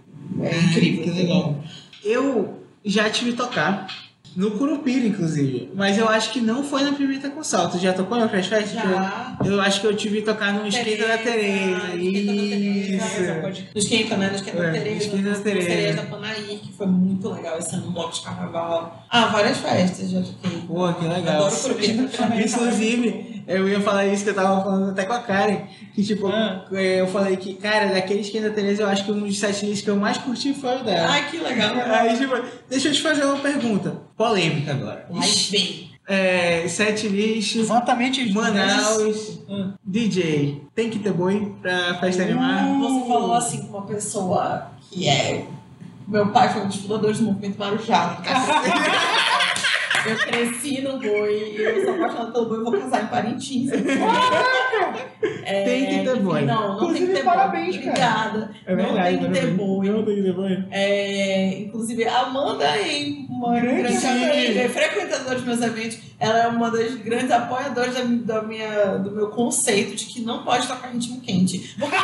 É 0.42 0.58
incrível. 0.58 1.04
Que 1.04 1.10
legal. 1.12 1.56
Eu 2.04 2.60
já 2.84 3.10
tive 3.10 3.34
tocar 3.34 3.88
no 4.36 4.52
Curupira, 4.52 5.06
inclusive. 5.06 5.70
Mas 5.76 5.98
eu 5.98 6.10
acho 6.10 6.32
que 6.34 6.42
não 6.42 6.64
foi 6.64 6.82
na 6.84 6.92
Pimenta 6.94 7.30
com 7.30 7.44
Salto. 7.44 7.78
Já 7.78 7.94
tocou 7.94 8.18
na 8.18 8.28
Crash 8.28 8.48
Fest? 8.48 8.74
Já. 8.74 9.38
Eu 9.46 9.62
acho 9.62 9.80
que 9.82 9.88
eu 9.88 9.96
tive 9.96 10.24
esquenta 10.24 10.54
no 10.54 10.68
Esquenta 10.68 11.08
da 11.08 11.18
Tereza. 11.20 11.96
Isso. 11.96 13.22
No 13.74 13.80
Esquenta, 13.80 14.18
né? 14.18 14.30
No 14.30 14.36
Esquenta 14.36 14.58
É, 14.58 14.66
da 14.66 14.72
Tereza. 14.72 14.96
no 14.96 15.02
Esquenta 15.02 15.30
da 15.30 15.38
no 15.38 15.44
Tereza. 15.44 15.98
Da 15.98 16.04
Panaí, 16.04 16.60
que 16.64 16.74
foi 16.74 16.88
muito 16.88 17.30
legal 17.30 17.60
esse 17.60 17.76
ano, 17.76 17.86
no 17.86 17.92
bloco 17.92 18.14
de 18.16 18.22
carnaval. 18.22 19.06
Ah, 19.10 19.28
várias 19.28 19.58
festas 19.60 20.10
já 20.10 20.22
toquei. 20.22 20.62
Pô, 20.68 20.92
que 20.94 21.06
legal. 21.06 21.46
Adoro 21.46 21.56
Curupira. 21.62 21.94
Inclusive, 22.44 23.43
eu 23.48 23.68
ia 23.68 23.80
falar 23.82 24.06
isso 24.08 24.24
que 24.24 24.30
eu 24.30 24.36
tava 24.36 24.64
falando 24.64 24.92
até 24.92 25.06
com 25.06 25.14
a 25.14 25.20
Karen. 25.20 25.58
Que 25.94 26.04
tipo, 26.04 26.28
Ah. 26.28 26.66
é, 26.72 27.02
eu 27.02 27.08
falei 27.08 27.38
que, 27.38 27.54
cara, 27.56 27.88
daquele 27.94 28.22
Esquenta 28.22 28.50
da 28.50 28.56
Tereza, 28.56 28.84
eu 28.84 28.88
acho 28.90 29.06
que 29.06 29.12
um 29.12 29.20
dos 29.22 29.38
sete 29.38 29.66
lists 29.66 29.82
que 29.84 29.90
eu 29.90 29.96
mais 29.96 30.18
curti 30.18 30.54
foi 30.54 30.78
o 30.82 30.84
dela. 30.84 31.08
Ai, 31.10 31.30
que 31.30 31.38
legal. 31.38 31.76
Aí, 32.00 32.18
tipo, 32.18 32.34
deixa 32.70 32.88
eu 32.90 32.94
te 32.94 33.02
fazer 33.02 33.24
uma 33.26 33.38
pergunta. 33.38 33.98
Polêmica 34.18 34.72
agora. 34.72 35.06
Ai, 35.14 35.30
bem. 35.52 35.92
É, 36.06 36.68
sete 36.68 37.08
list, 37.08 37.56
Exatamente. 37.56 38.32
Manaus, 38.34 39.40
DJ. 39.86 40.62
Tem 40.76 40.90
que 40.90 41.00
ter 41.00 41.14
boi 41.14 41.54
pra 41.62 41.96
festa 42.00 42.24
animar? 42.24 42.68
Você 42.80 43.08
falou 43.08 43.34
assim 43.34 43.62
com 43.68 43.78
uma 43.78 43.86
pessoa 43.86 44.68
que 44.90 45.08
é. 45.08 45.46
Meu 46.06 46.28
pai 46.28 46.52
foi 46.52 46.64
um 46.64 46.68
dos 46.68 46.76
fundadores 46.76 47.20
do 47.20 47.24
movimento 47.26 47.58
Marujá. 47.58 48.18
Eu 50.06 50.18
cresci 50.18 50.82
no 50.82 51.00
boi, 51.00 51.56
eu 51.58 51.86
sou 51.86 51.96
apaixonada 51.96 52.32
pelo 52.32 52.46
boi, 52.48 52.58
eu 52.60 52.64
vou 52.64 52.74
casar 52.74 53.04
em 53.04 53.08
Parintins. 53.08 53.72
É, 55.46 55.64
Tem 55.64 55.86
que 55.86 56.04
ter 56.06 56.12
enfim, 56.14 56.24
boi. 56.24 56.42
Não, 56.46 56.56
não 56.62 56.78
tem 56.78 56.86
Inclusive, 56.88 57.08
que 57.08 57.14
ter 57.14 57.24
parabéns, 57.24 57.76
boi. 57.78 57.86
cara. 57.94 58.30
Obrigada. 58.30 58.52
É 58.66 58.76
não 58.76 58.84
verdade, 58.86 59.18
tem 59.18 59.32
que 59.32 59.40
ter 59.40 59.48
boi. 59.52 59.90
Não 59.90 60.04
tem 60.06 60.16
que 60.16 60.22
ter 60.24 60.34
boi. 60.34 60.64
É, 60.72 61.60
inclusive, 61.60 62.06
a 62.08 62.20
Amanda 62.22 62.64
é 62.66 63.06
uma 63.30 63.60
Grande 63.60 63.82
grande 63.98 64.58
é 64.60 64.70
frequentadora 64.70 65.36
dos 65.36 65.44
meus 65.46 65.62
eventos. 65.62 65.98
Ela 66.20 66.44
é 66.44 66.48
uma 66.48 66.72
das 66.72 66.96
grandes 66.96 67.32
apoiadoras 67.32 67.94
da, 67.94 68.04
da 68.04 68.42
minha, 68.42 68.98
do 68.98 69.12
meu 69.12 69.28
conceito 69.30 69.96
de 69.96 70.06
que 70.06 70.22
não 70.22 70.44
pode 70.44 70.66
tocar 70.68 70.88
ritmo 70.90 71.20
quente. 71.22 71.76
Porque 71.78 71.96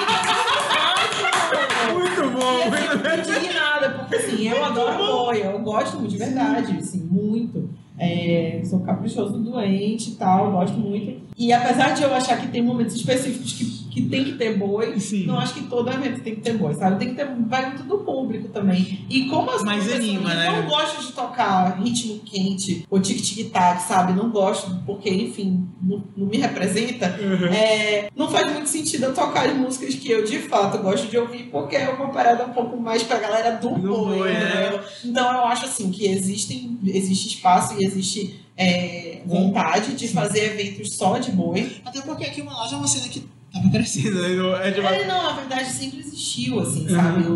Muito 1.94 2.22
bom, 2.38 2.70
muito 2.70 2.98
bom. 2.98 3.22
fico 3.22 3.40
indignada, 3.40 3.90
porque 3.92 4.16
assim, 4.18 4.48
eu 4.50 4.64
adoro 4.64 4.98
boi, 4.98 5.42
eu 5.46 5.60
gosto 5.60 5.98
muito, 5.98 6.12
de 6.12 6.18
verdade, 6.18 6.78
assim, 6.78 7.00
muito. 7.10 7.70
É, 8.00 8.62
sou 8.64 8.80
caprichoso 8.80 9.38
doente 9.40 10.12
e 10.12 10.16
tal, 10.16 10.52
gosto 10.52 10.78
muito. 10.78 11.29
E 11.40 11.54
apesar 11.54 11.94
de 11.94 12.04
eu 12.04 12.14
achar 12.14 12.38
que 12.38 12.50
tem 12.50 12.62
momentos 12.62 12.94
específicos 12.96 13.54
que, 13.54 13.66
que 13.90 14.02
tem 14.10 14.26
que 14.26 14.34
ter 14.34 14.58
boi, 14.58 15.00
Sim. 15.00 15.26
não 15.26 15.40
acho 15.40 15.54
que 15.54 15.64
todo 15.68 15.90
evento 15.90 16.20
tem 16.22 16.36
que 16.36 16.42
ter 16.42 16.58
boi, 16.58 16.74
sabe? 16.74 17.00
Tem 17.00 17.10
que 17.10 17.16
ter, 17.16 17.30
vai 17.48 17.68
muito 17.68 17.84
do 17.84 18.00
público 18.00 18.50
também. 18.50 19.06
E 19.10 19.26
como 19.30 19.50
as 19.50 19.64
Mas 19.64 19.86
pessoas 19.86 20.04
anima, 20.04 20.34
né? 20.34 20.52
não 20.52 20.68
gostam 20.68 21.02
de 21.02 21.14
tocar 21.14 21.80
ritmo 21.82 22.20
quente 22.26 22.86
ou 22.90 23.00
tic-tic-tac, 23.00 23.82
sabe? 23.84 24.12
Não 24.12 24.30
gosto, 24.30 24.70
porque, 24.86 25.10
enfim, 25.10 25.66
não, 25.82 26.04
não 26.18 26.28
me 26.28 26.36
representa. 26.38 27.18
Uhum. 27.22 27.48
É, 27.48 28.10
não 28.14 28.30
faz 28.30 28.52
muito 28.52 28.68
sentido 28.68 29.06
eu 29.06 29.14
tocar 29.14 29.48
as 29.48 29.56
músicas 29.56 29.96
que 29.96 30.12
eu 30.12 30.26
de 30.26 30.40
fato 30.40 30.78
gosto 30.80 31.08
de 31.08 31.18
ouvir, 31.18 31.44
porque 31.44 31.78
é 31.78 31.88
uma 31.88 32.10
parada 32.10 32.46
um 32.46 32.52
pouco 32.52 32.76
mais 32.76 33.02
pra 33.04 33.18
galera 33.18 33.52
do, 33.52 33.70
Do 33.70 33.80
boi, 33.80 34.18
boi, 34.18 34.34
né? 34.34 34.68
entendeu? 34.68 34.82
Então 35.06 35.32
eu 35.32 35.46
acho 35.46 35.64
assim 35.66 35.90
que 35.90 36.06
existem, 36.06 36.78
existe 36.86 37.30
espaço 37.30 37.76
e 37.80 37.86
existe 37.86 38.42
é, 38.60 39.22
vontade 39.26 39.94
de 39.94 40.08
fazer 40.10 40.52
eventos 40.60 40.94
só 40.96 41.18
de 41.18 41.32
boi. 41.32 41.78
Até 41.86 42.02
porque 42.02 42.26
aqui 42.26 42.42
em 42.42 42.44
Manaus 42.44 42.74
é 42.74 42.76
uma 42.76 42.88
cena 42.88 43.08
que 43.08 43.24
tava 43.54 43.70
crescendo, 43.70 44.22
né? 44.22 44.68
É, 44.68 44.72
tipo, 44.72 44.86
É, 44.88 45.08
não, 45.08 45.24
na 45.24 45.34
verdade 45.34 45.70
sempre 45.72 46.00
existiu, 46.00 46.60
assim, 46.60 46.88
sabe? 46.90 47.24
O, 47.24 47.34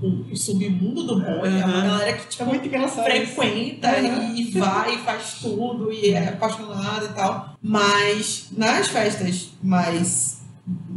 o- 0.00 0.26
o 0.32 0.36
submundo 0.36 1.02
do 1.04 1.20
boi 1.20 1.48
é 1.48 1.64
uma 1.64 1.76
Uhum. 1.76 1.82
galera 1.88 2.12
que 2.12 2.28
tipo, 2.28 2.42
É 2.42 2.46
muito 2.46 2.66
engraçado. 2.68 3.04
frequenta 3.04 3.88
Uhum. 4.00 4.34
e 4.36 4.50
vai 4.52 4.94
e 4.94 4.98
faz 4.98 5.38
tudo 5.40 5.92
e 5.92 6.10
é 6.10 6.28
apaixonado 6.28 7.06
e 7.06 7.08
tal. 7.08 7.56
Mas 7.62 8.46
nas 8.56 8.86
festas 8.88 9.50
mais 9.62 10.40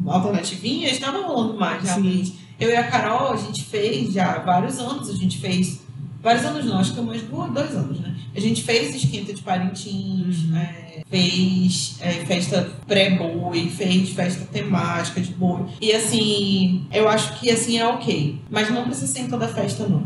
alternativinhas 0.06 0.94
estava 0.94 1.26
rolando 1.26 1.56
mais, 1.58 1.82
Sim. 1.82 1.88
realmente. 1.88 2.40
Eu 2.60 2.70
e 2.70 2.76
a 2.76 2.88
Carol, 2.90 3.32
a 3.34 3.38
gente 3.38 3.64
fez 3.66 4.14
já 4.14 4.40
vários 4.40 4.78
anos, 4.80 5.10
a 5.10 5.14
gente 5.14 5.38
fez. 5.40 5.80
Vários 6.22 6.44
anos 6.46 6.66
não, 6.66 6.80
acho 6.80 6.94
que 6.94 7.00
umas 7.00 7.22
duas, 7.22 7.52
dois 7.52 7.76
anos, 7.76 8.00
né? 8.00 8.16
A 8.38 8.40
gente 8.40 8.62
fez 8.62 8.94
esquenta 8.96 9.34
de 9.34 9.42
Parintins, 9.42 10.44
Uhum. 10.44 10.58
é, 10.58 11.02
fez 11.10 11.96
é, 12.00 12.12
festa 12.26 12.72
pré-boi, 12.88 13.68
fez 13.70 14.10
festa 14.12 14.46
temática 14.46 15.20
de 15.20 15.32
boi. 15.34 15.62
E 15.82 15.92
assim, 15.92 16.86
eu 16.94 17.10
acho 17.10 17.40
que 17.40 17.50
assim 17.50 17.80
é 17.80 17.88
ok. 17.88 18.40
Mas 18.48 18.70
não 18.70 18.84
precisa 18.86 19.08
ser 19.08 19.22
em 19.22 19.28
toda 19.28 19.48
festa, 19.48 19.88
não. 19.88 20.04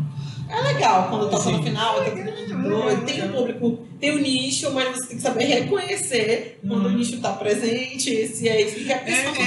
É 0.52 0.60
legal 0.60 1.08
quando 1.08 1.30
toca 1.30 1.50
no 1.50 1.56
Sim. 1.56 1.62
final, 1.62 1.94
tá 2.04 2.10
todo 2.10 2.16
mundo 2.16 2.68
doido, 2.68 3.04
tem 3.06 3.24
o 3.24 3.32
público, 3.32 3.78
tem 3.98 4.10
o 4.10 4.18
nicho, 4.18 4.70
mas 4.72 4.88
você 4.96 5.06
tem 5.08 5.16
que 5.16 5.22
saber 5.22 5.44
reconhecer 5.44 6.58
quando 6.66 6.86
o 6.86 6.90
nicho 6.90 7.18
tá 7.20 7.32
presente, 7.32 8.26
se 8.26 8.48
é 8.48 8.60
isso 8.60 8.76
que 8.76 8.84
quer 8.84 9.02
É, 9.06 9.12
é 9.12 9.32
pessoa 9.32 9.46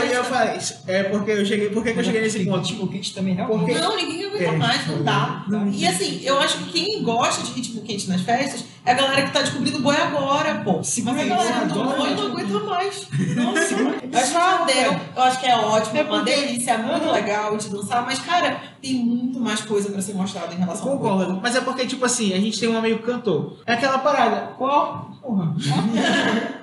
a 0.00 0.06
eu 0.06 0.24
falar 0.24 0.56
isso. 0.56 0.76
É 0.86 1.02
porque 1.04 1.30
eu 1.32 1.44
cheguei. 1.44 1.68
Por 1.70 1.82
que 1.82 1.90
eu 1.90 2.04
cheguei 2.04 2.20
nesse 2.20 2.44
ponto? 2.44 2.66
Tipo, 2.66 2.86
quente 2.86 3.12
também, 3.12 3.34
realmente. 3.34 3.58
Porque- 3.66 3.80
Não, 3.80 3.96
ninguém 3.96 4.24
aguenta 4.26 4.44
É, 4.44 4.52
mais, 4.52 4.86
não 4.86 5.02
dá. 5.02 5.44
não- 5.48 5.68
E 5.68 5.86
assim, 5.86 6.20
eu 6.22 6.38
acho 6.38 6.58
que 6.58 6.72
quem 6.72 7.02
gosta 7.02 7.42
de 7.42 7.52
ritmo 7.52 7.82
quente 7.82 8.08
nas 8.08 8.20
festas 8.20 8.64
é 8.84 8.92
a 8.92 8.94
galera 8.94 9.22
que 9.22 9.32
tá 9.32 9.40
descobrindo 9.42 9.80
boi 9.80 9.96
agora, 9.96 10.62
pô. 10.64 10.82
Segura 10.84 11.14
Mas 11.14 11.24
a 11.32 11.36
galera 11.36 11.64
do 11.66 11.80
adora 11.80 11.96
boi 11.98 12.10
não 12.14 12.26
aguenta 12.28 12.58
mais. 12.60 13.06
Nossa, 13.34 13.74
eu 13.74 14.18
acho 14.18 14.34
maneiro, 14.34 15.00
eu 15.16 15.22
acho 15.22 15.40
que 15.40 15.46
é 15.46 15.56
ótimo, 15.56 15.98
é 15.98 16.02
uma 16.02 16.22
delícia, 16.22 16.72
é 16.72 16.78
muito 16.78 17.10
legal 17.10 17.56
de 17.56 17.68
dançar, 17.68 18.04
mas 18.04 18.18
cara, 18.20 18.60
tem 18.94 19.04
muito 19.04 19.40
mais 19.40 19.60
coisa 19.62 19.90
pra 19.90 20.00
ser 20.02 20.14
mostrada 20.14 20.54
em 20.54 20.58
relação 20.58 20.90
ao 20.90 20.98
boi. 20.98 21.10
Concordo. 21.10 21.40
Mas 21.42 21.56
é 21.56 21.60
porque, 21.60 21.86
tipo 21.86 22.04
assim, 22.04 22.32
a 22.32 22.36
gente 22.38 22.58
tem 22.58 22.68
um 22.68 22.76
amigo 22.78 23.00
cantor. 23.02 23.58
É 23.66 23.72
aquela 23.74 23.98
parada. 23.98 24.52
Qual? 24.58 25.10
Porra. 25.22 25.54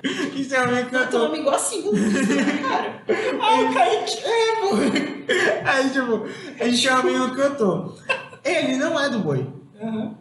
a 0.04 0.08
gente 0.08 0.46
tem 0.50 0.60
um 0.60 0.64
amigo 0.64 0.78
Eu 0.78 0.90
tô 0.92 0.98
um 0.98 1.00
cantor. 1.04 1.26
amigo 1.28 1.50
assim, 1.50 1.92
né, 1.92 2.64
cara. 2.68 3.04
Ah, 3.42 3.60
o 3.60 3.74
Kaique. 3.74 4.18
É, 4.24 4.56
porra. 4.62 5.74
Aí, 5.74 5.90
tipo, 5.90 6.28
a 6.64 6.68
gente 6.70 6.82
tem 6.88 6.92
um 6.92 7.00
amigo 7.00 7.36
cantor. 7.36 7.98
Ele 8.44 8.78
não 8.78 9.00
é 9.00 9.10
do 9.10 9.20
boi. 9.20 9.48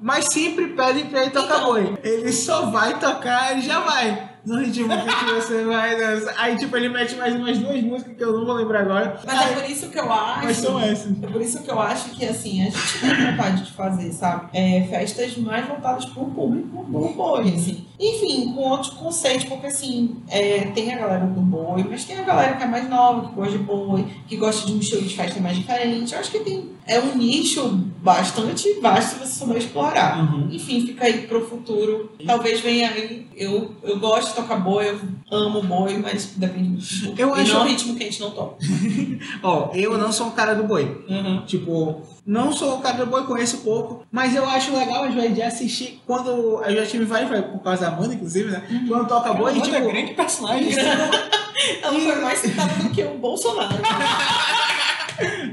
Mas 0.00 0.26
sempre 0.32 0.68
pedem 0.68 1.06
pra 1.06 1.22
ele 1.22 1.30
tocar 1.30 1.56
Então. 1.58 1.64
boi. 1.66 1.98
Ele 2.02 2.32
só 2.32 2.66
vai 2.70 2.98
tocar 2.98 3.56
e 3.56 3.62
já 3.62 3.78
vai. 3.80 4.31
No 4.44 4.58
ritmo 4.58 4.88
que 4.88 5.34
você 5.34 5.64
vai 5.64 5.96
dançar. 5.96 6.34
Aí, 6.36 6.56
tipo, 6.56 6.76
ele 6.76 6.88
mete 6.88 7.14
mais 7.14 7.34
umas 7.34 7.58
duas 7.58 7.80
músicas 7.82 8.16
que 8.16 8.24
eu 8.24 8.32
não 8.32 8.44
vou 8.44 8.54
lembrar 8.54 8.80
agora. 8.80 9.20
Mas 9.24 9.40
é 9.40 9.54
por 9.54 9.70
isso 9.70 9.88
que 9.88 9.98
eu 9.98 10.12
acho. 10.12 10.44
Mas 10.44 10.56
são 10.56 10.80
essas. 10.80 11.22
É 11.22 11.26
por 11.26 11.40
isso 11.40 11.62
que 11.62 11.70
eu 11.70 11.80
acho 11.80 12.10
que 12.10 12.24
assim, 12.24 12.62
a 12.62 12.64
gente 12.64 13.00
tem 13.00 13.30
vontade 13.30 13.64
de 13.64 13.72
fazer, 13.72 14.12
sabe? 14.12 14.48
É, 14.52 14.86
festas 14.90 15.36
mais 15.36 15.66
voltadas 15.66 16.04
para 16.06 16.22
o 16.22 16.30
público 16.30 16.84
do 16.84 17.08
boi, 17.14 17.54
assim. 17.54 17.86
Enfim, 18.04 18.52
com 18.52 18.62
outros 18.68 18.90
conceitos, 18.94 19.44
porque 19.44 19.68
assim, 19.68 20.16
é, 20.28 20.58
tem 20.74 20.92
a 20.92 20.98
galera 20.98 21.24
do 21.24 21.40
boi, 21.40 21.86
mas 21.88 22.04
tem 22.04 22.18
a 22.18 22.22
galera 22.22 22.56
que 22.56 22.64
é 22.64 22.66
mais 22.66 22.88
nova, 22.90 23.28
que 23.28 23.34
gosta 23.36 23.52
de 23.56 23.58
boi, 23.62 24.04
que 24.26 24.36
gosta 24.36 24.66
de 24.66 24.72
um 24.72 24.78
estilo 24.80 25.02
de 25.02 25.14
festa 25.14 25.40
mais 25.40 25.56
diferente. 25.56 26.12
Eu 26.12 26.18
acho 26.18 26.30
que 26.32 26.40
tem. 26.40 26.70
É 26.84 26.98
um 26.98 27.14
nicho 27.16 27.64
bastante 28.02 28.72
vasto 28.80 29.10
se 29.12 29.18
você 29.20 29.38
souber 29.38 29.56
explorar. 29.58 30.18
Uhum. 30.18 30.48
Enfim, 30.50 30.84
fica 30.84 31.04
aí 31.04 31.28
pro 31.28 31.46
futuro. 31.48 32.10
Talvez 32.26 32.58
venha 32.60 32.90
aí. 32.90 33.28
Eu, 33.36 33.70
eu 33.84 34.00
gosto 34.00 34.30
de 34.30 34.34
tocar 34.34 34.56
boi, 34.56 34.90
eu 34.90 34.98
amo 35.30 35.62
boi, 35.62 35.96
mas 35.98 36.32
depende 36.36 36.68
muito. 37.04 37.20
Eu 37.20 37.36
e 37.36 37.40
acho- 37.42 37.54
não 37.54 37.66
ritmo 37.68 37.94
que 37.94 38.02
a 38.02 38.06
gente 38.06 38.20
não 38.20 38.32
toca. 38.32 38.56
Ó, 39.44 39.70
eu 39.74 39.96
não 39.96 40.12
sou 40.12 40.26
um 40.26 40.30
cara 40.32 40.54
do 40.54 40.64
boi. 40.64 41.04
Tipo, 41.46 42.02
não 42.24 42.52
sou 42.52 42.78
o 42.78 42.80
cara 42.80 42.98
do 42.98 43.06
boi, 43.06 43.24
conheço 43.26 43.58
pouco, 43.58 44.06
mas 44.10 44.34
eu 44.34 44.48
acho 44.48 44.76
legal 44.76 45.04
às 45.04 45.14
vezes 45.14 45.34
de 45.34 45.42
assistir 45.42 46.02
quando. 46.06 46.62
Eu 46.62 46.76
já 46.76 46.86
tive 46.86 47.04
vários, 47.04 47.30
por 47.46 47.60
causa 47.62 47.82
da 47.82 47.90
banda, 47.90 48.14
inclusive, 48.14 48.50
né? 48.50 48.62
Quando 48.86 49.08
toca 49.08 49.34
boi, 49.34 49.50
Amanda 49.50 49.68
é 49.68 49.70
tipo. 49.72 49.88
grande 49.88 50.14
personagem. 50.14 50.72
Ela 51.82 52.00
foi 52.00 52.16
mais 52.16 52.38
citada 52.38 52.74
do 52.74 52.90
que 52.90 53.02
o 53.02 53.18
Bolsonaro. 53.18 53.74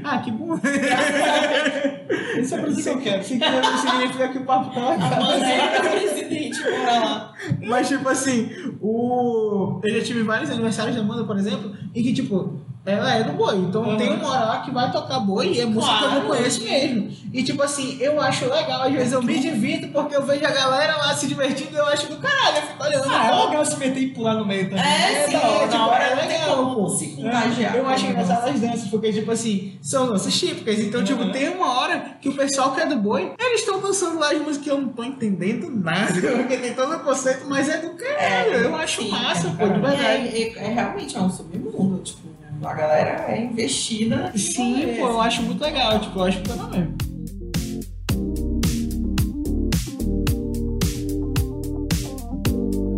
Ah, 0.02 0.18
que 0.18 0.30
bom. 0.30 0.58
Isso 2.40 2.54
é 2.54 2.58
por 2.58 2.68
isso 2.70 2.82
que 2.82 2.88
eu 2.88 3.00
quero. 3.00 3.22
Significa 3.22 3.76
significa 3.78 4.28
que 4.28 4.38
o 4.38 4.44
papo 4.44 4.74
tá 4.74 4.80
A 4.80 4.90
legal. 4.90 5.12
Amanda 5.12 5.46
é 5.46 5.80
presidente, 5.80 6.62
bora 6.62 6.98
lá. 6.98 7.32
Mas, 7.66 7.88
tipo 7.88 8.08
assim, 8.08 8.50
o... 8.80 9.80
eu 9.84 9.94
já 9.96 10.04
tive 10.04 10.22
vários 10.22 10.50
aniversários 10.50 10.96
da 10.96 11.02
Amanda, 11.02 11.24
por 11.24 11.38
exemplo, 11.38 11.76
em 11.94 12.02
que, 12.02 12.12
tipo, 12.12 12.58
Ela 12.86 13.14
é 13.16 13.22
do 13.24 13.34
boi. 13.34 13.56
Então 13.58 13.82
Uhum. 13.82 13.96
tem 13.98 14.10
uma 14.10 14.30
hora 14.30 14.44
lá 14.46 14.60
que 14.62 14.70
vai 14.70 14.90
tocar 14.90 15.20
boi 15.20 15.48
e 15.52 15.60
é 15.60 15.66
música 15.66 15.98
que 15.98 16.04
eu 16.04 16.08
não 16.10 16.20
Claro. 16.22 16.26
conheço 16.28 16.64
mesmo. 16.64 17.10
E 17.32 17.42
tipo 17.42 17.62
assim, 17.62 17.98
eu 18.00 18.18
acho 18.20 18.46
legal, 18.48 18.82
às 18.82 18.92
vezes 18.92 19.12
eu 19.12 19.22
me 19.22 19.38
divirto 19.38 19.88
porque 19.88 20.16
eu 20.16 20.24
vejo 20.24 20.44
a 20.46 20.50
galera 20.50 20.96
lá 20.96 21.14
se 21.14 21.26
divertindo 21.28 21.72
e 21.74 21.76
eu 21.76 21.86
acho 21.86 22.06
do 22.08 22.16
caralho, 22.16 22.56
eu 22.56 22.62
fico 22.62 22.82
olhando. 22.82 23.04
Ah, 23.10 23.26
é 23.42 23.44
legal 23.46 23.64
se 23.66 23.76
meter 23.76 24.00
e 24.02 24.06
pular 24.08 24.34
no 24.34 24.46
meio 24.46 24.70
também. 24.70 24.82
É, 24.84 25.26
sim, 25.26 25.32
da 25.32 25.46
hora, 25.46 25.66
na 25.66 25.72
tipo, 25.72 25.84
hora 25.84 26.04
é 26.04 26.14
legal, 26.26 26.74
pô. 26.74 26.88
se 26.88 27.06
contagiar. 27.08 27.76
Eu 27.76 27.86
acho 27.88 28.06
engraçado 28.06 28.48
as 28.48 28.60
danças, 28.60 28.88
porque, 28.88 29.12
tipo 29.12 29.30
assim, 29.30 29.78
são 29.82 30.06
danças 30.08 30.38
típicas. 30.38 30.78
Então, 30.80 31.04
tipo, 31.04 31.22
Uhum. 31.22 31.30
tem 31.32 31.48
uma 31.50 31.78
hora 31.80 32.16
que 32.20 32.30
o 32.30 32.34
pessoal 32.34 32.72
que 32.72 32.80
é 32.80 32.86
do 32.86 32.96
boi, 32.96 33.32
eles 33.38 33.60
estão 33.60 33.78
dançando 33.80 34.18
lá 34.18 34.30
as 34.32 34.38
músicas 34.38 34.58
que 34.64 34.70
eu 34.70 34.80
não 34.80 34.88
tô 34.88 35.04
entendendo 35.04 35.70
nada. 35.70 36.12
Porque 36.48 36.56
tem 36.56 36.72
todo 36.74 36.96
o 36.96 37.00
conceito, 37.00 37.44
mas 37.46 37.68
é 37.68 37.76
do 37.78 37.90
caralho. 37.90 38.54
eu 38.54 38.74
acho 38.76 39.02
sim, 39.02 39.10
massa, 39.10 39.48
é, 39.48 39.50
pô, 39.50 39.66
de 39.72 39.80
verdade. 39.80 40.02
É, 40.02 40.40
é- 40.40 40.64
é 40.64 40.68
realmente 40.72 41.16
é 41.16 41.20
um 41.20 41.30
submundo, 41.30 42.02
tipo, 42.02 42.28
a 42.62 42.74
galera 42.74 43.24
é 43.28 43.42
investida. 43.42 44.32
Sim, 44.36 44.96
pô, 44.98 45.08
eu 45.08 45.20
acho 45.20 45.42
muito 45.42 45.62
legal, 45.62 45.98
tipo, 45.98 46.18
eu 46.18 46.24
acho 46.24 46.38
legal 46.38 46.70
mesmo. 46.70 46.94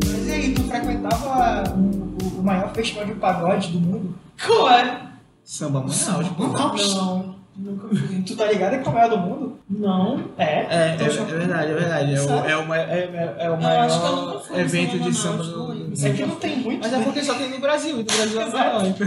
Mas 0.07 0.27
e 0.27 0.33
aí, 0.33 0.55
tu 0.55 0.63
frequentava 0.65 1.65
o, 1.75 2.41
o 2.41 2.43
maior 2.43 2.73
festival 2.75 3.05
de 3.07 3.15
pagode 3.15 3.69
do 3.69 3.81
mundo? 3.81 4.15
Qual 4.45 4.69
é? 4.71 5.01
Samba 5.45 5.81
Manaus, 5.81 6.29
pô. 6.29 6.47
Não, 6.47 7.32
nunca 7.57 7.88
fui. 7.88 8.22
Tu 8.26 8.36
tá 8.36 8.46
ligado 8.46 8.82
que 8.82 8.88
é 8.88 8.90
o 8.90 8.94
maior 8.94 9.11
do 9.11 9.18
mundo? 9.18 9.59
Não. 9.68 10.20
É. 10.38 10.44
É, 10.44 10.96
é, 11.00 11.05
é 11.05 11.09
verdade, 11.24 11.70
é 11.70 11.74
verdade. 11.74 12.14
É 12.14 12.20
o, 12.20 12.30
é 12.30 12.57
o, 12.57 12.74
é, 12.74 12.80
é, 12.80 13.36
é 13.38 13.50
o 13.50 13.55
Eu 13.55 13.66
acho 13.66 14.00
que 14.00 14.07
eu 14.07 14.12
maior 14.12 14.26
nunca 14.26 14.38
fui 14.40 14.57
no 14.57 14.62
evento 14.62 14.98
de 14.98 15.14
samba 15.14 15.36
Manaus, 15.38 15.48
do, 15.48 15.59
não 15.59 15.66
do 15.66 15.72
lembro. 15.72 16.07
É 16.07 16.12
que 16.12 16.26
não 16.26 16.36
tem 16.36 16.57
muito. 16.59 16.80
Mas 16.82 16.92
é 16.92 17.03
porque 17.03 17.22
só 17.22 17.34
tem 17.34 17.50
no 17.50 17.59
Brasil, 17.59 17.94
e 17.96 17.98
no 17.98 18.05
Brasil 18.05 18.40
é 18.40 18.50
maior, 18.50 18.86
então. 18.86 19.07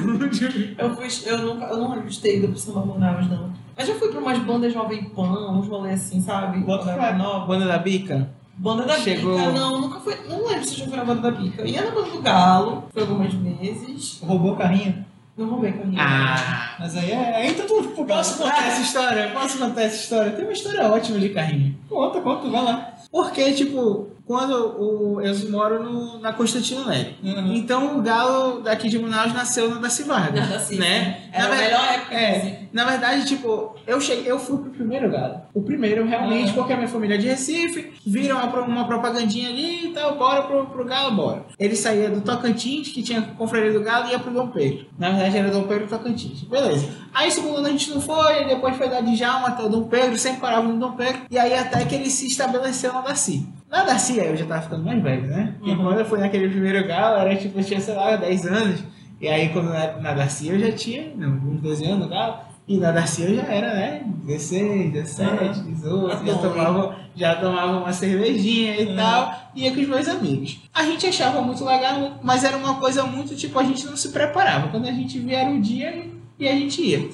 Eu, 0.78 0.96
fui, 0.96 1.08
eu, 1.26 1.38
nunca, 1.40 1.66
eu 1.66 1.78
não 1.78 1.92
lembro 1.92 2.10
de 2.10 2.20
ter 2.20 2.38
ido 2.38 2.48
pro 2.50 2.58
Samba 2.58 2.86
Manaus, 2.86 3.30
não. 3.30 3.52
Mas 3.78 3.88
já 3.88 3.96
fui 3.96 4.10
pra 4.10 4.20
umas 4.20 4.40
bandas 4.40 4.74
Jovem 4.74 5.04
Pan, 5.06 5.52
uns 5.52 5.68
rolês 5.68 6.02
assim, 6.02 6.22
sabe? 6.22 6.60
Eu 6.60 7.18
nova. 7.18 7.46
Banda 7.46 7.66
da 7.66 7.78
Bica? 7.78 8.30
Banda 8.58 8.86
da 8.86 8.98
Chegou- 8.98 9.38
Bica, 9.38 9.52
não, 9.52 9.82
nunca 9.82 10.00
fui. 10.00 10.16
Não 10.30 10.48
lembro 10.48 10.64
se 10.64 10.74
eu 10.74 10.78
já 10.80 10.86
fui 10.88 10.98
na 10.98 11.04
banda 11.04 11.22
da 11.30 11.32
Bica. 11.32 11.62
Eu 11.62 11.68
ia 11.68 11.84
na 11.84 11.92
banda 11.92 12.10
do 12.10 12.22
Galo, 12.22 12.84
foi 12.94 13.02
algumas 13.02 13.34
vezes. 13.34 14.22
Roubou 14.24 14.54
o 14.54 14.56
carrinho. 14.56 15.06
Não 15.38 15.48
roubei 15.50 15.74
com 15.74 15.86
minha. 15.86 16.02
Ah! 16.02 16.76
Mas 16.80 16.96
aí 16.96 17.12
é. 17.12 17.36
Aí 17.36 17.50
então 17.50 17.68
tu 17.68 18.06
Posso 18.06 18.38
contar 18.38 18.68
essa 18.68 18.82
história? 18.82 19.32
Posso 19.32 19.58
contar 19.58 19.82
essa 19.82 19.96
história? 19.96 20.32
Tem 20.32 20.46
uma 20.46 20.54
história 20.54 20.86
ótima 20.86 21.20
de 21.20 21.30
carrinho. 21.30 21.78
Conta, 21.90 22.22
conta, 22.22 22.50
vai 22.50 22.64
lá. 22.64 22.94
Porque, 23.12 23.52
tipo, 23.54 24.10
quando 24.26 24.54
o, 24.54 25.22
eu 25.22 25.34
moro 25.52 25.84
no, 25.84 26.20
na 26.20 26.34
Constantino 26.34 26.86
Nery. 26.88 27.16
Uhum. 27.24 27.54
Então 27.54 27.98
o 27.98 28.02
Galo 28.02 28.62
daqui 28.62 28.90
de 28.90 28.98
Manaus 28.98 29.34
nasceu 29.34 29.70
na 29.70 29.76
Daci 29.80 30.04
Vargas. 30.04 30.52
Assim. 30.52 30.78
né? 30.78 31.30
Era 31.32 31.48
Na 31.48 31.54
a 31.54 31.58
ver- 31.58 31.64
melhor 31.64 31.86
época, 31.94 32.16
É, 32.16 32.60
na 32.74 32.86
verdade, 32.86 33.26
tipo, 33.26 33.76
eu 33.86 34.02
cheguei, 34.02 34.32
eu 34.32 34.40
fui 34.40 34.58
pro 34.58 34.72
primeiro 34.72 35.12
galo. 35.12 35.42
O 35.54 35.62
primeiro, 35.62 36.06
realmente, 36.06 36.50
Uhum. 36.50 36.54
porque 36.56 36.74
a 36.74 36.76
minha 36.78 36.88
família 36.88 37.16
é 37.16 37.18
de 37.18 37.28
Recife, 37.28 37.94
viram 38.06 38.38
uma, 38.38 38.62
uma 38.62 38.88
propagandinha 38.88 39.50
ali 39.50 39.88
e 39.88 39.90
tal, 39.94 40.18
bora 40.18 40.42
pro, 40.44 40.66
pro 40.68 40.86
galo, 40.86 41.16
bora. 41.16 41.46
Ele 41.60 41.76
saía 41.76 42.10
do 42.10 42.22
Tocantins, 42.22 42.90
que 42.90 43.04
tinha 43.04 43.22
confraria 43.38 43.72
do 43.72 43.82
galo, 43.82 44.08
e 44.08 44.12
ia 44.12 44.20
pro 44.20 44.32
Dom 44.34 44.48
Pedro. 44.48 44.86
Na 44.98 45.12
verdade, 45.12 45.38
era 45.38 45.52
Dom 45.52 45.64
Pedro 45.64 45.86
e 45.86 45.88
Tocantins. 45.88 46.42
Beleza. 46.44 46.90
Aí, 47.14 47.30
segundo 47.32 47.58
ano, 47.58 47.68
a 47.68 47.72
gente 47.72 47.92
não 47.92 48.02
foi, 48.02 48.46
depois 48.46 48.76
foi 48.76 48.90
da 48.90 49.00
Djalma 49.02 49.48
até 49.50 49.64
o 49.64 49.70
Dom 49.70 49.84
Pedro, 49.84 50.18
sempre 50.18 50.42
parava 50.42 50.68
no 50.68 50.78
Dom 50.80 50.94
Pedro, 50.94 51.22
e 51.30 51.38
aí 51.38 51.54
até 51.54 51.86
que 51.86 51.96
ele 51.96 52.10
se 52.10 52.28
estabeleceu 52.28 52.92
na 52.94 53.02
Darcy. 53.02 53.48
Na 53.76 53.84
Darcy, 53.84 54.22
aí 54.22 54.28
eu 54.28 54.38
já 54.38 54.46
tava 54.46 54.62
ficando 54.62 54.84
mais 54.86 55.04
velho, 55.04 55.24
né? 55.28 55.54
E 55.62 55.72
Uhum. 55.72 55.78
quando 55.84 56.00
eu 56.00 56.06
fui 56.06 56.18
naquele 56.20 56.48
primeiro 56.48 56.88
galo, 56.88 57.18
era 57.20 57.36
tipo, 57.36 57.60
eu 57.60 57.64
tinha, 57.64 57.82
sei 57.82 57.94
lá, 57.94 58.16
10 58.16 58.46
anos. 58.46 58.80
E 59.20 59.28
aí, 59.28 59.50
quando 59.50 59.70
na, 59.70 59.98
na 59.98 60.14
Darcy 60.14 60.48
eu 60.48 60.58
já 60.60 60.72
tinha 60.72 61.12
não, 61.16 61.32
uns 61.32 61.60
12 61.62 61.84
anos 61.86 62.00
no 62.00 62.08
galo. 62.08 62.38
E 62.68 62.78
na 62.78 62.92
Darcy 62.92 63.24
eu 63.24 63.36
já 63.36 63.44
era, 63.44 63.74
né? 63.74 64.02
16, 64.24 64.92
17, 64.94 65.60
18. 65.62 66.26
Já 66.26 66.38
tomava, 66.38 66.96
já 67.16 67.36
tomava 67.36 67.78
uma 67.80 67.92
cervejinha 67.92 68.80
e 68.82 68.86
Uhum. 68.88 68.96
tal. 68.96 69.34
Ia 69.54 69.72
com 69.74 69.82
os 69.82 69.88
meus 69.88 70.08
amigos. 70.08 70.62
A 70.74 70.84
gente 70.84 71.06
achava 71.06 71.42
muito 71.42 71.64
legal, 71.66 72.18
mas 72.24 72.44
era 72.46 72.56
uma 72.58 72.76
coisa 72.76 73.04
muito 73.04 73.36
tipo, 73.36 73.60
a 73.60 73.64
gente 73.64 73.86
não 73.86 73.98
se 73.98 74.10
preparava. 74.10 74.70
Quando 74.70 74.88
a 74.88 74.92
gente 74.92 75.20
via 75.20 75.40
era 75.42 75.50
o 75.52 75.60
dia 75.62 75.96
e, 75.98 76.14
e 76.40 76.48
a 76.48 76.54
gente 76.54 76.82
ia. 76.82 77.10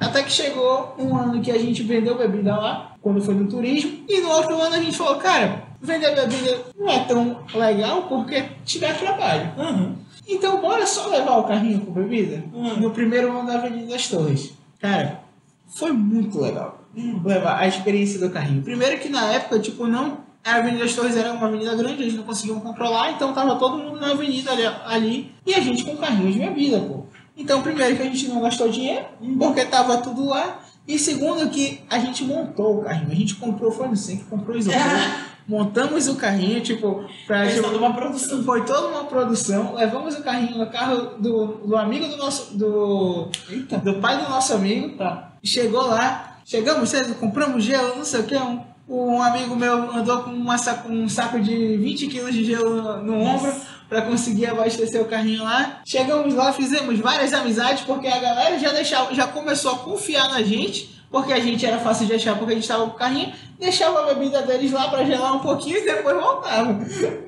Até 0.00 0.22
que 0.22 0.32
chegou 0.32 0.94
um 0.98 1.14
ano 1.16 1.40
que 1.40 1.50
a 1.50 1.58
gente 1.58 1.82
vendeu 1.82 2.16
bebida 2.18 2.54
lá, 2.56 2.92
quando 3.00 3.20
foi 3.22 3.34
no 3.34 3.46
turismo. 3.48 3.98
E 4.08 4.20
no 4.20 4.30
outro 4.30 4.60
ano 4.60 4.74
a 4.74 4.80
gente 4.82 4.96
falou, 4.96 5.16
cara, 5.16 5.62
vender 5.86 6.14
bebida 6.14 6.58
não 6.78 6.90
é 6.90 7.04
tão 7.04 7.38
legal 7.54 8.02
porque 8.02 8.42
te 8.64 8.78
dá 8.78 8.92
trabalho. 8.92 9.52
Uhum. 9.56 9.96
Então 10.28 10.60
bora 10.60 10.86
só 10.86 11.08
levar 11.08 11.36
o 11.38 11.44
carrinho 11.44 11.80
com 11.80 11.92
bebida? 11.92 12.42
Hum. 12.52 12.76
No 12.76 12.90
primeiro 12.90 13.30
ano 13.30 13.46
da 13.46 13.54
Avenida 13.54 13.92
das 13.92 14.08
Torres. 14.08 14.52
Cara, 14.80 15.20
foi 15.66 15.92
muito 15.92 16.40
legal 16.40 16.84
levar 17.24 17.58
a 17.58 17.66
experiência 17.66 18.18
do 18.18 18.30
carrinho. 18.30 18.62
Primeiro 18.62 18.98
que 18.98 19.08
na 19.08 19.32
época, 19.32 19.58
tipo, 19.58 19.86
não. 19.86 20.24
A 20.42 20.56
Avenida 20.56 20.84
das 20.84 20.94
Torres 20.94 21.16
era 21.16 21.32
uma 21.32 21.48
avenida 21.48 21.74
grande, 21.74 22.02
eles 22.02 22.14
não 22.14 22.22
conseguiam 22.22 22.60
controlar, 22.60 23.10
então 23.10 23.32
tava 23.32 23.56
todo 23.56 23.78
mundo 23.78 23.98
na 23.98 24.12
avenida 24.12 24.52
ali, 24.52 24.64
ali 24.84 25.32
e 25.44 25.52
a 25.52 25.58
gente 25.58 25.84
com 25.84 25.96
carrinho 25.96 26.32
de 26.32 26.38
bebida, 26.38 26.78
pô. 26.78 27.02
Então, 27.36 27.62
primeiro 27.62 27.96
que 27.96 28.02
a 28.02 28.06
gente 28.06 28.28
não 28.28 28.40
gastou 28.40 28.68
dinheiro, 28.68 29.06
porque 29.38 29.64
tava 29.64 29.98
tudo 29.98 30.24
lá. 30.26 30.60
E 30.86 30.98
segundo 30.98 31.50
que 31.50 31.80
a 31.90 31.98
gente 31.98 32.24
montou 32.24 32.78
o 32.78 32.84
carrinho. 32.84 33.10
A 33.10 33.14
gente 33.14 33.34
comprou, 33.34 33.72
foi 33.72 33.88
no 33.88 33.96
centro, 33.96 34.26
comprou 34.26 34.56
isopor. 34.56 34.80
Montamos 35.48 36.08
o 36.08 36.16
carrinho, 36.16 36.60
tipo, 36.60 37.04
pra. 37.26 37.46
Tipo, 37.46 37.68
uma 37.68 37.94
produção. 37.94 38.42
Foi 38.42 38.64
toda 38.64 38.88
uma 38.88 39.04
produção. 39.04 39.74
Levamos 39.74 40.16
o 40.16 40.22
carrinho 40.22 40.58
no 40.58 40.66
carro 40.66 41.18
do, 41.18 41.46
do 41.66 41.76
amigo 41.76 42.08
do 42.08 42.16
nosso. 42.16 42.56
Do, 42.56 43.30
Eita. 43.48 43.78
do 43.78 43.94
pai 44.00 44.22
do 44.22 44.28
nosso 44.28 44.54
amigo. 44.54 44.96
Tá. 44.96 45.32
Chegou 45.44 45.86
lá, 45.86 46.38
chegamos 46.44 46.88
cedo, 46.88 47.14
compramos 47.14 47.62
gelo, 47.62 47.96
não 47.96 48.04
sei 48.04 48.20
o 48.20 48.24
que. 48.24 48.36
Um, 48.36 48.60
um 48.88 49.22
amigo 49.22 49.54
meu 49.54 49.90
andou 49.92 50.22
com 50.22 50.30
uma 50.30 50.58
saco, 50.58 50.90
um 50.90 51.08
saco 51.08 51.40
de 51.40 51.76
20 51.76 52.06
quilos 52.08 52.34
de 52.34 52.44
gelo 52.44 52.82
no, 52.82 53.02
no 53.02 53.20
ombro 53.20 53.52
para 53.88 54.02
conseguir 54.02 54.46
abastecer 54.46 55.00
o 55.00 55.06
carrinho 55.06 55.44
lá. 55.44 55.80
Chegamos 55.84 56.34
lá, 56.34 56.52
fizemos 56.52 56.98
várias 56.98 57.32
amizades, 57.32 57.84
porque 57.84 58.08
a 58.08 58.18
galera 58.18 58.58
já, 58.58 58.72
deixava, 58.72 59.14
já 59.14 59.26
começou 59.26 59.72
a 59.72 59.78
confiar 59.78 60.28
na 60.28 60.42
gente. 60.42 60.95
Porque 61.10 61.32
a 61.32 61.40
gente 61.40 61.64
era 61.64 61.78
fácil 61.78 62.06
de 62.06 62.14
achar, 62.14 62.36
porque 62.36 62.52
a 62.52 62.56
gente 62.56 62.66
tava 62.68 62.84
com 62.84 62.90
o 62.90 62.94
carrinho, 62.94 63.32
deixava 63.58 64.00
a 64.02 64.14
bebida 64.14 64.42
deles 64.42 64.72
lá 64.72 64.88
para 64.88 65.04
gelar 65.04 65.34
um 65.34 65.38
pouquinho 65.38 65.78
e 65.78 65.84
depois 65.84 66.16
voltava. 66.16 66.78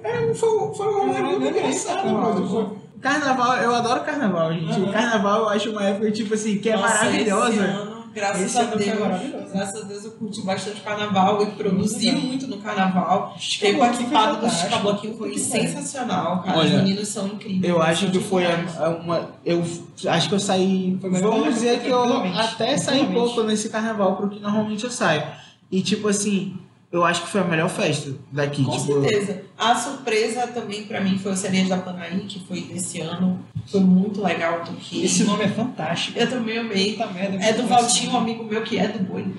É, 0.05 0.35
foi, 0.35 0.75
foi 0.75 0.87
um 0.89 1.07
momento 1.07 1.41
muito 1.41 1.47
engraçado, 1.59 2.09
mano. 2.09 2.49
Foi- 2.49 2.89
Carnaval, 3.01 3.57
eu 3.59 3.73
adoro 3.73 4.01
carnaval, 4.03 4.53
gente. 4.53 4.81
Uhum. 4.81 4.91
Carnaval 4.91 5.43
eu 5.43 5.49
acho 5.51 5.71
uma 5.71 5.85
época, 5.85 6.11
tipo 6.11 6.35
assim, 6.35 6.59
que 6.59 6.69
é 6.69 6.77
Nossa, 6.77 7.05
maravilhosa. 7.05 7.88
Graças 8.19 8.43
Esse 8.43 8.59
a 8.59 8.65
Deus. 8.65 9.53
Graças 9.53 9.83
a 9.83 9.85
Deus 9.87 10.05
eu 10.05 10.11
curti 10.13 10.43
bastante 10.43 10.81
carnaval 10.81 11.43
e 11.43 11.47
produzi 11.53 12.07
legal. 12.07 12.21
muito 12.23 12.47
no 12.49 12.59
carnaval. 12.59 13.35
Chica 13.39 13.79
participado 13.79 14.41
do. 14.47 14.51
Chica 14.51 14.77
Bloquinho, 14.79 15.17
foi 15.17 15.29
Muito 15.29 15.41
sensacional, 15.41 16.43
cara. 16.43 16.59
Olha, 16.59 16.69
Os 16.77 16.83
meninos 16.83 17.09
são 17.09 17.27
incríveis. 17.29 17.65
Eu 17.65 17.81
acho 17.81 18.11
que 18.11 18.19
foi 18.19 18.45
a- 18.45 18.89
uma. 19.03 19.31
Eu 19.45 19.63
acho 20.09 20.29
que 20.29 20.35
eu 20.35 20.41
saí. 20.41 20.99
Vamos 21.01 21.43
que 21.47 21.53
dizer 21.55 21.81
que 21.81 21.89
eu 21.89 22.03
até 22.37 22.77
saí 22.77 23.07
pouco 23.13 23.43
nesse 23.43 23.69
carnaval 23.69 24.17
pro 24.17 24.29
que 24.29 24.41
normalmente 24.41 24.85
eu 24.85 24.91
saio. 24.91 25.23
E 25.71 25.81
tipo 25.83 26.09
assim, 26.09 26.57
eu 26.91 27.05
acho 27.05 27.23
que 27.23 27.29
foi 27.29 27.41
a 27.41 27.45
melhor 27.45 27.69
festa 27.69 28.13
daqui. 28.33 28.65
Com 28.65 28.73
tipo, 28.73 29.01
certeza. 29.03 29.43
A 29.59 29.75
surpresa 29.75 30.47
também 30.47 30.85
pra 30.85 31.01
mim 31.01 31.19
foi 31.19 31.33
o 31.33 31.37
Cereja 31.37 31.71
da 31.71 31.79
Panaí, 31.79 32.21
que 32.29 32.39
foi 32.47 32.61
desse 32.61 33.01
ano. 33.01 33.41
Foi 33.67 33.81
muito 33.81 34.23
legal, 34.23 34.63
porque 34.65 35.05
Esse 35.05 35.25
nome 35.25 35.45
é 35.45 35.49
fantástico. 35.49 36.19
eu 36.19 36.31
também 36.31 36.59
amei. 36.59 36.93
Puta 36.93 37.07
merda. 37.09 37.37
É 37.45 37.53
do 37.53 37.67
Valtinho, 37.67 38.13
um 38.13 38.17
amigo 38.19 38.45
meu 38.45 38.63
que 38.63 38.79
é 38.79 38.87
do 38.89 39.01
boi, 39.01 39.27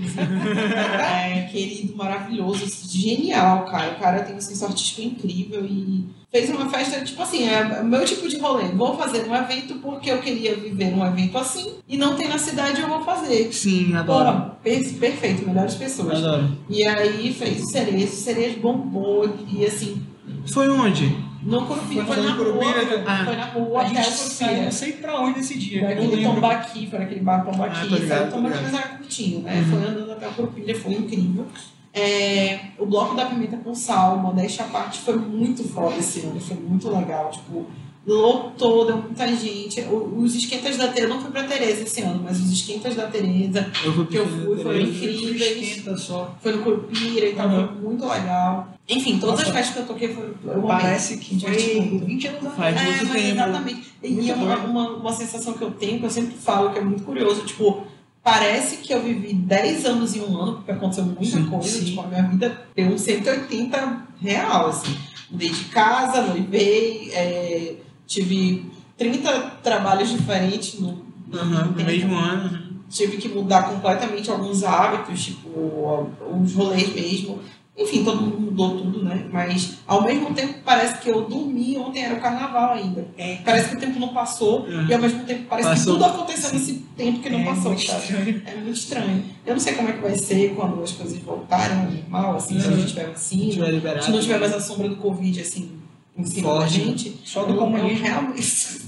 é, 0.99 1.47
querido, 1.51 1.95
maravilhoso, 1.95 2.65
genial, 2.87 3.65
cara. 3.65 3.91
O 3.93 3.99
cara 3.99 4.21
tem 4.23 4.35
um 4.35 4.41
senso 4.41 4.65
artístico 4.65 5.01
incrível 5.01 5.65
e 5.65 6.05
fez 6.31 6.49
uma 6.49 6.69
festa, 6.69 7.01
tipo 7.03 7.21
assim, 7.21 7.47
é 7.47 7.81
o 7.81 7.85
meu 7.85 8.05
tipo 8.05 8.27
de 8.27 8.37
rolê. 8.37 8.65
Vou 8.69 8.95
fazer 8.97 9.27
um 9.27 9.35
evento 9.35 9.75
porque 9.75 10.11
eu 10.11 10.19
queria 10.19 10.55
viver 10.55 10.93
um 10.93 11.05
evento 11.05 11.37
assim 11.37 11.75
e 11.87 11.97
não 11.97 12.15
tem 12.15 12.27
na 12.27 12.37
cidade, 12.37 12.81
eu 12.81 12.87
vou 12.87 13.01
fazer. 13.03 13.51
Sim, 13.53 13.95
adoro. 13.95 14.51
Per- 14.63 14.93
perfeito, 14.95 15.47
melhores 15.47 15.75
pessoas. 15.75 16.17
Adoro. 16.19 16.49
E 16.69 16.85
aí 16.85 17.33
fez 17.33 17.63
o 17.63 17.67
Cerejo, 17.69 18.05
o 18.05 18.15
Cerejo 18.15 18.59
bombou 18.59 19.33
e 19.51 19.65
assim, 19.65 20.03
Foi 20.47 20.69
onde? 20.69 21.29
no 21.41 21.65
Curupira, 21.65 22.03
Foi 22.05 22.15
foi, 22.17 22.25
na 22.25 22.35
Curupira, 22.35 22.81
rua, 22.83 23.03
ah. 23.07 23.25
foi 23.25 23.35
na 23.37 23.45
rua 23.45 23.79
A 23.79 23.85
até 23.85 24.03
gente 24.03 24.07
o 24.09 24.11
saiu, 24.17 24.63
não 24.63 24.71
sei 24.71 24.91
pra 24.93 25.19
onde 25.21 25.39
esse 25.39 25.57
dia. 25.57 25.81
Daquele 25.87 26.15
lembro. 26.17 26.33
Tombaqui, 26.35 26.87
foi 26.87 26.99
naquele 26.99 27.21
bar 27.21 27.39
Ah, 27.47 27.51
Tombaqui, 27.51 27.87
ligado, 27.87 28.07
saiu 28.09 28.25
tô 28.29 28.35
Tombaqui, 28.35 28.57
mas 28.63 28.73
era 28.73 28.87
curtinho, 28.89 29.39
né? 29.41 29.65
Foi 29.69 29.79
andando 29.79 30.11
até 30.11 30.27
o 30.27 30.31
Curupira, 30.33 30.75
foi 30.75 30.93
incrível. 30.93 31.45
É, 31.93 32.59
o 32.77 32.85
Bloco 32.85 33.15
da 33.15 33.25
Pimenta 33.25 33.57
com 33.57 33.73
Sal, 33.73 34.17
modéstia 34.17 34.65
à 34.65 34.67
parte, 34.67 34.99
foi 34.99 35.15
muito 35.17 35.63
foda 35.63 35.95
esse 35.97 36.19
ano, 36.21 36.39
foi 36.39 36.57
muito 36.57 36.89
legal. 36.89 37.31
Tipo, 37.31 37.65
lotou, 38.05 38.85
deu 38.85 38.97
muita 38.97 39.27
gente. 39.27 39.81
O- 39.81 40.19
Os 40.21 40.35
esquentas 40.35 40.77
da 40.77 40.87
Tereza, 40.89 41.07
eu 41.07 41.15
não 41.15 41.21
fui 41.21 41.31
pra 41.31 41.43
Tereza 41.43 41.83
esse 41.83 42.01
ano, 42.01 42.21
mas 42.23 42.39
os 42.39 42.51
esquentas 42.51 42.95
da 42.95 43.07
Tereza, 43.07 43.71
Eu 43.83 44.05
que 44.05 44.17
eu 44.17 44.27
fui, 44.27 44.57
foram 44.61 44.79
incríveis. 44.79 45.41
Esquenta 45.77 45.97
só. 45.97 46.35
Foi 46.41 46.51
no 46.53 46.63
Curupira 46.63 47.25
e 47.27 47.33
tal, 47.33 47.47
Uhum. 47.49 47.67
foi 47.67 47.75
muito 47.81 48.05
legal. 48.07 48.73
Enfim, 48.89 49.19
todas 49.19 49.39
Nossa. 49.39 49.49
as 49.51 49.55
festas 49.55 49.75
que 49.75 49.81
eu 49.81 49.85
toquei 49.87 50.13
foram. 50.13 50.33
Eu. 50.43 50.61
Parece 50.63 51.17
que 51.17 51.37
Tipo, 51.37 51.51
foi 51.51 52.01
20 52.05 52.27
anos 52.27 52.45
atrás. 52.47 52.75
Faz 52.75 52.75
é, 52.75 52.91
muito 52.95 53.05
mas 53.05 53.21
tempo. 53.21 53.33
exatamente. 53.35 53.93
E 54.01 54.09
Muito 54.09 54.31
é 54.31 54.35
uma, 54.35 54.55
uma, 54.57 54.89
uma 54.97 55.13
sensação 55.13 55.53
que 55.53 55.61
eu 55.61 55.71
tenho, 55.71 55.99
que 55.99 56.05
eu 56.05 56.09
sempre 56.09 56.35
falo, 56.35 56.71
que 56.71 56.79
é 56.79 56.81
muito 56.81 57.03
curioso. 57.03 57.41
Tipo, 57.45 57.83
parece 58.23 58.77
que 58.77 58.91
eu 58.93 59.01
vivi 59.03 59.33
10 59.33 59.85
anos 59.85 60.15
em 60.15 60.21
um 60.21 60.35
ano, 60.37 60.53
porque 60.55 60.71
aconteceu 60.71 61.03
muita 61.05 61.23
Sim, 61.25 61.45
coisa. 61.45 61.67
sim. 61.69 61.85
Tipo, 61.85 62.01
a 62.01 62.07
minha 62.07 62.23
vida 62.23 62.61
deu 62.75 62.87
um 62.87 62.97
180 62.97 64.07
real, 64.21 64.67
assim. 64.69 64.95
Mudei 65.29 65.49
de 65.49 65.65
casa, 65.65 66.21
noivei, 66.23 67.11
é, 67.13 67.75
tive 68.07 68.65
30 68.97 69.39
trabalhos 69.61 70.09
diferentes 70.09 70.79
no, 70.79 71.05
Aham, 71.31 71.65
no 71.77 71.83
mesmo 71.85 72.15
ano. 72.15 72.69
Tive 72.89 73.17
que 73.17 73.29
mudar 73.29 73.69
completamente 73.69 74.31
alguns 74.31 74.63
hábitos, 74.63 75.23
tipo, 75.25 76.09
os 76.41 76.53
rolês 76.55 76.91
mesmo. 76.95 77.37
Enfim, 77.81 78.03
todo 78.03 78.21
mundo 78.21 78.41
mudou 78.41 78.77
tudo, 78.77 79.03
né? 79.05 79.25
Mas 79.31 79.75
ao 79.87 80.03
mesmo 80.03 80.33
tempo 80.33 80.55
parece 80.65 80.97
que 80.99 81.09
eu 81.09 81.21
dormi 81.21 81.77
ontem 81.77 82.03
era 82.03 82.13
o 82.15 82.19
carnaval 82.19 82.73
ainda. 82.73 83.07
Parece 83.45 83.69
que 83.69 83.75
o 83.77 83.79
tempo 83.79 83.97
não 83.99 84.09
passou 84.09 84.63
Uhum. 84.65 84.85
e 84.85 84.93
ao 84.93 84.99
mesmo 84.99 85.23
tempo 85.23 85.45
parece 85.49 85.69
Passou. 85.69 85.93
que 85.95 85.99
tudo 86.03 86.11
aconteceu 86.13 86.51
nesse 86.51 86.73
tempo 86.97 87.19
que 87.21 87.29
não 87.29 87.39
É 87.39 87.45
passou, 87.45 87.71
muito 87.71 87.85
sabe? 87.87 88.01
estranho. 88.03 88.41
É 88.45 88.55
muito 88.55 88.73
estranho. 88.77 89.23
Eu 89.45 89.53
não 89.53 89.59
sei 89.61 89.73
como 89.75 89.87
é 89.89 89.93
que 89.93 90.01
vai 90.01 90.17
ser 90.17 90.53
quando 90.55 90.83
as 90.83 90.91
coisas 90.91 91.17
voltarem 91.19 91.77
ao 91.77 91.85
normal, 91.91 92.35
assim, 92.35 92.59
se 92.59 92.67
a 92.67 92.69
Uhum. 92.71 92.77
gente 92.79 92.87
tiver 92.89 93.07
vacina. 93.07 93.67
liberado. 93.69 94.03
Se 94.03 94.11
não 94.11 94.19
tiver 94.19 94.39
mais 94.39 94.53
a 94.53 94.59
sombra 94.59 94.89
do 94.89 94.97
Covid, 94.97 95.39
assim, 95.39 95.71
em 96.17 96.25
cima 96.25 96.49
da 96.55 96.59
Forte. 96.59 96.73
gente. 96.73 97.21
Só 97.23 97.45
do 97.45 97.55
comunismo. 97.55 98.03
realmente. 98.05 98.79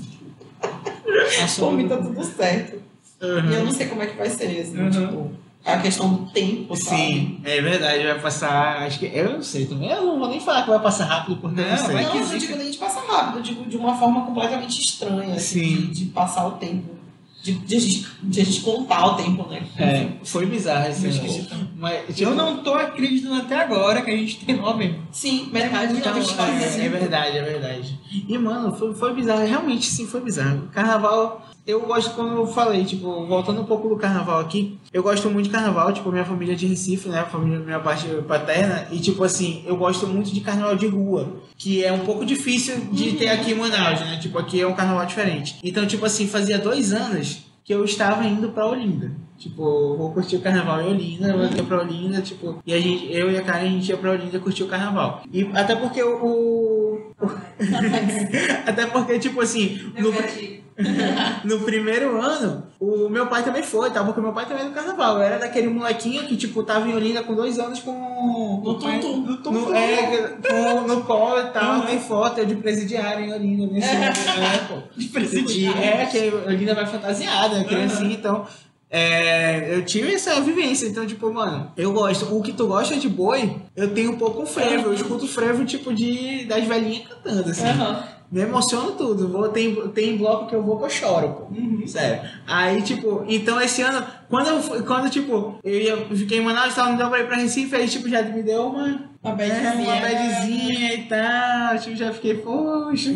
Por 1.60 1.74
mim 1.74 1.88
tá 1.88 1.96
do- 1.96 2.10
tudo 2.14 2.24
certo. 2.26 2.82
Uhum. 3.22 3.52
E 3.52 3.56
eu 3.56 3.64
não 3.66 3.72
sei 3.72 3.88
como 3.88 4.02
é 4.02 4.08
que 4.08 4.18
vai 4.18 4.30
ser, 4.30 4.60
assim, 4.60 4.78
Uhum. 4.78 4.90
tipo, 4.90 5.32
a 5.66 5.78
questão 5.78 6.12
do 6.14 6.32
tempo, 6.32 6.76
sabe? 6.76 6.96
Sim, 7.02 7.42
é 7.44 7.62
verdade, 7.62 8.04
vai 8.04 8.20
passar. 8.20 8.84
Acho 8.84 9.00
que. 9.00 9.06
Eu 9.06 9.34
não 9.34 9.44
sei 9.44 9.66
também. 9.66 9.90
Eu 9.90 10.06
não 10.06 10.20
vou 10.20 10.28
nem 10.30 10.40
falar 10.40 10.64
que 10.64 10.70
vai 10.70 10.80
passar 10.80 11.06
rápido, 11.06 11.38
porque 11.38 11.60
eu 11.60 11.64
não 11.64 11.72
Não, 11.72 11.78
sei. 11.78 11.96
Não, 11.96 12.12
que 12.12 12.18
eu 12.18 12.40
digo 12.40 12.56
nem 12.58 12.72
de 12.72 12.78
passar 12.78 13.02
rápido, 13.02 13.38
eu 13.38 13.44
digo 13.44 13.70
de 13.70 13.78
uma 13.78 13.96
forma 13.96 14.26
completamente 14.26 14.82
estranha, 14.82 15.36
assim, 15.36 15.60
Sim. 15.64 15.76
de, 15.88 15.88
de 15.92 16.06
passar 16.06 16.48
o 16.48 16.52
tempo. 16.52 17.02
De, 17.44 17.54
de, 17.54 17.76
a 17.76 17.80
gente, 17.80 18.08
de 18.22 18.42
a 18.42 18.46
gente 18.46 18.62
contar 18.62 19.04
o 19.04 19.16
tempo, 19.16 19.48
né? 19.50 19.64
É, 19.76 20.10
foi 20.24 20.46
bizarro 20.46 20.88
esse 20.88 21.06
Eu 21.06 21.10
esqueci 21.10 21.42
também. 21.44 21.70
Mas, 21.76 22.16
tipo, 22.16 22.30
Eu 22.30 22.36
não 22.36 22.58
tô 22.58 22.76
acreditando 22.76 23.34
até 23.34 23.56
agora 23.56 24.04
que 24.04 24.12
a 24.12 24.16
gente 24.16 24.46
tem 24.46 24.56
novembro. 24.58 25.02
Sim, 25.12 25.50
metade 25.52 25.94
Então, 25.94 26.16
É, 26.16 26.86
é 26.86 26.90
verdade, 26.90 27.38
é 27.38 27.42
verdade. 27.42 28.00
E, 28.30 28.38
mano, 28.38 28.72
foi, 28.76 28.94
foi 28.94 29.16
bizarro. 29.16 29.44
Realmente, 29.44 29.88
sim, 29.88 30.06
foi 30.06 30.22
bizarro. 30.22 30.70
Carnaval, 30.72 31.48
eu 31.66 31.82
gosto, 31.82 32.16
como 32.16 32.30
eu 32.38 32.48
falei, 32.48 32.84
tipo, 32.84 33.26
voltando 33.26 33.62
um 33.62 33.66
pouco 33.66 33.88
do 33.88 33.96
carnaval 33.96 34.40
aqui, 34.40 34.78
eu 34.92 35.04
gosto 35.04 35.30
muito 35.30 35.46
de 35.46 35.52
carnaval, 35.52 35.94
tipo, 35.94 36.12
minha 36.12 36.26
família 36.26 36.54
é 36.54 36.56
de 36.56 36.68
Recife, 36.68 37.08
né? 37.10 37.20
A 37.20 37.26
família, 37.26 37.60
minha 37.60 37.80
parte 37.80 38.08
paterna. 38.28 38.88
E, 38.92 39.00
tipo 39.00 39.24
assim, 39.24 39.64
eu 39.66 39.78
gosto 39.78 40.08
muito 40.08 40.32
de 40.32 40.42
carnaval 40.42 40.76
de 40.76 40.88
rua, 40.88 41.38
que 41.58 41.84
é 41.84 41.92
um 41.92 42.00
pouco 42.00 42.26
difícil 42.26 42.78
de 42.92 43.14
ter 43.14 43.30
aqui 43.30 43.52
em 43.52 43.56
Manaus, 43.56 44.00
né? 44.02 44.18
Tipo, 44.22 44.40
aqui 44.40 44.60
é 44.60 44.68
um 44.68 44.74
carnaval 44.74 45.06
diferente. 45.06 45.58
Então, 45.64 45.86
tipo 45.86 46.06
assim, 46.06 46.28
fazia 46.28 46.58
dois 46.58 46.94
anos 46.94 47.52
que 47.64 47.74
eu 47.74 47.86
estava 47.86 48.26
indo 48.26 48.50
pra 48.50 48.68
Olinda. 48.68 49.12
Tipo, 49.38 49.96
vou 49.98 50.12
curtir 50.12 50.36
o 50.36 50.42
carnaval 50.42 50.82
em 50.82 50.90
Olinda, 50.90 51.36
vou 51.36 51.46
aqui 51.46 51.64
pra 51.64 51.82
Olinda, 51.82 52.22
tipo, 52.22 52.62
e 52.66 52.74
a 52.74 52.80
gente, 52.80 53.12
eu 53.12 53.32
e 53.32 53.38
a 53.38 53.42
Karen, 53.42 53.68
a 53.68 53.70
gente 53.70 53.90
ia 53.90 53.98
pra 53.98 54.12
Olinda 54.12 54.40
curtir 54.40 54.64
o 54.64 54.68
carnaval. 54.68 55.24
E 55.32 55.50
até 55.54 55.76
porque 55.76 56.02
o. 56.04 56.81
até 58.66 58.86
porque, 58.88 59.20
tipo 59.20 59.42
assim, 59.42 59.92
no, 59.98 60.12
no 61.44 61.60
primeiro 61.64 62.20
ano, 62.20 62.64
o 62.80 63.10
meu 63.10 63.28
pai 63.28 63.44
também 63.44 63.64
foi, 63.64 63.92
tá? 63.92 64.04
Porque 64.04 64.22
meu 64.22 64.34
pai 64.34 64.46
também 64.46 64.66
é 64.66 64.68
do 64.68 64.74
carnaval. 64.74 65.18
Eu 65.18 65.24
era 65.24 65.38
daquele 65.38 65.68
molequinho 65.68 66.26
que, 66.26 66.36
tipo, 66.36 66.64
tava 66.64 66.88
em 66.88 66.94
Olinda 66.94 67.24
com 67.24 67.36
dois 67.36 67.60
anos 67.60 67.80
com. 67.80 67.92
No. 67.92 68.80
No, 69.52 69.76
é, 69.76 70.38
com, 70.48 70.88
no 70.88 71.02
colo 71.04 71.40
e 71.40 71.50
tal, 71.50 71.82
tem 71.82 72.00
foto, 72.00 72.40
eu 72.40 72.46
de 72.46 72.56
presidiário 72.56 73.26
em 73.26 73.34
Olinda 73.34 73.74
nesse 73.74 73.90
é, 73.96 74.58
pô. 74.68 74.78
De 74.96 75.08
presidiário. 75.08 75.82
é 75.82 76.06
que 76.06 76.30
a 76.30 76.50
Olinda 76.50 76.76
vai 76.76 76.86
fantasiada, 76.86 77.60
né? 77.60 77.64
criancinha, 77.64 78.14
então. 78.14 78.46
É, 78.94 79.74
eu 79.74 79.86
tive 79.86 80.14
essa 80.14 80.42
vivência, 80.42 80.86
então, 80.86 81.08
tipo, 81.08 81.32
mano, 81.34 81.72
eu 81.78 81.94
gosto. 81.94 82.36
O 82.36 82.42
que 82.42 82.52
tu 82.52 82.68
gosta 82.68 82.98
de 82.98 83.08
boi, 83.08 83.56
eu 83.74 83.94
tenho 83.94 84.12
um 84.12 84.18
pouco 84.18 84.46
frevo. 84.46 84.90
Eu 84.90 84.94
escuto 84.94 85.26
frevo, 85.28 85.64
tipo, 85.64 85.94
de 85.94 86.44
das 86.44 86.66
velhinhas 86.66 87.08
cantando, 87.08 87.50
assim. 87.50 87.66
Aham. 87.68 88.04
Me 88.32 88.42
emociono 88.42 88.92
tudo. 88.94 89.28
Vou, 89.28 89.50
tem, 89.50 89.76
tem 89.90 90.18
bloco 90.18 90.48
que 90.48 90.56
eu 90.56 90.64
vou 90.64 90.78
que 90.78 90.86
eu 90.86 90.90
choro, 90.90 91.28
pô. 91.30 91.54
Uhum. 91.54 91.84
Sério. 91.86 92.22
Aí, 92.48 92.82
tipo, 92.82 93.26
então 93.28 93.60
esse 93.60 93.82
ano, 93.82 94.06
quando 94.30 94.48
eu 94.48 94.84
quando, 94.86 95.10
tipo, 95.10 95.56
eu 95.64 95.80
ia, 95.80 95.92
eu 96.10 96.16
fiquei 96.16 96.38
em 96.40 96.42
Manaus, 96.42 96.74
tava, 96.74 96.96
deu 96.96 97.10
pra 97.10 97.20
ir 97.20 97.28
pra 97.28 97.36
Recife, 97.36 97.76
aí, 97.76 97.88
tipo, 97.90 98.08
já 98.08 98.22
me 98.22 98.42
deu 98.42 98.68
uma. 98.68 99.12
Uma 99.24 99.34
É, 99.34 99.36
badzinha. 99.36 99.84
uma 99.84 99.96
badzinha 100.02 100.94
e 100.96 101.04
tal, 101.04 101.78
tipo, 101.78 101.96
já 101.96 102.12
fiquei, 102.14 102.36
poxa. 102.36 103.12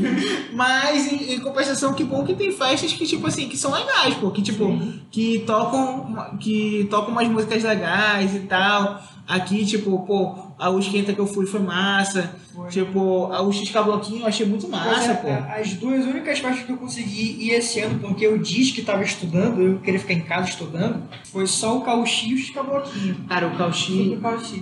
Mas, 0.53 1.11
em, 1.11 1.33
em 1.35 1.39
compensação, 1.39 1.93
que 1.93 2.03
bom 2.03 2.23
que 2.23 2.35
tem 2.35 2.51
festas 2.51 2.93
que, 2.93 3.07
tipo 3.07 3.25
assim, 3.25 3.47
que 3.49 3.57
são 3.57 3.71
legais, 3.73 4.13
pô, 4.15 4.29
que, 4.31 4.41
tipo, 4.41 4.65
que 5.09 5.39
tocam, 5.47 6.37
que 6.39 6.87
tocam 6.91 7.11
umas 7.11 7.27
músicas 7.27 7.63
legais 7.63 8.35
e 8.35 8.39
tal. 8.41 9.01
Aqui, 9.27 9.65
tipo, 9.65 9.97
pô, 10.05 10.35
o 10.59 10.79
esquenta 10.79 11.13
que 11.13 11.19
eu 11.19 11.27
fui 11.27 11.45
foi 11.45 11.59
massa. 11.59 12.33
Foi. 12.53 12.69
Tipo, 12.69 13.25
a- 13.33 13.41
o 13.41 13.51
Xca 13.51 13.81
Bloquinho 13.83 14.21
eu 14.21 14.27
achei 14.27 14.45
muito 14.45 14.67
massa, 14.69 15.11
é, 15.11 15.13
pô. 15.15 15.27
As 15.59 15.73
duas 15.73 16.05
únicas 16.05 16.39
festas 16.39 16.65
que 16.65 16.71
eu 16.71 16.77
consegui 16.77 17.37
ir 17.45 17.51
esse 17.51 17.81
ano, 17.81 17.99
porque 17.99 18.25
eu 18.25 18.37
disse 18.37 18.71
que 18.71 18.79
estava 18.79 19.03
estudando, 19.03 19.61
eu 19.61 19.79
queria 19.79 19.99
ficar 19.99 20.13
em 20.13 20.21
casa 20.21 20.47
estudando, 20.49 21.03
foi 21.31 21.45
só 21.47 21.77
o 21.77 21.81
Cauchy 21.81 22.29
e 22.29 22.33
o 22.35 22.37
Chicabloquinho. 22.37 23.15
Cara, 23.27 23.47
o 23.47 23.57
Cauchy, 23.57 24.17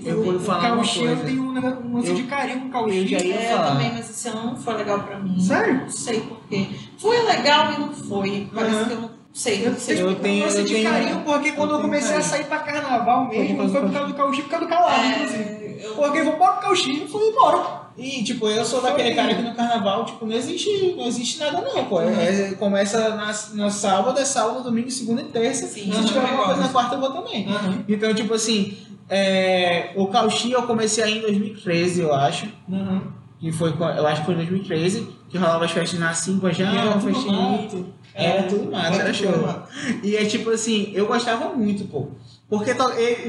eu 0.05 0.23
vou 0.23 0.33
O 0.35 0.39
falar 0.39 0.67
uma 0.69 0.75
Cauchy 0.77 1.03
eu 1.03 1.17
tenho 1.17 1.43
um, 1.43 1.49
um 1.51 1.95
lance 1.97 2.09
Eu- 2.09 2.15
de 2.15 2.23
carinho 2.23 2.61
com 2.61 2.67
o 2.67 2.71
Cauchy. 2.71 2.97
eu 2.97 3.07
já 3.07 3.19
ia 3.19 3.35
É, 3.35 3.49
falar. 3.53 3.71
também, 3.71 3.91
mas 3.93 4.09
esse 4.09 4.27
ano 4.29 4.45
não 4.47 4.55
foi 4.57 4.73
legal 4.75 4.99
pra 5.03 5.19
mim. 5.19 5.39
Sério? 5.39 5.81
Não 5.81 5.89
sei 5.89 6.21
porquê. 6.21 6.65
Foi 6.97 7.21
legal 7.23 7.73
e 7.73 7.79
não 7.79 7.93
foi. 7.93 8.47
Parece 8.53 8.75
Uhum. 8.75 8.85
que 8.85 8.91
eu 8.93 9.01
não 9.01 9.09
sei. 9.31 9.67
Eu 9.67 9.75
sei 9.75 9.95
tenho, 9.97 10.07
Eu 10.09 10.15
tenho- 10.15 10.45
lance 10.45 10.57
eu 10.57 10.65
de 10.65 10.73
tenho- 10.73 10.89
carinho, 10.89 11.21
porque 11.23 11.51
quando 11.51 11.71
eu, 11.75 11.79
comecei 11.81 12.09
a 12.09 12.13
carinho. 12.13 12.29
sair 12.29 12.43
pra 12.45 12.59
carnaval 12.59 13.27
mesmo, 13.29 13.69
foi 13.69 13.81
por 13.81 13.91
causa 13.91 14.07
do 14.07 14.13
Cauchy, 14.15 14.41
por 14.41 14.49
causa 14.49 14.65
do 14.65 14.69
calado, 14.69 15.05
inclusive. 15.05 15.43
É, 15.43 15.57
eu- 15.61 15.62
Porque 15.95 16.19
eu 16.19 16.25
vou 16.25 16.33
para 16.35 16.57
o 16.57 16.59
Cauchy 16.61 17.03
e 17.03 17.07
fui 17.07 17.23
embora. 17.27 17.83
E, 17.97 18.23
tipo, 18.23 18.47
eu 18.47 18.65
sou 18.65 18.81
daquele 18.81 19.13
cara 19.13 19.35
que 19.35 19.41
no 19.43 19.53
carnaval, 19.53 20.03
tipo, 20.05 20.25
não 20.25 20.35
existe, 20.35 20.95
não 20.97 21.05
existe 21.05 21.39
nada 21.39 21.61
não, 21.61 21.85
pô. 21.85 22.01
É, 22.01 22.49
é- 22.49 22.53
começa 22.55 23.09
na, 23.09 23.31
no 23.53 23.69
sábado, 23.69 24.19
é 24.19 24.25
sábado, 24.25 24.63
domingo, 24.63 24.89
segunda 24.89 25.21
e 25.21 25.25
terça. 25.25 25.67
Sim, 25.67 25.91
Se 25.93 26.05
tiver 26.05 26.21
alguma 26.21 26.45
coisa 26.45 26.61
na 26.61 26.69
quarta, 26.69 26.95
eu 26.95 26.99
vou 26.99 27.11
também. 27.11 27.45
Então, 27.87 28.11
tipo 28.15 28.33
assim, 28.33 28.75
é, 29.07 29.91
o 29.95 30.07
Cauchy 30.07 30.51
eu 30.51 30.63
comecei 30.63 31.03
aí 31.03 31.17
em 31.19 31.21
2013, 31.21 32.01
eu 32.01 32.13
acho. 32.15 32.47
Que 33.39 33.51
foi, 33.51 33.69
eu 33.77 34.07
acho 34.07 34.21
que 34.21 34.25
foi 34.25 34.33
em 34.35 34.37
2013, 34.37 35.07
que 35.29 35.37
rolava 35.37 35.65
as 35.65 35.71
festas 35.71 35.99
na 35.99 36.13
Cinco 36.13 36.49
já, 36.51 36.71
era 36.73 36.99
festinha. 36.99 37.33
mato. 37.37 37.85
Era 38.15 38.43
tudo 38.43 38.71
massa, 38.71 39.01
Era 39.01 39.13
show. 39.13 39.37
mato. 39.37 39.69
E 40.01 40.15
é 40.15 40.25
tipo 40.25 40.49
assim, 40.49 40.91
eu 40.95 41.05
gostava 41.05 41.49
muito, 41.53 41.83
pô. 41.85 42.07
Porque, 42.49 42.73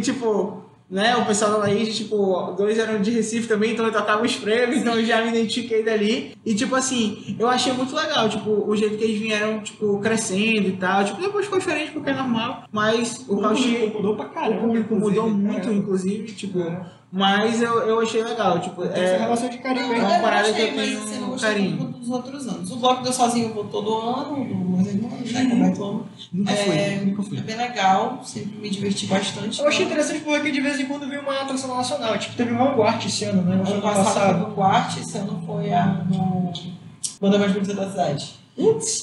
tipo, 0.01 0.64
né, 0.91 1.17
o 1.17 1.25
pessoal 1.25 1.53
da 1.53 1.57
Laís, 1.59 1.97
tipo, 1.97 2.53
dois 2.57 2.79
eram 2.79 3.01
de 3.01 3.11
Recife 3.11 3.49
também, 3.49 3.73
então 3.73 3.85
eu 3.87 3.93
tocava 3.93 4.23
os 4.25 4.37
prêmios, 4.37 4.81
então 4.81 4.95
eu 4.95 5.05
já 5.05 5.23
me 5.23 5.31
identifiquei 5.31 5.83
dali. 5.83 6.37
E, 6.45 6.55
tipo 6.55 6.75
assim, 6.75 7.37
eu 7.39 7.49
achei 7.49 7.73
muito 7.73 7.95
legal, 7.97 8.29
tipo, 8.29 8.51
o 8.51 8.77
jeito 8.77 8.97
que 8.99 9.05
eles 9.05 9.19
vieram, 9.19 9.61
tipo, 9.61 9.99
crescendo 10.01 10.69
e 10.69 10.73
tal. 10.73 11.05
Tipo, 11.05 11.21
depois 11.21 11.47
ficou 11.47 11.59
diferente 11.59 11.91
porque 11.93 12.11
é 12.11 12.15
normal, 12.15 12.65
mas 12.71 13.25
o 13.29 13.41
Cauchy... 13.41 13.91
mudou 13.95 14.15
pra 14.15 14.27
O 14.27 14.29
caramba. 14.31 14.61
público 14.61 14.95
mudou 14.95 15.11
inclusive, 15.29 15.43
muito, 15.43 15.61
caramba. 15.63 15.75
inclusive, 15.79 16.33
tipo, 16.33 16.61
É. 16.61 16.87
mas 17.11 17.63
eu, 17.63 17.73
eu 17.89 18.01
achei 18.01 18.23
legal, 18.23 18.61
tipo, 18.61 18.83
Tem 18.83 18.91
essa 19.03 19.15
é, 19.15 19.19
relação 19.19 19.49
de 19.49 19.59
carinho 19.59 19.87
Não, 19.89 19.93
mesmo. 19.95 20.07
uma 20.09 20.19
parada 20.21 20.53
que 20.53 20.61
eu 20.61 20.75
tenho 20.75 21.33
um 21.33 21.37
carinho. 21.39 21.94
Dos 22.05 22.11
outros 22.15 22.47
anos. 22.47 22.71
O 22.71 22.77
bloco 22.77 23.03
deu 23.03 23.13
sozinho, 23.13 23.49
eu 23.49 23.55
vou 23.55 23.65
todo 23.65 23.95
ano, 23.99 24.37
do 24.37 24.41
irmãos, 24.89 25.33
né? 25.33 25.47
Como 25.51 25.65
é 25.65 25.71
que 25.73 25.79
eu- 25.81 26.07
nunca 26.33 26.53
É, 26.53 26.57
fui, 26.97 27.07
nunca 27.07 27.23
fui. 27.23 27.39
É 27.39 27.41
bem 27.41 27.57
legal, 27.57 28.21
sempre 28.25 28.59
me 28.59 28.71
diverti 28.71 29.07
bastante. 29.07 29.61
Eu 29.61 29.69
achei 29.69 29.87
interessante 29.87 30.21
porque 30.21 30.51
de 30.53 30.61
vez 30.61 30.79
em 30.81 30.87
quando 30.87 31.09
vem 31.09 31.19
uma 31.19 31.41
atração 31.41 31.75
nacional. 31.77 32.17
Tipo, 32.19 32.37
teve 32.37 32.53
Vanguard 32.55 33.05
esse 33.05 33.25
ano, 33.25 33.43
né? 33.43 33.57
No 33.57 33.63
Ano 33.63 33.73
ano 33.73 33.83
passado 33.83 34.45
foi 34.45 34.55
Quart, 34.55 34.97
esse 34.99 35.19
ano 35.19 35.43
foi 35.47 35.73
a 35.73 35.87
no 35.87 36.53
Banda 37.21 37.39
Mais 37.39 37.53
Bonita 37.53 37.75
da 37.75 37.91
Cidade. 37.91 38.44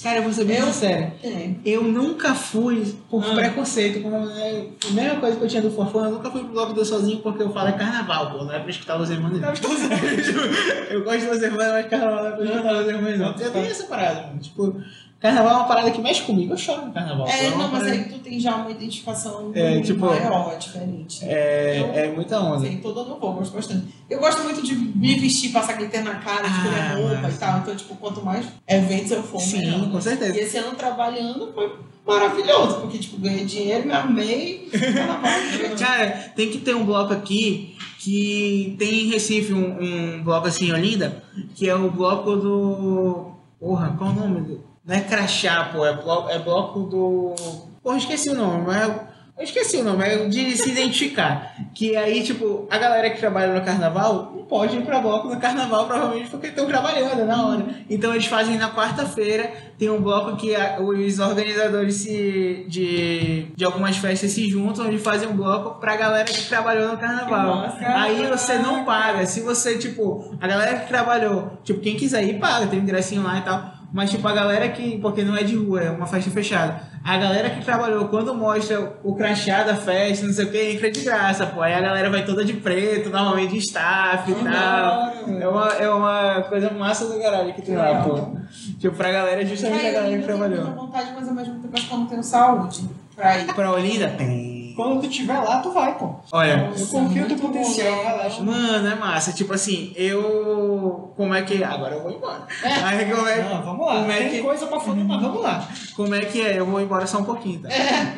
Cara, 0.02 0.20
eu 0.20 0.24
vou 0.24 0.32
ser 0.32 0.45
bem 0.45 0.58
Eu- 0.58 0.66
sincero. 0.68 1.12
É. 1.22 1.49
Eu 1.66 1.84
nunca 1.84 2.34
fui 2.34 2.95
por 3.10 3.22
Ah. 3.22 3.36
preconceito, 3.36 4.02
como 4.02 4.16
é 4.16 4.22
a 4.22 4.91
mesma 4.93 5.19
coisa 5.19 5.36
que 5.38 5.44
eu 5.44 5.48
tinha 5.49 5.61
do 5.61 5.69
Forfã, 5.72 6.06
eu 6.06 6.11
nunca 6.11 6.32
fui 6.32 6.40
pro 6.41 6.53
bloco 6.53 6.72
do 6.73 6.86
sozinho 6.86 7.19
porque 7.19 7.44
eu 7.44 7.52
falo 7.52 7.68
é 7.68 7.73
carnaval, 7.73 8.32
pô, 8.32 8.45
não 8.45 8.53
é 8.53 8.60
pra 8.60 8.69
escutar 8.69 8.98
os 8.99 9.10
irmãos 9.10 9.34
não. 9.34 9.49
eu 10.90 11.03
gosto 11.03 11.30
dos 11.30 11.41
irmãos, 11.44 11.68
mas 11.68 11.88
carnaval 11.88 12.23
não 12.23 12.28
é 12.30 12.32
pra 12.38 12.45
escutar 12.45 12.76
os 12.82 12.88
irmãos 12.88 13.18
não. 13.19 13.36
Eu 13.38 13.52
tenho 13.52 13.65
essa 13.65 13.84
parada, 13.88 14.28
mano. 14.28 14.40
Tipo, 14.40 14.82
Carnaval 15.22 15.52
é 15.53 15.56
uma 15.57 15.68
parada 15.68 15.91
que 15.91 16.02
mexe 16.02 16.23
comigo. 16.23 16.52
Eu 16.53 16.57
choro 16.57 16.88
no 16.88 16.91
carnaval. 16.91 17.27
É, 17.27 17.49
uma 17.49 17.57
não, 17.65 17.72
mas 17.72 17.84
parada- 17.84 17.91
aí 17.91 18.03
tu 18.10 18.18
tem 18.19 18.39
já 18.39 18.56
uma 18.56 18.72
identificação 18.72 19.52
É, 19.53 19.69
muito 19.73 19.85
tipo, 19.85 19.99
maior, 20.06 20.57
diferente. 20.57 21.23
É, 21.23 22.06
é 22.07 22.11
muita 22.11 22.39
onda. 22.39 22.61
Sei, 22.61 22.77
tô 22.77 22.91
dando 22.91 23.19
voo, 23.19 23.34
gosto 23.34 23.53
bastante. 23.53 23.85
Eu 24.10 24.19
gosto 24.19 24.41
muito 24.43 24.64
de 24.64 24.73
me 24.73 25.19
vestir, 25.19 25.52
passar 25.52 25.73
glitter 25.73 26.03
na 26.03 26.15
cara, 26.15 26.48
escolher 26.48 26.80
Ah, 26.80 26.95
roupa 26.95 27.15
massa. 27.22 27.35
e 27.35 27.38
tal. 27.39 27.60
Então, 27.60 27.76
tipo, 27.76 27.95
quanto 27.98 28.26
mais 28.26 28.48
eventos 28.68 29.11
eu 29.11 29.22
for, 29.22 29.39
Sim, 29.39 29.60
melhor. 29.60 29.91
com 29.91 30.02
certeza. 30.02 30.35
E 30.35 30.41
esse 30.41 30.57
ano 30.57 30.76
trabalhando 30.76 31.52
foi 31.53 31.72
maravilhoso, 32.07 32.81
porque, 32.81 32.98
tipo, 32.98 33.18
ganhei 33.18 33.45
dinheiro, 33.45 33.85
me 33.85 33.93
armei, 33.93 34.69
carnaval, 34.72 35.39
diverti. 35.52 35.76
Cara, 35.85 36.10
tem 36.35 36.49
que 36.49 36.57
ter 36.57 36.76
um 36.76 36.84
bloco 36.84 37.14
aqui 37.14 37.76
que 37.99 38.76
tem 38.80 39.02
em 39.06 39.10
Recife 39.11 39.53
um, 39.53 40.18
um 40.18 40.23
bloco 40.23 40.48
assim 40.48 40.72
Olinda, 40.72 41.23
que 41.53 41.69
é 41.69 41.76
o 41.76 41.91
bloco 41.91 42.35
do. 42.35 43.31
Porra, 43.60 43.95
qual 43.95 44.10
o 44.10 44.14
nome? 44.14 44.60
Não 44.86 44.95
é 44.95 45.02
crachá, 45.02 45.70
pô, 45.74 45.86
é 45.86 45.94
bloco, 45.95 46.30
é 46.30 46.40
bloco 46.40 46.80
do. 46.82 47.36
Porra, 47.84 47.98
esqueci 47.98 48.30
o 48.30 48.36
nome, 48.36 48.64
mas. 48.66 48.82
eu- 48.88 49.12
esqueci 49.44 49.78
o 49.78 49.84
nome, 49.84 50.03
é 50.03 50.26
de 50.28 50.56
se 50.56 50.70
identificar. 50.70 51.56
Que 51.74 51.95
aí, 51.98 52.22
tipo, 52.24 52.68
a 52.70 52.78
galera 52.78 53.10
que 53.10 53.20
trabalha 53.20 53.53
no 53.53 53.66
carnaval 53.66 54.34
não 54.36 54.44
pode 54.45 54.78
ir 54.78 54.84
pra 54.86 54.99
bloco 54.99 55.28
no 55.30 55.40
carnaval, 55.40 55.88
provavelmente 55.88 56.30
porque 56.30 56.48
estão 56.48 56.68
trabalhando 56.68 57.26
na 57.26 57.48
hora. 57.48 57.66
Então 57.90 58.12
eles 58.14 58.26
fazem 58.28 58.58
na 58.58 58.70
quarta-feira, 58.72 59.52
tem 59.80 59.90
um 59.90 59.99
bloco 60.02 60.36
que 60.36 60.56
a- 60.56 60.80
os 60.80 61.18
organizadores 61.20 61.95
se, 61.95 62.66
de, 62.68 63.48
de 63.56 63.66
algumas 63.66 63.98
festas 63.98 64.30
se 64.32 64.48
juntam 64.49 64.91
e 64.91 64.98
fazem 64.99 65.28
um 65.30 65.36
bloco 65.36 65.80
pra 65.80 65.95
galera 65.95 66.26
que 66.26 66.48
trabalhou 66.48 66.90
no 66.91 66.98
carnaval. 66.98 67.56
Massa. 67.56 67.78
Aí 67.88 68.28
você 68.28 68.58
não 68.60 68.84
paga. 68.86 69.26
Se 69.26 69.41
você, 69.41 69.78
tipo, 69.78 70.36
a 70.40 70.48
galera 70.48 70.80
que 70.80 70.88
trabalhou, 70.88 71.58
tipo, 71.64 71.80
quem 71.80 71.95
quiser 71.95 72.24
ir, 72.24 72.40
paga, 72.40 72.68
tem 72.68 72.80
um 72.80 72.84
ingressinho 72.84 73.24
lá 73.24 73.38
e 73.40 73.41
tal. 73.41 73.81
Mas, 73.93 74.09
tipo, 74.09 74.26
a 74.27 74.34
galera 74.34 74.69
que. 74.69 74.97
Porque 74.99 75.22
não 75.23 75.35
é 75.35 75.43
de 75.43 75.55
rua, 75.55 75.81
é 75.81 75.89
uma 75.89 76.05
festa 76.05 76.31
fechada. 76.31 76.81
A 77.03 77.18
galera 77.18 77.49
que 77.49 77.65
trabalhou, 77.65 78.07
quando 78.07 78.34
mostra 78.34 78.93
o 79.03 79.15
crachá 79.15 79.63
da 79.63 79.76
festa, 79.76 80.26
não 80.26 80.34
sei 80.34 80.45
o 80.45 80.51
que, 80.51 80.72
entra 80.72 80.89
de 80.91 81.01
graça, 81.01 81.45
pô. 81.47 81.61
Aí 81.61 81.73
a 81.73 81.81
galera 81.81 82.09
vai 82.09 82.23
toda 82.23 82.45
de 82.45 82.53
preto, 82.53 83.09
normalmente 83.09 83.51
de 83.53 83.57
staff 83.57 84.31
e 84.31 84.35
tal. 84.35 85.11
É 85.41 85.47
uma, 85.47 85.68
é 85.73 85.89
uma 85.89 86.41
coisa 86.43 86.69
massa 86.72 87.05
do 87.07 87.19
caralho 87.19 87.53
que 87.53 87.61
tem 87.63 87.76
lá, 87.76 88.01
pô. 88.03 88.38
Tipo, 88.80 88.95
pra 88.95 89.11
galera, 89.11 89.45
justamente 89.45 89.85
a 89.88 89.91
galera 89.91 90.18
que 90.18 90.23
eu 90.23 90.26
tenho 90.27 90.38
muita 90.38 90.55
trabalhou. 90.55 90.85
vontade, 90.85 91.11
mas 91.15 91.27
ao 91.27 91.34
mesmo 91.34 91.53
tempo 91.59 91.73
acho 91.76 91.88
que 91.88 91.93
eu 91.93 91.97
não 91.97 92.05
tenho 92.05 92.23
saúde 92.23 92.89
pra 93.15 93.38
ir. 93.39 93.53
Pra 93.53 93.72
Olinda? 93.72 94.07
Tem. 94.09 94.61
Quando 94.76 94.99
tu 95.02 95.07
estiver 95.07 95.39
lá, 95.39 95.60
tu 95.60 95.72
vai, 95.72 95.98
pô. 95.98 96.15
Olha, 96.31 96.72
Eu 96.77 96.88
confio 96.88 97.22
no 97.23 97.27
teu 97.27 97.38
potencial, 97.38 97.95
bom, 97.95 98.03
relaxa. 98.03 98.43
Mano, 98.43 98.88
é 98.88 98.95
massa. 98.95 99.31
Tipo 99.34 99.53
assim, 99.53 99.93
eu. 99.95 101.14
Como 101.15 101.34
é 101.34 101.41
que. 101.41 101.64
Agora 101.64 101.95
eu 101.95 102.03
vou 102.03 102.11
embora. 102.11 102.45
Aí 102.85 103.06
como 103.14 103.27
é, 103.27 103.43
Não, 103.43 103.61
vamos 103.64 103.85
lá. 103.85 103.95
como 103.99 104.11
é 104.11 104.18
Tem 104.18 104.30
que- 104.30 104.41
coisa 104.41 104.68
pra 104.68 104.80
falar, 104.80 104.95
mas 105.03 105.22
vamos 105.22 105.41
lá. 105.41 105.68
como 105.95 106.15
é 106.15 106.22
que 106.22 106.41
é? 106.41 106.60
Eu 106.60 106.65
vou 106.65 106.80
embora 106.81 107.06
só 107.07 107.19
um 107.19 107.23
pouquinho, 107.23 107.61
tá? 107.61 107.69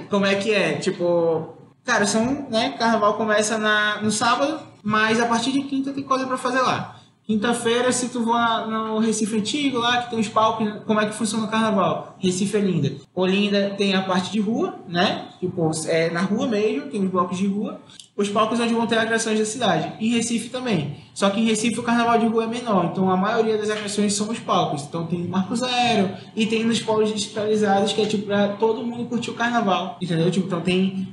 Como 0.10 0.26
é 0.26 0.36
que 0.36 0.54
é? 0.54 0.74
Tipo. 0.74 1.50
Cara, 1.86 2.06
são. 2.06 2.48
Né, 2.50 2.76
carnaval 2.78 3.16
começa 3.16 3.58
na, 3.58 4.02
no 4.02 4.10
sábado, 4.12 4.60
mas 4.82 5.20
a 5.20 5.26
partir 5.26 5.52
de 5.52 5.64
quinta 5.64 5.92
tem 5.92 6.04
coisa 6.04 6.26
pra 6.26 6.38
fazer 6.38 6.62
lá. 6.62 6.96
Quinta-feira, 7.26 7.90
se 7.92 8.10
tu 8.10 8.22
for 8.22 8.68
no 8.68 9.00
Recife 9.00 9.38
Antigo, 9.38 9.78
lá 9.78 10.04
que 10.04 10.10
tem 10.10 10.20
os 10.20 10.28
palcos, 10.28 10.84
como 10.86 11.00
é 11.00 11.06
que 11.06 11.14
funciona 11.16 11.46
o 11.46 11.50
carnaval? 11.50 12.18
Recife 12.20 12.58
é 12.58 12.60
linda. 12.60 12.92
Olinda 13.16 13.70
tem 13.78 13.96
a 13.96 14.02
parte 14.02 14.32
de 14.32 14.42
rua, 14.42 14.76
né? 14.90 15.30
Tipo, 15.40 15.72
é 15.88 16.10
na 16.10 16.22
rua 16.22 16.48
mesmo, 16.48 16.90
tem 16.90 17.02
os 17.02 17.10
blocos 17.10 17.38
de 17.38 17.48
rua. 17.48 17.80
Os 18.16 18.30
palcos 18.30 18.60
onde 18.60 18.76
vão 18.76 18.86
ter 18.86 18.98
atrações 18.98 19.40
da 19.40 19.46
cidade. 19.46 19.92
Em 20.00 20.10
Recife 20.10 20.50
também. 20.50 20.98
Só 21.16 21.32
que 21.32 21.40
em 21.40 21.46
Recife 21.46 21.80
o 21.80 21.84
carnaval 21.84 22.20
de 22.20 22.28
rua 22.28 22.44
é 22.44 22.48
menor, 22.48 22.86
então 22.92 23.10
a 23.10 23.18
maioria 23.18 23.58
das 23.58 23.70
atrações 23.70 24.14
são 24.14 24.30
os 24.30 24.40
palcos. 24.40 24.84
Então 24.84 25.06
tem 25.08 25.20
Marco 25.28 25.56
Zero 25.56 26.12
e 26.36 26.46
tem 26.46 26.64
nos 26.64 26.80
polos 26.80 27.12
descentralizados 27.12 27.92
que 27.92 28.02
é 28.02 28.06
tipo 28.06 28.28
pra 28.28 28.50
todo 28.50 28.84
mundo 28.84 29.06
curtir 29.06 29.32
o 29.32 29.34
carnaval. 29.34 29.98
Entendeu? 30.02 30.30
Tipo, 30.30 30.46
então 30.46 30.62
tem, 30.62 31.08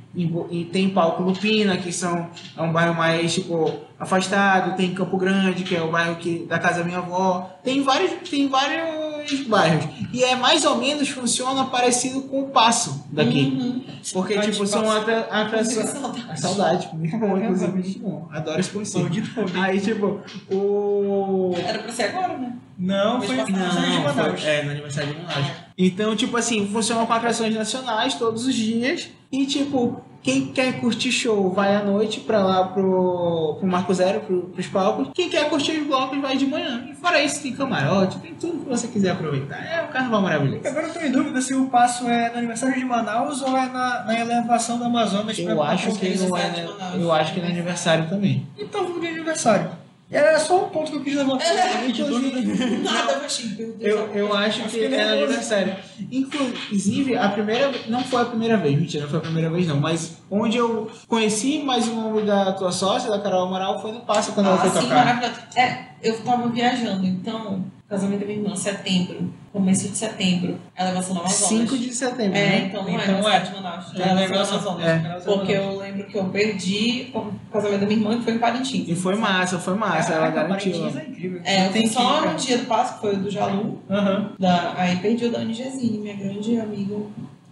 tem 0.71 0.89
palco 0.89 1.23
Lupina, 1.23 1.77
que 1.77 1.91
são, 1.91 2.29
é 2.55 2.61
um 2.61 2.71
bairro 2.71 2.93
mais 2.93 3.33
tipo 3.33 3.71
afastado, 3.99 4.75
tem 4.75 4.93
Campo 4.93 5.17
Grande, 5.17 5.63
que 5.63 5.75
é 5.75 5.81
o 5.81 5.91
bairro 5.91 6.15
que, 6.15 6.45
da 6.45 6.59
casa 6.59 6.79
da 6.79 6.85
minha 6.85 6.99
avó. 6.99 7.49
Tem 7.63 7.81
vários, 7.81 8.11
tem 8.29 8.47
vários 8.47 9.20
bairros. 9.39 9.85
E 10.13 10.23
é 10.23 10.35
mais 10.35 10.65
ou 10.65 10.77
menos 10.77 11.09
funciona 11.09 11.65
parecido 11.65 12.21
com 12.23 12.41
o 12.43 12.47
passo 12.49 13.05
daqui. 13.11 13.43
Uhum. 13.57 13.81
Porque, 14.13 14.33
Cidade 14.33 14.51
tipo, 14.51 14.63
de 14.65 14.69
são 14.69 14.91
atra- 14.91 15.27
atrações. 15.31 15.89
Saudade. 15.89 16.25
A 16.29 16.35
saudade, 16.35 16.89
muito 16.93 17.17
bom, 17.17 17.37
inclusive, 17.37 17.71
muito 17.71 17.99
bom. 17.99 18.27
Adoro 18.31 18.59
esse 18.59 18.69
conceito. 18.71 19.09
Aí, 19.55 19.79
tipo, 19.79 20.19
o. 20.51 21.53
Era 21.57 21.79
pra 21.79 21.91
ser 21.91 22.03
agora, 22.03 22.37
né? 22.37 22.53
Não, 22.77 23.21
foi 23.21 23.35
Não, 23.35 23.45
foi 23.45 23.53
de 23.53 23.59
Não, 23.59 24.03
Manaus. 24.03 24.41
foi, 24.41 24.49
é, 24.49 24.63
no 24.63 24.71
aniversário 24.71 25.13
de 25.13 25.21
Manaus. 25.21 25.45
Então, 25.77 26.15
tipo 26.15 26.35
assim, 26.35 26.67
funciona 26.67 27.05
com 27.05 27.13
atrações 27.13 27.53
nacionais 27.53 28.15
todos 28.15 28.45
os 28.47 28.55
dias. 28.55 29.09
E, 29.31 29.45
tipo, 29.45 30.01
quem 30.23 30.47
quer 30.47 30.79
curtir 30.79 31.11
show 31.11 31.51
vai 31.51 31.75
à 31.75 31.83
noite 31.83 32.19
pra 32.19 32.43
lá 32.43 32.67
pro, 32.67 33.57
pro 33.59 33.67
Marco 33.67 33.93
Zero, 33.93 34.21
pro, 34.21 34.41
pros 34.43 34.67
palcos. 34.67 35.09
Quem 35.13 35.29
quer 35.29 35.49
curtir 35.49 35.79
os 35.79 35.87
blocos 35.87 36.19
vai 36.19 36.37
de 36.37 36.45
manhã. 36.45 36.87
E 36.89 36.95
fora 36.95 37.21
isso, 37.21 37.41
tem 37.41 37.53
camarote, 37.53 38.19
tem 38.19 38.35
tudo 38.35 38.59
que 38.59 38.69
você 38.69 38.87
quiser 38.87 39.11
aproveitar. 39.11 39.57
É 39.57 39.83
um 39.83 39.87
carnaval 39.87 40.21
maravilhoso. 40.21 40.67
Agora 40.67 40.87
eu 40.87 40.93
tô 40.93 40.99
em 40.99 41.11
dúvida 41.11 41.41
se 41.41 41.53
o 41.53 41.67
passo 41.67 42.07
é 42.07 42.29
no 42.29 42.37
aniversário 42.37 42.75
de 42.75 42.85
Manaus 42.85 43.41
ou 43.41 43.57
é 43.57 43.65
na, 43.67 44.03
na 44.05 44.19
elevação 44.19 44.77
do 44.77 44.85
Amazonas. 44.85 45.37
Eu 45.37 45.61
acho 45.63 45.91
que 45.93 46.17
não 46.17 46.37
é. 46.37 46.65
Eu 46.95 47.11
acho 47.11 47.33
que 47.33 47.39
é 47.39 47.43
no 47.43 47.49
aniversário 47.49 48.07
também. 48.07 48.47
Então 48.57 48.83
vamos 48.83 49.01
de 49.01 49.07
aniversário. 49.07 49.80
Era 50.11 50.37
só 50.39 50.65
um 50.65 50.69
ponto 50.69 50.91
que 50.91 50.97
eu 50.97 51.03
quis 51.03 51.15
levantar. 51.15 51.45
É, 51.45 51.87
de 51.87 52.03
dúvida. 52.03 52.41
Nada, 52.83 53.21
eu. 53.57 53.75
Eu, 53.79 54.07
eu 54.13 54.33
acho 54.33 54.63
que 54.63 54.83
é 54.83 54.89
no 54.89 54.97
nervoso. 54.97 55.23
aniversário. 55.23 55.75
Inclusive, 56.11 57.15
a 57.15 57.29
primeira 57.29 57.71
não 57.87 58.03
foi 58.03 58.21
a 58.21 58.25
primeira 58.25 58.57
vez, 58.57 58.77
mentira, 58.77 59.03
não 59.03 59.09
foi 59.09 59.19
a 59.19 59.21
primeira 59.21 59.49
vez 59.49 59.67
não, 59.67 59.77
mas 59.79 60.17
onde 60.29 60.57
eu 60.57 60.91
conheci 61.07 61.59
mais 61.63 61.87
o 61.87 61.93
nome 61.95 62.23
da 62.23 62.51
tua 62.53 62.71
sócia, 62.71 63.09
da 63.09 63.19
Carol 63.19 63.47
Amaral, 63.47 63.81
foi 63.81 63.91
no 63.93 64.01
Passo 64.01 64.33
quando 64.33 64.47
ela 64.47 64.55
Ah, 64.55 64.59
foi 64.59 64.69
sim, 64.81 64.87
tocar. 64.87 65.05
maravilhoso. 65.05 65.39
É, 65.55 65.85
eu 66.03 66.19
tava 66.23 66.49
viajando, 66.49 67.05
então, 67.05 67.63
casamento 67.91 68.21
da 68.21 68.25
minha 68.25 68.39
irmã, 68.39 68.55
setembro, 68.55 69.33
começo 69.51 69.89
de 69.89 69.97
setembro, 69.97 70.57
ela 70.75 70.91
vai 70.93 71.03
ser 71.03 71.13
no 71.13 71.19
Amazonas. 71.19 71.47
5 71.69 71.77
de 71.77 71.93
setembro, 71.93 72.37
É, 72.37 72.45
né? 72.49 72.65
então 72.69 72.83
não 72.83 72.89
é, 72.89 73.03
Então 73.03 73.13
na 73.13 73.19
é. 73.19 73.23
cidade 73.23 73.49
de 73.49 73.55
Manaus. 73.55 73.85
É, 73.95 74.01
Ela 74.01 74.13
vai 74.13 74.23
ser 74.23 74.29
no 74.29 74.31
negócio- 74.33 74.55
Amazonas. 74.55 74.85
é. 74.85 75.19
Porque 75.25 75.51
eu 75.51 75.77
lembro 75.77 76.03
que 76.07 76.17
eu 76.17 76.23
perdi 76.25 77.11
o 77.13 77.31
casamento 77.51 77.79
da 77.81 77.85
minha 77.85 77.99
irmã, 77.99 78.17
que 78.17 78.23
foi 78.23 78.33
em 78.33 78.37
Parintins. 78.39 78.87
E 78.87 78.95
foi 78.95 79.15
massa, 79.15 79.59
foi 79.59 79.75
massa, 79.75 80.13
ela 80.13 80.29
garantiu. 80.29 80.71
Parintins 80.71 80.95
é 80.95 81.05
incrível. 81.09 81.41
É, 81.43 81.67
eu 81.67 81.71
Tem 81.73 81.87
só 81.87 82.25
no 82.25 82.35
dia 82.35 82.57
do 82.59 82.65
Páscoa, 82.65 82.95
que 82.95 83.01
foi 83.01 83.13
o 83.15 83.23
do 83.23 83.29
Jalu. 83.29 83.83
Aham. 83.89 84.31
Da, 84.39 84.73
aí 84.77 84.95
perdi 84.95 85.25
o 85.25 85.31
Dani 85.31 85.53
Gesine, 85.53 85.97
minha 85.97 86.15
grande 86.15 86.57
amiga, 86.59 86.95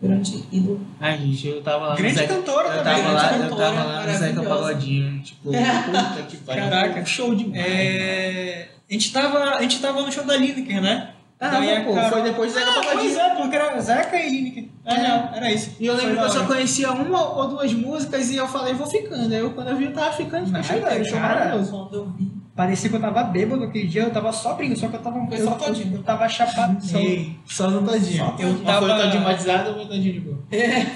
grande 0.02 0.44
ídolo. 0.54 0.80
Ai, 1.02 1.18
gente, 1.18 1.48
eu 1.50 1.62
tava 1.62 1.88
lá 1.88 1.96
Grande 1.96 2.16
Zeca... 2.16 2.34
cantora 2.36 2.70
eu 2.70 2.84
também, 2.84 3.04
tava 3.04 3.14
lá, 3.14 3.28
grande 3.28 3.44
eu 3.44 3.50
cantora, 3.50 3.66
tava 3.74 3.84
lá 3.84 4.06
no 4.08 4.18
Zeca. 4.18 4.42
Pagodinho, 4.44 5.22
tipo, 5.22 5.50
puta 5.52 6.24
que 6.30 6.38
pariu. 6.38 6.64
Caraca. 6.64 7.02
Um 7.02 7.06
show 7.06 7.36
de 7.36 7.52
É, 7.54 8.70
a, 8.90 8.94
gente 8.94 9.12
tava, 9.14 9.40
a 9.56 9.62
gente 9.62 9.80
tava 9.80 10.02
no 10.02 10.12
show 10.12 10.24
da 10.24 10.36
Lineker, 10.38 10.82
né? 10.82 11.12
Ah, 11.42 11.48
Daí 11.52 11.80
não, 11.80 11.86
pô, 11.86 11.94
Carol- 11.94 12.10
foi 12.12 12.22
depois 12.24 12.52
do 12.52 12.60
Zeca 12.60 12.70
Ah, 12.70 12.74
Pois 12.74 12.86
Pagodinho. 12.88 13.20
é, 13.20 13.36
porque 13.36 13.56
era 13.56 13.80
Zeca 13.80 14.18
e 14.18 14.30
Lineker. 14.30 14.66
É, 14.86 14.94
real, 14.96 15.30
era 15.34 15.52
isso. 15.54 15.72
E 15.80 15.86
eu 15.86 15.94
lembro 15.96 16.16
Foi 16.16 16.24
que 16.30 16.30
eu 16.38 16.40
só 16.42 16.46
conhecia 16.46 16.92
uma 16.92 17.30
ou 17.38 17.48
duas 17.48 17.72
músicas 17.74 18.30
e 18.30 18.36
eu 18.36 18.46
falei, 18.48 18.74
vou 18.74 18.86
ficando. 18.88 19.34
Aí 19.34 19.40
eu, 19.40 19.52
quando 19.52 19.70
eu 19.70 19.78
vi, 19.78 19.86
eu 19.86 19.94
tava 19.94 20.12
ficando, 20.12 20.52
Nada, 20.52 20.64
chorando, 20.64 21.06
show 21.08 21.20
maravilhoso. 21.20 21.72
Quando 21.72 21.94
eu 21.96 22.06
vi. 22.10 22.32
Parecia 22.54 22.90
que 22.90 22.96
eu 22.98 23.00
tava 23.00 23.24
bêbado 23.24 23.64
aquele 23.64 23.88
dia, 23.88 24.04
eu 24.04 24.12
tava 24.12 24.34
só 24.34 24.54
brincando, 24.56 24.82
só 24.82 24.90
que 24.90 24.96
eu 24.98 25.02
tava. 25.02 25.26
Foi 25.28 25.40
eu, 25.40 25.46
só 25.46 25.52
todinho. 25.52 25.96
Eu 25.96 26.04
tava 26.04 26.28
chapado. 26.28 26.84
Sim, 26.84 27.38
só 27.46 27.70
no 27.70 27.88
todinho. 27.88 28.18
Só 28.18 28.36
Eu 28.38 28.50
Mas 28.52 28.62
tava. 28.64 28.86
foi 28.88 28.96
o 28.98 29.02
todinho 29.02 29.24
batizado 29.24 29.70
ou 29.70 29.76
foi 29.76 29.86
o 29.86 29.88
todinho 29.88 30.14
de 30.16 30.20
boa? 30.20 30.38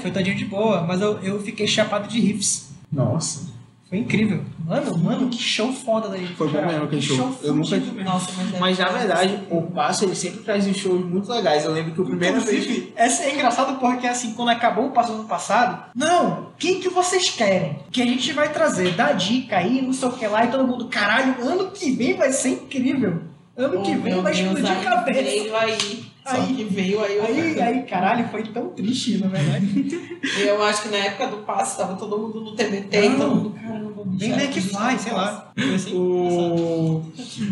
Foi 0.01 0.11
todinho 0.11 0.35
de 0.35 0.43
boa, 0.45 0.81
mas 0.81 0.99
eu, 0.99 1.19
eu 1.19 1.39
fiquei 1.41 1.65
chapado 1.65 2.09
de 2.09 2.19
riffs. 2.19 2.73
Nossa. 2.91 3.52
Foi 3.93 3.99
incrível. 3.99 4.43
Mano, 4.65 4.97
mano, 4.97 5.29
que 5.29 5.37
show 5.37 5.71
foda 5.71 6.09
daí. 6.09 6.25
Foi 6.25 6.47
bom 6.47 6.65
mesmo 6.65 6.85
aquele 6.85 6.99
que 6.99 7.07
show. 7.07 7.37
Eu 7.43 7.53
nunca-. 7.53 7.77
Nossa, 7.77 8.31
mas, 8.35 8.53
é 8.55 8.59
Mas 8.59 8.79
na 8.79 8.89
verdade, 8.89 9.39
o 9.51 9.61
Passo 9.61 10.05
ele 10.05 10.15
sempre 10.15 10.39
traz 10.39 10.65
uns 10.65 10.77
shows 10.77 11.05
muito 11.05 11.31
legais. 11.31 11.63
Eu 11.63 11.73
lembro 11.73 11.91
que 11.91 12.01
o 12.01 12.05
primeiro 12.05 12.41
vez 12.41 12.65
que. 12.65 12.71
Inclusive, 12.71 12.93
essa 12.95 13.23
é 13.23 13.35
engraçado 13.35 13.79
porque 13.79 14.07
assim, 14.07 14.33
quando 14.33 14.49
acabou 14.49 14.87
o 14.87 14.91
passo 14.91 15.13
ano 15.13 15.25
passado, 15.25 15.91
não, 15.93 16.47
quem 16.57 16.79
que 16.79 16.89
vocês 16.89 17.29
querem? 17.29 17.77
Que 17.91 18.01
a 18.01 18.05
gente 18.07 18.33
vai 18.33 18.51
trazer, 18.51 18.95
dá 18.95 19.11
dica 19.11 19.57
aí, 19.57 19.79
não 19.79 19.93
sei 19.93 20.07
o 20.07 20.13
que 20.13 20.25
lá, 20.25 20.43
e 20.43 20.47
todo 20.47 20.65
mundo, 20.65 20.87
caralho, 20.87 21.35
ano 21.47 21.69
que 21.69 21.91
vem 21.91 22.15
vai 22.15 22.33
ser 22.33 22.49
incrível. 22.49 23.21
Ano 23.55 23.83
que 23.83 23.91
Oh, 23.91 24.01
vem 24.01 24.13
meu 24.13 24.23
vai 24.23 24.31
explodir 24.31 24.71
a 24.71 24.75
cabeça. 24.83 25.21
Veio 25.21 25.55
aí. 25.55 26.12
Aí- 26.25 26.55
que 26.55 26.63
veio 26.63 27.03
aí. 27.03 27.19
Aí, 27.19 27.61
aí, 27.61 27.83
caralho, 27.83 28.27
foi 28.29 28.43
tão 28.43 28.69
triste, 28.69 29.17
na 29.17 29.27
verdade. 29.27 30.11
Eu 30.39 30.63
acho 30.63 30.83
que 30.83 30.89
na 30.89 30.97
época 30.97 31.27
do 31.27 31.37
passe 31.37 31.77
tava 31.77 31.95
todo 31.95 32.17
mundo 32.17 32.39
no 32.41 32.55
TBT 32.55 33.05
e 33.05 33.09
Não. 33.09 33.19
todo 33.19 33.35
mundo, 33.35 33.55
caramba, 33.61 34.03
é 34.21 34.25
McFly, 34.25 34.99
sei 34.99 35.13
lá. 35.13 35.51
Assim. 35.75 35.93
O... 35.95 37.03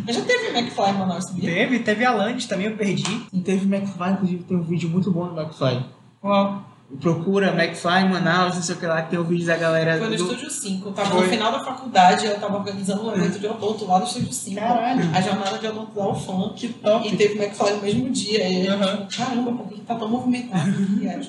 Mas 0.05 0.15
já 0.15 0.21
teve 0.21 0.57
McFly 0.57 0.89
em 0.89 0.93
Manaus, 0.93 1.25
sabia? 1.25 1.53
Teve, 1.53 1.79
teve 1.79 2.05
a 2.05 2.11
Land 2.11 2.47
também, 2.47 2.67
eu 2.67 2.77
perdi. 2.77 3.21
E 3.33 3.41
teve 3.41 3.65
McFly, 3.65 4.11
inclusive 4.11 4.43
tem 4.43 4.57
um 4.57 4.63
vídeo 4.63 4.89
muito 4.89 5.11
bom 5.11 5.27
do 5.27 5.39
McFly. 5.39 5.85
Qual? 6.21 6.63
Procura 6.99 7.47
McFly 7.47 8.09
Manaus, 8.09 8.55
não 8.55 8.61
sei 8.61 8.75
o 8.75 8.77
que 8.77 8.85
lá, 8.85 9.01
que 9.01 9.11
tem 9.11 9.19
o 9.19 9.23
vídeo 9.23 9.45
da 9.45 9.55
galera 9.57 9.97
Foi 9.97 10.09
no 10.09 10.17
do... 10.17 10.23
Estúdio 10.23 10.49
5. 10.49 10.89
Eu 10.89 10.93
tava 10.93 11.09
Foi. 11.11 11.21
no 11.21 11.29
final 11.29 11.51
da 11.51 11.63
faculdade, 11.63 12.25
eu 12.25 12.39
tava 12.39 12.57
organizando 12.57 13.07
um 13.07 13.13
evento 13.13 13.39
de 13.39 13.47
odonto 13.47 13.85
lá 13.85 13.99
no 13.99 14.05
Estúdio 14.05 14.33
5. 14.33 14.59
Caralho. 14.59 15.09
A 15.13 15.21
jornada 15.21 15.57
de 15.57 15.67
odonto 15.67 15.95
da 15.95 16.09
UFAM. 16.09 16.53
Que 16.55 16.67
top. 16.69 17.07
E 17.07 17.15
teve 17.15 17.39
o 17.39 17.41
McFly 17.41 17.71
no 17.71 17.81
mesmo 17.81 18.09
dia. 18.09 18.47
E 18.49 18.67
Aham. 18.67 18.79
falou, 18.79 19.07
caramba, 19.15 19.51
por 19.53 19.67
que 19.69 19.81
tá 19.81 19.95
tão 19.95 20.09
movimentado? 20.09 20.71
E 21.01 21.07
é. 21.07 21.19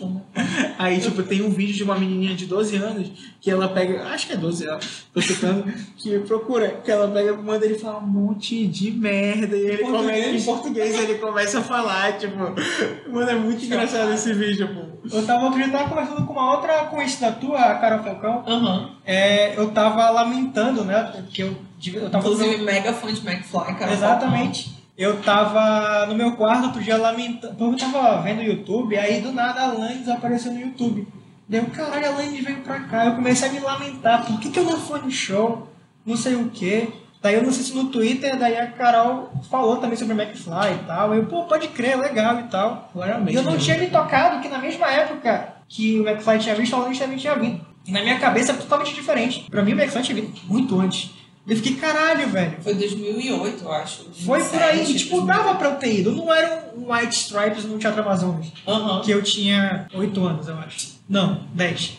Aí, 0.79 1.01
tipo, 1.01 1.23
tem 1.23 1.43
um 1.43 1.51
vídeo 1.51 1.75
de 1.75 1.83
uma 1.83 1.99
menininha 1.99 2.35
de 2.35 2.47
12 2.47 2.77
anos 2.77 3.11
que 3.41 3.51
ela 3.51 3.69
pega, 3.69 4.05
acho 4.09 4.27
que 4.27 4.33
é 4.35 4.37
12, 4.37 4.69
ó, 4.69 4.79
tô 5.13 5.21
chutando, 5.21 5.65
que 5.97 6.19
procura, 6.21 6.69
que 6.85 6.91
ela 6.91 7.09
pega, 7.09 7.35
manda 7.37 7.65
ele 7.65 7.79
falar 7.79 7.99
um 7.99 8.07
monte 8.07 8.67
de 8.67 8.91
merda 8.91 9.57
e 9.57 9.61
ele 9.61 9.79
Português? 9.79 10.03
começa 10.03 10.29
em 10.31 10.43
português, 10.43 10.99
ele 11.01 11.15
começa 11.19 11.59
a 11.59 11.63
falar, 11.63 12.19
tipo, 12.19 12.37
mano, 12.39 13.31
é 13.31 13.35
muito 13.35 13.65
engraçado 13.65 14.13
esse 14.13 14.33
vídeo, 14.33 14.69
pô. 14.69 14.93
Eu 15.17 15.27
tava 15.27 15.51
outro 15.53 15.63
dia 15.63 15.71
tava 15.71 15.89
conversando 15.89 16.27
com 16.27 16.33
uma 16.33 16.55
outra 16.57 16.85
conhecida 16.87 17.33
tua, 17.33 17.61
a 17.61 17.75
Carol 17.77 18.03
Falcão. 18.03 18.45
Aham. 18.47 18.91
É, 19.05 19.57
eu 19.59 19.71
tava 19.71 20.11
lamentando, 20.11 20.85
né? 20.85 21.13
Que 21.33 21.43
eu, 21.43 21.57
eu 21.95 22.11
tava 22.11 22.27
Inclusive, 22.27 22.63
mega 22.65 22.93
fã 22.93 23.13
de 23.13 23.27
McFly, 23.27 23.75
cara. 23.75 23.93
Exatamente. 23.93 24.83
Eu 24.97 25.21
tava 25.23 26.07
no 26.07 26.15
meu 26.15 26.33
quarto 26.37 26.67
outro 26.67 26.83
dia 26.83 26.97
lamentando. 26.97 27.55
Porque 27.55 27.85
eu 27.85 27.93
tava 27.93 28.23
vendo 28.23 28.41
o 28.41 28.45
YouTube, 28.45 28.97
aí 28.97 29.21
do 29.21 29.33
nada 29.33 29.63
a 29.63 29.73
Lannis 29.73 30.09
apareceu 30.09 30.53
no 30.53 30.61
YouTube. 30.61 31.07
Daí 31.49 31.61
eu, 31.61 31.67
caralho, 31.67 32.07
a 32.07 32.11
Lannis 32.17 32.45
veio 32.45 32.59
pra 32.59 32.81
cá. 32.81 33.07
Eu 33.07 33.15
comecei 33.15 33.49
a 33.49 33.53
me 33.53 33.61
lamentar. 33.61 34.25
Por 34.25 34.41
que, 34.41 34.51
que 34.51 34.59
eu 34.59 34.65
não 34.65 34.79
fui 34.79 35.01
no 35.01 35.11
show? 35.11 35.69
Não 36.05 36.17
sei 36.17 36.35
o 36.35 36.51
quê. 36.51 36.89
Daí 37.23 37.35
eu 37.37 37.43
não 37.43 37.53
sei 37.53 37.63
se 37.63 37.75
no 37.75 37.85
Twitter, 37.85 38.37
daí 38.37 38.57
a 38.57 38.67
Carol 38.67 39.31
falou 39.49 39.77
também 39.77 39.97
sobre 39.97 40.13
o 40.15 40.21
McFly 40.21 40.75
e 40.75 40.87
tal. 40.87 41.15
Eu, 41.15 41.25
pô, 41.27 41.45
pode 41.45 41.69
crer, 41.69 41.97
legal 41.97 42.41
e 42.41 42.43
tal. 42.45 42.91
Claramente. 42.93 43.33
E 43.33 43.37
eu 43.37 43.45
não 43.45 43.53
né? 43.53 43.59
tinha 43.59 43.79
me 43.79 43.87
tocado 43.87 44.43
que 44.43 44.49
na 44.49 44.59
mesma 44.59 44.89
época 44.91 45.55
que 45.69 46.01
o 46.01 46.09
McFly 46.09 46.39
tinha 46.41 46.55
visto, 46.57 46.75
a 46.75 46.81
Lannis 46.81 46.99
também 46.99 47.17
tinha 47.17 47.37
vindo. 47.37 47.65
E 47.87 47.93
na 47.93 48.03
minha 48.03 48.19
cabeça 48.19 48.53
é 48.53 48.57
totalmente 48.57 48.93
diferente. 48.93 49.47
Pra 49.49 49.63
mim 49.63 49.73
o 49.73 49.81
McFly 49.81 50.03
tinha 50.03 50.17
vindo 50.17 50.33
muito 50.49 50.81
antes. 50.81 51.11
Eu 51.47 51.57
fiquei, 51.57 51.75
caralho, 51.75 52.29
velho. 52.29 52.57
Foi 52.61 52.75
2008, 52.75 53.65
eu 53.65 53.73
acho. 53.73 54.07
Foi 54.25 54.43
por 54.45 54.63
aí, 54.63 54.75
e 54.75 54.85
2007, 54.85 54.99
tipo, 54.99 55.21
dava 55.23 55.55
pra 55.57 55.71
eu 55.71 55.75
ter 55.77 56.01
ido. 56.01 56.13
Não 56.13 56.33
era 56.33 56.73
um 56.77 56.93
White 56.93 57.15
Stripes 57.17 57.65
no 57.65 57.79
Teatro 57.79 58.03
Amazonas, 58.03 58.47
Aham. 58.67 59.01
que 59.01 59.11
eu 59.11 59.23
tinha 59.23 59.89
8 59.93 60.25
anos, 60.25 60.49
eu 60.49 60.57
acho. 60.59 60.93
Não, 61.09 61.41
10. 61.53 61.99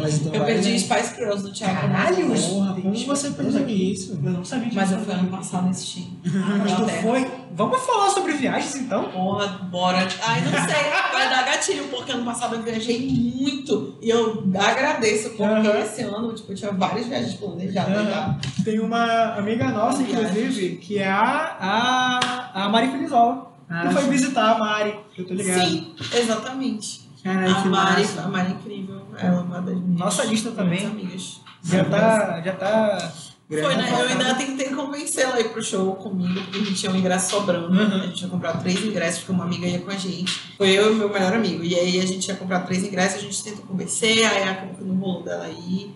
Mas 0.00 0.20
então 0.20 0.32
Eu 0.32 0.44
perdi 0.44 0.70
né? 0.70 0.78
Spice 0.78 1.16
Girls 1.16 1.42
no 1.42 1.52
teatro. 1.52 1.88
Caralho. 1.88 2.28
Porra, 2.28 2.74
como 2.80 2.94
você 2.94 3.30
perdeu 3.30 3.68
isso? 3.68 4.12
Eu 4.22 4.30
não 4.30 4.44
sabia 4.44 4.66
disso. 4.66 4.76
Mas 4.76 4.92
eu 4.92 4.98
fui 5.00 5.12
ano 5.12 5.28
passado 5.28 5.68
assistindo. 5.68 6.18
Mas 6.24 6.72
tu 6.76 6.88
foi. 7.02 7.30
Vamos 7.54 7.80
falar 7.80 8.08
sobre 8.10 8.32
viagens 8.34 8.76
então? 8.76 9.10
Porra, 9.10 9.46
bora. 9.70 10.06
Ai, 10.22 10.40
não 10.40 10.52
sei. 10.52 10.90
Vai 11.12 11.28
dar 11.28 11.44
gatilho, 11.44 11.84
porque 11.88 12.12
ano 12.12 12.24
passado 12.24 12.54
eu 12.54 12.62
viajei 12.62 13.10
muito. 13.10 13.98
E 14.00 14.08
eu 14.08 14.44
agradeço, 14.54 15.30
porque 15.30 15.68
esse 15.82 16.02
ano, 16.02 16.32
tipo, 16.32 16.52
eu 16.52 16.56
tinha 16.56 16.72
várias 16.72 17.06
viagens 17.06 17.34
planejadas 17.34 17.96
Aham. 17.96 18.10
já. 18.10 18.38
Tem 18.64 18.78
uma 18.78 19.34
amiga 19.34 19.68
nossa, 19.68 20.00
inclusive, 20.02 20.76
que 20.76 20.98
é 20.98 21.08
a, 21.08 21.56
a, 21.60 22.64
a 22.64 22.68
Mari 22.68 22.88
Felizola. 22.92 23.52
Ah, 23.68 23.88
que 23.88 23.94
foi 23.94 24.04
visitar 24.10 24.52
a 24.52 24.58
Mari, 24.58 24.94
que 25.14 25.22
eu 25.22 25.26
tô 25.26 25.34
ligado. 25.34 25.60
Sim, 25.60 25.92
exatamente. 26.14 27.02
Caralho, 27.22 27.52
A 27.52 27.62
que 27.62 27.68
Mari, 27.68 28.02
massa. 28.02 28.22
a 28.22 28.28
Mari 28.28 28.48
é 28.48 28.50
incrível. 28.52 28.91
Ela 29.18 29.38
é 29.38 29.40
uma 29.40 29.60
das 29.60 29.74
minhas 29.76 29.98
Nossa 29.98 30.24
lista 30.24 30.50
também. 30.52 30.86
amigas. 30.86 31.40
Já 31.62 31.84
tá. 31.84 32.40
Já 32.44 32.52
tá. 32.54 33.12
Foi, 33.48 33.76
né? 33.76 33.88
Eu 34.00 34.08
ainda 34.08 34.34
tentei 34.34 34.70
convencê-la 34.70 35.34
a 35.34 35.40
ir 35.40 35.50
pro 35.50 35.62
show 35.62 35.94
comigo, 35.96 36.40
porque 36.42 36.58
a 36.58 36.64
gente 36.64 36.74
tinha 36.74 36.90
um 36.90 36.96
ingresso 36.96 37.30
sobrando. 37.30 37.68
Uhum. 37.70 38.00
A 38.00 38.06
gente 38.06 38.14
tinha 38.14 38.30
comprado 38.30 38.62
três 38.62 38.82
ingressos, 38.82 39.18
porque 39.20 39.32
uma 39.32 39.44
amiga 39.44 39.66
ia 39.66 39.78
com 39.80 39.90
a 39.90 39.96
gente. 39.96 40.32
Foi 40.56 40.70
eu 40.70 40.92
e 40.92 40.94
meu 40.96 41.10
melhor 41.10 41.34
amigo. 41.34 41.62
E 41.62 41.74
aí 41.74 42.00
a 42.00 42.06
gente 42.06 42.20
tinha 42.20 42.36
comprado 42.36 42.64
três 42.66 42.82
ingressos, 42.82 43.18
a 43.18 43.22
gente 43.22 43.44
tentou 43.44 43.66
convencer, 43.66 44.24
aí 44.24 44.48
acabou 44.48 44.74
que 44.76 44.84
não 44.84 44.94
rolou 44.96 45.22
dela 45.22 45.48
ir. 45.50 45.94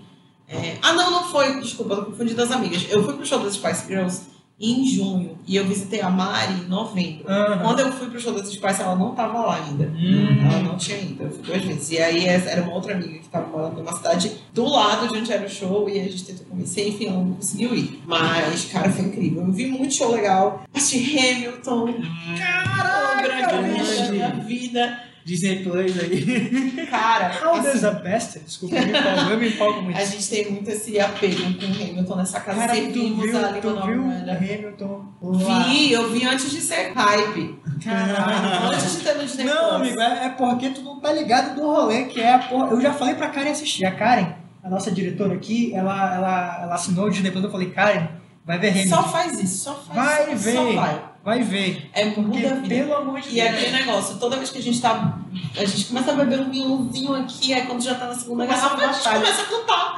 É, 0.48 0.76
Ah, 0.82 0.92
não, 0.92 1.10
não 1.10 1.24
foi. 1.24 1.58
Desculpa, 1.60 1.94
eu 1.94 1.98
tô 2.04 2.10
confundindo 2.10 2.42
as 2.42 2.50
amigas. 2.50 2.84
Eu 2.90 3.02
fui 3.02 3.14
pro 3.14 3.24
show 3.24 3.38
das 3.38 3.54
Spice 3.54 3.86
Girls 3.86 4.20
em 4.58 4.86
junho 4.86 5.38
e 5.46 5.54
eu 5.54 5.66
visitei 5.66 6.00
a 6.00 6.08
Mari 6.08 6.54
em 6.64 6.68
novembro. 6.68 7.28
Aham. 7.28 7.58
Quando 7.58 7.80
eu 7.80 7.92
fui 7.92 8.08
pro 8.08 8.18
show 8.18 8.32
das 8.32 8.50
Spice, 8.50 8.80
ela 8.80 8.96
não 8.96 9.14
tava 9.14 9.40
lá 9.40 9.56
ainda. 9.56 9.84
Hum. 9.84 10.38
Ela 10.50 10.62
não 10.62 10.76
tinha 10.76 10.96
ido, 10.98 11.24
eu 11.24 11.30
fui 11.30 11.42
duas 11.42 11.62
vezes. 11.62 11.90
E 11.90 11.98
aí 11.98 12.26
era 12.26 12.62
uma 12.62 12.72
outra 12.74 12.94
amiga 12.94 13.18
que 13.18 13.28
tava 13.28 13.46
morando 13.48 13.76
numa 13.76 13.92
cidade 13.92 14.32
do 14.54 14.66
lado 14.66 15.08
de 15.08 15.18
onde 15.18 15.30
era 15.30 15.44
o 15.44 15.50
show, 15.50 15.88
e 15.90 16.00
a 16.00 16.04
gente 16.04 16.24
tentou 16.24 16.46
convencer, 16.46 16.88
enfim, 16.88 17.08
ela 17.08 17.22
não 17.22 17.34
conseguiu 17.34 17.74
ir. 17.74 18.02
Mas, 18.06 18.64
cara, 18.66 18.90
foi 18.90 19.04
incrível. 19.04 19.42
Eu 19.42 19.52
vi 19.52 19.66
muito 19.66 19.92
show 19.92 20.10
legal. 20.10 20.64
Assisti 20.74 21.18
Hamilton. 21.18 21.94
Caralho, 22.38 23.22
grande 23.22 23.42
cara, 23.42 23.56
momento 23.62 23.76
da 23.76 23.92
bicho. 23.92 24.12
minha 24.12 24.30
vida. 24.30 25.02
Disney 25.26 25.56
Plus 25.64 25.92
aí. 25.98 26.86
Cara, 26.88 27.32
How 27.44 27.54
assim, 27.56 27.62
does 27.72 27.84
a 27.84 27.90
best? 27.90 28.38
Desculpa, 28.38 28.76
eu 28.76 28.86
me 28.86 28.92
empolgo, 28.96 29.30
eu 29.32 29.38
me 29.40 29.48
empolgo 29.48 29.82
muito. 29.82 29.98
a 29.98 30.04
gente 30.04 30.30
tem 30.30 30.52
muito 30.52 30.70
esse 30.70 31.00
apego 31.00 31.42
com 31.54 31.66
o 31.66 31.82
Hamilton 31.90 32.14
nessa 32.16 32.38
casa. 32.38 32.60
Cara, 32.60 32.74
tu 32.76 32.92
viu, 32.92 33.44
a 33.44 33.50
língua 33.50 33.60
tu 33.60 33.86
viu? 33.86 34.02
Hamilton 34.04 35.04
lá? 35.20 35.62
Vi, 35.64 35.90
eu 35.92 36.12
vi 36.12 36.24
antes 36.24 36.48
de 36.48 36.60
ser 36.60 36.92
hype. 36.94 37.58
Caralho. 37.82 38.68
Antes 38.72 38.98
de 38.98 39.02
ter 39.04 39.14
no 39.14 39.24
Disney 39.24 39.44
Não, 39.44 39.54
Plus. 39.68 39.72
amigo, 39.74 40.00
é, 40.00 40.26
é 40.26 40.28
porque 40.28 40.70
tu 40.70 40.82
não 40.82 41.00
tá 41.00 41.12
ligado 41.12 41.56
do 41.56 41.62
rolê, 41.62 42.04
que 42.04 42.20
é 42.20 42.32
a 42.34 42.38
porra. 42.38 42.68
Eu 42.70 42.80
já 42.80 42.92
falei 42.94 43.16
pra 43.16 43.28
Karen 43.30 43.50
assistir. 43.50 43.84
A 43.84 43.90
Karen, 43.96 44.28
a 44.62 44.70
nossa 44.70 44.92
diretora 44.92 45.34
aqui, 45.34 45.74
ela, 45.74 46.14
ela, 46.14 46.58
ela 46.62 46.74
assinou 46.76 47.06
o 47.06 47.10
Disney 47.10 47.32
Plus. 47.32 47.42
Eu 47.42 47.50
falei, 47.50 47.70
Karen, 47.70 48.06
vai 48.44 48.60
ver 48.60 48.68
Hamilton. 48.70 48.96
Só 48.96 49.02
faz 49.08 49.40
isso, 49.40 49.64
só 49.64 49.74
faz 49.74 49.96
Vai 50.26 50.34
isso. 50.34 50.44
ver. 50.44 50.52
Só 50.52 50.72
vai. 50.72 51.02
Vai 51.26 51.42
ver. 51.42 51.90
É 51.92 52.04
Porque, 52.10 52.20
muda 52.20 52.52
a 52.52 52.54
vida. 52.54 52.68
pelo 52.68 52.94
amor 52.94 53.20
de 53.20 53.34
E 53.34 53.40
é 53.40 53.48
Deus. 53.50 53.56
aquele 53.64 53.76
negócio, 53.84 54.16
toda 54.18 54.36
vez 54.36 54.48
que 54.50 54.58
a 54.58 54.62
gente 54.62 54.80
tá. 54.80 55.18
A 55.56 55.64
gente 55.64 55.84
começa 55.86 56.12
a 56.12 56.14
beber 56.14 56.38
um 56.40 56.50
vinhozinho 56.50 57.14
aqui, 57.16 57.52
aí 57.52 57.66
quando 57.66 57.82
já 57.82 57.96
tá 57.96 58.06
na 58.06 58.14
segunda 58.14 58.46
garrafa, 58.46 58.76
a 58.76 58.92
gente 58.92 59.02
começa 59.02 59.42
a 59.42 59.44
cantar. 59.44 59.96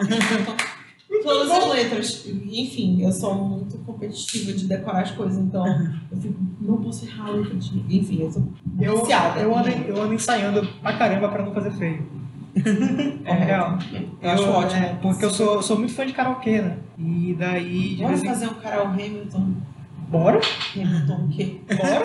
Todas 1.23 1.51
as 1.51 1.69
letras. 1.69 2.27
Enfim, 2.27 3.03
eu 3.03 3.13
sou 3.13 3.35
muito 3.35 3.77
competitiva 3.79 4.53
de 4.55 4.67
decorar 4.67 5.03
as 5.03 5.11
coisas, 5.11 5.37
então 5.39 5.67
eu 6.11 6.19
fico, 6.19 6.35
não 6.63 6.79
posso 6.79 7.05
errar 7.07 7.27
a 7.29 7.31
letra 7.33 7.57
de. 7.57 7.79
Enfim, 7.95 8.23
eu 8.23 8.31
sou 8.33 8.49
Eu, 8.81 9.01
viciada. 9.01 9.41
eu, 9.41 9.55
ando, 9.57 9.69
eu 9.69 10.03
ando 10.03 10.15
ensaiando 10.15 10.67
pra 10.81 10.97
caramba 10.97 11.29
pra 11.29 11.45
não 11.45 11.53
fazer 11.53 11.73
feio. 11.73 12.07
É 13.27 13.33
real. 13.35 13.79
Eu 14.23 14.31
acho 14.31 14.45
ótimo. 14.49 14.83
é, 14.83 14.95
porque 15.03 15.25
eu 15.25 15.31
sou, 15.31 15.63
sou 15.63 15.79
muito 15.79 15.93
fã 15.93 16.07
de 16.07 16.13
karaokê, 16.15 16.63
né? 16.63 16.79
E 16.99 17.37
daí, 17.39 17.97
vez 17.97 18.23
em 18.23 18.27
fazer 18.27 18.47
um 18.47 18.55
Carol 18.55 18.87
Hamilton. 18.87 19.53
Bora, 20.09 20.41
Hamilton 20.75 21.25
o 21.25 21.29
quê? 21.29 21.61
bora. 21.77 22.03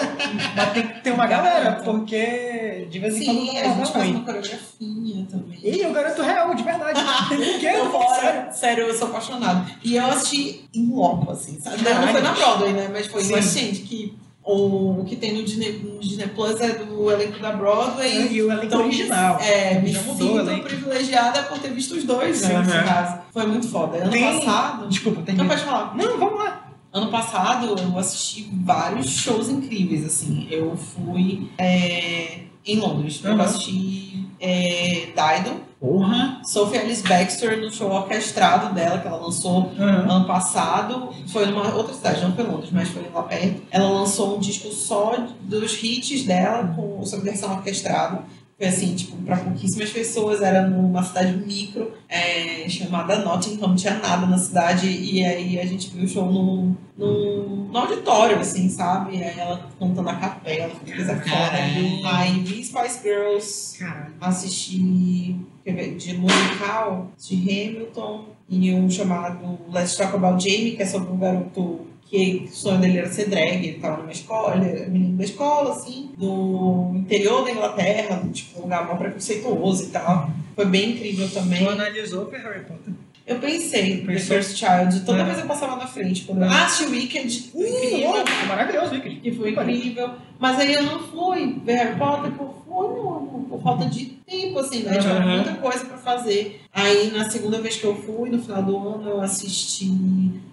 Mas 0.57 0.73
tem 0.73 0.87
que 0.87 0.99
ter 1.01 1.11
uma 1.11 1.25
galera, 1.25 1.71
porque 1.85 2.85
de 2.91 2.99
vez 2.99 3.15
em 3.17 3.25
quando 3.25 3.37
Sim, 3.39 3.57
a 3.57 3.63
gente 3.63 3.91
faz 3.93 4.09
uma 4.09 4.19
coreografinha 4.25 5.25
também. 5.31 5.59
E 5.63 5.81
eu 5.81 5.93
garanto 5.93 6.21
real, 6.21 6.53
de 6.53 6.63
verdade. 6.63 6.99
Tô 7.29 7.35
sério. 7.61 7.89
bora, 7.91 8.51
sério, 8.51 8.83
eu 8.87 8.93
sou 8.93 9.07
apaixonada. 9.07 9.65
E 9.81 9.95
eu 9.95 10.05
assisti 10.05 10.65
em 10.75 10.93
loco, 10.93 11.31
assim, 11.31 11.57
sabe? 11.61 11.81
Não 11.81 12.07
foi 12.09 12.21
na 12.21 12.31
Broadway, 12.33 12.73
né? 12.73 12.89
Mas 12.91 13.07
foi 13.07 13.23
gente, 13.23 13.81
que 13.83 14.13
o, 14.43 15.05
que 15.07 15.15
tem 15.15 15.31
no 15.37 15.43
Disney, 15.43 15.71
no 15.81 16.01
Disney 16.01 16.27
Plus 16.27 16.59
é 16.59 16.73
do 16.73 17.09
elenco 17.09 17.39
da 17.39 17.53
Broadway. 17.53 18.33
E 18.33 18.41
o 18.43 18.51
elenco 18.51 18.65
Então, 18.65 18.81
original. 18.81 19.39
É, 19.39 19.79
me 19.79 19.93
mudou 19.93 20.15
sinto 20.15 20.39
elenco. 20.39 20.63
privilegiada 20.65 21.43
por 21.43 21.57
ter 21.59 21.71
visto 21.71 21.93
os 21.95 22.03
dois, 22.03 22.41
né, 22.41 22.59
nesse 22.59 22.71
Aham. 22.77 22.83
caso. 22.85 23.17
Foi 23.31 23.45
muito 23.47 23.69
foda. 23.69 23.97
Ano 23.99 24.11
Tem- 24.11 24.39
passado... 24.41 24.89
Desculpa, 24.89 25.21
tem 25.21 25.35
Não, 25.35 25.47
pode 25.47 25.61
falar. 25.63 25.95
Não, 25.95 26.17
vamos 26.19 26.37
lá. 26.39 26.62
Ano 26.93 27.07
passado 27.09 27.75
eu 27.79 27.97
assisti 27.97 28.47
vários 28.63 29.09
shows 29.09 29.49
incríveis, 29.49 30.05
assim. 30.05 30.47
Eu 30.51 30.77
fui 30.77 31.49
é, 31.57 32.41
em 32.65 32.77
Londres. 32.79 33.19
Eu 33.23 33.33
Uhum. 33.33 33.41
assisti 33.41 34.27
é, 34.39 35.07
Dido, 35.15 35.63
Porra! 35.79 36.39
Sophie 36.45 36.77
Alice 36.77 37.01
Baxter 37.03 37.59
no 37.59 37.69
show 37.71 37.91
orquestrado 37.91 38.73
dela, 38.73 38.99
que 38.99 39.07
ela 39.07 39.17
lançou 39.17 39.71
ano 39.77 40.25
passado. 40.25 41.09
Foi 41.27 41.45
numa 41.47 41.73
outra 41.75 41.93
cidade, 41.93 42.21
não 42.21 42.33
foi 42.35 42.45
Londres, 42.45 42.69
mas 42.71 42.87
foi 42.89 43.03
lá 43.13 43.23
perto. 43.23 43.61
Ela 43.71 43.89
lançou 43.89 44.37
um 44.37 44.39
disco 44.39 44.71
só 44.71 45.17
dos 45.41 45.83
hits 45.83 46.23
dela, 46.23 46.73
com 46.75 47.03
sua 47.05 47.19
versão 47.19 47.51
orquestrada. 47.53 48.21
Foi 48.63 48.69
assim, 48.69 48.95
tipo, 48.95 49.17
pra 49.17 49.35
pouquíssimas 49.35 49.89
pessoas, 49.89 50.41
era 50.41 50.65
numa 50.65 51.03
cidade 51.03 51.35
micro, 51.35 51.91
é, 52.07 52.69
chamada 52.69 53.17
Nottingham, 53.17 53.67
não 53.67 53.75
tinha 53.75 53.95
nada 53.95 54.25
na 54.25 54.37
cidade, 54.37 54.87
e 54.87 55.21
aí 55.25 55.59
a 55.59 55.65
gente 55.65 55.89
viu 55.89 56.05
o 56.05 56.07
show 56.07 56.31
num, 56.31 56.73
num, 56.97 57.67
num 57.69 57.77
auditório, 57.77 58.39
assim, 58.39 58.69
sabe? 58.69 59.17
E 59.17 59.21
aí 59.21 59.37
ela 59.37 59.67
cantando 59.77 60.07
a 60.07 60.15
capela, 60.15 60.69
coisa. 60.69 61.13
Caralho. 61.13 62.07
Aí 62.07 62.39
vi 62.39 62.63
Spice 62.63 63.03
Girls, 63.03 63.77
Caralho. 63.77 64.13
assisti 64.21 65.35
ver, 65.65 65.97
de 65.97 66.17
musical 66.17 67.11
de 67.17 67.35
Hamilton 67.35 68.29
e 68.47 68.73
um 68.73 68.89
chamado 68.89 69.59
Let's 69.73 69.97
Talk 69.97 70.15
About 70.15 70.41
Jamie, 70.41 70.77
que 70.77 70.83
é 70.83 70.85
sobre 70.85 71.11
um 71.11 71.17
garoto 71.17 71.81
que 72.13 72.45
o 72.45 72.55
sonho 72.55 72.79
dele 72.79 72.99
era 72.99 73.09
ser 73.09 73.27
drag, 73.27 73.67
ele 73.67 73.79
tava 73.79 73.97
numa 73.97 74.11
escola, 74.11 74.55
ele 74.55 74.69
era 74.69 74.87
menino 74.87 75.17
da 75.17 75.23
escola, 75.23 75.71
assim, 75.71 76.11
do 76.15 76.91
interior 76.93 77.43
da 77.43 77.49
Inglaterra, 77.49 78.21
tipo, 78.31 78.59
um 78.59 78.63
lugar 78.63 78.85
mal 78.85 78.97
preconceituoso 78.97 79.85
e 79.85 79.87
tal. 79.87 80.29
Foi 80.55 80.65
bem 80.65 80.91
incrível 80.91 81.27
também. 81.31 81.65
Tu 81.65 81.71
analisou 81.71 82.27
pra 82.27 82.37
Harry 82.37 82.65
Potter. 82.65 82.93
Eu 83.25 83.39
pensei, 83.39 83.99
The 84.01 84.05
Pensou? 84.05 84.35
First 84.35 84.57
Child, 84.57 85.05
toda 85.05 85.21
É. 85.21 85.23
vez 85.23 85.39
eu 85.39 85.45
passava 85.45 85.77
na 85.77 85.87
frente. 85.87 86.23
Quando 86.23 86.43
eu... 86.43 86.49
Assisti 86.49 86.91
Wicked, 86.91 87.51
Uh, 87.53 87.61
incrível. 87.61 88.09
oh, 88.43 88.45
maravilhoso, 88.47 88.91
Wicked. 88.91 89.15
Que 89.21 89.31
foi 89.31 89.51
incrível. 89.51 90.09
Mas 90.37 90.59
aí 90.59 90.73
eu 90.73 90.83
não 90.83 90.99
fui 90.99 91.61
ver 91.63 91.73
Harry 91.75 91.97
Potter, 91.97 92.31
não, 92.37 92.53
não, 92.67 93.45
por 93.49 93.61
falta 93.63 93.85
de 93.85 94.05
tempo, 94.27 94.59
assim, 94.59 94.83
né? 94.83 94.97
Tinha 94.97 95.13
Aham. 95.13 95.35
muita 95.35 95.53
coisa 95.53 95.85
pra 95.85 95.97
fazer. 95.97 96.61
Aí, 96.73 97.11
na 97.11 97.29
segunda 97.29 97.61
vez 97.61 97.77
que 97.77 97.85
eu 97.85 97.95
fui, 97.95 98.29
no 98.29 98.41
final 98.41 98.61
do 98.63 98.75
ano, 98.77 99.09
eu 99.09 99.21
assisti 99.21 99.89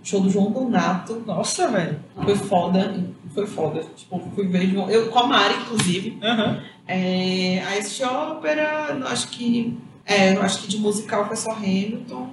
show 0.05 0.21
do 0.21 0.31
João 0.31 0.53
Donato. 0.53 1.23
Nossa, 1.27 1.67
velho. 1.69 1.99
Foi 2.23 2.37
foda, 2.37 2.95
foi 3.35 3.47
foda. 3.49 3.83
Tipo, 3.97 4.21
fui 4.35 4.47
ver 4.47 4.69
João... 4.71 4.89
Eu, 4.89 5.09
com 5.09 5.19
a 5.19 5.27
Mari, 5.27 5.55
inclusive. 5.63 6.19
Aham. 6.23 6.63
É, 6.87 7.63
aí 7.67 7.79
assisti 7.81 8.05
ópera, 8.05 8.97
acho 9.07 9.29
que. 9.29 9.77
É, 10.05 10.33
acho 10.35 10.63
que 10.63 10.69
de 10.69 10.79
musical 10.79 11.27
foi 11.27 11.37
só 11.37 11.53
Hamilton. 11.53 12.31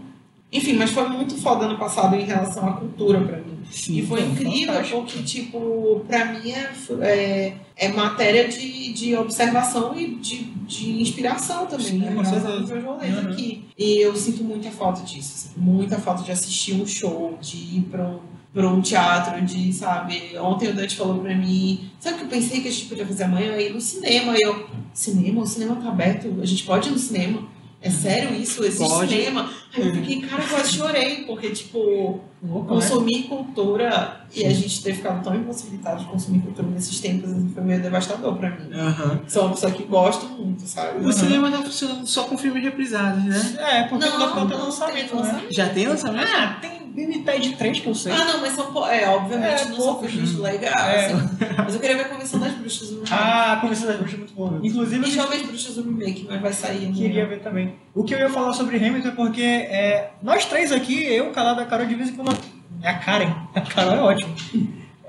Enfim, 0.51 0.73
mas 0.73 0.91
foi 0.91 1.07
muito 1.09 1.35
foda 1.35 1.65
ano 1.65 1.77
passado 1.77 2.15
em 2.15 2.23
relação 2.23 2.67
à 2.69 2.73
cultura 2.73 3.19
pra 3.19 3.37
mim. 3.37 3.57
Sim, 3.69 3.97
e 3.97 4.05
foi 4.05 4.21
incrível 4.21 4.67
fantástico. 4.75 5.01
porque, 5.01 5.23
tipo, 5.23 6.05
pra 6.07 6.25
mim 6.31 6.51
é, 6.51 6.71
é, 7.01 7.53
é 7.75 7.87
matéria 7.89 8.47
de, 8.47 8.93
de 8.93 9.13
observação 9.17 9.93
e 9.99 10.15
de, 10.15 10.37
de 10.65 11.01
inspiração 11.01 11.65
também, 11.65 11.85
Sim, 11.87 11.99
né? 11.99 12.13
com 12.15 12.23
certeza. 12.23 12.79
rolês 12.79 13.13
Uhum. 13.13 13.29
aqui. 13.31 13.65
E 13.77 13.97
eu 13.99 14.15
sinto 14.15 14.41
muita 14.41 14.71
falta 14.71 15.03
disso. 15.03 15.37
sinto 15.49 15.59
Muita 15.59 15.97
falta 15.99 16.23
de 16.23 16.31
assistir 16.31 16.75
um 16.81 16.85
show, 16.87 17.37
de 17.41 17.57
ir 17.57 17.81
pra 17.91 18.07
um, 18.07 18.19
pra 18.53 18.69
um 18.69 18.79
teatro, 18.81 19.41
de, 19.45 19.73
sabe? 19.73 20.31
Ontem 20.39 20.69
o 20.69 20.73
Dante 20.73 20.95
falou 20.95 21.19
pra 21.19 21.35
mim, 21.35 21.91
sabe 21.99 22.15
o 22.15 22.19
que 22.19 22.23
eu 22.25 22.29
pensei 22.29 22.61
que 22.61 22.69
a 22.69 22.71
gente 22.71 22.85
podia 22.85 23.05
fazer 23.05 23.25
amanhã? 23.25 23.57
Ir 23.57 23.73
no 23.73 23.81
cinema. 23.81 24.33
E 24.37 24.41
eu, 24.41 24.65
cinema? 24.93 25.41
O 25.41 25.45
cinema 25.45 25.75
tá 25.75 25.89
aberto, 25.89 26.33
a 26.41 26.45
gente 26.45 26.63
pode 26.63 26.87
ir 26.87 26.91
no 26.93 26.97
cinema? 26.97 27.57
É 27.79 27.91
sério 27.91 28.33
isso? 28.35 28.63
Existe 28.63 28.89
Pode. 28.89 29.13
cinema? 29.15 29.51
Aí 29.76 29.88
eu 29.88 29.94
fiquei, 29.95 30.22
cara, 30.22 30.41
eu 30.44 30.48
quase 30.49 30.73
chorei, 30.73 31.23
porque, 31.26 31.49
tipo, 31.52 32.19
Louco, 32.41 32.61
né? 32.61 32.68
consumir 32.81 33.23
cultura 33.23 34.22
e 34.34 34.45
a 34.45 34.49
gente 34.49 34.81
ter 34.84 34.94
ficado 34.94 35.23
tão 35.23 35.35
impossibilitado 35.35 35.99
de 35.99 36.06
consumir 36.06 36.39
cultura 36.41 36.68
nesses 36.69 36.99
tempos 36.99 37.30
assim, 37.31 37.49
foi 37.53 37.64
meio 37.64 37.81
devastador 37.81 38.35
pra 38.38 38.49
mim. 38.52 38.72
Aham. 38.73 39.19
Sou 39.27 39.44
uma 39.44 39.52
pessoa 39.52 39.72
que 39.72 39.84
gosta 39.84 40.26
muito, 40.27 40.61
sabe? 40.64 41.06
O 41.06 41.11
cinema 41.11 41.52
tá 41.52 41.61
funcionando 41.61 42.06
só 42.07 42.23
com 42.23 42.38
filmes 42.38 42.64
reprisados, 42.64 43.23
né? 43.23 43.56
É, 43.60 43.84
porque 43.84 44.06
não, 44.06 44.19
Não, 44.19 44.35
não, 44.35 44.48
não, 44.48 44.65
lançamento, 44.65 45.10
tem 45.10 45.15
né? 45.18 45.22
lançamento. 45.23 45.53
Já 45.53 45.69
tem 45.69 45.88
lançamento? 45.88 46.27
Ah, 46.35 46.57
tem 46.61 46.77
Limited 46.98 47.56
3 47.57 47.80
que 47.80 47.88
eu 47.88 47.94
sei. 47.94 48.11
Ah, 48.11 48.26
não, 48.26 48.41
mas 48.41 48.53
são, 48.53 48.88
é, 48.89 49.07
obviamente, 49.07 49.61
É, 49.61 49.65
não 49.65 49.76
são 49.76 49.85
poucos. 49.94 50.10
filmes 50.11 50.35
legais, 50.39 50.76
É. 50.76 51.06
assim. 51.14 51.30
Mas 51.57 51.73
eu 51.76 51.80
queria 51.80 51.95
ver 51.95 52.06
a 52.06 52.10
Convenção 52.10 52.39
das 52.39 52.53
Bruxas 52.53 52.89
no 52.89 53.03
Ah, 53.11 53.53
a 53.53 53.56
Convenção 53.57 53.85
das 53.88 53.98
Bruxas 53.98 54.15
é 54.15 54.18
muito 54.18 54.34
boa. 54.34 54.60
Inclusive, 54.64 55.07
E 55.07 55.11
Jovens 55.11 55.45
Bruxas 55.45 55.76
do 55.76 55.84
Remake, 55.84 56.26
mas 56.27 56.41
vai 56.41 56.52
sair 56.53 56.91
queria 56.91 57.27
ver 57.27 57.41
também. 57.41 57.76
O 57.94 58.03
que 58.03 58.15
eu 58.15 58.19
ia 58.19 58.30
falar 58.30 58.52
sobre 58.53 58.77
Hamilton 58.77 59.10
é 59.10 59.11
porque 59.11 59.56
é, 59.57 60.11
nós 60.21 60.45
três 60.45 60.71
aqui, 60.71 61.03
eu, 61.03 61.31
Calado, 61.31 61.61
a 61.61 61.65
Carol, 61.65 61.85
de 61.85 61.95
vez 61.95 62.09
em 62.09 62.13
quando... 62.15 62.38
É 62.81 62.89
a 62.89 62.99
Karen. 62.99 63.34
A 63.55 63.61
Carol 63.61 63.93
é 63.93 64.01
ótimo. 64.01 64.35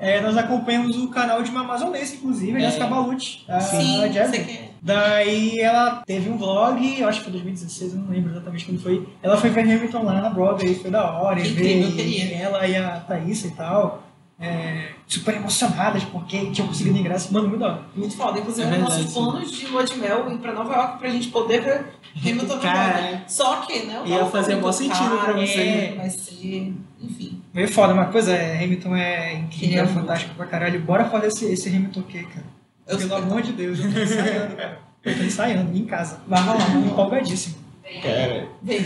É, 0.01 0.21
nós 0.21 0.37
acompanhamos 0.37 0.97
o 0.97 1.09
canal 1.09 1.43
de 1.43 1.51
uma 1.51 1.61
amazonense, 1.61 2.17
inclusive, 2.17 2.57
a 2.57 2.61
É. 2.61 2.65
Jessica 2.67 2.87
Balucci. 2.87 3.45
A, 3.49 3.61
Sim, 3.61 4.05
a 4.05 4.09
quer. 4.09 4.69
Daí 4.81 5.59
ela 5.59 6.03
teve 6.07 6.31
um 6.31 6.39
vlog, 6.39 7.01
eu 7.01 7.09
acho 7.09 7.19
que 7.19 7.25
foi 7.25 7.33
2016, 7.33 7.95
eu 7.95 7.99
não 8.01 8.09
lembro 8.11 8.31
exatamente 8.31 8.65
quando 8.65 8.81
foi. 8.81 9.09
Ela 9.23 9.37
foi 9.37 9.51
ver 9.51 9.63
Hamilton 9.63 10.03
lá 10.05 10.21
na 10.21 10.31
Broadway, 10.31 10.75
foi 10.77 10.91
da 10.91 11.13
hora, 11.21 11.41
Que 11.41 11.49
e 11.49 11.53
incrível, 11.53 11.91
ver 11.91 11.97
queria. 11.97 12.37
ela 12.37 12.67
e 12.67 12.77
a 12.77 13.01
Thaísa 13.01 13.49
e 13.49 13.51
tal, 13.51 14.05
é, 14.41 14.91
super 15.07 15.35
emocionadas 15.35 16.05
porque 16.05 16.51
tinham 16.51 16.69
conseguido 16.69 16.97
ingresso, 16.99 17.33
mano, 17.33 17.49
muito 17.49 17.61
da 17.61 17.67
hora. 17.67 17.83
Muito 17.95 18.17
foda. 18.17 18.39
Inclusive, 18.39 18.63
É 18.63 18.67
é 18.67 18.71
verdade, 18.71 18.93
nossos 18.95 19.13
sim. 19.13 19.15
planos 19.25 19.51
de 19.53 19.67
lua 19.67 19.85
de 19.85 19.97
mel 19.97 20.33
ir 20.33 20.39
pra 20.39 20.53
Nova 20.53 20.75
York 20.75 20.99
pra 20.99 21.09
gente 21.09 21.29
poder 21.29 21.61
ver 21.63 21.87
Hamilton 22.17 22.55
na 22.57 22.61
Cara. 22.61 23.25
Só 23.27 23.57
que, 23.63 23.81
né? 23.87 24.03
ia 24.07 24.25
fazer 24.27 24.55
muito 24.57 24.73
sentido 24.75 25.19
pra 25.25 25.33
você. 25.33 25.61
é, 25.61 25.95
Vai 25.97 26.11
ser... 26.11 26.75
Enfim. 27.01 27.43
Meio 27.55 27.69
foda, 27.69 27.93
uma 27.95 28.07
coisa 28.07 28.33
é, 28.33 28.63
Hamilton 28.65 28.97
é 28.97 29.35
incrível, 29.35 29.85
é 29.85 29.87
fantástico 29.87 30.35
pra 30.35 30.47
caralho. 30.47 30.81
Bora 30.81 31.05
fazer 31.07 31.29
esse, 31.29 31.45
esse 31.47 31.69
Hamilton 31.69 32.01
aqui, 32.01 32.25
cara. 32.25 32.47
Eu 32.87 32.99
Pelo 32.99 33.15
amor 33.17 33.43
de 33.43 33.53
Deus, 33.53 33.79
eu 33.81 33.93
tô 33.93 33.99
ensaiando, 34.01 34.57
cara. 34.57 34.79
Eu 35.05 35.17
tô 35.17 35.23
ensaiando, 35.25 35.77
em 35.77 35.85
casa. 35.85 36.21
Vai 36.27 36.41
rolar. 36.43 36.77
Empolgadíssimo. 36.77 37.57
Cara, 38.03 38.49
Vem. 38.63 38.79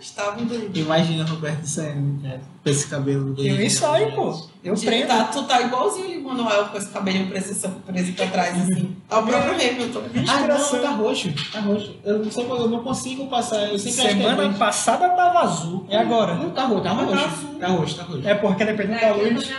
Estavam 0.00 0.44
doidos. 0.44 0.70
imagina 0.80 1.24
o 1.24 1.26
Roberto 1.26 1.64
saindo, 1.66 2.22
cara, 2.22 2.40
com 2.62 2.70
esse 2.70 2.86
cabelo 2.86 3.34
dele. 3.34 3.50
Eu 3.50 3.62
ensaio, 3.66 4.12
pô. 4.14 4.40
Eu 4.62 4.74
Tu 4.74 4.84
prendo. 4.84 5.08
tá, 5.08 5.24
tu 5.24 5.42
tá 5.44 5.60
igualzinho 5.62 6.20
o 6.20 6.24
Manuel 6.24 6.66
com 6.66 6.78
esse 6.78 6.88
cabelinho 6.88 7.26
preso, 7.28 7.68
preso 7.86 8.12
pra 8.12 8.26
trás, 8.28 8.56
assim. 8.62 8.96
Tá 9.08 9.18
o 9.18 9.26
próprio 9.26 9.52
Hamilton. 9.54 10.02
Ah, 10.28 10.40
não, 10.40 10.80
tá 10.80 10.90
roxo. 10.90 11.32
Tá 11.52 11.60
roxo. 11.60 11.96
Eu 12.04 12.18
não 12.20 12.30
sei, 12.30 12.44
eu 12.44 12.68
não 12.68 12.82
consigo 12.82 13.26
passar. 13.26 13.68
Eu 13.68 13.78
sempre 13.78 14.00
acho 14.00 14.00
que 14.02 14.06
é 14.06 14.10
Semana 14.20 14.36
verde. 14.42 14.58
passada 14.58 15.08
tava 15.10 15.40
azul. 15.40 15.86
E 15.90 15.96
agora? 15.96 16.34
Não, 16.34 16.50
tá 16.50 16.64
roxo, 16.64 16.82
tá 16.84 16.90
tá 16.94 17.02
roxo. 17.02 17.24
azul. 17.24 17.58
Tá 17.58 17.66
roxo, 17.68 17.96
tá 17.96 18.02
roxo. 18.04 18.28
É 18.28 18.34
porque 18.34 18.64
dependendo 18.64 19.00
da 19.00 19.12
luz. 19.12 19.50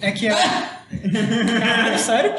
É 0.00 0.12
que 0.12 0.28
a. 0.28 0.78
Caralho, 1.60 1.98
sério? 1.98 2.32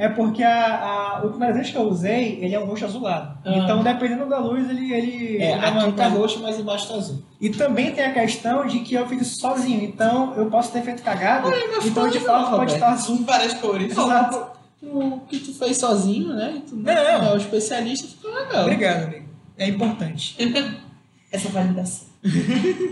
É 0.00 0.08
porque 0.08 0.42
a, 0.42 1.20
a, 1.20 1.26
o 1.26 1.52
vez 1.52 1.68
que 1.68 1.76
eu 1.76 1.82
usei, 1.82 2.38
ele 2.40 2.54
é 2.54 2.58
um 2.58 2.64
roxo 2.64 2.86
azulado. 2.86 3.36
Ah. 3.44 3.50
Então, 3.54 3.82
dependendo 3.82 4.24
da 4.24 4.38
luz, 4.38 4.66
ele. 4.70 4.90
ele 4.94 5.36
É, 5.36 5.52
ele 5.52 5.66
aqui 5.66 5.92
tá 5.92 6.08
roxo, 6.08 6.40
mas 6.40 6.58
embaixo 6.58 6.88
tá 6.88 6.94
azul. 6.94 7.22
E 7.38 7.50
também 7.50 7.92
tem 7.92 8.06
a 8.06 8.14
questão 8.14 8.66
de 8.66 8.80
que 8.80 8.94
eu 8.94 9.06
fiz 9.06 9.20
isso 9.20 9.40
sozinho. 9.40 9.84
Então, 9.84 10.32
eu 10.38 10.46
posso 10.46 10.72
ter 10.72 10.80
feito 10.80 11.02
cagada. 11.02 11.50
mas 11.50 11.84
então, 11.84 12.08
de 12.08 12.18
fato, 12.18 12.44
pode 12.44 12.50
Roberto. 12.50 12.74
estar 12.76 12.92
azul. 12.92 13.16
Em 13.16 13.24
várias 13.24 13.52
cores. 13.52 13.92
Exato. 13.92 14.58
O 14.82 15.20
que 15.28 15.38
tu 15.38 15.52
fez 15.52 15.76
sozinho, 15.76 16.32
né? 16.32 16.62
Tu 16.66 16.74
não, 16.74 16.82
Não. 16.82 16.92
é 16.92 17.34
o 17.34 17.36
especialista, 17.36 18.08
ficou 18.08 18.32
legal. 18.32 18.62
Obrigado, 18.62 19.04
amigo. 19.04 19.26
É 19.58 19.68
importante. 19.68 20.34
Essa 21.30 21.50
validação. 21.50 22.08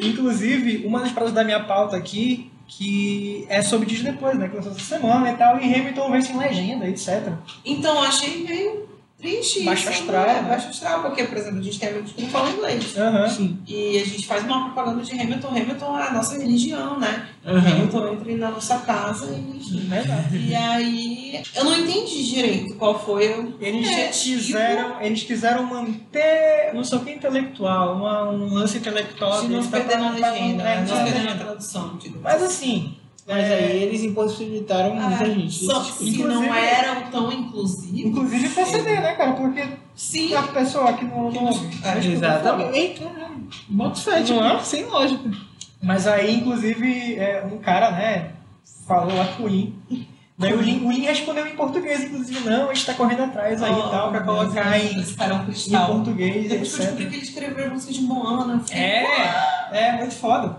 Inclusive, 0.02 0.86
uma 0.86 1.00
das 1.00 1.12
paradas 1.12 1.34
da 1.34 1.42
minha 1.42 1.64
pauta 1.64 1.96
aqui, 1.96 2.50
que 2.68 3.46
é 3.48 3.62
sobre 3.62 3.86
Disney 3.86 4.12
depois, 4.12 4.38
né? 4.38 4.48
Que 4.48 4.56
lançou 4.56 4.72
essa 4.72 4.80
semana 4.80 5.32
e 5.32 5.36
tal, 5.36 5.58
e 5.58 5.74
Hamilton 5.74 6.10
vem 6.12 6.20
sem 6.20 6.38
legenda, 6.38 6.86
etc. 6.86 7.32
Então, 7.64 8.00
achei 8.02 8.44
meio 8.44 8.87
triste 9.18 9.64
Baixo 9.64 9.88
astral, 9.88 10.26
né? 10.26 10.34
né? 10.34 10.48
Baixo 10.48 10.68
astral, 10.68 11.02
porque, 11.02 11.24
por 11.24 11.36
exemplo, 11.36 11.58
a 11.58 11.62
gente 11.62 11.78
tem 11.80 11.88
amigos 11.88 12.12
que 12.12 12.22
não 12.22 12.28
falam 12.30 12.52
inglês. 12.52 12.94
Sim. 13.36 13.58
E 13.66 13.98
a 13.98 14.04
gente 14.04 14.26
faz 14.26 14.44
uma 14.44 14.66
propaganda 14.72 15.02
de 15.02 15.12
Hamilton. 15.20 15.48
Hamilton 15.48 15.98
é 15.98 16.02
a 16.08 16.12
nossa 16.12 16.38
religião, 16.38 16.98
né? 17.00 17.28
Aham. 17.44 17.58
Hamilton 17.68 18.12
entra 18.12 18.36
na 18.36 18.50
nossa 18.52 18.78
casa 18.78 19.26
e 19.34 19.56
enfim. 19.56 19.80
Verdade. 19.88 20.36
E 20.48 20.54
aí, 20.54 21.42
eu 21.56 21.64
não 21.64 21.76
entendi 21.78 22.28
direito 22.28 22.74
qual 22.76 22.98
foi 23.04 23.28
o 23.40 23.54
Eles 23.60 23.88
É, 23.88 24.08
quiseram, 24.08 25.00
eles 25.02 25.22
quiseram 25.24 25.64
manter, 25.64 26.70
não 26.74 26.84
sei 26.84 26.98
o 26.98 27.04
que, 27.04 27.10
intelectual, 27.12 27.96
uma- 27.96 28.30
um 28.30 28.54
lance 28.54 28.78
intelectual. 28.78 29.40
de 29.42 29.48
não 29.48 29.62
se 29.62 29.68
pra- 29.68 29.80
perder 29.80 29.98
na 29.98 30.10
legenda, 30.10 30.62
né? 30.64 30.86
não 30.88 30.96
se 30.96 31.02
perder 31.12 31.24
na 31.24 31.34
tradução. 31.34 31.96
digamos 32.00 32.22
Mas 32.22 32.42
assim. 32.42 32.94
Mas 33.26 33.44
é, 33.44 33.54
aí 33.58 33.82
eles 33.82 34.02
impossibilitaram 34.04 34.94
muita 34.94 35.26
gente. 35.26 35.66
Só, 35.66 35.82
Tipo, 35.84 35.98
se 35.98 36.08
inclusive- 36.08 36.28
não 36.46 36.54
eram 36.54 36.87
inclusive 37.92 38.48
pra 38.50 38.64
CD, 38.66 38.94
né, 38.96 39.14
cara? 39.14 39.32
Porque 39.32 39.66
Sim. 39.94 40.34
a 40.34 40.42
pessoa 40.42 40.92
que 40.92 41.04
não, 41.04 41.30
não. 41.30 41.48
É, 41.82 41.94
Mas, 41.94 42.04
Exatamente. 42.06 43.02
Bota 43.68 44.00
fé, 44.00 44.22
tipo, 44.22 44.40
Não 44.40 44.56
é? 44.58 44.62
sem 44.62 44.84
lógica. 44.84 45.30
Mas 45.82 46.06
aí, 46.06 46.36
inclusive, 46.36 47.16
é, 47.16 47.44
um 47.44 47.58
cara, 47.58 47.92
né, 47.92 48.30
falou 48.86 49.16
lá 49.16 49.24
com 49.36 49.44
o 49.44 49.48
Lin. 49.48 49.74
Daí 50.36 50.52
o 50.52 50.60
Lin, 50.60 50.84
o 50.84 50.90
Lin 50.92 51.02
respondeu 51.02 51.46
em 51.46 51.56
português, 51.56 52.04
inclusive, 52.04 52.48
não, 52.48 52.70
a 52.70 52.74
gente 52.74 52.86
tá 52.86 52.94
correndo 52.94 53.24
atrás 53.24 53.60
aí 53.60 53.72
e 53.72 53.90
tal, 53.90 54.10
pra 54.10 54.20
colocar 54.20 54.78
em, 54.78 54.92
é 54.92 54.98
um 54.98 55.00
em 55.00 55.86
português, 55.86 56.48
Depois 56.48 56.72
eu 56.72 56.78
descobri 56.78 57.06
que 57.06 57.16
ele 57.16 57.24
escreveu 57.24 57.66
a 57.66 57.70
música 57.70 57.92
de 57.92 58.00
Moana. 58.02 58.60
fiquei, 58.60 58.80
É, 58.80 59.34
é 59.72 59.92
muito 59.96 60.14
foda. 60.14 60.58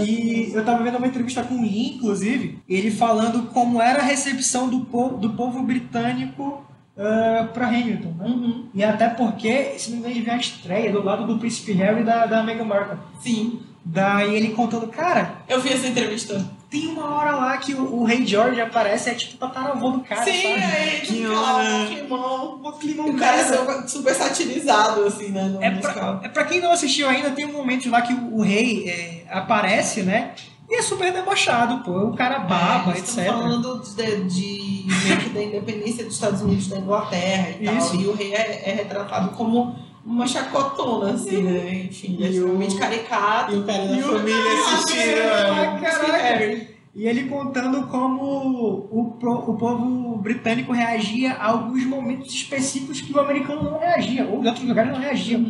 E 0.00 0.52
eu 0.52 0.64
tava 0.64 0.82
vendo 0.82 0.98
uma 0.98 1.06
entrevista 1.06 1.42
com 1.42 1.54
o 1.54 1.62
Lin, 1.62 1.96
inclusive, 1.96 2.58
ele 2.68 2.90
falando 2.90 3.48
como 3.52 3.80
era 3.80 4.00
a 4.00 4.04
recepção 4.04 4.68
do 4.68 4.84
povo, 4.86 5.16
do 5.16 5.30
povo 5.30 5.62
britânico 5.62 6.64
ah, 6.98 7.48
pra 7.52 7.68
Hamilton, 7.68 8.12
né? 8.18 8.26
Uhum. 8.26 8.64
E 8.74 8.82
até 8.82 9.08
porque, 9.08 9.78
se 9.78 9.90
não 9.90 9.98
me 9.98 10.00
engano, 10.00 10.14
ele 10.16 10.24
veio 10.24 10.36
a 10.36 10.40
estreia 10.40 10.92
do 10.92 11.02
lado 11.02 11.26
do 11.26 11.38
Príncipe 11.38 11.72
Harry 11.72 12.02
da, 12.02 12.26
da 12.26 12.42
Meghan 12.42 12.64
Markle. 12.64 12.98
Sim. 13.20 13.60
Daí 13.84 14.34
ele 14.34 14.48
contando, 14.48 14.88
cara, 14.88 15.36
Eu 15.48 15.60
vi 15.60 15.72
essa 15.72 15.86
entrevista. 15.86 16.44
Tem 16.70 16.86
uma 16.88 17.14
hora 17.14 17.32
lá 17.36 17.56
que 17.56 17.74
o, 17.74 18.00
o 18.00 18.04
Rei 18.04 18.26
George 18.26 18.60
aparece, 18.60 19.10
é 19.10 19.14
tipo 19.14 19.36
tataravô 19.38 19.90
do 19.90 20.00
cara, 20.00 20.22
Sim, 20.22 20.42
sabe? 20.60 21.00
Que 21.06 21.26
onda. 21.26 21.40
lá, 21.40 21.58
um 21.62 21.86
climão. 21.86 22.54
Uma 22.56 22.72
climão 22.74 23.08
O 23.08 23.16
cara 23.16 23.36
é 23.38 23.86
super, 23.86 24.14
satirizado, 24.14 25.04
assim, 25.04 25.28
né? 25.30 25.44
No 25.44 25.62
É 25.62 25.70
musical. 25.70 26.18
pra, 26.18 26.26
é 26.26 26.30
pra 26.30 26.44
quem 26.44 26.60
não 26.60 26.70
assistiu 26.72 27.08
ainda, 27.08 27.30
tem 27.30 27.46
um 27.46 27.52
momento 27.52 27.88
lá 27.90 28.02
que 28.02 28.12
o, 28.12 28.36
o 28.36 28.42
rei 28.42 28.88
é, 28.88 29.24
aparece, 29.30 30.02
né? 30.02 30.32
E 30.70 30.74
é 30.76 30.82
super 30.82 31.10
debochado, 31.10 31.82
pô. 31.82 32.08
O 32.08 32.14
cara 32.14 32.40
baba, 32.40 32.92
É, 32.92 32.98
etc. 32.98 33.08
Estamos 33.08 33.40
falando 33.40 33.82
de, 33.82 34.24
de 34.28 34.84
meio 35.06 35.18
que 35.20 35.28
da 35.30 35.42
independência 35.42 36.04
dos 36.04 36.12
Estados 36.14 36.42
Unidos 36.42 36.66
da 36.68 36.76
Inglaterra 36.76 37.54
e 37.58 37.64
Isso. 37.64 37.92
tal. 37.92 38.00
E 38.02 38.06
o 38.06 38.14
rei 38.14 38.34
é, 38.34 38.62
é 38.66 38.72
retratado 38.74 39.30
como 39.30 39.74
uma 40.12 40.26
chacotona, 40.26 41.12
assim, 41.12 41.42
né? 41.42 41.84
Enfim, 41.84 42.16
E 42.18 42.24
é 42.24 42.28
extremamente 42.28 42.74
o- 42.74 42.78
caricato. 42.78 43.54
E 43.54 43.58
o 43.58 43.64
cara 43.64 43.86
da 43.86 43.94
E 43.96 44.02
o 44.02 44.06
família 44.06 44.42
cara, 44.42 44.74
assistindo. 44.74 45.80
caraca. 45.82 46.68
E 46.94 47.06
ele 47.06 47.24
contando 47.28 47.86
como 47.86 48.88
o, 48.90 49.16
pro- 49.20 49.50
o 49.50 49.56
povo 49.56 50.16
britânico 50.16 50.72
reagia 50.72 51.34
a 51.34 51.50
alguns 51.50 51.84
momentos 51.84 52.32
específicos 52.34 53.00
que 53.00 53.12
o 53.12 53.20
americano 53.20 53.62
não 53.70 53.78
reagia, 53.78 54.26
ou 54.26 54.42
em 54.42 54.46
outros 54.48 54.66
lugares 54.66 54.90
não 54.92 54.98
reagia. 54.98 55.40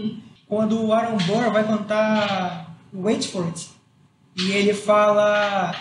Quando 0.47 0.85
o 0.85 0.93
Aaron 0.93 1.16
Burr 1.18 1.51
vai 1.51 1.64
cantar 1.66 2.74
Wait 2.93 3.24
For 3.26 3.44
It, 3.47 3.68
e 4.36 4.51
ele 4.52 4.74
fala 4.74 5.74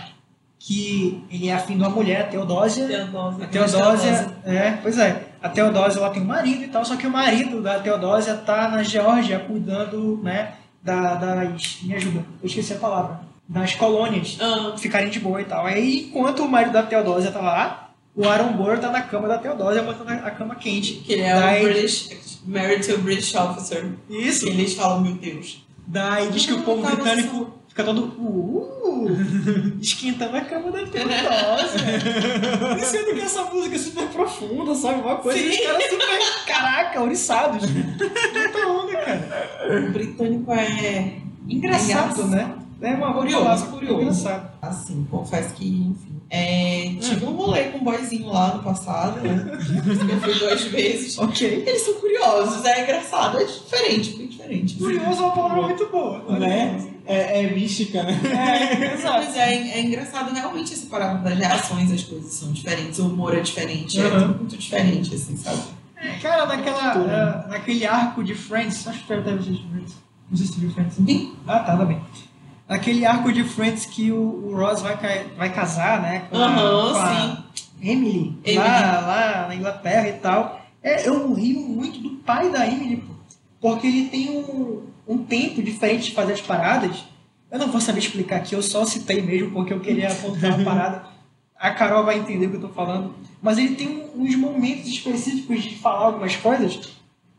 que 0.60 1.24
ele 1.30 1.50
é 1.50 1.54
afim 1.54 1.76
de 1.76 1.82
uma 1.84 1.90
mulher, 1.90 2.22
a 2.22 2.28
Teodósia, 2.28 2.88
Teodósia. 2.88 3.44
A 3.44 3.48
Teodósia, 3.48 4.38
é, 4.46 4.72
pois 4.82 4.98
é. 4.98 5.27
A 5.48 5.50
Teodósia 5.50 6.00
ela 6.00 6.10
tem 6.10 6.22
um 6.22 6.26
marido 6.26 6.64
e 6.64 6.68
tal, 6.68 6.84
só 6.86 6.96
que 6.96 7.08
o 7.08 7.12
marido 7.12 7.62
da 7.62 7.80
Teodósia 7.80 8.36
tá 8.36 8.68
na 8.70 8.84
Geórgia 8.84 9.40
cuidando, 9.40 10.20
né, 10.24 10.54
da, 10.84 11.16
das... 11.16 11.80
Me 11.84 11.96
ajuda, 11.96 12.20
eu 12.42 12.48
esqueci 12.48 12.74
a 12.74 12.78
palavra. 12.78 13.22
Das 13.50 13.74
colônias 13.76 14.38
Ah, 14.42 14.74
ficarem 14.78 15.10
de 15.10 15.20
boa 15.20 15.42
e 15.42 15.46
tal. 15.46 15.66
Aí, 15.66 16.08
enquanto 16.10 16.44
o 16.44 16.50
marido 16.50 16.74
da 16.74 16.84
Teodósia 16.84 17.32
tá 17.32 17.40
lá, 17.40 17.90
o 18.16 18.28
Aaron 18.28 18.54
Burr 18.54 18.78
tá 18.80 18.92
na 18.92 19.02
cama 19.02 19.28
da 19.28 19.38
Teodósia, 19.38 19.84
botando 19.84 20.10
a 20.10 20.32
cama 20.32 20.56
quente. 20.56 20.96
que 20.96 21.14
ele 21.14 21.22
é 21.22 21.34
Daí- 21.34 21.62
um 21.66 21.70
British, 21.70 22.40
married 22.46 22.86
to 22.86 22.96
a 22.96 22.98
British 22.98 23.34
officer. 23.36 23.86
Isso. 24.10 24.46
Que 24.46 24.52
eles 24.52 24.74
falam, 24.74 25.02
meu 25.02 25.14
Deus. 25.14 25.66
Daí 25.88 26.28
diz 26.30 26.46
que 26.46 26.54
o 26.54 26.60
Ah, 26.60 26.62
povo 26.64 26.86
britânico 26.86 27.54
fica 27.78 27.84
todo 27.84 28.06
uh, 28.18 29.78
esquentando 29.80 30.36
a 30.36 30.42
cama 30.42 30.72
da 30.72 30.84
Teodósia. 30.88 31.80
e 32.76 32.84
sendo 32.84 33.14
que 33.14 33.22
essa 33.22 33.44
música 33.44 33.76
é 33.76 33.80
super 33.80 34.08
profunda, 34.08 34.74
sabe? 34.74 35.02
Uma 35.02 35.18
coisa 35.18 35.38
e 35.38 35.50
os 35.50 35.56
Sim. 35.56 35.64
caras 35.64 35.84
super, 35.84 36.46
caraca, 36.48 37.02
ouriçados. 37.02 37.70
Muita 37.70 38.68
onda, 38.68 38.94
cara. 38.98 39.88
O 39.88 39.92
britânico 39.92 40.52
é 40.52 41.18
Engraçado, 41.48 42.28
né? 42.28 42.56
É 42.82 42.94
uma 42.94 43.14
Curioso, 43.14 43.68
curioso. 43.68 44.02
Engraçado. 44.02 44.52
Assim, 44.62 45.08
confesso 45.10 45.54
que, 45.54 45.68
enfim. 45.68 46.17
É, 46.30 46.94
tive 47.00 47.26
um 47.26 47.32
rolê 47.36 47.66
com 47.66 47.78
um 47.78 47.84
boyzinho 47.84 48.28
lá 48.28 48.56
no 48.56 48.64
passado, 48.64 49.22
né? 49.22 49.58
Eu 50.10 50.20
fui 50.20 50.34
duas 50.34 50.62
vezes. 50.66 51.18
Ok. 51.18 51.64
Eles 51.66 51.82
são 51.84 51.94
curiosos, 51.96 52.66
é 52.66 52.84
engraçado, 52.84 53.40
é 53.40 53.46
diferente, 53.46 54.18
bem 54.18 54.28
diferente. 54.28 54.76
Curioso 54.76 55.22
é 55.24 55.26
uma 55.26 55.32
palavra 55.32 55.62
muito 55.64 55.86
boa. 55.88 56.20
Né? 56.38 56.86
É, 57.06 57.44
é 57.44 57.52
mística, 57.54 58.04
né? 58.04 58.20
É, 58.26 58.92
exato. 58.96 59.26
Mas 59.26 59.38
é, 59.38 59.54
é 59.54 59.82
engraçado 59.82 60.34
realmente 60.34 60.74
essa 60.74 60.86
parada 60.88 61.20
das 61.30 61.38
reações, 61.40 61.92
as 61.94 62.04
coisas 62.04 62.34
são 62.34 62.52
diferentes, 62.52 63.00
o 63.00 63.08
humor 63.08 63.34
é 63.36 63.40
diferente, 63.40 63.98
é 64.00 64.04
Uhum. 64.04 64.20
tudo 64.20 64.38
muito 64.40 64.58
diferente, 64.58 65.16
assim, 65.16 65.38
sabe? 65.38 65.62
Cara, 66.22 66.46
naquela, 66.46 66.92
ah, 66.94 67.48
naquele 67.48 67.86
arco 67.86 68.24
de 68.24 68.36
Friends, 68.36 68.86
acho 68.88 69.02
que 69.04 69.08
deve 69.08 69.24
ter 69.24 69.38
visto 69.38 69.64
Friends. 69.72 69.96
Não 70.30 70.38
sei 70.38 70.46
se 70.48 70.60
viu 70.60 70.70
Friends. 70.72 70.96
Sim. 70.96 71.34
Ah, 71.48 71.60
tá, 71.60 71.78
tá 71.78 71.86
bem. 71.86 72.02
Naquele 72.68 73.06
arco 73.06 73.32
de 73.32 73.44
Friends 73.44 73.86
que 73.86 74.12
o, 74.12 74.18
o 74.18 74.56
Ross 74.56 74.82
vai, 74.82 74.98
vai 75.38 75.54
casar, 75.54 76.02
né? 76.02 76.28
Com 76.30 76.38
a, 76.38 76.54
com 76.54 76.98
a. 76.98 77.44
Emily, 77.82 78.38
Emily. 78.44 78.58
Lá, 78.58 79.00
lá 79.00 79.46
na 79.48 79.56
Inglaterra 79.56 80.10
e 80.10 80.14
tal. 80.14 80.62
É, 80.84 81.08
eu 81.08 81.34
rio 81.34 81.62
muito 81.62 82.00
do 82.00 82.10
pai 82.18 82.50
da 82.50 82.68
Emily. 82.68 83.04
Porque 83.62 83.88
ele 83.88 84.10
tem 84.10 84.30
um, 84.30 84.84
um 85.08 85.18
tempo 85.20 85.62
diferente 85.62 86.10
de 86.10 86.16
fazer 86.16 86.34
as 86.34 86.42
paradas. 86.42 87.06
Eu 87.50 87.60
não 87.60 87.68
vou 87.72 87.80
saber 87.80 88.00
explicar 88.00 88.38
aqui, 88.38 88.54
eu 88.54 88.62
só 88.62 88.86
citei 88.86 89.22
mesmo 89.22 89.52
porque 89.52 89.74
eu 89.74 89.80
queria 89.80 90.12
apontar 90.12 90.54
uma 90.54 90.64
parada. 90.66 91.04
A 91.58 91.72
Carol 91.72 92.04
vai 92.04 92.20
entender 92.20 92.48
o 92.48 92.50
que 92.50 92.56
eu 92.58 92.62
tô 92.62 92.70
falando. 92.70 93.16
Mas 93.42 93.58
ele 93.58 93.76
tem 93.76 94.10
uns 94.16 94.36
momentos 94.36 94.88
específicos 94.88 95.64
de 95.64 95.76
falar 95.76 96.06
algumas 96.06 96.36
coisas 96.36 96.97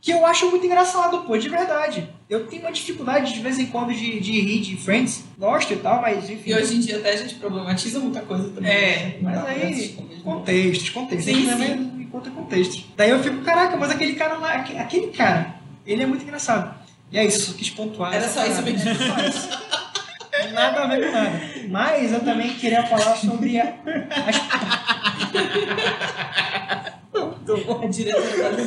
que 0.08 0.14
eu 0.14 0.24
acho 0.24 0.48
muito 0.50 0.64
engraçado, 0.64 1.18
pô, 1.18 1.36
de 1.36 1.50
verdade. 1.50 2.08
Eu 2.30 2.46
tenho 2.46 2.62
uma 2.62 2.72
dificuldade 2.72 3.34
de 3.34 3.40
vez 3.40 3.58
em 3.58 3.66
quando 3.66 3.92
de, 3.92 4.18
de 4.20 4.40
rir 4.40 4.60
de 4.62 4.74
Friends. 4.78 5.22
Gosto 5.38 5.74
e 5.74 5.76
tal, 5.76 6.00
mas 6.00 6.30
enfim. 6.30 6.48
E 6.50 6.54
hoje 6.54 6.76
em 6.76 6.80
dia 6.80 6.96
até 6.96 7.12
a 7.12 7.16
gente 7.16 7.34
problematiza 7.34 8.00
muita 8.00 8.22
coisa 8.22 8.48
também. 8.48 8.70
É, 8.70 9.18
mas 9.20 9.44
aí, 9.44 9.96
contextos, 10.24 10.88
contextos. 10.88 11.34
Sim, 11.34 11.46
sim. 11.46 11.74
me 11.94 12.06
conta 12.06 12.30
contextos. 12.30 12.86
Daí 12.96 13.10
eu 13.10 13.22
fico, 13.22 13.42
caraca, 13.42 13.76
mas 13.76 13.90
aquele 13.90 14.14
cara 14.14 14.38
lá, 14.38 14.54
aque- 14.54 14.78
aquele 14.78 15.08
cara, 15.08 15.56
ele 15.86 16.02
é 16.02 16.06
muito 16.06 16.22
engraçado. 16.22 16.74
E 17.12 17.18
é 17.18 17.26
isso, 17.26 17.52
quis 17.54 17.68
pontuar. 17.68 18.14
Era 18.14 18.26
só 18.28 18.46
isso 18.46 18.62
mesmo. 18.62 18.90
Nada 20.54 20.84
a 20.84 20.86
ver 20.86 21.04
com 21.06 21.12
nada. 21.12 21.40
Mas 21.68 22.12
eu 22.14 22.20
também 22.20 22.54
queria 22.54 22.82
falar 22.86 23.14
sobre 23.16 23.60
a- 23.60 23.74
as 24.26 24.36
A 27.54 27.86
diretora 27.86 28.52
da 28.52 28.62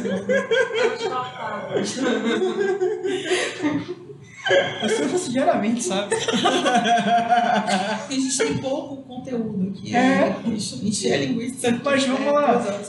Eu 4.81 4.89
sofro 4.89 5.31
diariamente, 5.31 5.83
sabe? 5.83 6.15
Porque 6.15 6.31
a 6.39 8.07
gente 8.09 8.37
tem 8.37 8.57
pouco 8.57 8.97
conteúdo 9.03 9.69
aqui. 9.69 9.95
É. 9.95 10.35
A 10.43 10.49
gente 10.49 10.85
encher 10.87 11.13
a 11.13 11.17
linguiça. 11.17 11.81
Mas 11.83 12.05
vamos 12.05 12.21
é, 12.21 12.31
lá. 12.31 12.81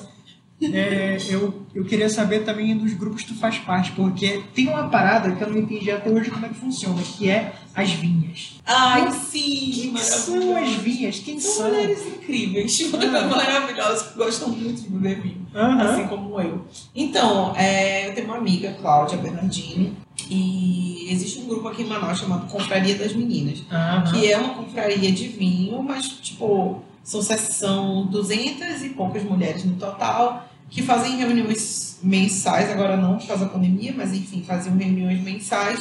É, 0.73 1.19
eu, 1.29 1.67
eu 1.75 1.85
queria 1.85 2.09
saber 2.09 2.45
também 2.45 2.77
dos 2.77 2.95
grupos 2.95 3.23
que 3.23 3.29
tu 3.29 3.39
faz 3.39 3.59
parte, 3.59 3.93
porque 3.93 4.43
tem 4.55 4.69
uma 4.69 4.89
parada 4.89 5.33
que 5.33 5.43
eu 5.43 5.51
não 5.51 5.59
entendi 5.59 5.91
até 5.91 6.09
hoje 6.09 6.31
como 6.31 6.47
é 6.47 6.49
que 6.49 6.55
funciona, 6.55 7.03
que 7.03 7.29
é 7.29 7.53
as 7.75 7.91
vinhas. 7.93 8.61
Ai, 8.67 9.11
sim, 9.13 9.71
Quem 9.73 9.97
são 9.97 10.57
as 10.57 10.71
vinhas? 10.75 11.19
Quem 11.19 11.41
São 11.41 11.53
são? 11.53 11.69
mulheres 11.71 12.07
incríveis, 12.07 12.91
maravilhosas, 12.93 14.09
que 14.09 14.19
gostam 14.19 14.49
muito 14.51 14.83
de 14.83 14.89
beber 14.91 15.21
vinho, 15.21 15.47
assim 15.55 16.07
como 16.07 16.41
eu. 16.41 16.65
Então, 16.95 17.55
é, 17.57 18.09
eu 18.09 18.15
tenho 18.15 18.27
uma 18.27 18.37
amiga, 18.37 18.73
Cláudia 18.81 19.19
Bernardini, 19.19 19.95
e 20.29 21.09
existe 21.11 21.41
um 21.41 21.47
grupo 21.47 21.69
aqui 21.69 21.83
em 21.83 21.87
Manaus 21.87 22.19
chamado 22.19 22.47
Confraria 22.51 22.95
das 22.95 23.13
Meninas, 23.15 23.63
que 24.11 24.31
é 24.31 24.37
uma 24.39 24.55
confraria 24.55 25.11
de 25.11 25.29
vinho, 25.29 25.83
mas, 25.83 26.07
tipo, 26.09 26.83
são, 27.03 27.21
são 27.23 28.07
200 28.07 28.83
e 28.85 28.91
poucas 28.91 29.23
mulheres 29.25 29.65
no 29.65 29.75
total, 29.75 30.49
que 30.71 30.83
fazem 30.83 31.17
reuniões 31.17 31.99
mensais, 32.03 32.71
agora 32.71 32.97
não 32.97 33.19
por 33.19 33.27
causa 33.27 33.45
da 33.45 33.51
pandemia, 33.51 33.93
mas 33.97 34.13
enfim, 34.15 34.43
faziam 34.43 34.77
reuniões 34.77 35.21
mensais 35.23 35.81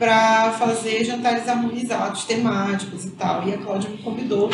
para 0.00 0.52
fazer 0.52 1.04
jantares 1.04 1.46
harmonizados, 1.46 2.24
temáticos 2.24 3.04
e 3.04 3.10
tal. 3.10 3.46
E 3.46 3.52
a 3.52 3.58
Cláudia 3.58 3.90
me 3.90 3.98
convidou 3.98 4.48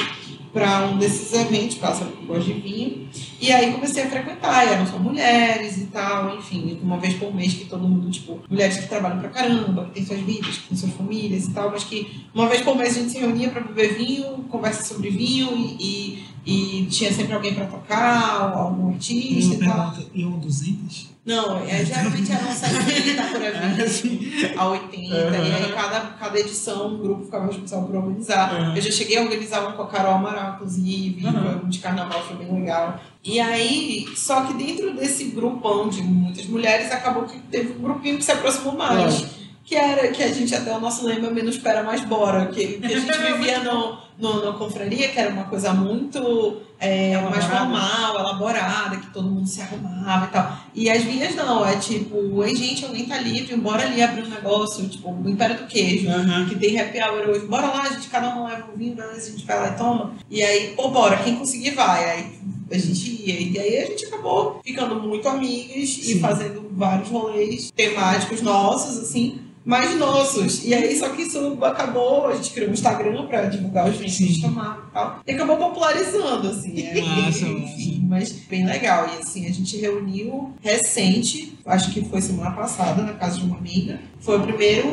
para 0.52 0.86
um 0.86 0.98
desses 0.98 1.32
eventos, 1.34 1.78
eu 2.00 2.26
gosto 2.26 2.46
de 2.46 2.54
vinho. 2.54 3.08
E 3.40 3.52
aí 3.52 3.72
comecei 3.72 4.02
a 4.02 4.10
frequentar, 4.10 4.66
e 4.66 4.70
eram 4.70 4.86
só 4.86 4.98
mulheres 4.98 5.76
e 5.76 5.84
tal, 5.84 6.36
enfim, 6.36 6.80
uma 6.82 6.96
vez 6.96 7.14
por 7.14 7.32
mês 7.32 7.54
que 7.54 7.66
todo 7.66 7.86
mundo, 7.86 8.10
tipo, 8.10 8.40
mulheres 8.50 8.78
que 8.78 8.88
trabalham 8.88 9.20
pra 9.20 9.28
caramba, 9.28 9.84
que 9.84 9.90
têm 9.92 10.06
suas 10.06 10.20
vidas, 10.20 10.56
que 10.56 10.68
têm 10.68 10.76
suas 10.76 10.92
famílias 10.94 11.44
e 11.44 11.50
tal, 11.50 11.70
mas 11.70 11.84
que 11.84 12.24
uma 12.34 12.48
vez 12.48 12.62
por 12.62 12.74
mês 12.74 12.96
a 12.96 13.00
gente 13.00 13.12
se 13.12 13.18
reunia 13.18 13.50
para 13.50 13.60
beber 13.60 13.96
vinho, 13.96 14.44
conversa 14.48 14.82
sobre 14.82 15.10
vinho 15.10 15.50
e, 15.54 16.24
e, 16.44 16.80
e 16.80 16.86
tinha 16.86 17.12
sempre 17.12 17.34
alguém 17.34 17.54
para 17.54 17.66
tocar, 17.66 18.52
ou 18.54 18.62
algum 18.62 18.88
artista 18.88 19.54
e 19.54 19.58
tal. 19.58 19.94
iam 20.12 20.38
200? 20.38 21.15
Não, 21.26 21.58
é, 21.66 21.84
geralmente 21.84 22.30
eram 22.30 22.52
70 22.52 23.22
por 23.24 23.42
aí, 23.42 24.54
a 24.56 24.68
80, 24.68 25.06
e 25.06 25.52
aí 25.52 25.72
cada, 25.74 26.00
cada 26.00 26.38
edição 26.38 26.86
um 26.86 26.98
grupo 26.98 27.24
ficava 27.24 27.46
responsável 27.46 27.86
por 27.88 27.96
organizar. 27.96 28.54
Uhum. 28.54 28.76
Eu 28.76 28.80
já 28.80 28.92
cheguei 28.92 29.18
a 29.18 29.22
organizar 29.22 29.66
um 29.68 29.72
com 29.72 29.82
a 29.82 29.88
Carol 29.88 30.14
Amaral, 30.14 30.54
inclusive, 30.54 31.26
Uhum. 31.26 31.62
um 31.64 31.68
de 31.68 31.80
carnaval, 31.80 32.22
foi 32.22 32.36
bem 32.36 32.60
legal. 32.60 33.00
E 33.24 33.40
aí, 33.40 34.06
só 34.14 34.42
que 34.42 34.54
dentro 34.54 34.94
desse 34.94 35.24
grupão 35.24 35.88
de 35.88 36.00
muitas 36.00 36.46
mulheres, 36.46 36.92
acabou 36.92 37.24
que 37.24 37.40
teve 37.40 37.72
um 37.72 37.82
grupinho 37.82 38.18
que 38.18 38.24
se 38.24 38.30
aproximou 38.30 38.76
mais. 38.76 39.26
Que 39.64 39.74
era 39.74 40.06
que 40.12 40.22
a 40.22 40.32
gente, 40.32 40.54
até 40.54 40.72
o 40.72 40.78
nosso 40.78 41.04
lema, 41.04 41.28
menos 41.28 41.58
pera, 41.58 41.82
mais 41.82 42.00
bora. 42.02 42.46
Que, 42.46 42.78
que 42.78 42.86
a 42.86 43.00
gente 43.00 43.18
vivia 43.18 43.64
no, 43.64 43.98
no, 44.16 44.44
na 44.44 44.52
confraria, 44.56 45.08
que 45.08 45.18
era 45.18 45.30
uma 45.30 45.42
coisa 45.42 45.74
muito 45.74 46.62
é, 46.78 47.16
mais 47.18 47.44
Elaborada. 47.44 47.56
formal, 47.58 48.18
elaborada, 48.20 48.96
que 48.96 49.06
todo 49.10 49.30
mundo 49.30 49.46
se 49.46 49.60
arrumava 49.62 50.26
e 50.26 50.28
tal. 50.28 50.58
E 50.74 50.90
as 50.90 51.04
minhas 51.04 51.34
não, 51.34 51.64
é 51.66 51.76
tipo, 51.76 52.44
ei 52.44 52.54
gente, 52.54 52.84
alguém 52.84 53.06
tá 53.06 53.18
livre, 53.18 53.56
bora 53.56 53.82
ali 53.84 54.02
abrir 54.02 54.24
um 54.24 54.28
negócio, 54.28 54.88
tipo, 54.88 55.10
o 55.10 55.28
Império 55.28 55.56
do 55.56 55.66
Queijo, 55.66 56.08
Aham. 56.08 56.46
que 56.48 56.54
tem 56.56 56.78
happy 56.78 56.98
hour 57.00 57.30
hoje, 57.30 57.46
bora 57.46 57.68
lá, 57.68 57.88
gente, 57.88 58.08
cada 58.08 58.36
um 58.36 58.46
leva 58.46 58.66
um 58.72 58.76
vinho, 58.76 58.96
a 59.02 59.18
gente 59.18 59.44
vai 59.46 59.58
lá 59.58 59.68
e 59.68 59.76
toma. 59.78 60.12
E 60.30 60.42
aí, 60.42 60.74
pô, 60.76 60.88
bora, 60.90 61.16
quem 61.18 61.36
conseguir 61.36 61.70
vai. 61.70 62.10
Aí 62.10 62.38
a 62.70 62.78
gente 62.78 63.22
ia. 63.22 63.40
E 63.40 63.58
aí 63.58 63.78
a 63.78 63.86
gente 63.86 64.06
acabou 64.06 64.60
ficando 64.64 64.96
muito 65.00 65.28
amigas 65.28 65.98
e 66.02 66.18
fazendo 66.18 66.68
vários 66.72 67.08
rolês 67.08 67.70
temáticos 67.70 68.42
nossos, 68.42 68.98
assim, 68.98 69.40
mais 69.66 69.98
nossos. 69.98 70.64
E 70.64 70.72
aí, 70.72 70.96
só 70.96 71.08
que 71.08 71.22
isso 71.22 71.58
acabou, 71.60 72.28
a 72.28 72.36
gente 72.36 72.50
criou 72.52 72.70
um 72.70 72.72
Instagram 72.72 73.26
pra 73.26 73.46
divulgar 73.46 73.90
os 73.90 73.96
vinhos 73.96 74.16
que 74.16 74.22
a 74.22 74.26
gente 74.28 74.40
Sim. 74.40 74.46
tomava 74.46 74.86
e 74.88 74.92
tal. 74.92 75.20
E 75.26 75.32
acabou 75.32 75.56
popularizando, 75.56 76.48
assim. 76.48 76.80
É, 76.80 76.98
enfim, 76.98 78.06
mas 78.08 78.30
bem 78.30 78.64
legal. 78.64 79.08
E 79.12 79.18
assim, 79.18 79.44
a 79.44 79.52
gente 79.52 79.76
reuniu 79.76 80.54
recente, 80.62 81.58
acho 81.66 81.90
que 81.90 82.04
foi 82.04 82.22
semana 82.22 82.52
passada, 82.52 83.02
na 83.02 83.14
casa 83.14 83.40
de 83.40 83.44
uma 83.44 83.58
amiga. 83.58 83.98
Foi 84.20 84.38
o 84.38 84.42
primeiro 84.42 84.88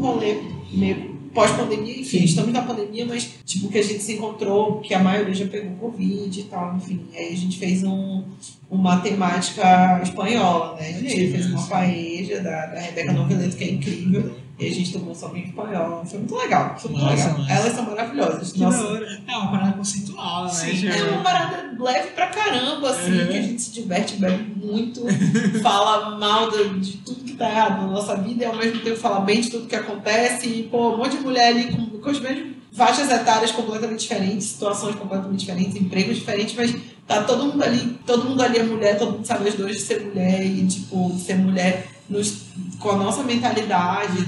rolê 0.00 0.36
meio 0.72 1.07
pós-pandemia, 1.32 2.00
enfim, 2.00 2.18
Sim. 2.18 2.24
estamos 2.24 2.52
na 2.52 2.62
pandemia, 2.62 3.06
mas 3.06 3.30
tipo 3.44 3.68
que 3.68 3.78
a 3.78 3.82
gente 3.82 4.02
se 4.02 4.14
encontrou, 4.14 4.80
que 4.80 4.94
a 4.94 4.98
maioria 4.98 5.34
já 5.34 5.46
pegou 5.46 5.76
Covid 5.76 6.40
e 6.40 6.44
tal, 6.44 6.76
enfim. 6.76 7.00
Aí 7.14 7.32
a 7.32 7.36
gente 7.36 7.58
fez 7.58 7.82
um, 7.84 8.24
uma 8.70 9.00
temática 9.00 10.00
espanhola, 10.02 10.76
né? 10.76 10.88
A 10.88 10.92
gente 10.92 11.10
Sim, 11.10 11.32
fez 11.32 11.46
uma 11.46 11.66
paeja 11.66 12.40
da, 12.40 12.66
da 12.66 12.80
Rebeca 12.80 13.12
Noveleto, 13.12 13.56
que 13.56 13.64
é 13.64 13.70
incrível. 13.70 14.47
E 14.58 14.66
a 14.66 14.70
gente 14.74 14.92
tomou 14.92 15.14
só 15.14 15.28
vinho 15.28 15.46
espanhol. 15.46 16.04
Foi 16.04 16.18
muito 16.18 16.34
legal, 16.36 16.76
foi 16.78 16.90
muito 16.90 17.04
Massa, 17.04 17.28
legal. 17.28 17.46
Elas 17.48 17.72
são 17.74 17.84
maravilhosas. 17.84 18.52
Que 18.52 18.60
Nossa, 18.60 18.86
hora. 18.88 19.22
É 19.26 19.36
uma 19.36 19.50
parada 19.52 19.72
conceitual, 19.72 20.44
né? 20.46 20.50
Sim, 20.50 20.88
é 20.88 21.02
uma 21.04 21.22
parada 21.22 21.76
leve 21.78 22.08
pra 22.10 22.26
caramba, 22.26 22.90
assim, 22.90 23.12
Uhum. 23.12 23.26
que 23.28 23.36
a 23.36 23.42
gente 23.42 23.62
se 23.62 23.70
diverte, 23.70 24.16
bebe 24.16 24.52
muito, 24.56 25.02
fala 25.62 26.18
mal 26.18 26.50
de, 26.50 26.80
de 26.80 26.96
tudo 26.98 27.22
que 27.22 27.34
tá 27.34 27.48
errado 27.48 27.82
na 27.82 27.86
nossa 27.86 28.16
vida 28.16 28.42
e 28.42 28.46
ao 28.46 28.56
mesmo 28.56 28.80
tempo 28.80 28.96
fala 28.96 29.20
bem 29.20 29.40
de 29.40 29.50
tudo 29.50 29.66
que 29.68 29.76
acontece. 29.76 30.48
E, 30.48 30.62
pô, 30.64 30.94
um 30.94 30.98
monte 30.98 31.16
de 31.16 31.22
mulher 31.22 31.48
ali 31.48 31.72
com, 31.72 31.98
com 32.00 32.10
as 32.10 32.18
mesmas 32.18 32.56
faixas 32.72 33.10
etárias 33.10 33.52
completamente 33.52 34.00
diferentes, 34.00 34.46
situações 34.48 34.94
completamente 34.96 35.40
diferentes, 35.40 35.76
empregos 35.76 36.16
diferentes, 36.16 36.54
mas 36.56 36.74
Tá 37.08 37.22
todo 37.22 37.46
mundo 37.46 37.62
ali, 37.64 37.98
todo 38.04 38.28
mundo 38.28 38.42
ali 38.42 38.58
é 38.58 38.62
mulher, 38.62 38.98
todo 38.98 39.12
mundo 39.12 39.26
sabe 39.26 39.48
as 39.48 39.54
dores 39.54 39.76
de 39.78 39.82
ser 39.82 40.02
mulher 40.04 40.44
e, 40.44 40.66
tipo, 40.66 41.10
ser 41.18 41.36
mulher 41.36 41.86
nos, 42.08 42.44
com 42.78 42.90
a 42.90 42.96
nossa 42.96 43.22
mentalidade, 43.22 44.24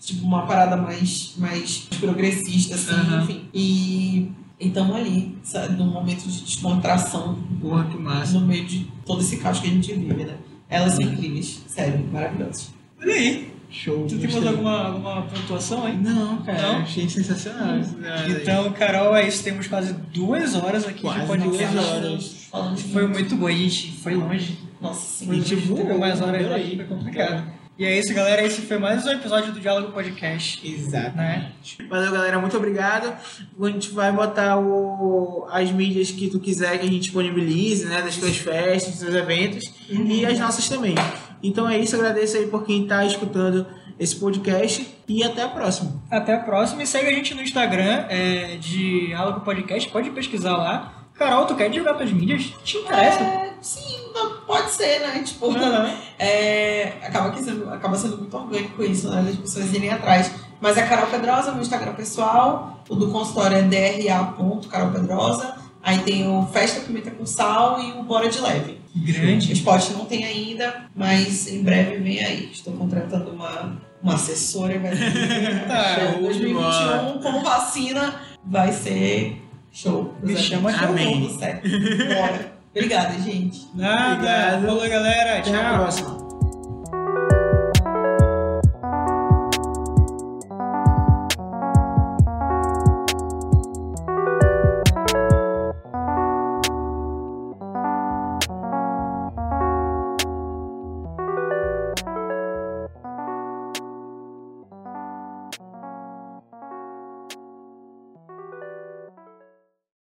tipo, 0.00 0.24
uma 0.24 0.46
parada 0.46 0.76
mais, 0.76 1.34
mais 1.36 1.88
progressista, 2.00 2.74
assim, 2.74 2.92
Uhum. 2.94 3.22
enfim. 3.22 3.44
E 3.54 4.30
então 4.60 4.94
ali, 4.94 5.36
sabe, 5.42 5.76
num 5.76 5.86
momento 5.90 6.26
de 6.28 6.40
descontração, 6.42 7.38
Porra, 7.60 7.84
que 7.84 7.96
massa. 7.98 8.38
no 8.38 8.46
meio 8.46 8.64
de 8.64 8.86
todo 9.04 9.20
esse 9.20 9.36
caos 9.38 9.58
que 9.60 9.66
a 9.66 9.70
gente 9.70 9.92
vive, 9.92 10.24
né? 10.24 10.36
Elas 10.68 10.94
são 10.94 11.02
incríveis, 11.04 11.60
sério, 11.66 12.06
maravilhosas. 12.12 12.70
Olha 13.00 13.14
aí. 13.14 13.52
Show. 13.70 14.06
Tu 14.06 14.16
tem 14.18 14.30
mais 14.30 14.46
alguma, 14.46 14.86
alguma 14.86 15.22
pontuação 15.22 15.84
aí? 15.84 15.96
Não, 15.96 16.36
cara, 16.42 16.62
Não? 16.62 16.76
achei 16.82 17.08
sensacional. 17.08 17.80
daí. 18.00 18.32
Então, 18.40 18.72
Carol, 18.72 19.16
é 19.16 19.26
isso. 19.26 19.42
Temos 19.42 19.66
quase 19.66 19.92
duas 20.12 20.54
horas 20.54 20.86
aqui 20.86 21.00
Quase 21.00 21.20
de 21.22 21.26
podcast. 21.26 21.74
duas 21.74 21.88
horas. 21.88 22.36
Falando 22.52 22.78
Foi 22.78 23.06
muito 23.08 23.34
bom. 23.34 23.48
A 23.48 23.50
gente 23.52 23.92
foi 24.00 24.14
longe. 24.14 24.56
Nossa 24.84 25.24
A 25.24 25.26
senhora. 25.26 25.40
gente 25.40 25.98
mais 25.98 26.20
horas 26.20 26.42
Peraí. 26.42 26.62
aqui, 26.62 26.76
foi 26.76 26.84
complicado. 26.84 27.50
E 27.78 27.86
é 27.86 27.98
isso, 27.98 28.12
galera. 28.12 28.44
Esse 28.44 28.60
foi 28.60 28.78
mais 28.78 29.04
um 29.06 29.10
episódio 29.12 29.50
do 29.50 29.58
Diálogo 29.58 29.92
Podcast. 29.92 30.60
Exato. 30.64 31.16
Né? 31.16 31.52
Valeu, 31.88 32.12
galera. 32.12 32.38
Muito 32.38 32.54
obrigado. 32.58 33.10
A 33.60 33.66
gente 33.66 33.90
vai 33.92 34.12
botar 34.12 34.58
o, 34.58 35.46
as 35.50 35.72
mídias 35.72 36.10
que 36.10 36.28
tu 36.28 36.38
quiser 36.38 36.78
que 36.78 36.86
a 36.86 36.90
gente 36.90 37.00
disponibilize, 37.00 37.86
né? 37.86 38.02
Das 38.02 38.18
tuas 38.18 38.36
festas, 38.36 38.90
dos 38.92 39.00
seus 39.00 39.14
eventos. 39.14 39.64
E 39.88 40.26
as 40.26 40.38
nossas 40.38 40.68
também. 40.68 40.94
Então 41.42 41.66
é 41.66 41.78
isso. 41.78 41.96
Agradeço 41.96 42.36
aí 42.36 42.46
por 42.46 42.64
quem 42.66 42.86
tá 42.86 43.06
escutando 43.06 43.66
esse 43.98 44.16
podcast. 44.16 44.86
E 45.08 45.24
até 45.24 45.42
a 45.42 45.48
próxima. 45.48 46.02
Até 46.10 46.34
a 46.34 46.40
próxima. 46.40 46.82
E 46.82 46.86
segue 46.86 47.08
a 47.08 47.12
gente 47.14 47.34
no 47.34 47.40
Instagram, 47.40 48.04
é, 48.10 48.58
Diálogo 48.60 49.40
Podcast. 49.40 49.88
Pode 49.88 50.10
pesquisar 50.10 50.58
lá. 50.58 51.03
Carol, 51.14 51.46
tu 51.46 51.54
quer 51.54 51.70
divulgar 51.70 51.96
tuas 51.96 52.12
mídias? 52.12 52.52
Te 52.64 52.78
interessa? 52.78 53.20
É, 53.20 53.52
sim, 53.60 53.98
pode 54.46 54.70
ser, 54.70 55.00
né? 55.00 55.22
Tipo, 55.24 55.50
Aham. 55.50 55.94
é, 56.18 56.92
acaba, 57.06 57.30
que 57.30 57.42
sendo, 57.42 57.70
acaba 57.70 57.96
sendo 57.96 58.18
muito 58.18 58.36
orgânico 58.36 58.82
isso, 58.82 59.08
né? 59.10 59.22
Das 59.22 59.36
pessoas 59.36 59.72
irem 59.72 59.90
atrás. 59.90 60.30
Mas 60.60 60.76
é 60.76 60.82
Carol 60.82 61.06
Pedrosa, 61.06 61.52
meu 61.52 61.62
Instagram 61.62 61.92
pessoal. 61.94 62.82
O 62.88 62.94
do 62.96 63.10
consultório 63.10 63.56
é 63.58 63.62
dra.carolpedrosa. 63.62 65.54
Aí 65.82 65.98
tem 65.98 66.26
o 66.26 66.46
Festa 66.46 66.80
Pimenta 66.80 67.10
com 67.10 67.26
Sal 67.26 67.80
e 67.80 67.92
o 67.92 68.02
Bora 68.02 68.28
de 68.28 68.40
Leve. 68.40 68.80
Grande. 68.96 69.52
Os 69.52 69.60
posts 69.60 69.94
não 69.96 70.06
tem 70.06 70.24
ainda, 70.24 70.86
mas 70.96 71.46
em 71.46 71.62
breve 71.62 71.96
vem 71.98 72.24
aí. 72.24 72.48
Estou 72.50 72.72
contratando 72.72 73.30
uma, 73.32 73.76
uma 74.02 74.14
assessora. 74.14 74.78
Vai 74.78 74.96
ser 74.96 75.12
Ah, 75.70 75.94
show. 75.94 76.04
show 76.12 76.16
de 76.16 76.24
2021 76.24 77.18
com 77.20 77.42
vacina 77.42 78.20
vai 78.46 78.72
ser 78.72 79.42
show. 79.74 80.14
Me 80.22 80.36
chama 80.36 80.70
eu 80.72 80.88
Amém. 80.88 81.36
Certo. 81.38 81.68
Obrigada, 82.74 83.18
gente. 83.20 83.66
Nada. 83.74 84.14
Obrigado. 84.14 84.66
Falou, 84.66 84.88
galera. 84.88 85.38
Até 85.38 85.50
a 85.50 85.62
Tchau. 85.62 85.74
próxima. 85.78 86.13